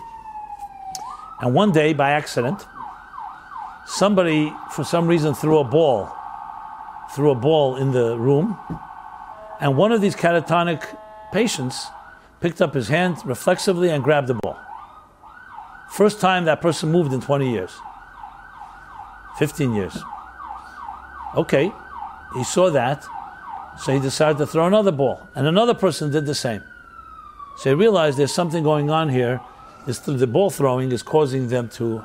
And 1.41 1.55
one 1.55 1.71
day, 1.71 1.93
by 1.93 2.11
accident, 2.11 2.67
somebody, 3.85 4.53
for 4.71 4.83
some 4.83 5.07
reason, 5.07 5.33
threw 5.33 5.57
a 5.57 5.63
ball, 5.63 6.11
threw 7.15 7.31
a 7.31 7.35
ball 7.35 7.75
in 7.77 7.91
the 7.91 8.17
room. 8.17 8.57
And 9.59 9.75
one 9.75 9.91
of 9.91 10.01
these 10.01 10.15
catatonic 10.15 10.85
patients 11.31 11.87
picked 12.41 12.61
up 12.61 12.73
his 12.73 12.87
hand 12.87 13.17
reflexively 13.25 13.89
and 13.89 14.03
grabbed 14.03 14.27
the 14.27 14.35
ball. 14.35 14.57
First 15.91 16.21
time 16.21 16.45
that 16.45 16.61
person 16.61 16.91
moved 16.91 17.11
in 17.11 17.21
20 17.21 17.51
years, 17.51 17.71
15 19.37 19.73
years. 19.73 19.97
Okay, 21.35 21.71
he 22.33 22.43
saw 22.43 22.69
that, 22.69 23.05
so 23.79 23.93
he 23.93 23.99
decided 23.99 24.37
to 24.37 24.47
throw 24.47 24.67
another 24.67 24.91
ball, 24.91 25.27
and 25.35 25.47
another 25.47 25.73
person 25.73 26.11
did 26.11 26.25
the 26.25 26.35
same. 26.35 26.61
So 27.57 27.69
he 27.71 27.75
realized 27.75 28.17
there's 28.17 28.33
something 28.33 28.63
going 28.63 28.89
on 28.89 29.09
here. 29.09 29.41
This, 29.85 29.99
the 29.99 30.27
ball 30.27 30.49
throwing 30.49 30.91
is 30.91 31.03
causing 31.03 31.47
them 31.47 31.69
to 31.69 32.03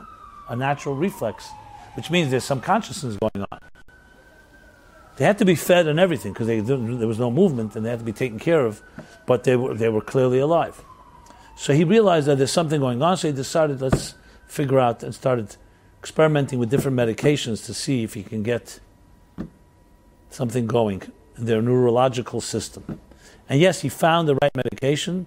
a 0.49 0.57
natural 0.57 0.95
reflex, 0.95 1.49
which 1.95 2.11
means 2.11 2.31
there's 2.31 2.45
some 2.45 2.61
consciousness 2.61 3.17
going 3.17 3.47
on. 3.51 3.59
They 5.17 5.25
had 5.25 5.39
to 5.39 5.45
be 5.45 5.55
fed 5.55 5.87
and 5.87 5.99
everything 5.99 6.33
because 6.33 6.47
there 6.47 7.09
was 7.09 7.19
no 7.19 7.31
movement 7.31 7.75
and 7.75 7.85
they 7.85 7.91
had 7.91 8.01
to 8.01 8.05
be 8.05 8.13
taken 8.13 8.39
care 8.39 8.65
of, 8.67 8.83
but 9.27 9.45
they 9.45 9.57
were, 9.57 9.75
they 9.75 9.89
were 9.89 10.03
clearly 10.03 10.39
alive. 10.39 10.83
So 11.57 11.73
he 11.73 11.85
realized 11.85 12.27
that 12.27 12.37
there's 12.37 12.53
something 12.53 12.81
going 12.81 13.01
on, 13.03 13.17
so 13.17 13.29
he 13.29 13.35
decided, 13.35 13.81
let's 13.81 14.15
figure 14.47 14.79
out 14.79 15.03
and 15.03 15.15
started 15.15 15.57
experimenting 16.01 16.59
with 16.59 16.71
different 16.71 16.97
medications 16.97 17.65
to 17.65 17.75
see 17.75 18.05
if 18.05 18.15
he 18.15 18.23
can 18.23 18.43
get 18.43 18.79
something 20.31 20.67
going 20.67 21.03
in 21.39 21.47
their 21.47 21.63
neurological 21.63 22.43
system. 22.43 23.01
And 23.49 23.59
yes, 23.59 23.81
he 23.81 23.89
found 23.89 24.29
the 24.29 24.35
right 24.35 24.55
medication. 24.55 25.27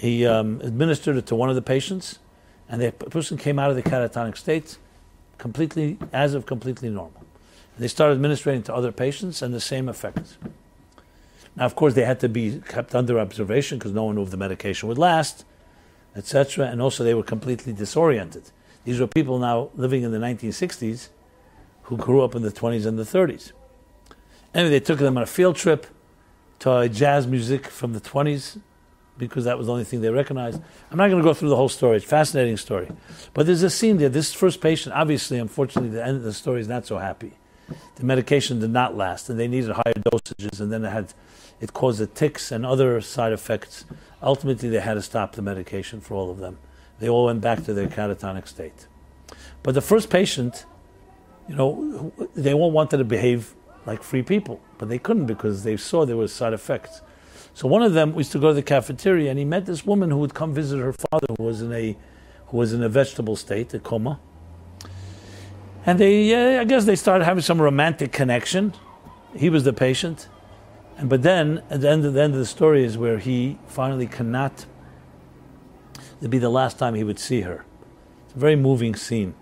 He 0.00 0.24
um, 0.24 0.62
administered 0.62 1.18
it 1.18 1.26
to 1.26 1.34
one 1.36 1.50
of 1.50 1.56
the 1.56 1.60
patients, 1.60 2.20
and 2.70 2.80
the 2.80 2.90
person 2.90 3.36
came 3.36 3.58
out 3.58 3.68
of 3.68 3.76
the 3.76 3.82
catatonic 3.82 4.38
state 4.38 4.78
completely, 5.36 5.98
as 6.10 6.32
of 6.32 6.46
completely 6.46 6.88
normal. 6.88 7.22
They 7.78 7.86
started 7.86 8.14
administering 8.14 8.62
to 8.62 8.74
other 8.74 8.92
patients, 8.92 9.42
and 9.42 9.52
the 9.52 9.60
same 9.60 9.90
effect. 9.90 10.38
Now, 11.54 11.66
of 11.66 11.76
course, 11.76 11.92
they 11.92 12.06
had 12.06 12.18
to 12.20 12.30
be 12.30 12.62
kept 12.66 12.94
under 12.94 13.20
observation 13.20 13.76
because 13.76 13.92
no 13.92 14.04
one 14.04 14.14
knew 14.14 14.22
if 14.22 14.30
the 14.30 14.38
medication 14.38 14.88
would 14.88 14.96
last, 14.96 15.44
etc. 16.16 16.68
And 16.68 16.80
also, 16.80 17.04
they 17.04 17.12
were 17.12 17.22
completely 17.22 17.74
disoriented. 17.74 18.44
These 18.84 19.00
were 19.00 19.06
people 19.06 19.38
now 19.38 19.68
living 19.74 20.02
in 20.02 20.12
the 20.12 20.18
1960s 20.18 21.10
who 21.82 21.98
grew 21.98 22.22
up 22.22 22.34
in 22.34 22.40
the 22.40 22.50
20s 22.50 22.86
and 22.86 22.98
the 22.98 23.02
30s. 23.02 23.52
Anyway, 24.54 24.70
they 24.70 24.80
took 24.80 24.98
them 24.98 25.18
on 25.18 25.22
a 25.22 25.26
field 25.26 25.56
trip 25.56 25.86
to 26.60 26.88
jazz 26.88 27.26
music 27.26 27.66
from 27.66 27.92
the 27.92 28.00
20s 28.00 28.60
because 29.20 29.44
that 29.44 29.56
was 29.56 29.68
the 29.68 29.72
only 29.72 29.84
thing 29.84 30.00
they 30.00 30.10
recognized. 30.10 30.60
I'm 30.90 30.98
not 30.98 31.08
going 31.08 31.22
to 31.22 31.28
go 31.28 31.34
through 31.34 31.50
the 31.50 31.56
whole 31.56 31.68
story. 31.68 31.96
It's 31.98 32.04
a 32.06 32.08
fascinating 32.08 32.56
story. 32.56 32.88
But 33.34 33.46
there's 33.46 33.62
a 33.62 33.70
scene 33.70 33.98
there. 33.98 34.08
This 34.08 34.32
first 34.32 34.60
patient, 34.60 34.96
obviously, 34.96 35.38
unfortunately, 35.38 35.90
the 35.90 36.04
end 36.04 36.16
of 36.16 36.22
the 36.24 36.32
story 36.32 36.60
is 36.60 36.68
not 36.68 36.86
so 36.86 36.98
happy 36.98 37.34
the 37.96 38.04
medication 38.04 38.60
did 38.60 38.70
not 38.70 38.96
last, 38.96 39.28
and 39.28 39.38
they 39.38 39.48
needed 39.48 39.70
higher 39.70 39.94
dosages, 39.94 40.60
and 40.60 40.72
then 40.72 40.84
it 40.84 40.90
had 40.90 41.12
it 41.60 41.72
caused 41.72 42.00
the 42.00 42.06
tics 42.06 42.50
and 42.50 42.64
other 42.64 43.00
side 43.00 43.32
effects. 43.32 43.84
Ultimately, 44.22 44.68
they 44.70 44.80
had 44.80 44.94
to 44.94 45.02
stop 45.02 45.32
the 45.32 45.42
medication 45.42 46.00
for 46.00 46.14
all 46.14 46.30
of 46.30 46.38
them. 46.38 46.58
They 46.98 47.08
all 47.08 47.26
went 47.26 47.42
back 47.42 47.64
to 47.64 47.74
their 47.74 47.86
catatonic 47.86 48.48
state. 48.48 48.86
But 49.62 49.74
the 49.74 49.82
first 49.82 50.08
patient, 50.08 50.64
you 51.48 51.54
know, 51.54 52.12
they 52.34 52.54
all 52.54 52.70
wanted 52.70 52.96
to 52.98 53.04
behave 53.04 53.54
like 53.86 54.02
free 54.02 54.22
people, 54.22 54.60
but 54.78 54.88
they 54.88 54.98
couldn't 54.98 55.26
because 55.26 55.64
they 55.64 55.76
saw 55.76 56.06
there 56.06 56.16
were 56.16 56.28
side 56.28 56.54
effects. 56.54 57.02
So 57.54 57.68
one 57.68 57.82
of 57.82 57.92
them 57.92 58.16
used 58.16 58.32
to 58.32 58.38
go 58.38 58.48
to 58.48 58.54
the 58.54 58.62
cafeteria, 58.62 59.30
and 59.30 59.38
he 59.38 59.44
met 59.44 59.66
this 59.66 59.84
woman 59.84 60.10
who 60.10 60.18
would 60.18 60.34
come 60.34 60.54
visit 60.54 60.78
her 60.78 60.92
father, 60.92 61.26
who 61.36 61.44
was 61.44 61.62
in 61.62 61.72
a 61.72 61.96
who 62.46 62.56
was 62.56 62.72
in 62.72 62.82
a 62.82 62.88
vegetable 62.88 63.36
state, 63.36 63.72
a 63.74 63.78
coma 63.78 64.18
and 65.86 65.98
they, 65.98 66.58
I 66.58 66.64
guess, 66.64 66.84
they 66.84 66.96
started 66.96 67.24
having 67.24 67.42
some 67.42 67.60
romantic 67.60 68.12
connection. 68.12 68.74
He 69.34 69.48
was 69.48 69.64
the 69.64 69.72
patient, 69.72 70.28
and 70.98 71.08
but 71.08 71.22
then 71.22 71.62
at 71.70 71.80
the 71.80 71.88
end 71.88 72.04
of 72.04 72.14
the 72.14 72.22
end 72.22 72.34
of 72.34 72.38
the 72.38 72.46
story 72.46 72.84
is 72.84 72.98
where 72.98 73.18
he 73.18 73.58
finally 73.66 74.06
cannot. 74.06 74.66
It'd 76.18 76.30
be 76.30 76.38
the 76.38 76.50
last 76.50 76.78
time 76.78 76.94
he 76.94 77.04
would 77.04 77.18
see 77.18 77.42
her. 77.42 77.64
It's 78.26 78.34
a 78.34 78.38
very 78.38 78.56
moving 78.56 78.94
scene. 78.94 79.34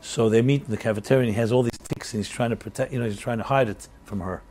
So 0.00 0.28
they 0.28 0.42
meet 0.42 0.64
in 0.64 0.70
the 0.70 0.76
cafeteria, 0.76 1.24
and 1.24 1.34
he 1.34 1.40
has 1.40 1.52
all 1.52 1.62
these 1.62 1.78
ticks, 1.78 2.12
and 2.12 2.18
he's 2.18 2.28
trying 2.28 2.50
to 2.50 2.56
protect. 2.56 2.92
You 2.92 2.98
know, 2.98 3.04
he's 3.04 3.18
trying 3.18 3.38
to 3.38 3.44
hide 3.44 3.68
it 3.68 3.88
from 4.04 4.20
her. 4.20 4.42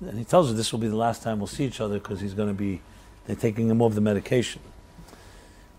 And 0.00 0.18
he 0.18 0.24
tells 0.24 0.48
her 0.50 0.54
this 0.56 0.72
will 0.72 0.80
be 0.80 0.88
the 0.88 0.96
last 0.96 1.22
time 1.22 1.38
we'll 1.38 1.46
see 1.46 1.64
each 1.64 1.80
other 1.80 1.98
because 1.98 2.20
he's 2.20 2.34
going 2.34 2.48
to 2.48 2.54
be. 2.54 2.80
They're 3.26 3.36
taking 3.36 3.68
him 3.68 3.82
off 3.82 3.94
the 3.94 4.00
medication. 4.00 4.62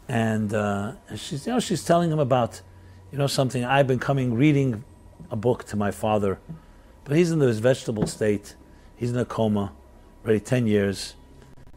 and, 0.07 0.53
uh, 0.53 0.93
and 1.09 1.19
she's 1.19 1.47
you 1.47 1.53
know 1.53 1.59
she's 1.59 1.83
telling 1.83 2.11
him 2.11 2.19
about 2.19 2.61
you 3.11 3.17
know 3.17 3.27
something. 3.27 3.63
I've 3.65 3.87
been 3.87 3.99
coming 3.99 4.33
reading 4.35 4.83
a 5.31 5.35
book 5.35 5.63
to 5.65 5.75
my 5.75 5.91
father, 5.91 6.39
but 7.05 7.17
he's 7.17 7.31
in 7.31 7.39
this 7.39 7.59
vegetable 7.59 8.07
state. 8.07 8.55
He's 8.97 9.11
in 9.11 9.17
a 9.17 9.25
coma, 9.25 9.73
already 10.23 10.39
ten 10.39 10.67
years, 10.67 11.15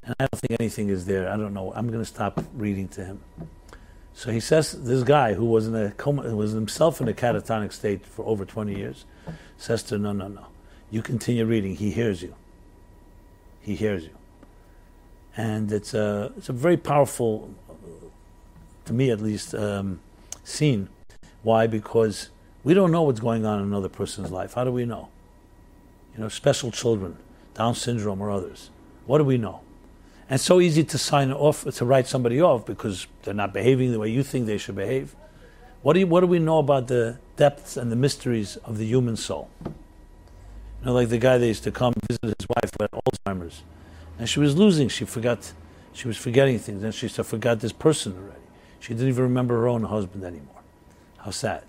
and 0.04 0.14
I 0.18 0.26
don't 0.26 0.40
think 0.40 0.60
anything 0.60 0.88
is 0.90 1.06
there. 1.06 1.30
I 1.30 1.36
don't 1.36 1.54
know. 1.54 1.72
I'm 1.74 1.88
going 1.88 2.00
to 2.00 2.04
stop 2.04 2.44
reading 2.54 2.88
to 2.88 3.04
him. 3.04 3.20
So 4.14 4.30
he 4.30 4.40
says 4.40 4.72
this 4.84 5.02
guy 5.02 5.34
who 5.34 5.44
was 5.44 5.66
in 5.66 5.74
a 5.74 5.90
coma, 5.92 6.22
who 6.22 6.36
was 6.36 6.52
himself 6.52 7.00
in 7.00 7.08
a 7.08 7.12
catatonic 7.12 7.72
state 7.72 8.06
for 8.06 8.24
over 8.26 8.44
20 8.44 8.76
years, 8.76 9.04
says 9.58 9.82
to 9.84 9.96
him, 9.96 10.02
no, 10.02 10.12
no, 10.12 10.28
no. 10.28 10.46
You 10.90 11.02
continue 11.02 11.44
reading. 11.44 11.76
He 11.76 11.90
hears 11.90 12.22
you. 12.22 12.34
He 13.60 13.74
hears 13.74 14.04
you. 14.04 14.16
And 15.36 15.72
it's 15.72 15.94
a, 15.94 16.32
it's 16.36 16.48
a 16.48 16.52
very 16.52 16.76
powerful, 16.76 17.52
to 18.84 18.92
me 18.92 19.10
at 19.10 19.20
least, 19.20 19.54
um, 19.54 20.00
scene. 20.44 20.88
Why? 21.42 21.66
Because 21.66 22.30
we 22.62 22.74
don't 22.74 22.92
know 22.92 23.02
what's 23.02 23.20
going 23.20 23.44
on 23.44 23.60
in 23.60 23.66
another 23.66 23.88
person's 23.88 24.30
life. 24.30 24.54
How 24.54 24.64
do 24.64 24.70
we 24.70 24.84
know? 24.84 25.08
You 26.14 26.22
know, 26.22 26.28
special 26.28 26.70
children, 26.70 27.16
Down 27.54 27.74
syndrome 27.74 28.20
or 28.20 28.30
others. 28.30 28.70
What 29.06 29.18
do 29.18 29.24
we 29.24 29.38
know? 29.38 29.60
And 30.30 30.40
so 30.40 30.60
easy 30.60 30.84
to 30.84 30.98
sign 30.98 31.32
off, 31.32 31.64
to 31.64 31.84
write 31.84 32.06
somebody 32.06 32.40
off 32.40 32.64
because 32.64 33.06
they're 33.22 33.34
not 33.34 33.52
behaving 33.52 33.92
the 33.92 33.98
way 33.98 34.08
you 34.10 34.22
think 34.22 34.46
they 34.46 34.58
should 34.58 34.76
behave. 34.76 35.14
What 35.82 35.92
do, 35.92 36.00
you, 36.00 36.06
what 36.06 36.20
do 36.20 36.26
we 36.26 36.38
know 36.38 36.58
about 36.58 36.88
the 36.88 37.18
depths 37.36 37.76
and 37.76 37.92
the 37.92 37.96
mysteries 37.96 38.56
of 38.64 38.78
the 38.78 38.86
human 38.86 39.16
soul? 39.16 39.50
Know, 40.84 40.92
like 40.92 41.08
the 41.08 41.18
guy 41.18 41.38
that 41.38 41.46
used 41.46 41.64
to 41.64 41.70
come 41.70 41.94
visit 42.06 42.34
his 42.38 42.48
wife 42.48 42.70
with 42.78 42.90
Alzheimer's, 42.90 43.62
and 44.18 44.28
she 44.28 44.38
was 44.38 44.56
losing. 44.56 44.88
She 44.88 45.04
forgot, 45.04 45.52
she 45.92 46.06
was 46.06 46.16
forgetting 46.16 46.58
things, 46.58 46.82
and 46.82 46.94
she 46.94 47.08
said, 47.08 47.24
forgot 47.24 47.60
this 47.60 47.72
person 47.72 48.16
already. 48.18 48.40
She 48.80 48.92
didn't 48.92 49.08
even 49.08 49.22
remember 49.24 49.54
her 49.56 49.68
own 49.68 49.84
husband 49.84 50.24
anymore. 50.24 50.60
How 51.18 51.30
sad. 51.30 51.64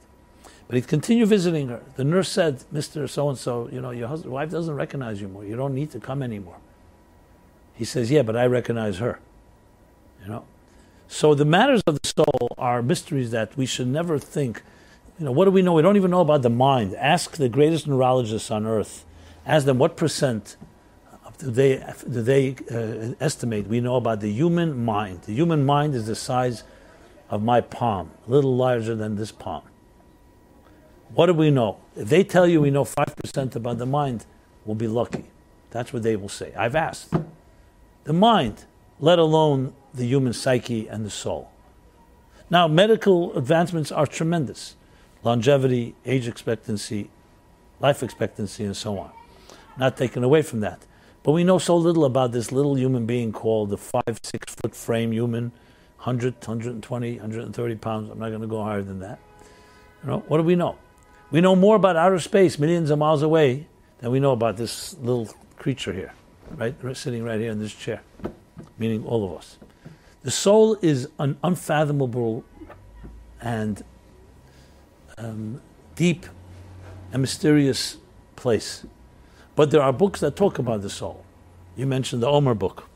But 0.68 0.76
he'd 0.76 0.88
continue 0.88 1.26
visiting 1.26 1.70
her. 1.70 1.82
The 1.96 2.04
nurse 2.04 2.28
said, 2.28 2.64
"Mister 2.72 3.08
So 3.08 3.30
and 3.30 3.38
So, 3.38 3.70
you 3.72 3.80
know, 3.80 3.92
your 3.92 4.08
husband, 4.08 4.34
wife 4.34 4.50
doesn't 4.50 4.76
recognize 4.76 5.22
you 5.22 5.28
more. 5.28 5.46
You 5.46 5.56
don't 5.56 5.76
need 5.76 5.92
to 5.92 6.00
come 6.00 6.22
anymore." 6.22 6.58
He 7.76 7.86
says, 7.86 8.10
Yeah, 8.10 8.24
but 8.24 8.36
I 8.36 8.46
recognize 8.46 8.98
her. 8.98 9.20
You 10.24 10.30
know? 10.30 10.46
So 11.08 11.36
the 11.36 11.46
matters 11.46 11.84
of 11.86 12.00
the 12.02 12.08
soul 12.08 12.56
are 12.58 12.82
mysteries 12.82 13.32
that 13.32 13.56
we 13.56 13.66
should 13.66 13.88
never 13.88 14.18
think. 14.18 14.64
You 15.20 15.26
know, 15.26 15.32
what 15.32 15.46
do 15.46 15.52
we 15.52 15.62
know? 15.62 15.74
We 15.74 15.82
don't 15.82 15.96
even 15.96 16.12
know 16.12 16.22
about 16.22 16.42
the 16.42 16.50
mind. 16.50 16.96
Ask 16.96 17.38
the 17.38 17.48
greatest 17.48 17.88
neurologists 17.88 18.50
on 18.50 18.66
earth. 18.66 19.05
Ask 19.46 19.66
them 19.66 19.78
what 19.78 19.96
percent 19.96 20.58
do 21.38 21.52
they, 21.52 21.84
do 22.10 22.22
they 22.22 22.56
uh, 22.72 23.14
estimate 23.20 23.68
we 23.68 23.82
know 23.82 23.96
about 23.96 24.22
the 24.22 24.32
human 24.32 24.84
mind. 24.84 25.24
The 25.24 25.34
human 25.34 25.66
mind 25.66 25.96
is 25.96 26.08
the 26.08 26.16
size 26.16 26.64
of 27.30 27.44
my 27.44 27.62
palm, 27.62 28.12
a 28.28 28.32
little 28.32 28.56
larger 28.56 28.96
than 28.96 29.16
this 29.16 29.32
palm. 29.32 29.64
What 31.14 31.28
do 31.28 31.34
we 31.34 31.52
know? 31.52 31.78
If 31.96 32.10
they 32.10 32.24
tell 32.24 32.48
you 32.48 32.62
we 32.62 32.72
know 32.72 32.84
5% 32.84 33.56
about 33.56 33.78
the 33.78 33.86
mind, 33.86 34.26
we'll 34.66 34.76
be 34.76 34.88
lucky. 34.88 35.26
That's 35.72 35.92
what 35.94 36.04
they 36.04 36.16
will 36.16 36.30
say. 36.30 36.54
I've 36.56 36.76
asked 36.76 37.14
the 38.04 38.14
mind, 38.14 38.66
let 39.00 39.20
alone 39.20 39.74
the 39.94 40.06
human 40.06 40.34
psyche 40.34 40.88
and 40.88 41.06
the 41.06 41.10
soul. 41.10 41.50
Now, 42.50 42.68
medical 42.68 43.36
advancements 43.38 43.92
are 43.92 44.06
tremendous 44.06 44.76
longevity, 45.24 45.96
age 46.06 46.28
expectancy, 46.28 47.10
life 47.80 48.04
expectancy, 48.04 48.64
and 48.64 48.78
so 48.78 49.00
on. 49.00 49.12
Not 49.78 49.98
taken 49.98 50.24
away 50.24 50.42
from 50.42 50.62
that. 50.62 50.86
But 51.24 51.32
we 51.32 51.44
know 51.44 51.58
so 51.58 51.76
little 51.76 52.06
about 52.06 52.32
this 52.32 52.52
little 52.52 52.78
human 52.78 53.06
being 53.06 53.32
called 53.32 53.70
the 53.70 53.78
five, 53.78 54.20
six 54.24 54.54
foot 54.56 54.76
frame 54.76 55.12
human, 55.12 55.52
100, 55.98 56.36
120, 56.36 57.12
130 57.16 57.76
pounds. 57.76 58.10
I'm 58.10 58.20
not 58.20 58.30
going 58.30 58.42
to 58.42 58.48
go 58.48 58.64
higher 58.64 58.84
than 58.84 59.00
that. 59.00 59.20
You 60.04 60.10
know, 60.12 60.20
what 60.28 60.38
do 60.38 60.44
we 60.44 60.56
know? 60.56 60.78
We 61.32 61.42
know 61.42 61.56
more 61.56 61.76
about 61.76 61.96
outer 61.96 62.20
space, 62.20 62.60
millions 62.60 62.92
of 62.92 63.00
miles 63.00 63.24
away, 63.24 63.68
than 64.00 64.12
we 64.12 64.20
know 64.20 64.32
about 64.32 64.58
this 64.58 64.96
little 65.00 65.28
creature 65.58 65.92
here 65.92 66.14
right, 66.52 66.76
sitting 66.94 67.24
right 67.24 67.40
here 67.40 67.52
in 67.52 67.60
this 67.60 67.74
chair, 67.74 68.02
meaning 68.78 69.06
all 69.06 69.26
of 69.26 69.38
us. 69.38 69.58
The 70.24 70.32
soul 70.32 70.78
is 70.82 71.10
an 71.20 71.38
unfathomable 71.44 72.44
and 73.42 73.84
um, 75.18 75.62
deep 75.96 76.26
and 77.12 77.22
mysterious 77.22 77.98
place. 78.36 78.86
But 79.56 79.72
there 79.72 79.82
are 79.82 79.94
books 79.94 80.20
that 80.20 80.36
talk 80.36 80.60
about 80.60 80.82
the 80.82 80.90
soul. 80.90 81.24
You 81.76 81.86
mentioned 81.86 82.22
the 82.22 82.28
Omer 82.28 82.54
book. 82.54 82.88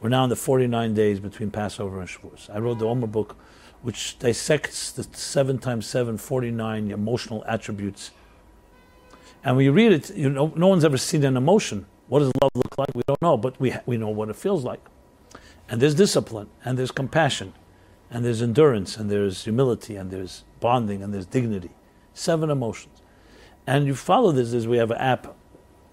We're 0.00 0.10
now 0.10 0.24
in 0.24 0.30
the 0.30 0.36
49 0.36 0.92
days 0.94 1.20
between 1.20 1.50
Passover 1.50 2.00
and 2.00 2.08
Shavuos. 2.08 2.54
I 2.54 2.58
wrote 2.58 2.78
the 2.78 2.86
Omer 2.86 3.06
book, 3.06 3.36
which 3.82 4.18
dissects 4.18 4.92
the 4.92 5.04
7 5.04 5.58
times 5.58 5.86
7, 5.86 6.18
49 6.18 6.90
emotional 6.90 7.44
attributes. 7.48 8.10
And 9.42 9.56
when 9.56 9.64
you 9.64 9.72
read 9.72 9.92
it, 9.92 10.10
you 10.14 10.28
know, 10.28 10.52
no 10.54 10.66
one's 10.66 10.84
ever 10.84 10.98
seen 10.98 11.24
an 11.24 11.36
emotion. 11.36 11.86
What 12.08 12.18
does 12.18 12.32
love 12.42 12.50
look 12.54 12.76
like? 12.76 12.94
We 12.94 13.02
don't 13.06 13.22
know, 13.22 13.36
but 13.36 13.58
we, 13.58 13.74
we 13.86 13.96
know 13.96 14.08
what 14.08 14.28
it 14.28 14.36
feels 14.36 14.64
like. 14.64 14.80
And 15.68 15.80
there's 15.80 15.94
discipline, 15.94 16.48
and 16.64 16.78
there's 16.78 16.90
compassion, 16.90 17.54
and 18.10 18.24
there's 18.24 18.42
endurance, 18.42 18.96
and 18.96 19.10
there's 19.10 19.44
humility, 19.44 19.96
and 19.96 20.10
there's 20.10 20.44
bonding, 20.60 21.02
and 21.02 21.12
there's 21.12 21.26
dignity. 21.26 21.70
Seven 22.12 22.50
emotions. 22.50 23.02
And 23.66 23.86
you 23.86 23.94
follow 23.94 24.30
this 24.30 24.52
as 24.52 24.68
we 24.68 24.76
have 24.76 24.90
an 24.90 24.98
app. 24.98 25.35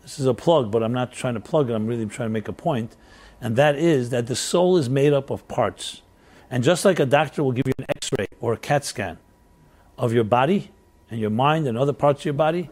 This 0.04 0.20
is 0.20 0.26
a 0.26 0.34
plug, 0.34 0.70
but 0.70 0.84
I'm 0.84 0.94
not 0.94 1.12
trying 1.12 1.34
to 1.34 1.40
plug 1.40 1.70
it, 1.70 1.74
I'm 1.74 1.88
really 1.88 2.06
trying 2.06 2.28
to 2.28 2.34
make 2.34 2.48
a 2.48 2.54
point. 2.54 2.96
And 3.42 3.56
that 3.56 3.76
is 3.76 4.10
that 4.12 4.28
the 4.28 4.36
soul 4.36 4.78
is 4.78 4.90
made 4.90 5.14
up 5.14 5.30
of 5.30 5.48
parts. 5.48 6.02
And 6.52 6.64
just 6.64 6.86
like 6.86 7.00
a 7.00 7.06
doctor 7.06 7.44
will 7.44 7.52
give 7.52 7.66
you 7.66 7.74
an 7.80 7.86
x 7.90 8.10
ray 8.18 8.28
or 8.40 8.54
a 8.54 8.58
CAT 8.58 8.86
scan 8.86 9.18
of 9.98 10.14
your 10.14 10.24
body 10.24 10.72
and 11.10 11.20
your 11.20 11.30
mind 11.30 11.68
and 11.68 11.78
other 11.78 11.94
parts 11.94 12.22
of 12.22 12.26
your 12.26 12.34
body, 12.36 12.70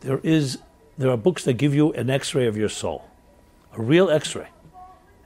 there 0.00 0.20
is 0.22 0.58
there 0.96 1.10
are 1.10 1.16
books 1.16 1.44
that 1.44 1.54
give 1.54 1.74
you 1.74 1.92
an 1.92 2.10
x 2.10 2.34
ray 2.34 2.46
of 2.46 2.56
your 2.56 2.68
soul, 2.68 3.04
a 3.76 3.82
real 3.82 4.10
x 4.10 4.34
ray. 4.34 4.48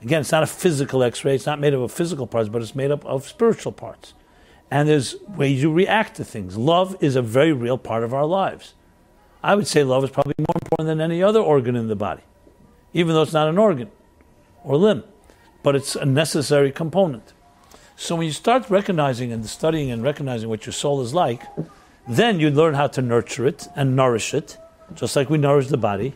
Again, 0.01 0.21
it's 0.21 0.31
not 0.31 0.43
a 0.43 0.47
physical 0.47 1.03
x 1.03 1.23
ray, 1.23 1.35
it's 1.35 1.45
not 1.45 1.59
made 1.59 1.73
up 1.73 1.81
of 1.81 1.91
physical 1.91 2.27
parts, 2.27 2.49
but 2.49 2.61
it's 2.61 2.75
made 2.75 2.91
up 2.91 3.05
of 3.05 3.27
spiritual 3.27 3.71
parts. 3.71 4.13
And 4.69 4.89
there's 4.89 5.15
ways 5.27 5.61
you 5.61 5.71
react 5.71 6.15
to 6.15 6.23
things. 6.23 6.57
Love 6.57 6.95
is 6.99 7.15
a 7.15 7.21
very 7.21 7.53
real 7.53 7.77
part 7.77 8.03
of 8.03 8.13
our 8.13 8.25
lives. 8.25 8.73
I 9.43 9.55
would 9.55 9.67
say 9.67 9.83
love 9.83 10.03
is 10.03 10.09
probably 10.09 10.35
more 10.37 10.55
important 10.61 10.87
than 10.87 11.01
any 11.01 11.21
other 11.21 11.41
organ 11.41 11.75
in 11.75 11.87
the 11.87 11.95
body, 11.95 12.23
even 12.93 13.13
though 13.13 13.23
it's 13.23 13.33
not 13.33 13.49
an 13.49 13.57
organ 13.57 13.91
or 14.63 14.77
limb, 14.77 15.03
but 15.63 15.75
it's 15.75 15.95
a 15.95 16.05
necessary 16.05 16.71
component. 16.71 17.33
So 17.95 18.15
when 18.15 18.25
you 18.25 18.31
start 18.31 18.69
recognizing 18.69 19.31
and 19.31 19.45
studying 19.45 19.91
and 19.91 20.01
recognizing 20.01 20.49
what 20.49 20.65
your 20.65 20.73
soul 20.73 21.01
is 21.01 21.13
like, 21.13 21.43
then 22.07 22.39
you 22.39 22.49
learn 22.49 22.73
how 22.73 22.87
to 22.87 23.01
nurture 23.01 23.45
it 23.45 23.67
and 23.75 23.95
nourish 23.95 24.33
it 24.33 24.57
just 24.95 25.15
like 25.15 25.29
we 25.29 25.37
nourish 25.37 25.67
the 25.67 25.77
body. 25.77 26.13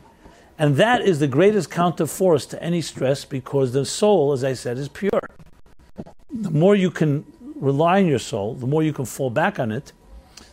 And 0.59 0.75
that 0.77 1.01
is 1.01 1.19
the 1.19 1.27
greatest 1.27 1.69
counter 1.69 2.05
force 2.05 2.45
to 2.47 2.61
any 2.63 2.81
stress 2.81 3.25
because 3.25 3.73
the 3.73 3.85
soul, 3.85 4.31
as 4.31 4.43
I 4.43 4.53
said, 4.53 4.77
is 4.77 4.89
pure. 4.89 5.21
The 6.31 6.49
more 6.49 6.75
you 6.75 6.91
can 6.91 7.25
rely 7.55 7.99
on 7.99 8.07
your 8.07 8.19
soul, 8.19 8.55
the 8.55 8.67
more 8.67 8.83
you 8.83 8.93
can 8.93 9.05
fall 9.05 9.29
back 9.29 9.59
on 9.59 9.71
it, 9.71 9.91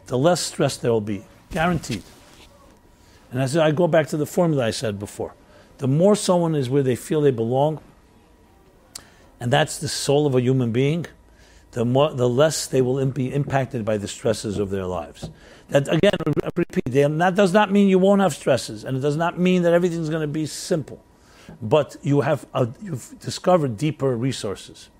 the 0.06 0.18
less 0.18 0.40
stress 0.40 0.76
there 0.76 0.92
will 0.92 1.00
be. 1.00 1.24
Guaranteed. 1.50 2.02
And 3.34 3.42
as 3.42 3.56
I 3.56 3.72
go 3.72 3.88
back 3.88 4.06
to 4.06 4.16
the 4.16 4.26
formula 4.26 4.64
I 4.64 4.70
said 4.70 5.00
before, 5.00 5.34
the 5.78 5.88
more 5.88 6.14
someone 6.14 6.54
is 6.54 6.70
where 6.70 6.84
they 6.84 6.94
feel 6.94 7.20
they 7.20 7.32
belong, 7.32 7.80
and 9.40 9.52
that's 9.52 9.76
the 9.76 9.88
soul 9.88 10.24
of 10.28 10.36
a 10.36 10.40
human 10.40 10.70
being, 10.70 11.06
the, 11.72 11.84
more, 11.84 12.14
the 12.14 12.28
less 12.28 12.68
they 12.68 12.80
will 12.80 13.04
be 13.06 13.34
impacted 13.34 13.84
by 13.84 13.96
the 13.96 14.06
stresses 14.06 14.60
of 14.60 14.70
their 14.70 14.86
lives. 14.86 15.30
That 15.70 15.92
again, 15.92 16.12
repeat, 16.54 16.84
that 16.84 17.34
does 17.34 17.52
not 17.52 17.72
mean 17.72 17.88
you 17.88 17.98
won't 17.98 18.20
have 18.20 18.34
stresses, 18.34 18.84
and 18.84 18.96
it 18.96 19.00
does 19.00 19.16
not 19.16 19.36
mean 19.36 19.62
that 19.62 19.72
everything's 19.72 20.10
going 20.10 20.22
to 20.22 20.28
be 20.28 20.46
simple. 20.46 21.02
But 21.60 21.96
you 22.02 22.20
have 22.20 22.46
a, 22.54 22.68
you've 22.80 23.18
discovered 23.18 23.76
deeper 23.76 24.16
resources. 24.16 24.90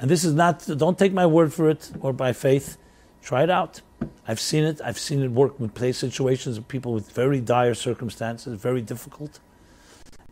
And 0.00 0.10
this 0.10 0.24
is 0.24 0.34
not, 0.34 0.66
don't 0.66 0.98
take 0.98 1.12
my 1.12 1.26
word 1.26 1.54
for 1.54 1.70
it 1.70 1.92
or 2.00 2.12
by 2.12 2.32
faith. 2.32 2.78
Try 3.22 3.42
it 3.42 3.50
out. 3.50 3.80
I've 4.26 4.40
seen 4.40 4.64
it. 4.64 4.80
I've 4.84 4.98
seen 4.98 5.22
it 5.22 5.30
work 5.30 5.58
with 5.60 5.74
play 5.74 5.92
situations 5.92 6.56
of 6.56 6.68
people 6.68 6.92
with 6.92 7.10
very 7.12 7.40
dire 7.40 7.74
circumstances, 7.74 8.60
very 8.60 8.80
difficult. 8.80 9.40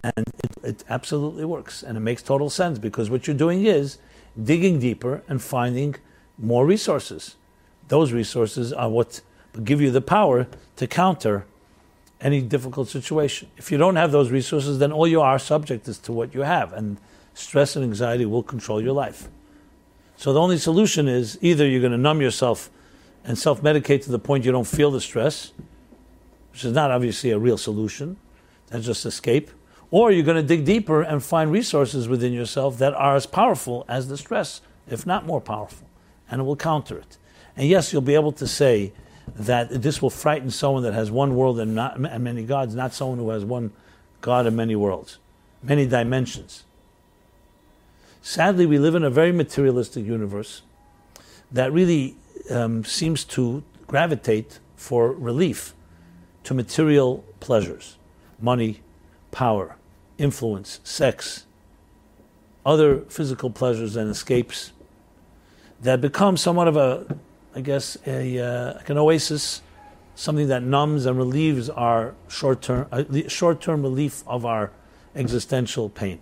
And 0.03 0.25
it, 0.45 0.53
it 0.63 0.85
absolutely 0.89 1.45
works. 1.45 1.83
And 1.83 1.97
it 1.97 2.01
makes 2.01 2.23
total 2.23 2.51
sense 2.51 2.79
because 2.79 3.11
what 3.11 3.27
you're 3.27 3.37
doing 3.37 3.67
is 3.67 3.99
digging 4.43 4.79
deeper 4.79 5.23
and 5.29 5.43
finding 5.43 5.97
more 6.39 6.65
resources 6.65 7.37
those 7.89 8.13
resources 8.13 8.73
are 8.73 8.89
what 8.89 9.21
give 9.65 9.81
you 9.81 9.91
the 9.91 10.01
power 10.01 10.47
to 10.77 10.87
counter 10.87 11.47
any 12.21 12.41
difficult 12.41 12.89
situation. 12.89 13.49
If 13.57 13.73
you 13.73 13.79
don't 13.79 13.97
have 13.97 14.13
those 14.13 14.31
resources, 14.31 14.79
then 14.79 14.93
all 14.93 15.07
you 15.07 15.21
are 15.21 15.39
subject 15.39 15.89
is 15.89 15.99
to 15.99 16.13
what 16.13 16.35
you 16.35 16.43
have, 16.43 16.73
and 16.73 16.99
stress 17.35 17.77
and 17.77 17.85
anxiety 17.85 18.27
will 18.27 18.43
control 18.43 18.81
your 18.81 18.93
life. 18.93 19.29
So 20.17 20.33
the 20.33 20.41
only 20.41 20.59
solution 20.59 21.09
is 21.09 21.39
either 21.41 21.67
you're 21.67 21.81
going 21.81 21.93
to 21.93 21.99
numb 21.99 22.21
yourself 22.21 22.71
and 23.29 23.39
self 23.39 23.61
medicate 23.61 24.03
to 24.05 24.11
the 24.11 24.19
point 24.19 24.45
you 24.47 24.51
don't 24.51 24.67
feel 24.67 24.91
the 24.91 25.03
stress, 25.03 25.53
which 26.51 26.65
is 26.65 26.73
not 26.73 26.91
obviously 26.91 27.31
a 27.31 27.39
real 27.39 27.59
solution, 27.59 28.17
that's 28.69 28.87
just 28.87 29.05
escape, 29.05 29.51
Or 29.91 30.11
you're 30.11 30.25
going 30.25 30.39
to 30.39 30.43
dig 30.43 30.65
deeper 30.65 31.03
and 31.03 31.23
find 31.23 31.53
resources 31.53 32.09
within 32.09 32.33
yourself 32.33 32.79
that 32.79 32.95
are 32.95 33.17
as 33.17 33.27
powerful 33.27 33.85
as 33.87 34.09
the 34.09 34.17
stress, 34.17 34.63
if 34.89 35.07
not 35.07 35.27
more 35.27 35.43
powerful, 35.43 35.87
and 36.31 36.41
it 36.41 36.45
will 36.45 36.57
counter 36.57 36.97
it. 36.97 37.19
And 37.55 37.69
yes, 37.69 37.93
you'll 37.93 38.03
be 38.03 38.15
able 38.15 38.33
to 38.33 38.47
say 38.47 38.93
that 39.37 39.83
this 39.83 40.01
will 40.01 40.11
frighten 40.11 40.51
someone 40.51 40.83
that 40.85 40.95
has 40.95 41.11
one 41.11 41.37
world 41.37 41.61
and, 41.61 41.75
not, 41.75 41.99
and 41.99 42.25
many 42.25 42.45
gods, 42.45 42.75
not 42.75 42.95
someone 42.95 43.19
who 43.19 43.29
has 43.29 43.45
one 43.45 43.73
God 44.23 44.47
and 44.47 44.57
many 44.57 44.75
worlds, 44.75 45.19
many 45.63 45.87
dimensions. 45.87 46.65
Sadly, 48.23 48.65
we 48.65 48.79
live 48.79 48.95
in 48.95 49.05
a 49.05 49.11
very 49.11 49.33
materialistic 49.33 50.07
universe 50.07 50.63
that 51.53 51.73
really 51.73 52.17
um, 52.51 52.85
seems 52.85 53.25
to 53.25 53.63
gravitate 53.87 54.61
for 54.77 55.13
relief 55.13 55.75
to 56.45 56.55
material 56.55 57.25
pleasures 57.41 57.97
money, 58.41 58.81
power, 59.31 59.77
influence, 60.17 60.81
sex, 60.85 61.45
other 62.65 63.01
physical 63.09 63.51
pleasures 63.51 63.97
and 63.97 64.11
escapes 64.11 64.73
that 65.81 66.01
become 66.01 66.37
somewhat 66.37 66.69
of 66.69 66.77
a, 66.77 67.19
I 67.55 67.61
guess, 67.61 67.97
a, 68.07 68.39
uh, 68.39 68.75
like 68.75 68.91
an 68.91 68.99
oasis, 68.99 69.63
something 70.15 70.49
that 70.49 70.63
numbs 70.63 71.07
and 71.07 71.17
relieves 71.17 71.71
our 71.71 72.15
short 72.29 72.63
term, 72.63 72.87
uh, 72.93 73.05
short 73.29 73.61
term 73.61 73.83
relief 73.83 74.23
of 74.27 74.45
our 74.45 74.71
existential 75.15 75.89
pain. 75.89 76.21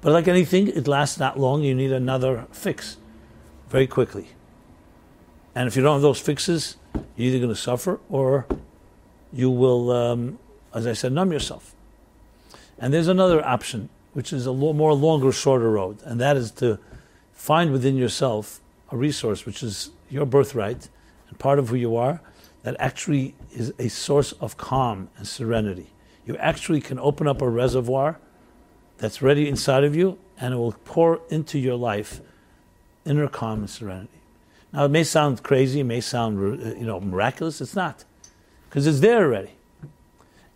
But 0.00 0.12
like 0.12 0.28
anything, 0.28 0.68
it 0.68 0.86
lasts 0.86 1.18
not 1.18 1.38
long. 1.38 1.62
You 1.62 1.74
need 1.74 1.92
another 1.92 2.46
fix 2.52 2.96
very 3.68 3.86
quickly. 3.86 4.28
And 5.58 5.66
if 5.66 5.74
you 5.74 5.82
don't 5.82 5.94
have 5.94 6.02
those 6.02 6.20
fixes, 6.20 6.76
you're 7.16 7.30
either 7.30 7.38
going 7.38 7.48
to 7.48 7.60
suffer 7.60 7.98
or 8.08 8.46
you 9.32 9.50
will, 9.50 9.90
um, 9.90 10.38
as 10.72 10.86
I 10.86 10.92
said, 10.92 11.10
numb 11.10 11.32
yourself. 11.32 11.74
And 12.78 12.94
there's 12.94 13.08
another 13.08 13.44
option, 13.44 13.88
which 14.12 14.32
is 14.32 14.46
a 14.46 14.52
lo- 14.52 14.72
more 14.72 14.94
longer, 14.94 15.32
shorter 15.32 15.68
road, 15.68 15.98
and 16.04 16.20
that 16.20 16.36
is 16.36 16.52
to 16.52 16.78
find 17.32 17.72
within 17.72 17.96
yourself 17.96 18.60
a 18.92 18.96
resource 18.96 19.44
which 19.46 19.64
is 19.64 19.90
your 20.08 20.24
birthright 20.26 20.90
and 21.28 21.40
part 21.40 21.58
of 21.58 21.70
who 21.70 21.74
you 21.74 21.96
are 21.96 22.20
that 22.62 22.76
actually 22.78 23.34
is 23.50 23.74
a 23.80 23.88
source 23.88 24.30
of 24.34 24.56
calm 24.58 25.08
and 25.16 25.26
serenity. 25.26 25.90
You 26.24 26.36
actually 26.36 26.80
can 26.80 27.00
open 27.00 27.26
up 27.26 27.42
a 27.42 27.48
reservoir 27.48 28.20
that's 28.98 29.20
ready 29.22 29.48
inside 29.48 29.82
of 29.82 29.96
you 29.96 30.18
and 30.40 30.54
it 30.54 30.56
will 30.56 30.76
pour 30.84 31.20
into 31.30 31.58
your 31.58 31.74
life 31.74 32.20
inner 33.04 33.26
calm 33.26 33.58
and 33.58 33.70
serenity. 33.70 34.17
Now, 34.72 34.84
it 34.84 34.90
may 34.90 35.04
sound 35.04 35.42
crazy, 35.42 35.80
it 35.80 35.84
may 35.84 36.00
sound 36.00 36.38
uh, 36.38 36.74
you 36.74 36.86
know 36.86 37.00
miraculous. 37.00 37.60
It's 37.60 37.74
not, 37.74 38.04
because 38.68 38.86
it's 38.86 39.00
there 39.00 39.24
already. 39.24 39.52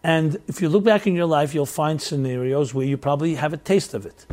And 0.05 0.41
if 0.49 0.61
you 0.61 0.69
look 0.69 0.85
back 0.85 1.07
in 1.07 1.15
your 1.15 1.27
life, 1.27 1.55
you'll 1.55 1.65
find 1.67 2.03
scenarios 2.03 2.75
where 2.75 2.85
you 2.85 2.97
probably 2.97 3.37
have 3.37 3.53
a 3.53 3.57
taste 3.57 3.95
of 3.95 4.05
it. 4.05 4.27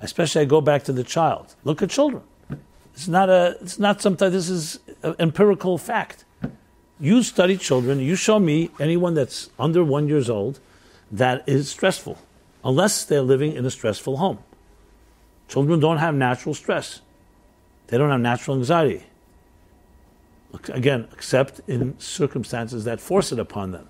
Especially, 0.00 0.42
I 0.42 0.44
go 0.46 0.60
back 0.60 0.84
to 0.84 0.92
the 0.92 1.04
child. 1.04 1.54
Look 1.64 1.82
at 1.82 1.90
children. 1.90 2.22
It's 2.94 3.08
not 3.08 3.28
a. 3.28 3.56
It's 3.60 3.78
not 3.78 4.00
sometimes. 4.00 4.32
This 4.32 4.48
is 4.48 4.80
empirical 5.18 5.78
fact. 5.78 6.24
You 6.98 7.22
study 7.22 7.58
children. 7.58 8.00
You 8.00 8.16
show 8.16 8.38
me 8.38 8.70
anyone 8.80 9.14
that's 9.14 9.50
under 9.58 9.84
one 9.84 10.08
years 10.08 10.30
old 10.30 10.60
that 11.10 11.44
is 11.46 11.70
stressful, 11.70 12.18
unless 12.64 13.04
they're 13.04 13.22
living 13.22 13.52
in 13.52 13.66
a 13.66 13.70
stressful 13.70 14.16
home. 14.16 14.38
Children 15.48 15.78
don't 15.78 15.98
have 15.98 16.14
natural 16.14 16.54
stress. 16.54 17.02
They 17.88 17.98
don't 17.98 18.10
have 18.10 18.20
natural 18.20 18.56
anxiety. 18.56 19.04
Again, 20.68 21.08
except 21.12 21.60
in 21.66 21.98
circumstances 21.98 22.84
that 22.84 23.00
force 23.00 23.32
it 23.32 23.38
upon 23.38 23.72
them. 23.72 23.88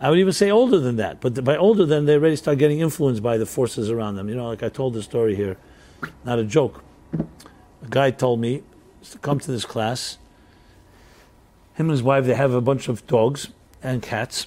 I 0.00 0.10
would 0.10 0.18
even 0.18 0.32
say 0.32 0.50
older 0.50 0.78
than 0.78 0.96
that, 0.96 1.20
but 1.20 1.42
by 1.42 1.56
older 1.56 1.84
than 1.84 2.06
they 2.06 2.14
already 2.14 2.36
start 2.36 2.58
getting 2.58 2.80
influenced 2.80 3.22
by 3.22 3.36
the 3.36 3.46
forces 3.46 3.90
around 3.90 4.16
them. 4.16 4.28
You 4.28 4.36
know, 4.36 4.48
like 4.48 4.62
I 4.62 4.68
told 4.68 4.94
the 4.94 5.02
story 5.02 5.34
here, 5.34 5.56
not 6.24 6.38
a 6.38 6.44
joke. 6.44 6.84
A 7.12 7.88
guy 7.88 8.10
told 8.10 8.40
me 8.40 8.62
to 9.10 9.18
come 9.18 9.40
to 9.40 9.50
this 9.50 9.64
class. 9.64 10.18
Him 11.74 11.86
and 11.86 11.90
his 11.90 12.02
wife, 12.02 12.24
they 12.26 12.34
have 12.34 12.52
a 12.52 12.60
bunch 12.60 12.88
of 12.88 13.06
dogs 13.06 13.48
and 13.82 14.02
cats, 14.02 14.46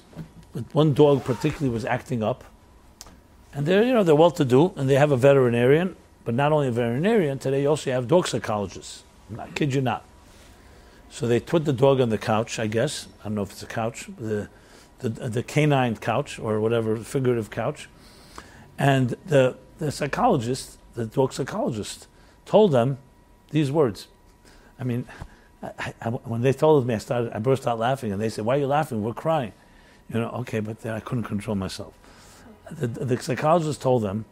but 0.53 0.63
one 0.73 0.93
dog 0.93 1.23
particularly 1.23 1.73
was 1.73 1.85
acting 1.85 2.21
up, 2.21 2.43
and 3.53 3.65
they're 3.65 3.83
you 3.83 3.93
know 3.93 4.03
they're 4.03 4.15
well 4.15 4.31
to 4.31 4.45
do, 4.45 4.73
and 4.75 4.89
they 4.89 4.95
have 4.95 5.11
a 5.11 5.17
veterinarian, 5.17 5.95
but 6.23 6.33
not 6.35 6.51
only 6.51 6.67
a 6.67 6.71
veterinarian, 6.71 7.39
today 7.39 7.63
you 7.63 7.69
also 7.69 7.91
have 7.91 8.07
dog 8.07 8.27
psychologists. 8.27 9.03
I 9.37 9.47
kid 9.49 9.73
you 9.73 9.81
not. 9.81 10.03
So 11.09 11.27
they 11.27 11.39
put 11.39 11.65
the 11.65 11.73
dog 11.73 11.99
on 11.99 12.09
the 12.09 12.17
couch, 12.17 12.59
I 12.59 12.67
guess. 12.67 13.07
I 13.21 13.25
don't 13.25 13.35
know 13.35 13.41
if 13.41 13.51
it's 13.51 13.63
a 13.63 13.67
couch, 13.67 14.09
the, 14.17 14.49
the, 14.99 15.09
the 15.09 15.43
canine 15.43 15.97
couch 15.97 16.39
or 16.39 16.59
whatever, 16.59 16.95
figurative 16.97 17.49
couch. 17.49 17.89
And 18.77 19.15
the, 19.25 19.57
the 19.79 19.91
psychologist, 19.91 20.77
the 20.93 21.05
dog 21.05 21.33
psychologist, 21.33 22.07
told 22.45 22.71
them 22.71 22.97
these 23.49 23.71
words. 23.71 24.07
I 24.79 24.83
mean, 24.83 25.05
I, 25.61 25.93
I, 26.01 26.09
when 26.09 26.41
they 26.41 26.53
told 26.53 26.87
me, 26.87 26.95
I 26.95 26.97
started, 26.97 27.35
I 27.35 27.39
burst 27.39 27.67
out 27.67 27.77
laughing, 27.77 28.11
and 28.11 28.21
they 28.21 28.29
said, 28.29 28.45
"Why 28.45 28.55
are 28.55 28.59
you 28.59 28.67
laughing? 28.67 29.03
We're 29.03 29.13
crying." 29.13 29.53
You 30.11 30.19
know, 30.19 30.29
okay, 30.41 30.59
but 30.59 30.81
then 30.81 30.93
I 30.93 30.99
couldn't 30.99 31.25
control 31.25 31.55
myself. 31.55 31.93
The, 32.71 32.87
the 32.87 33.21
psychologist 33.21 33.81
told 33.81 34.03
them 34.03 34.25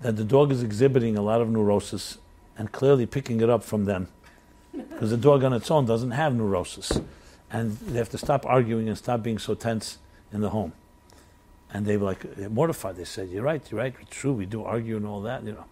that 0.00 0.16
the 0.16 0.24
dog 0.24 0.52
is 0.52 0.62
exhibiting 0.62 1.16
a 1.16 1.22
lot 1.22 1.40
of 1.40 1.48
neurosis 1.48 2.18
and 2.58 2.72
clearly 2.72 3.06
picking 3.06 3.40
it 3.40 3.50
up 3.50 3.62
from 3.62 3.84
them. 3.84 4.08
Because 4.72 5.10
the 5.10 5.16
dog 5.16 5.42
on 5.44 5.52
its 5.52 5.70
own 5.70 5.86
doesn't 5.86 6.10
have 6.10 6.34
neurosis. 6.34 7.00
And 7.50 7.76
they 7.78 7.98
have 7.98 8.10
to 8.10 8.18
stop 8.18 8.44
arguing 8.44 8.88
and 8.88 8.98
stop 8.98 9.22
being 9.22 9.38
so 9.38 9.54
tense 9.54 9.98
in 10.32 10.40
the 10.40 10.50
home. 10.50 10.72
And 11.72 11.86
they 11.86 11.96
were 11.96 12.06
like 12.06 12.38
mortified. 12.50 12.96
They 12.96 13.04
said, 13.04 13.28
You're 13.28 13.42
right, 13.42 13.62
you're 13.70 13.80
right, 13.80 13.94
it's 14.00 14.10
true, 14.10 14.32
we 14.32 14.46
do 14.46 14.64
argue 14.64 14.96
and 14.96 15.06
all 15.06 15.22
that, 15.22 15.44
you 15.44 15.52
know. 15.52 15.64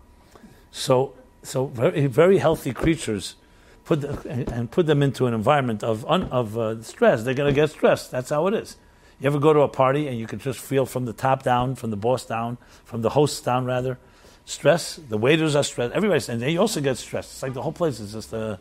So, 0.71 1.15
so 1.43 1.67
very, 1.67 2.07
very 2.07 2.39
healthy 2.39 2.73
creatures 2.73 3.37
put 3.85 4.01
the, 4.01 4.47
and 4.53 4.71
put 4.71 4.87
them 4.87 5.03
into 5.03 5.27
an 5.27 5.35
environment 5.35 5.85
of, 5.85 6.05
un, 6.07 6.25
of 6.25 6.59
uh, 6.59 6.83
stress. 6.83 7.23
They're 7.23 7.35
going 7.35 7.53
to 7.53 7.55
get 7.55 7.71
stressed. 7.71 8.11
That's 8.11 8.31
how 8.31 8.47
it 8.47 8.55
is. 8.55 8.77
You 9.21 9.27
ever 9.27 9.39
go 9.39 9.53
to 9.53 9.61
a 9.61 9.69
party 9.69 10.09
and 10.09 10.19
you 10.19 10.27
can 10.27 10.39
just 10.39 10.59
feel 10.59 10.87
from 10.87 11.05
the 11.05 11.13
top 11.13 11.43
down, 11.43 11.77
from 11.77 11.91
the 11.91 11.97
boss 11.97 12.27
down, 12.27 12.59
from 12.85 13.03
the 13.03 13.11
host 13.11 13.45
down, 13.45 13.65
rather, 13.65 13.99
stress. 14.45 14.97
The 14.97 15.19
waiters 15.19 15.57
are 15.57 15.65
stressed. 15.65 15.95
Everybody's, 15.95 16.29
and 16.29 16.41
they 16.41 16.57
also 16.57 16.81
get 16.81 16.99
stressed. 16.99 17.33
It's 17.33 17.43
like 17.43 17.55
the 17.55 17.63
whole 17.63 17.73
place 17.73 18.01
is 18.01 18.13
just 18.13 18.33
a, 18.33 18.59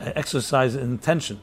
a 0.00 0.18
exercise 0.18 0.74
in 0.74 0.98
tension. 0.98 1.40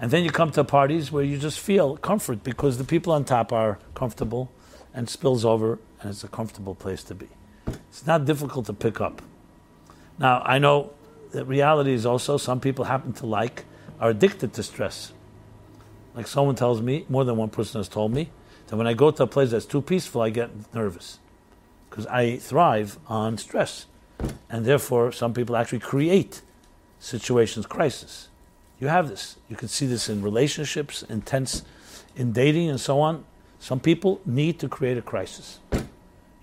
And 0.00 0.10
then 0.10 0.24
you 0.24 0.30
come 0.30 0.50
to 0.52 0.64
parties 0.64 1.12
where 1.12 1.24
you 1.24 1.38
just 1.38 1.60
feel 1.60 1.96
comfort 1.96 2.42
because 2.42 2.78
the 2.78 2.84
people 2.84 3.12
on 3.12 3.24
top 3.24 3.52
are 3.52 3.78
comfortable 3.94 4.50
and 4.92 5.08
spills 5.08 5.44
over, 5.44 5.78
and 6.00 6.10
it's 6.10 6.24
a 6.24 6.28
comfortable 6.28 6.74
place 6.74 7.02
to 7.04 7.14
be. 7.14 7.28
It's 7.66 8.06
not 8.06 8.24
difficult 8.24 8.66
to 8.66 8.72
pick 8.72 9.00
up. 9.00 9.22
Now, 10.18 10.42
I 10.44 10.58
know 10.58 10.92
that 11.32 11.44
reality 11.46 11.92
is 11.92 12.06
also 12.06 12.36
some 12.36 12.60
people 12.60 12.84
happen 12.84 13.12
to 13.14 13.26
like, 13.26 13.64
are 14.00 14.10
addicted 14.10 14.52
to 14.54 14.62
stress. 14.62 15.12
Like 16.14 16.26
someone 16.26 16.54
tells 16.54 16.80
me, 16.80 17.06
more 17.08 17.24
than 17.24 17.36
one 17.36 17.50
person 17.50 17.80
has 17.80 17.88
told 17.88 18.12
me, 18.12 18.30
that 18.68 18.76
when 18.76 18.86
I 18.86 18.94
go 18.94 19.10
to 19.10 19.24
a 19.24 19.26
place 19.26 19.50
that's 19.50 19.66
too 19.66 19.82
peaceful, 19.82 20.22
I 20.22 20.30
get 20.30 20.50
nervous 20.74 21.18
because 21.94 22.06
I 22.08 22.38
thrive 22.38 22.98
on 23.06 23.38
stress. 23.38 23.86
And 24.50 24.64
therefore, 24.64 25.12
some 25.12 25.32
people 25.32 25.54
actually 25.54 25.78
create 25.78 26.42
situations, 26.98 27.66
crisis. 27.66 28.30
You 28.80 28.88
have 28.88 29.08
this. 29.08 29.36
You 29.48 29.54
can 29.54 29.68
see 29.68 29.86
this 29.86 30.08
in 30.08 30.20
relationships, 30.20 31.04
intense, 31.04 31.62
in 32.16 32.32
dating, 32.32 32.68
and 32.68 32.80
so 32.80 33.00
on. 33.00 33.24
Some 33.60 33.78
people 33.78 34.20
need 34.26 34.58
to 34.58 34.68
create 34.68 34.98
a 34.98 35.02
crisis. 35.02 35.60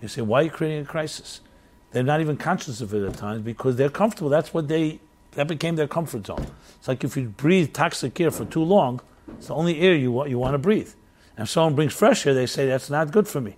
You 0.00 0.08
say, 0.08 0.22
why 0.22 0.40
are 0.40 0.44
you 0.44 0.50
creating 0.50 0.80
a 0.80 0.86
crisis? 0.86 1.42
They're 1.90 2.02
not 2.02 2.22
even 2.22 2.38
conscious 2.38 2.80
of 2.80 2.94
it 2.94 3.06
at 3.06 3.18
times 3.18 3.42
because 3.42 3.76
they're 3.76 3.90
comfortable. 3.90 4.30
That's 4.30 4.54
what 4.54 4.68
they, 4.68 5.00
that 5.32 5.48
became 5.48 5.76
their 5.76 5.86
comfort 5.86 6.26
zone. 6.26 6.46
It's 6.78 6.88
like 6.88 7.04
if 7.04 7.14
you 7.14 7.28
breathe 7.28 7.74
toxic 7.74 8.18
air 8.18 8.30
for 8.30 8.46
too 8.46 8.64
long, 8.64 9.02
it's 9.36 9.48
the 9.48 9.54
only 9.54 9.80
air 9.80 9.94
you 9.94 10.12
want, 10.12 10.30
you 10.30 10.38
want 10.38 10.54
to 10.54 10.58
breathe. 10.58 10.94
And 11.36 11.44
if 11.44 11.50
someone 11.50 11.74
brings 11.74 11.92
fresh 11.92 12.26
air, 12.26 12.32
they 12.32 12.46
say, 12.46 12.66
that's 12.66 12.88
not 12.88 13.10
good 13.10 13.28
for 13.28 13.42
me 13.42 13.56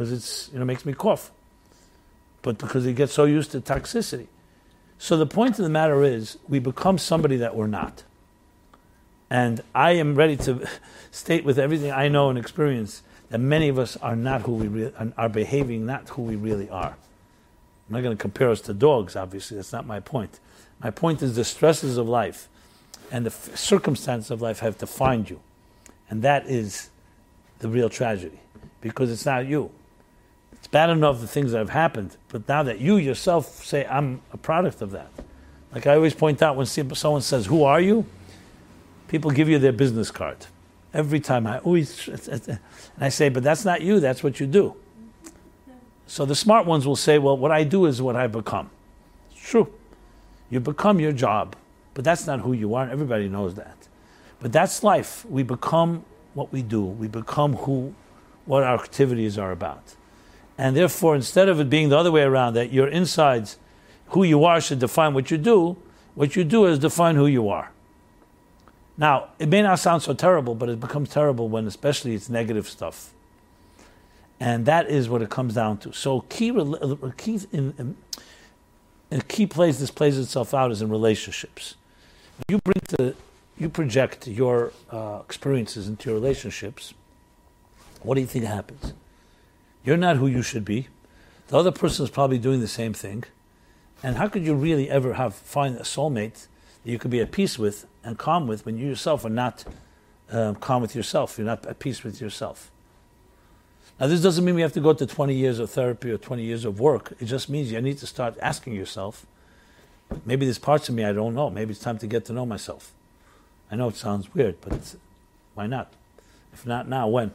because 0.00 0.12
it's 0.12 0.48
you 0.50 0.58
know 0.58 0.64
makes 0.64 0.86
me 0.86 0.94
cough. 0.94 1.30
But 2.40 2.56
because 2.56 2.86
he 2.86 2.94
gets 2.94 3.12
so 3.12 3.24
used 3.24 3.50
to 3.50 3.60
toxicity. 3.60 4.28
So 4.96 5.18
the 5.18 5.26
point 5.26 5.58
of 5.58 5.62
the 5.62 5.68
matter 5.68 6.02
is 6.02 6.38
we 6.48 6.58
become 6.58 6.96
somebody 6.96 7.36
that 7.36 7.54
we're 7.54 7.66
not. 7.66 8.04
And 9.28 9.60
I 9.74 9.92
am 9.92 10.14
ready 10.14 10.38
to 10.38 10.66
state 11.10 11.44
with 11.44 11.58
everything 11.58 11.92
I 11.92 12.08
know 12.08 12.30
and 12.30 12.38
experience 12.38 13.02
that 13.28 13.40
many 13.40 13.68
of 13.68 13.78
us 13.78 13.98
are 13.98 14.16
not 14.16 14.40
who 14.42 14.54
we 14.54 14.68
re- 14.68 14.92
are 15.18 15.28
behaving 15.28 15.84
not 15.84 16.08
who 16.08 16.22
we 16.22 16.34
really 16.34 16.70
are. 16.70 16.96
I'm 17.88 17.94
not 17.94 18.02
going 18.02 18.16
to 18.16 18.20
compare 18.20 18.48
us 18.48 18.62
to 18.62 18.72
dogs, 18.72 19.16
obviously. 19.16 19.58
That's 19.58 19.72
not 19.72 19.86
my 19.86 20.00
point. 20.00 20.40
My 20.82 20.90
point 20.90 21.20
is 21.20 21.36
the 21.36 21.44
stresses 21.44 21.98
of 21.98 22.08
life 22.08 22.48
and 23.12 23.26
the 23.26 23.30
f- 23.30 23.54
circumstances 23.54 24.30
of 24.30 24.40
life 24.40 24.60
have 24.60 24.78
defined 24.78 25.28
you. 25.28 25.40
And 26.08 26.22
that 26.22 26.46
is 26.46 26.88
the 27.58 27.68
real 27.68 27.90
tragedy 27.90 28.40
because 28.80 29.10
it's 29.10 29.26
not 29.26 29.46
you. 29.46 29.70
Bad 30.70 30.90
enough 30.90 31.20
the 31.20 31.26
things 31.26 31.52
that 31.52 31.58
have 31.58 31.70
happened, 31.70 32.16
but 32.28 32.48
now 32.48 32.62
that 32.62 32.78
you 32.78 32.96
yourself 32.96 33.64
say, 33.64 33.84
I'm 33.86 34.22
a 34.32 34.36
product 34.36 34.82
of 34.82 34.92
that. 34.92 35.10
Like 35.72 35.86
I 35.86 35.94
always 35.94 36.14
point 36.14 36.42
out 36.42 36.56
when 36.56 36.66
someone 36.66 37.22
says, 37.22 37.46
Who 37.46 37.64
are 37.64 37.80
you? 37.80 38.06
People 39.10 39.32
give 39.32 39.48
you 39.48 39.58
their 39.58 39.72
business 39.72 40.10
card. 40.12 40.46
Every 40.94 41.18
time 41.18 41.44
I 41.44 41.58
always, 41.58 42.28
and 42.28 42.60
I 43.00 43.08
say, 43.08 43.28
but 43.28 43.42
that's 43.42 43.64
not 43.64 43.80
you, 43.80 43.98
that's 43.98 44.22
what 44.22 44.38
you 44.38 44.46
do. 44.46 44.76
So 46.06 46.24
the 46.24 46.36
smart 46.36 46.64
ones 46.66 46.86
will 46.86 46.94
say, 46.96 47.18
well, 47.18 47.36
what 47.36 47.50
I 47.50 47.64
do 47.64 47.86
is 47.86 48.00
what 48.00 48.14
I 48.14 48.28
become. 48.28 48.70
It's 49.32 49.40
true. 49.40 49.72
You 50.48 50.60
become 50.60 51.00
your 51.00 51.10
job, 51.10 51.56
but 51.94 52.04
that's 52.04 52.26
not 52.26 52.40
who 52.40 52.52
you 52.52 52.74
are. 52.74 52.88
Everybody 52.88 53.28
knows 53.28 53.54
that. 53.54 53.88
But 54.38 54.52
that's 54.52 54.82
life. 54.84 55.24
We 55.26 55.42
become 55.42 56.04
what 56.34 56.52
we 56.52 56.62
do. 56.62 56.84
We 56.84 57.08
become 57.08 57.54
who, 57.54 57.94
what 58.44 58.62
our 58.62 58.74
activities 58.74 59.38
are 59.38 59.52
about. 59.52 59.96
And 60.60 60.76
therefore, 60.76 61.16
instead 61.16 61.48
of 61.48 61.58
it 61.58 61.70
being 61.70 61.88
the 61.88 61.96
other 61.96 62.12
way 62.12 62.20
around, 62.20 62.52
that 62.52 62.70
your 62.70 62.86
insides, 62.86 63.56
who 64.08 64.24
you 64.24 64.44
are, 64.44 64.60
should 64.60 64.78
define 64.78 65.14
what 65.14 65.30
you 65.30 65.38
do, 65.38 65.78
what 66.14 66.36
you 66.36 66.44
do 66.44 66.66
is 66.66 66.78
define 66.78 67.16
who 67.16 67.26
you 67.26 67.48
are. 67.48 67.70
Now, 68.98 69.30
it 69.38 69.48
may 69.48 69.62
not 69.62 69.78
sound 69.78 70.02
so 70.02 70.12
terrible, 70.12 70.54
but 70.54 70.68
it 70.68 70.78
becomes 70.78 71.08
terrible 71.08 71.48
when, 71.48 71.66
especially, 71.66 72.14
it's 72.14 72.28
negative 72.28 72.68
stuff. 72.68 73.14
And 74.38 74.66
that 74.66 74.90
is 74.90 75.08
what 75.08 75.22
it 75.22 75.30
comes 75.30 75.54
down 75.54 75.78
to. 75.78 75.94
So, 75.94 76.20
key, 76.28 76.52
key 77.16 77.40
in, 77.52 77.96
in, 79.10 79.18
a 79.18 79.22
key 79.22 79.46
place 79.46 79.78
this 79.80 79.90
plays 79.90 80.18
itself 80.18 80.52
out 80.52 80.70
is 80.70 80.82
in 80.82 80.90
relationships. 80.90 81.76
You 82.50 82.58
bring 82.58 82.82
to, 82.98 83.14
you 83.56 83.70
project 83.70 84.26
your 84.26 84.74
uh, 84.90 85.20
experiences 85.24 85.88
into 85.88 86.10
your 86.10 86.20
relationships. 86.20 86.92
What 88.02 88.16
do 88.16 88.20
you 88.20 88.26
think 88.26 88.44
happens? 88.44 88.92
You're 89.84 89.96
not 89.96 90.16
who 90.16 90.26
you 90.26 90.42
should 90.42 90.64
be. 90.64 90.88
The 91.48 91.56
other 91.56 91.72
person 91.72 92.04
is 92.04 92.10
probably 92.10 92.38
doing 92.38 92.60
the 92.60 92.68
same 92.68 92.92
thing. 92.92 93.24
And 94.02 94.16
how 94.16 94.28
could 94.28 94.44
you 94.44 94.54
really 94.54 94.88
ever 94.88 95.14
have 95.14 95.34
find 95.34 95.76
a 95.76 95.82
soulmate 95.82 96.46
that 96.84 96.90
you 96.90 96.98
could 96.98 97.10
be 97.10 97.20
at 97.20 97.32
peace 97.32 97.58
with 97.58 97.86
and 98.04 98.18
calm 98.18 98.46
with 98.46 98.64
when 98.64 98.78
you 98.78 98.86
yourself 98.86 99.24
are 99.24 99.30
not 99.30 99.64
uh, 100.30 100.54
calm 100.54 100.82
with 100.82 100.94
yourself? 100.94 101.36
You're 101.38 101.46
not 101.46 101.66
at 101.66 101.78
peace 101.78 102.02
with 102.02 102.20
yourself. 102.20 102.70
Now, 103.98 104.06
this 104.06 104.22
doesn't 104.22 104.44
mean 104.44 104.54
we 104.54 104.62
have 104.62 104.72
to 104.72 104.80
go 104.80 104.94
to 104.94 105.06
20 105.06 105.34
years 105.34 105.58
of 105.58 105.70
therapy 105.70 106.10
or 106.10 106.16
20 106.16 106.42
years 106.42 106.64
of 106.64 106.80
work. 106.80 107.12
It 107.20 107.26
just 107.26 107.50
means 107.50 107.70
you 107.70 107.80
need 107.82 107.98
to 107.98 108.06
start 108.06 108.36
asking 108.40 108.74
yourself 108.74 109.26
maybe 110.24 110.46
there's 110.46 110.58
parts 110.58 110.88
of 110.88 110.94
me 110.94 111.04
I 111.04 111.12
don't 111.12 111.34
know. 111.34 111.50
Maybe 111.50 111.72
it's 111.72 111.80
time 111.80 111.98
to 111.98 112.06
get 112.06 112.24
to 112.26 112.32
know 112.32 112.46
myself. 112.46 112.92
I 113.70 113.76
know 113.76 113.88
it 113.88 113.96
sounds 113.96 114.32
weird, 114.34 114.60
but 114.60 114.96
why 115.54 115.66
not? 115.66 115.92
If 116.52 116.66
not 116.66 116.88
now, 116.88 117.06
when? 117.08 117.32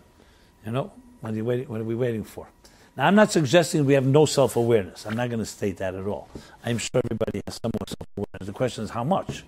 You 0.66 0.72
know, 0.72 0.92
what 1.26 1.36
are, 1.36 1.44
waiting, 1.44 1.68
what 1.68 1.82
are 1.82 1.86
we 1.86 1.96
waiting 1.96 2.24
for? 2.24 2.48
Now, 2.96 3.08
I'm 3.08 3.16
not 3.16 3.32
suggesting 3.32 3.86
we 3.86 3.94
have 3.94 4.06
no 4.06 4.26
self 4.26 4.56
awareness. 4.56 5.06
I'm 5.06 5.16
not 5.16 5.30
going 5.30 5.40
to 5.40 5.46
state 5.46 5.78
that 5.78 5.96
at 5.96 6.06
all. 6.06 6.30
I'm 6.64 6.78
sure 6.78 7.02
everybody 7.04 7.42
has 7.48 7.60
some 7.62 7.72
more 7.74 7.88
self 7.88 8.08
awareness. 8.16 8.46
The 8.46 8.54
question 8.54 8.84
is 8.84 8.92
how 8.92 9.04
much? 9.04 9.44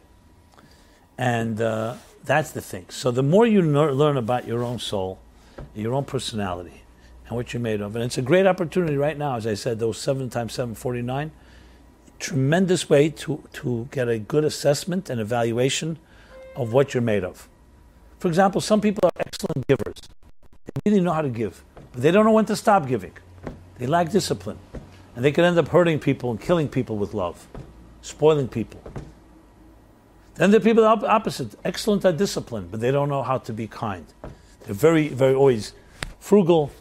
And 1.20 1.62
uh, 1.62 1.96
that's 2.26 2.52
the 2.52 2.62
thing. 2.62 2.88
So, 2.90 3.12
the 3.12 3.22
more 3.22 3.46
you 3.46 3.62
learn 3.62 4.18
about 4.18 4.48
your 4.48 4.64
own 4.64 4.80
soul, 4.80 5.20
your 5.76 5.94
own 5.94 6.06
personality, 6.06 6.82
and 7.28 7.36
what 7.36 7.54
you're 7.54 7.62
made 7.62 7.80
of, 7.80 7.96
and 7.96 8.04
it's 8.04 8.18
a 8.18 8.24
great 8.24 8.48
opportunity 8.48 8.98
right 8.98 9.18
now, 9.18 9.36
as 9.36 9.46
I 9.46 9.54
said, 9.54 9.78
those 9.78 10.00
7 10.00 10.30
times 10.30 10.54
749, 10.54 11.32
tremendous 12.20 12.90
way 12.90 13.10
to, 13.10 13.44
to 13.54 13.88
get 13.92 14.10
a 14.10 14.18
good 14.18 14.44
assessment 14.44 15.10
and 15.10 15.22
evaluation 15.22 16.00
of 16.56 16.74
what 16.74 16.94
you're 16.94 17.02
made 17.02 17.24
of. 17.24 17.48
For 18.20 18.28
example, 18.28 18.62
some 18.62 18.82
people 18.82 19.02
are 19.06 19.12
excellent 19.20 19.68
givers. 19.68 20.02
They 20.66 20.92
really 20.92 21.02
know 21.02 21.14
how 21.14 21.22
to 21.22 21.30
give, 21.30 21.64
but 21.98 22.04
they 22.04 22.12
don't 22.12 22.26
know 22.26 22.32
when 22.32 22.46
to 22.46 22.56
stop 22.56 22.88
giving. 22.88 23.14
They 23.80 23.88
lack 23.88 24.12
discipline. 24.12 24.60
And 25.16 25.26
they 25.26 25.32
can 25.32 25.44
end 25.44 25.58
up 25.58 25.70
hurting 25.70 25.98
people 25.98 26.30
and 26.30 26.40
killing 26.40 26.70
people 26.70 26.96
with 26.96 27.16
love, 27.16 27.48
spoiling 28.04 28.48
people. 28.48 28.80
Then 30.36 30.52
there 30.52 30.60
are 30.60 30.64
people 30.64 30.84
the 30.84 31.08
opposite, 31.08 31.56
excellent 31.66 32.06
at 32.06 32.18
discipline, 32.18 32.68
but 32.70 32.82
they 32.82 32.92
don't 32.92 33.10
know 33.10 33.24
how 33.24 33.40
to 33.40 33.52
be 33.52 33.66
kind. 33.66 34.06
They're 34.62 34.76
very, 34.76 35.08
very 35.08 35.34
always 35.34 35.74
frugal, 36.20 36.72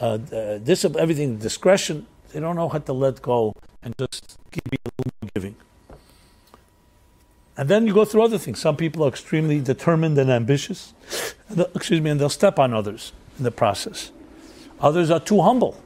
uh, 0.00 0.18
uh, 0.32 0.58
discipline, 0.58 1.02
everything 1.02 1.38
discretion. 1.38 2.06
They 2.32 2.38
don't 2.38 2.54
know 2.54 2.68
how 2.68 2.78
to 2.78 2.92
let 2.92 3.20
go 3.20 3.56
and 3.82 3.92
just 3.98 4.38
keep 4.52 4.68
a 4.68 4.70
little 4.70 5.12
more 5.20 5.30
giving. 5.34 5.56
And 7.56 7.68
then 7.68 7.88
you 7.88 7.92
go 7.92 8.04
through 8.04 8.22
other 8.22 8.38
things. 8.38 8.60
Some 8.60 8.76
people 8.76 9.04
are 9.04 9.08
extremely 9.08 9.58
determined 9.58 10.16
and 10.16 10.30
ambitious, 10.30 10.94
and 11.48 11.66
excuse 11.74 12.00
me, 12.00 12.10
and 12.10 12.20
they'll 12.20 12.28
step 12.28 12.60
on 12.60 12.72
others 12.72 13.12
in 13.36 13.42
the 13.42 13.50
process. 13.50 14.12
Others 14.80 15.10
are 15.10 15.20
too 15.20 15.42
humble, 15.42 15.80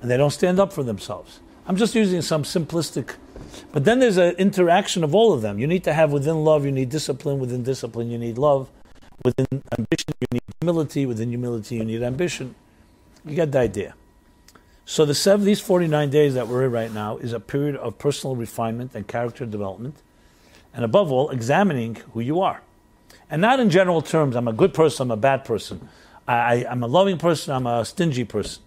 and 0.00 0.10
they 0.10 0.16
don't 0.16 0.30
stand 0.30 0.60
up 0.60 0.72
for 0.72 0.82
themselves. 0.82 1.40
I'm 1.66 1.76
just 1.76 1.94
using 1.94 2.22
some 2.22 2.42
simplistic, 2.42 3.14
but 3.72 3.84
then 3.84 3.98
there's 3.98 4.18
an 4.18 4.36
interaction 4.36 5.02
of 5.02 5.14
all 5.14 5.32
of 5.32 5.42
them. 5.42 5.58
You 5.58 5.66
need 5.66 5.84
to 5.84 5.92
have 5.92 6.12
within 6.12 6.44
love, 6.44 6.64
you 6.64 6.72
need 6.72 6.90
discipline. 6.90 7.38
Within 7.38 7.62
discipline, 7.62 8.10
you 8.10 8.18
need 8.18 8.38
love. 8.38 8.68
Within 9.24 9.46
ambition, 9.76 10.14
you 10.20 10.26
need 10.32 10.42
humility. 10.60 11.06
Within 11.06 11.30
humility, 11.30 11.76
you 11.76 11.84
need 11.84 12.02
ambition. 12.02 12.54
You 13.24 13.34
get 13.34 13.52
the 13.52 13.58
idea. 13.58 13.94
So 14.84 15.04
the 15.04 15.14
seven, 15.14 15.44
these 15.44 15.60
49 15.60 16.10
days 16.10 16.34
that 16.34 16.46
we're 16.46 16.66
in 16.66 16.70
right 16.70 16.92
now 16.92 17.16
is 17.16 17.32
a 17.32 17.40
period 17.40 17.74
of 17.76 17.98
personal 17.98 18.36
refinement 18.36 18.94
and 18.94 19.08
character 19.08 19.44
development, 19.44 19.96
and 20.72 20.84
above 20.84 21.10
all, 21.10 21.30
examining 21.30 21.96
who 22.12 22.20
you 22.20 22.40
are. 22.40 22.62
And 23.28 23.42
not 23.42 23.58
in 23.58 23.70
general 23.70 24.02
terms, 24.02 24.36
I'm 24.36 24.46
a 24.46 24.52
good 24.52 24.72
person, 24.72 25.04
I'm 25.04 25.10
a 25.10 25.16
bad 25.16 25.44
person. 25.44 25.88
I, 26.28 26.64
am 26.68 26.82
a 26.82 26.86
loving 26.86 27.18
person, 27.18 27.54
I'm 27.54 27.66
a 27.66 27.84
stingy 27.84 28.24
person. 28.24 28.62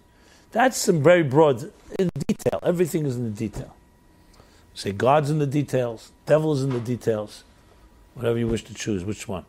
That's 0.52 0.76
some 0.76 1.02
very 1.02 1.22
broad, 1.22 1.70
in 1.98 2.10
detail. 2.26 2.60
Everything 2.62 3.06
is 3.06 3.16
in 3.16 3.24
the 3.24 3.30
detail. 3.30 3.74
Say 4.74 4.92
God's 4.92 5.30
in 5.30 5.38
the 5.38 5.46
details, 5.46 6.12
devil 6.26 6.52
is 6.52 6.62
in 6.62 6.70
the 6.70 6.80
details, 6.80 7.44
whatever 8.14 8.38
you 8.38 8.48
wish 8.48 8.64
to 8.64 8.74
choose, 8.74 9.04
which 9.04 9.28
one. 9.28 9.44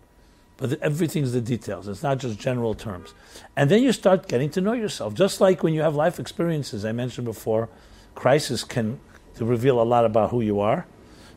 But 0.58 0.74
everything's 0.82 1.32
the 1.32 1.42
details. 1.42 1.88
It's 1.88 2.04
not 2.04 2.20
just 2.20 2.38
general 2.38 2.76
terms. 2.76 3.16
And 3.56 3.72
then 3.72 3.82
you 3.82 3.92
start 3.92 4.28
getting 4.28 4.52
to 4.52 4.62
know 4.62 4.74
yourself. 4.74 5.16
Just 5.16 5.42
like 5.42 5.64
when 5.64 5.74
you 5.74 5.82
have 5.82 5.96
life 5.96 6.20
experiences, 6.20 6.86
I 6.86 6.92
mentioned 6.92 7.26
before, 7.26 7.68
crisis 8.14 8.64
can 8.64 9.00
reveal 9.40 9.82
a 9.82 9.84
lot 9.84 10.06
about 10.06 10.30
who 10.30 10.42
you 10.42 10.60
are. 10.60 10.86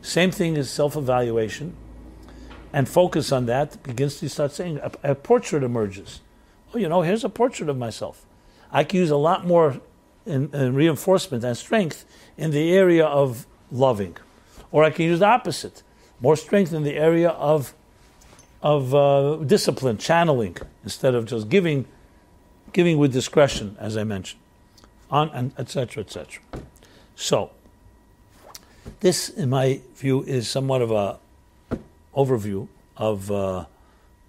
Same 0.03 0.31
thing 0.31 0.57
is 0.57 0.69
self 0.69 0.95
evaluation. 0.95 1.75
And 2.71 2.87
focus 2.87 3.33
on 3.33 3.47
that 3.47 3.83
begins 3.83 4.19
to 4.19 4.29
start 4.29 4.53
saying 4.53 4.79
a, 4.83 5.13
a 5.13 5.15
portrait 5.15 5.63
emerges. 5.63 6.21
You 6.75 6.89
know, 6.89 7.03
here's 7.03 7.25
a 7.25 7.29
portrait 7.29 7.69
of 7.69 7.79
myself. 7.79 8.25
I 8.71 8.85
can 8.85 9.01
use 9.01 9.11
a 9.11 9.17
lot 9.17 9.47
more 9.47 9.81
in, 10.27 10.51
in 10.53 10.75
reinforcement 10.75 11.45
and 11.45 11.57
strength 11.57 12.05
in 12.37 12.51
the 12.51 12.73
area 12.73 13.05
of 13.05 13.47
loving. 13.71 14.17
Or 14.73 14.85
I 14.85 14.91
can 14.91 15.07
use 15.07 15.21
the 15.21 15.27
opposite 15.27 15.83
more 16.21 16.37
strength 16.37 16.73
in 16.73 16.83
the 16.83 16.95
area 16.95 17.31
of 17.31 17.75
of 18.63 18.95
uh, 18.95 19.37
discipline, 19.45 19.99
channeling, 19.99 20.57
instead 20.85 21.15
of 21.15 21.27
just 21.27 21.51
giving, 21.51 21.85
giving 22.73 22.97
with 22.97 23.13
discretion, 23.13 23.77
as 23.79 23.95
I 23.99 24.05
mentioned, 24.05 24.41
on 25.11 25.29
and 25.35 25.53
etc. 25.59 26.03
etc. 26.03 26.41
So, 27.15 27.51
this, 29.01 29.29
in 29.29 29.51
my 29.51 29.83
view, 29.97 30.23
is 30.23 30.49
somewhat 30.49 30.81
of 30.81 30.91
a 30.91 31.19
overview 32.17 32.69
of. 32.97 33.31
Uh, 33.31 33.67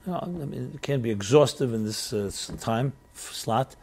know, 0.08 0.20
I 0.22 0.28
mean, 0.28 0.72
it 0.74 0.82
can 0.82 1.02
be 1.02 1.12
exhaustive 1.12 1.74
in 1.74 1.86
this 1.86 2.14
uh, 2.14 2.32
time 2.60 2.94
slot, 3.14 3.76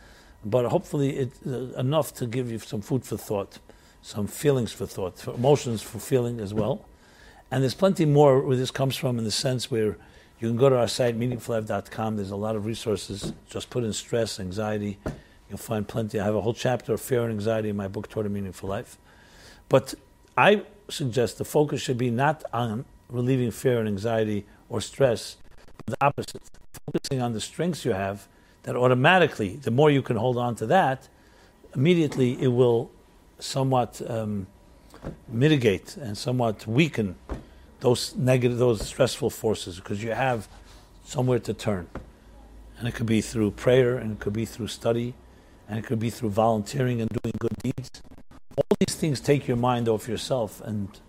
but 0.44 0.66
hopefully 0.66 1.16
it 1.16 1.32
uh, 1.46 1.78
enough 1.78 2.14
to 2.14 2.26
give 2.26 2.50
you 2.50 2.58
some 2.58 2.80
food 2.80 3.04
for 3.04 3.16
thought, 3.16 3.58
some 4.02 4.26
feelings 4.26 4.72
for 4.72 4.86
thought, 4.86 5.18
for 5.18 5.34
emotions 5.34 5.82
for 5.82 5.98
feeling 5.98 6.40
as 6.40 6.52
well. 6.52 6.84
And 7.50 7.62
there's 7.62 7.74
plenty 7.74 8.04
more 8.06 8.40
where 8.40 8.56
this 8.56 8.70
comes 8.70 8.96
from 8.96 9.18
in 9.18 9.24
the 9.24 9.30
sense 9.30 9.70
where 9.70 9.98
you 10.40 10.48
can 10.48 10.56
go 10.56 10.68
to 10.68 10.76
our 10.76 10.88
site, 10.88 11.18
meaningfullife.com. 11.18 12.16
There's 12.16 12.30
a 12.30 12.36
lot 12.36 12.56
of 12.56 12.66
resources. 12.66 13.32
Just 13.48 13.70
put 13.70 13.84
in 13.84 13.92
stress, 13.92 14.40
anxiety. 14.40 14.98
You'll 15.48 15.58
find 15.58 15.86
plenty. 15.86 16.18
I 16.18 16.24
have 16.24 16.34
a 16.34 16.40
whole 16.40 16.54
chapter 16.54 16.94
of 16.94 17.00
fear 17.00 17.22
and 17.22 17.30
anxiety 17.30 17.68
in 17.68 17.76
my 17.76 17.88
book, 17.88 18.08
Toward 18.08 18.26
a 18.26 18.28
Meaningful 18.28 18.68
Life. 18.68 18.98
But 19.68 19.94
I 20.36 20.62
suggest 20.88 21.38
the 21.38 21.44
focus 21.44 21.80
should 21.80 21.98
be 21.98 22.10
not 22.10 22.42
on 22.52 22.86
relieving 23.08 23.50
fear 23.50 23.78
and 23.78 23.86
anxiety 23.86 24.46
or 24.68 24.80
stress, 24.80 25.36
the 25.86 25.96
opposite. 26.00 26.42
Focusing 26.86 27.20
on 27.20 27.32
the 27.32 27.40
strengths 27.40 27.84
you 27.84 27.92
have, 27.92 28.28
that 28.64 28.76
automatically, 28.76 29.56
the 29.56 29.70
more 29.70 29.90
you 29.90 30.02
can 30.02 30.16
hold 30.16 30.36
on 30.36 30.54
to 30.56 30.66
that, 30.66 31.08
immediately 31.74 32.40
it 32.40 32.48
will 32.48 32.90
somewhat 33.38 34.00
um, 34.08 34.46
mitigate 35.28 35.96
and 35.96 36.16
somewhat 36.16 36.66
weaken 36.66 37.16
those 37.80 38.14
negative, 38.14 38.58
those 38.58 38.86
stressful 38.86 39.30
forces, 39.30 39.76
because 39.76 40.02
you 40.02 40.12
have 40.12 40.46
somewhere 41.04 41.40
to 41.40 41.52
turn. 41.52 41.88
And 42.78 42.86
it 42.86 42.94
could 42.94 43.06
be 43.06 43.20
through 43.20 43.50
prayer, 43.52 43.96
and 43.96 44.12
it 44.12 44.20
could 44.20 44.32
be 44.32 44.44
through 44.44 44.68
study, 44.68 45.14
and 45.68 45.78
it 45.78 45.84
could 45.84 45.98
be 45.98 46.08
through 46.08 46.30
volunteering 46.30 47.00
and 47.00 47.10
doing 47.22 47.34
good 47.40 47.54
deeds. 47.60 47.90
All 48.56 48.76
these 48.78 48.94
things 48.94 49.18
take 49.20 49.48
your 49.48 49.56
mind 49.56 49.88
off 49.88 50.08
yourself 50.08 50.60
and 50.60 51.00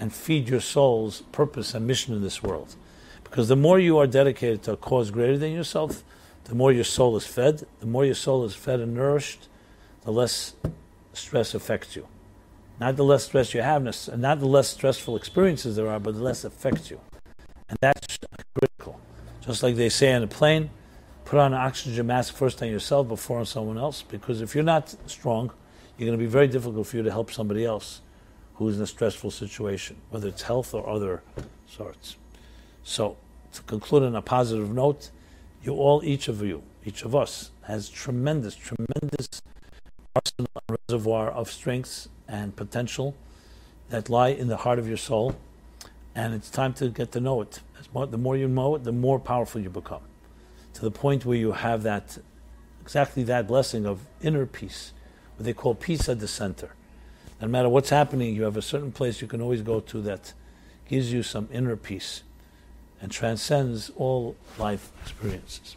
and 0.00 0.12
feed 0.12 0.48
your 0.48 0.60
soul's 0.60 1.22
purpose 1.30 1.74
and 1.74 1.86
mission 1.86 2.14
in 2.14 2.22
this 2.22 2.42
world. 2.42 2.74
Because 3.30 3.46
the 3.46 3.56
more 3.56 3.78
you 3.78 3.96
are 3.98 4.08
dedicated 4.08 4.64
to 4.64 4.72
a 4.72 4.76
cause 4.76 5.12
greater 5.12 5.38
than 5.38 5.52
yourself, 5.52 6.02
the 6.44 6.54
more 6.56 6.72
your 6.72 6.84
soul 6.84 7.16
is 7.16 7.26
fed. 7.26 7.64
The 7.78 7.86
more 7.86 8.04
your 8.04 8.16
soul 8.16 8.44
is 8.44 8.56
fed 8.56 8.80
and 8.80 8.92
nourished, 8.92 9.48
the 10.02 10.10
less 10.10 10.54
stress 11.12 11.54
affects 11.54 11.94
you. 11.94 12.08
Not 12.80 12.96
the 12.96 13.04
less 13.04 13.24
stress 13.24 13.54
you 13.54 13.62
have, 13.62 13.86
and 13.86 14.22
not 14.22 14.40
the 14.40 14.46
less 14.46 14.68
stressful 14.68 15.14
experiences 15.14 15.76
there 15.76 15.88
are, 15.88 16.00
but 16.00 16.14
the 16.14 16.22
less 16.22 16.44
affects 16.44 16.90
you. 16.90 17.00
And 17.68 17.78
that's 17.80 18.18
critical. 18.58 19.00
Just 19.42 19.62
like 19.62 19.76
they 19.76 19.90
say 19.90 20.12
on 20.12 20.24
a 20.24 20.26
plane, 20.26 20.70
put 21.24 21.38
on 21.38 21.52
an 21.52 21.60
oxygen 21.60 22.08
mask 22.08 22.34
first 22.34 22.60
on 22.62 22.68
yourself 22.68 23.06
before 23.06 23.38
on 23.38 23.46
someone 23.46 23.78
else. 23.78 24.02
Because 24.02 24.40
if 24.40 24.56
you're 24.56 24.64
not 24.64 24.96
strong, 25.06 25.52
you're 25.96 26.06
going 26.06 26.18
to 26.18 26.24
be 26.24 26.30
very 26.30 26.48
difficult 26.48 26.86
for 26.88 26.96
you 26.96 27.04
to 27.04 27.12
help 27.12 27.30
somebody 27.30 27.64
else 27.64 28.00
who 28.54 28.66
is 28.68 28.78
in 28.78 28.82
a 28.82 28.86
stressful 28.88 29.30
situation, 29.30 29.96
whether 30.08 30.26
it's 30.26 30.42
health 30.42 30.74
or 30.74 30.88
other 30.88 31.22
sorts. 31.68 32.16
So, 32.82 33.16
to 33.52 33.62
conclude 33.62 34.02
on 34.02 34.16
a 34.16 34.22
positive 34.22 34.72
note, 34.72 35.10
you 35.62 35.74
all, 35.74 36.02
each 36.04 36.28
of 36.28 36.42
you, 36.42 36.62
each 36.84 37.02
of 37.02 37.14
us, 37.14 37.50
has 37.62 37.88
tremendous, 37.88 38.54
tremendous 38.54 39.42
arsenal 40.14 40.50
and 40.68 40.78
reservoir 40.88 41.30
of 41.30 41.50
strengths 41.50 42.08
and 42.26 42.56
potential 42.56 43.14
that 43.90 44.08
lie 44.08 44.28
in 44.28 44.48
the 44.48 44.58
heart 44.58 44.78
of 44.78 44.88
your 44.88 44.96
soul, 44.96 45.36
and 46.14 46.34
it's 46.34 46.48
time 46.48 46.72
to 46.74 46.88
get 46.88 47.12
to 47.12 47.20
know 47.20 47.42
it. 47.42 47.60
More, 47.92 48.06
the 48.06 48.18
more 48.18 48.36
you 48.36 48.48
know 48.48 48.76
it, 48.76 48.84
the 48.84 48.92
more 48.92 49.18
powerful 49.18 49.60
you 49.60 49.70
become, 49.70 50.02
to 50.74 50.82
the 50.82 50.90
point 50.90 51.24
where 51.24 51.36
you 51.36 51.52
have 51.52 51.82
that, 51.82 52.18
exactly 52.80 53.22
that 53.24 53.46
blessing 53.46 53.84
of 53.84 54.00
inner 54.22 54.46
peace, 54.46 54.92
what 55.36 55.44
they 55.44 55.52
call 55.52 55.74
peace 55.74 56.08
at 56.08 56.20
the 56.20 56.28
center. 56.28 56.70
No 57.40 57.48
matter 57.48 57.68
what's 57.68 57.90
happening, 57.90 58.34
you 58.34 58.44
have 58.44 58.56
a 58.56 58.62
certain 58.62 58.92
place 58.92 59.20
you 59.20 59.26
can 59.26 59.40
always 59.40 59.62
go 59.62 59.80
to 59.80 60.00
that 60.02 60.32
gives 60.88 61.12
you 61.12 61.22
some 61.22 61.48
inner 61.52 61.76
peace 61.76 62.22
and 63.00 63.10
transcends 63.10 63.90
all 63.96 64.36
life 64.58 64.92
experiences. 65.02 65.76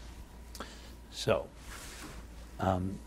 So, 1.12 1.48
um, 2.60 3.00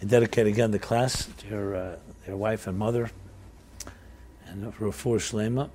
I 0.00 0.04
dedicate 0.04 0.46
again 0.46 0.72
the 0.72 0.78
class 0.78 1.28
to 1.38 1.48
your, 1.48 1.76
uh, 1.76 1.96
your 2.26 2.36
wife 2.36 2.66
and 2.66 2.78
mother, 2.78 3.10
and 4.46 4.72
Refuah 4.74 5.18
Shleimah, 5.18 5.70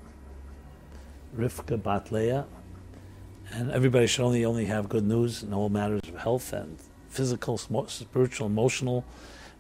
Rivka 1.35 1.81
Batleya, 1.81 2.45
and 3.52 3.72
everybody 3.72 4.07
should 4.07 4.23
only 4.23 4.45
only 4.45 4.65
have 4.65 4.89
good 4.89 5.06
news 5.06 5.43
in 5.43 5.53
all 5.53 5.69
matters 5.69 6.02
of 6.07 6.18
health 6.18 6.53
and 6.53 6.77
physical, 7.10 7.57
spiritual, 7.57 8.48
emotional 8.48 9.03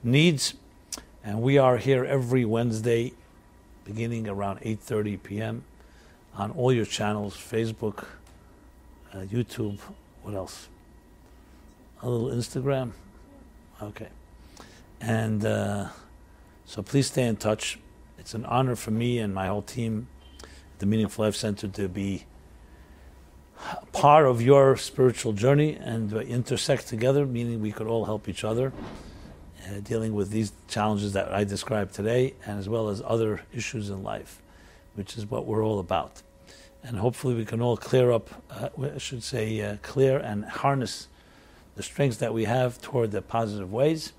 needs. 0.03 0.53
And 1.23 1.41
we 1.41 1.57
are 1.57 1.77
here 1.77 2.05
every 2.05 2.45
Wednesday, 2.45 3.13
beginning 3.83 4.27
around 4.27 4.59
8:30 4.61 5.21
p.m. 5.21 5.63
on 6.35 6.51
all 6.51 6.71
your 6.71 6.85
channels: 6.85 7.35
Facebook, 7.35 8.05
uh, 9.13 9.19
YouTube. 9.19 9.79
What 10.23 10.35
else? 10.35 10.69
A 12.01 12.09
little 12.09 12.29
Instagram. 12.35 12.91
Okay. 13.81 14.09
And 14.99 15.43
uh, 15.45 15.89
so 16.65 16.81
please 16.81 17.07
stay 17.07 17.25
in 17.25 17.35
touch. 17.35 17.79
It's 18.19 18.33
an 18.33 18.45
honor 18.45 18.75
for 18.75 18.91
me 18.91 19.17
and 19.17 19.33
my 19.33 19.47
whole 19.47 19.63
team 19.63 20.07
at 20.43 20.79
the 20.79 20.85
Meaningful 20.85 21.25
Life 21.25 21.35
Center 21.35 21.67
to 21.67 21.87
be 21.87 22.25
part 23.91 24.25
of 24.25 24.41
your 24.41 24.77
spiritual 24.77 25.33
journey 25.33 25.75
and 25.75 26.13
intersect 26.13 26.87
together, 26.87 27.25
meaning 27.25 27.61
we 27.61 27.71
could 27.71 27.87
all 27.87 28.05
help 28.05 28.29
each 28.29 28.43
other 28.43 28.73
uh, 29.67 29.79
dealing 29.79 30.13
with 30.13 30.31
these 30.31 30.53
challenges 30.67 31.13
that 31.13 31.33
I 31.33 31.43
described 31.43 31.93
today, 31.93 32.33
and 32.45 32.59
as 32.59 32.67
well 32.67 32.89
as 32.89 33.01
other 33.05 33.41
issues 33.53 33.89
in 33.89 34.03
life, 34.03 34.40
which 34.95 35.17
is 35.17 35.29
what 35.29 35.45
we're 35.45 35.63
all 35.63 35.79
about. 35.79 36.21
And 36.83 36.97
hopefully, 36.97 37.35
we 37.35 37.45
can 37.45 37.61
all 37.61 37.77
clear 37.77 38.11
up, 38.11 38.29
uh, 38.49 38.69
I 38.95 38.97
should 38.97 39.23
say, 39.23 39.61
uh, 39.61 39.77
clear 39.81 40.17
and 40.17 40.45
harness 40.45 41.07
the 41.75 41.83
strengths 41.83 42.17
that 42.17 42.33
we 42.33 42.45
have 42.45 42.81
toward 42.81 43.11
the 43.11 43.21
positive 43.21 43.71
ways. 43.71 44.13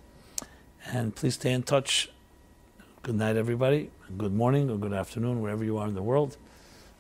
And 0.87 1.15
please 1.15 1.35
stay 1.35 1.53
in 1.53 1.63
touch. 1.63 2.09
Good 3.03 3.17
night, 3.17 3.37
everybody. 3.37 3.91
Good 4.17 4.33
morning 4.33 4.71
or 4.71 4.79
good 4.79 4.93
afternoon, 4.93 5.41
wherever 5.41 5.65
you 5.65 5.79
are 5.79 5.89
in 5.89 5.95
the 5.95 6.03
world. 6.03 6.37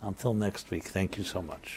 Until 0.02 0.34
next 0.34 0.70
week, 0.70 0.84
thank 0.84 1.16
you 1.16 1.22
so 1.24 1.40
much. 1.40 1.76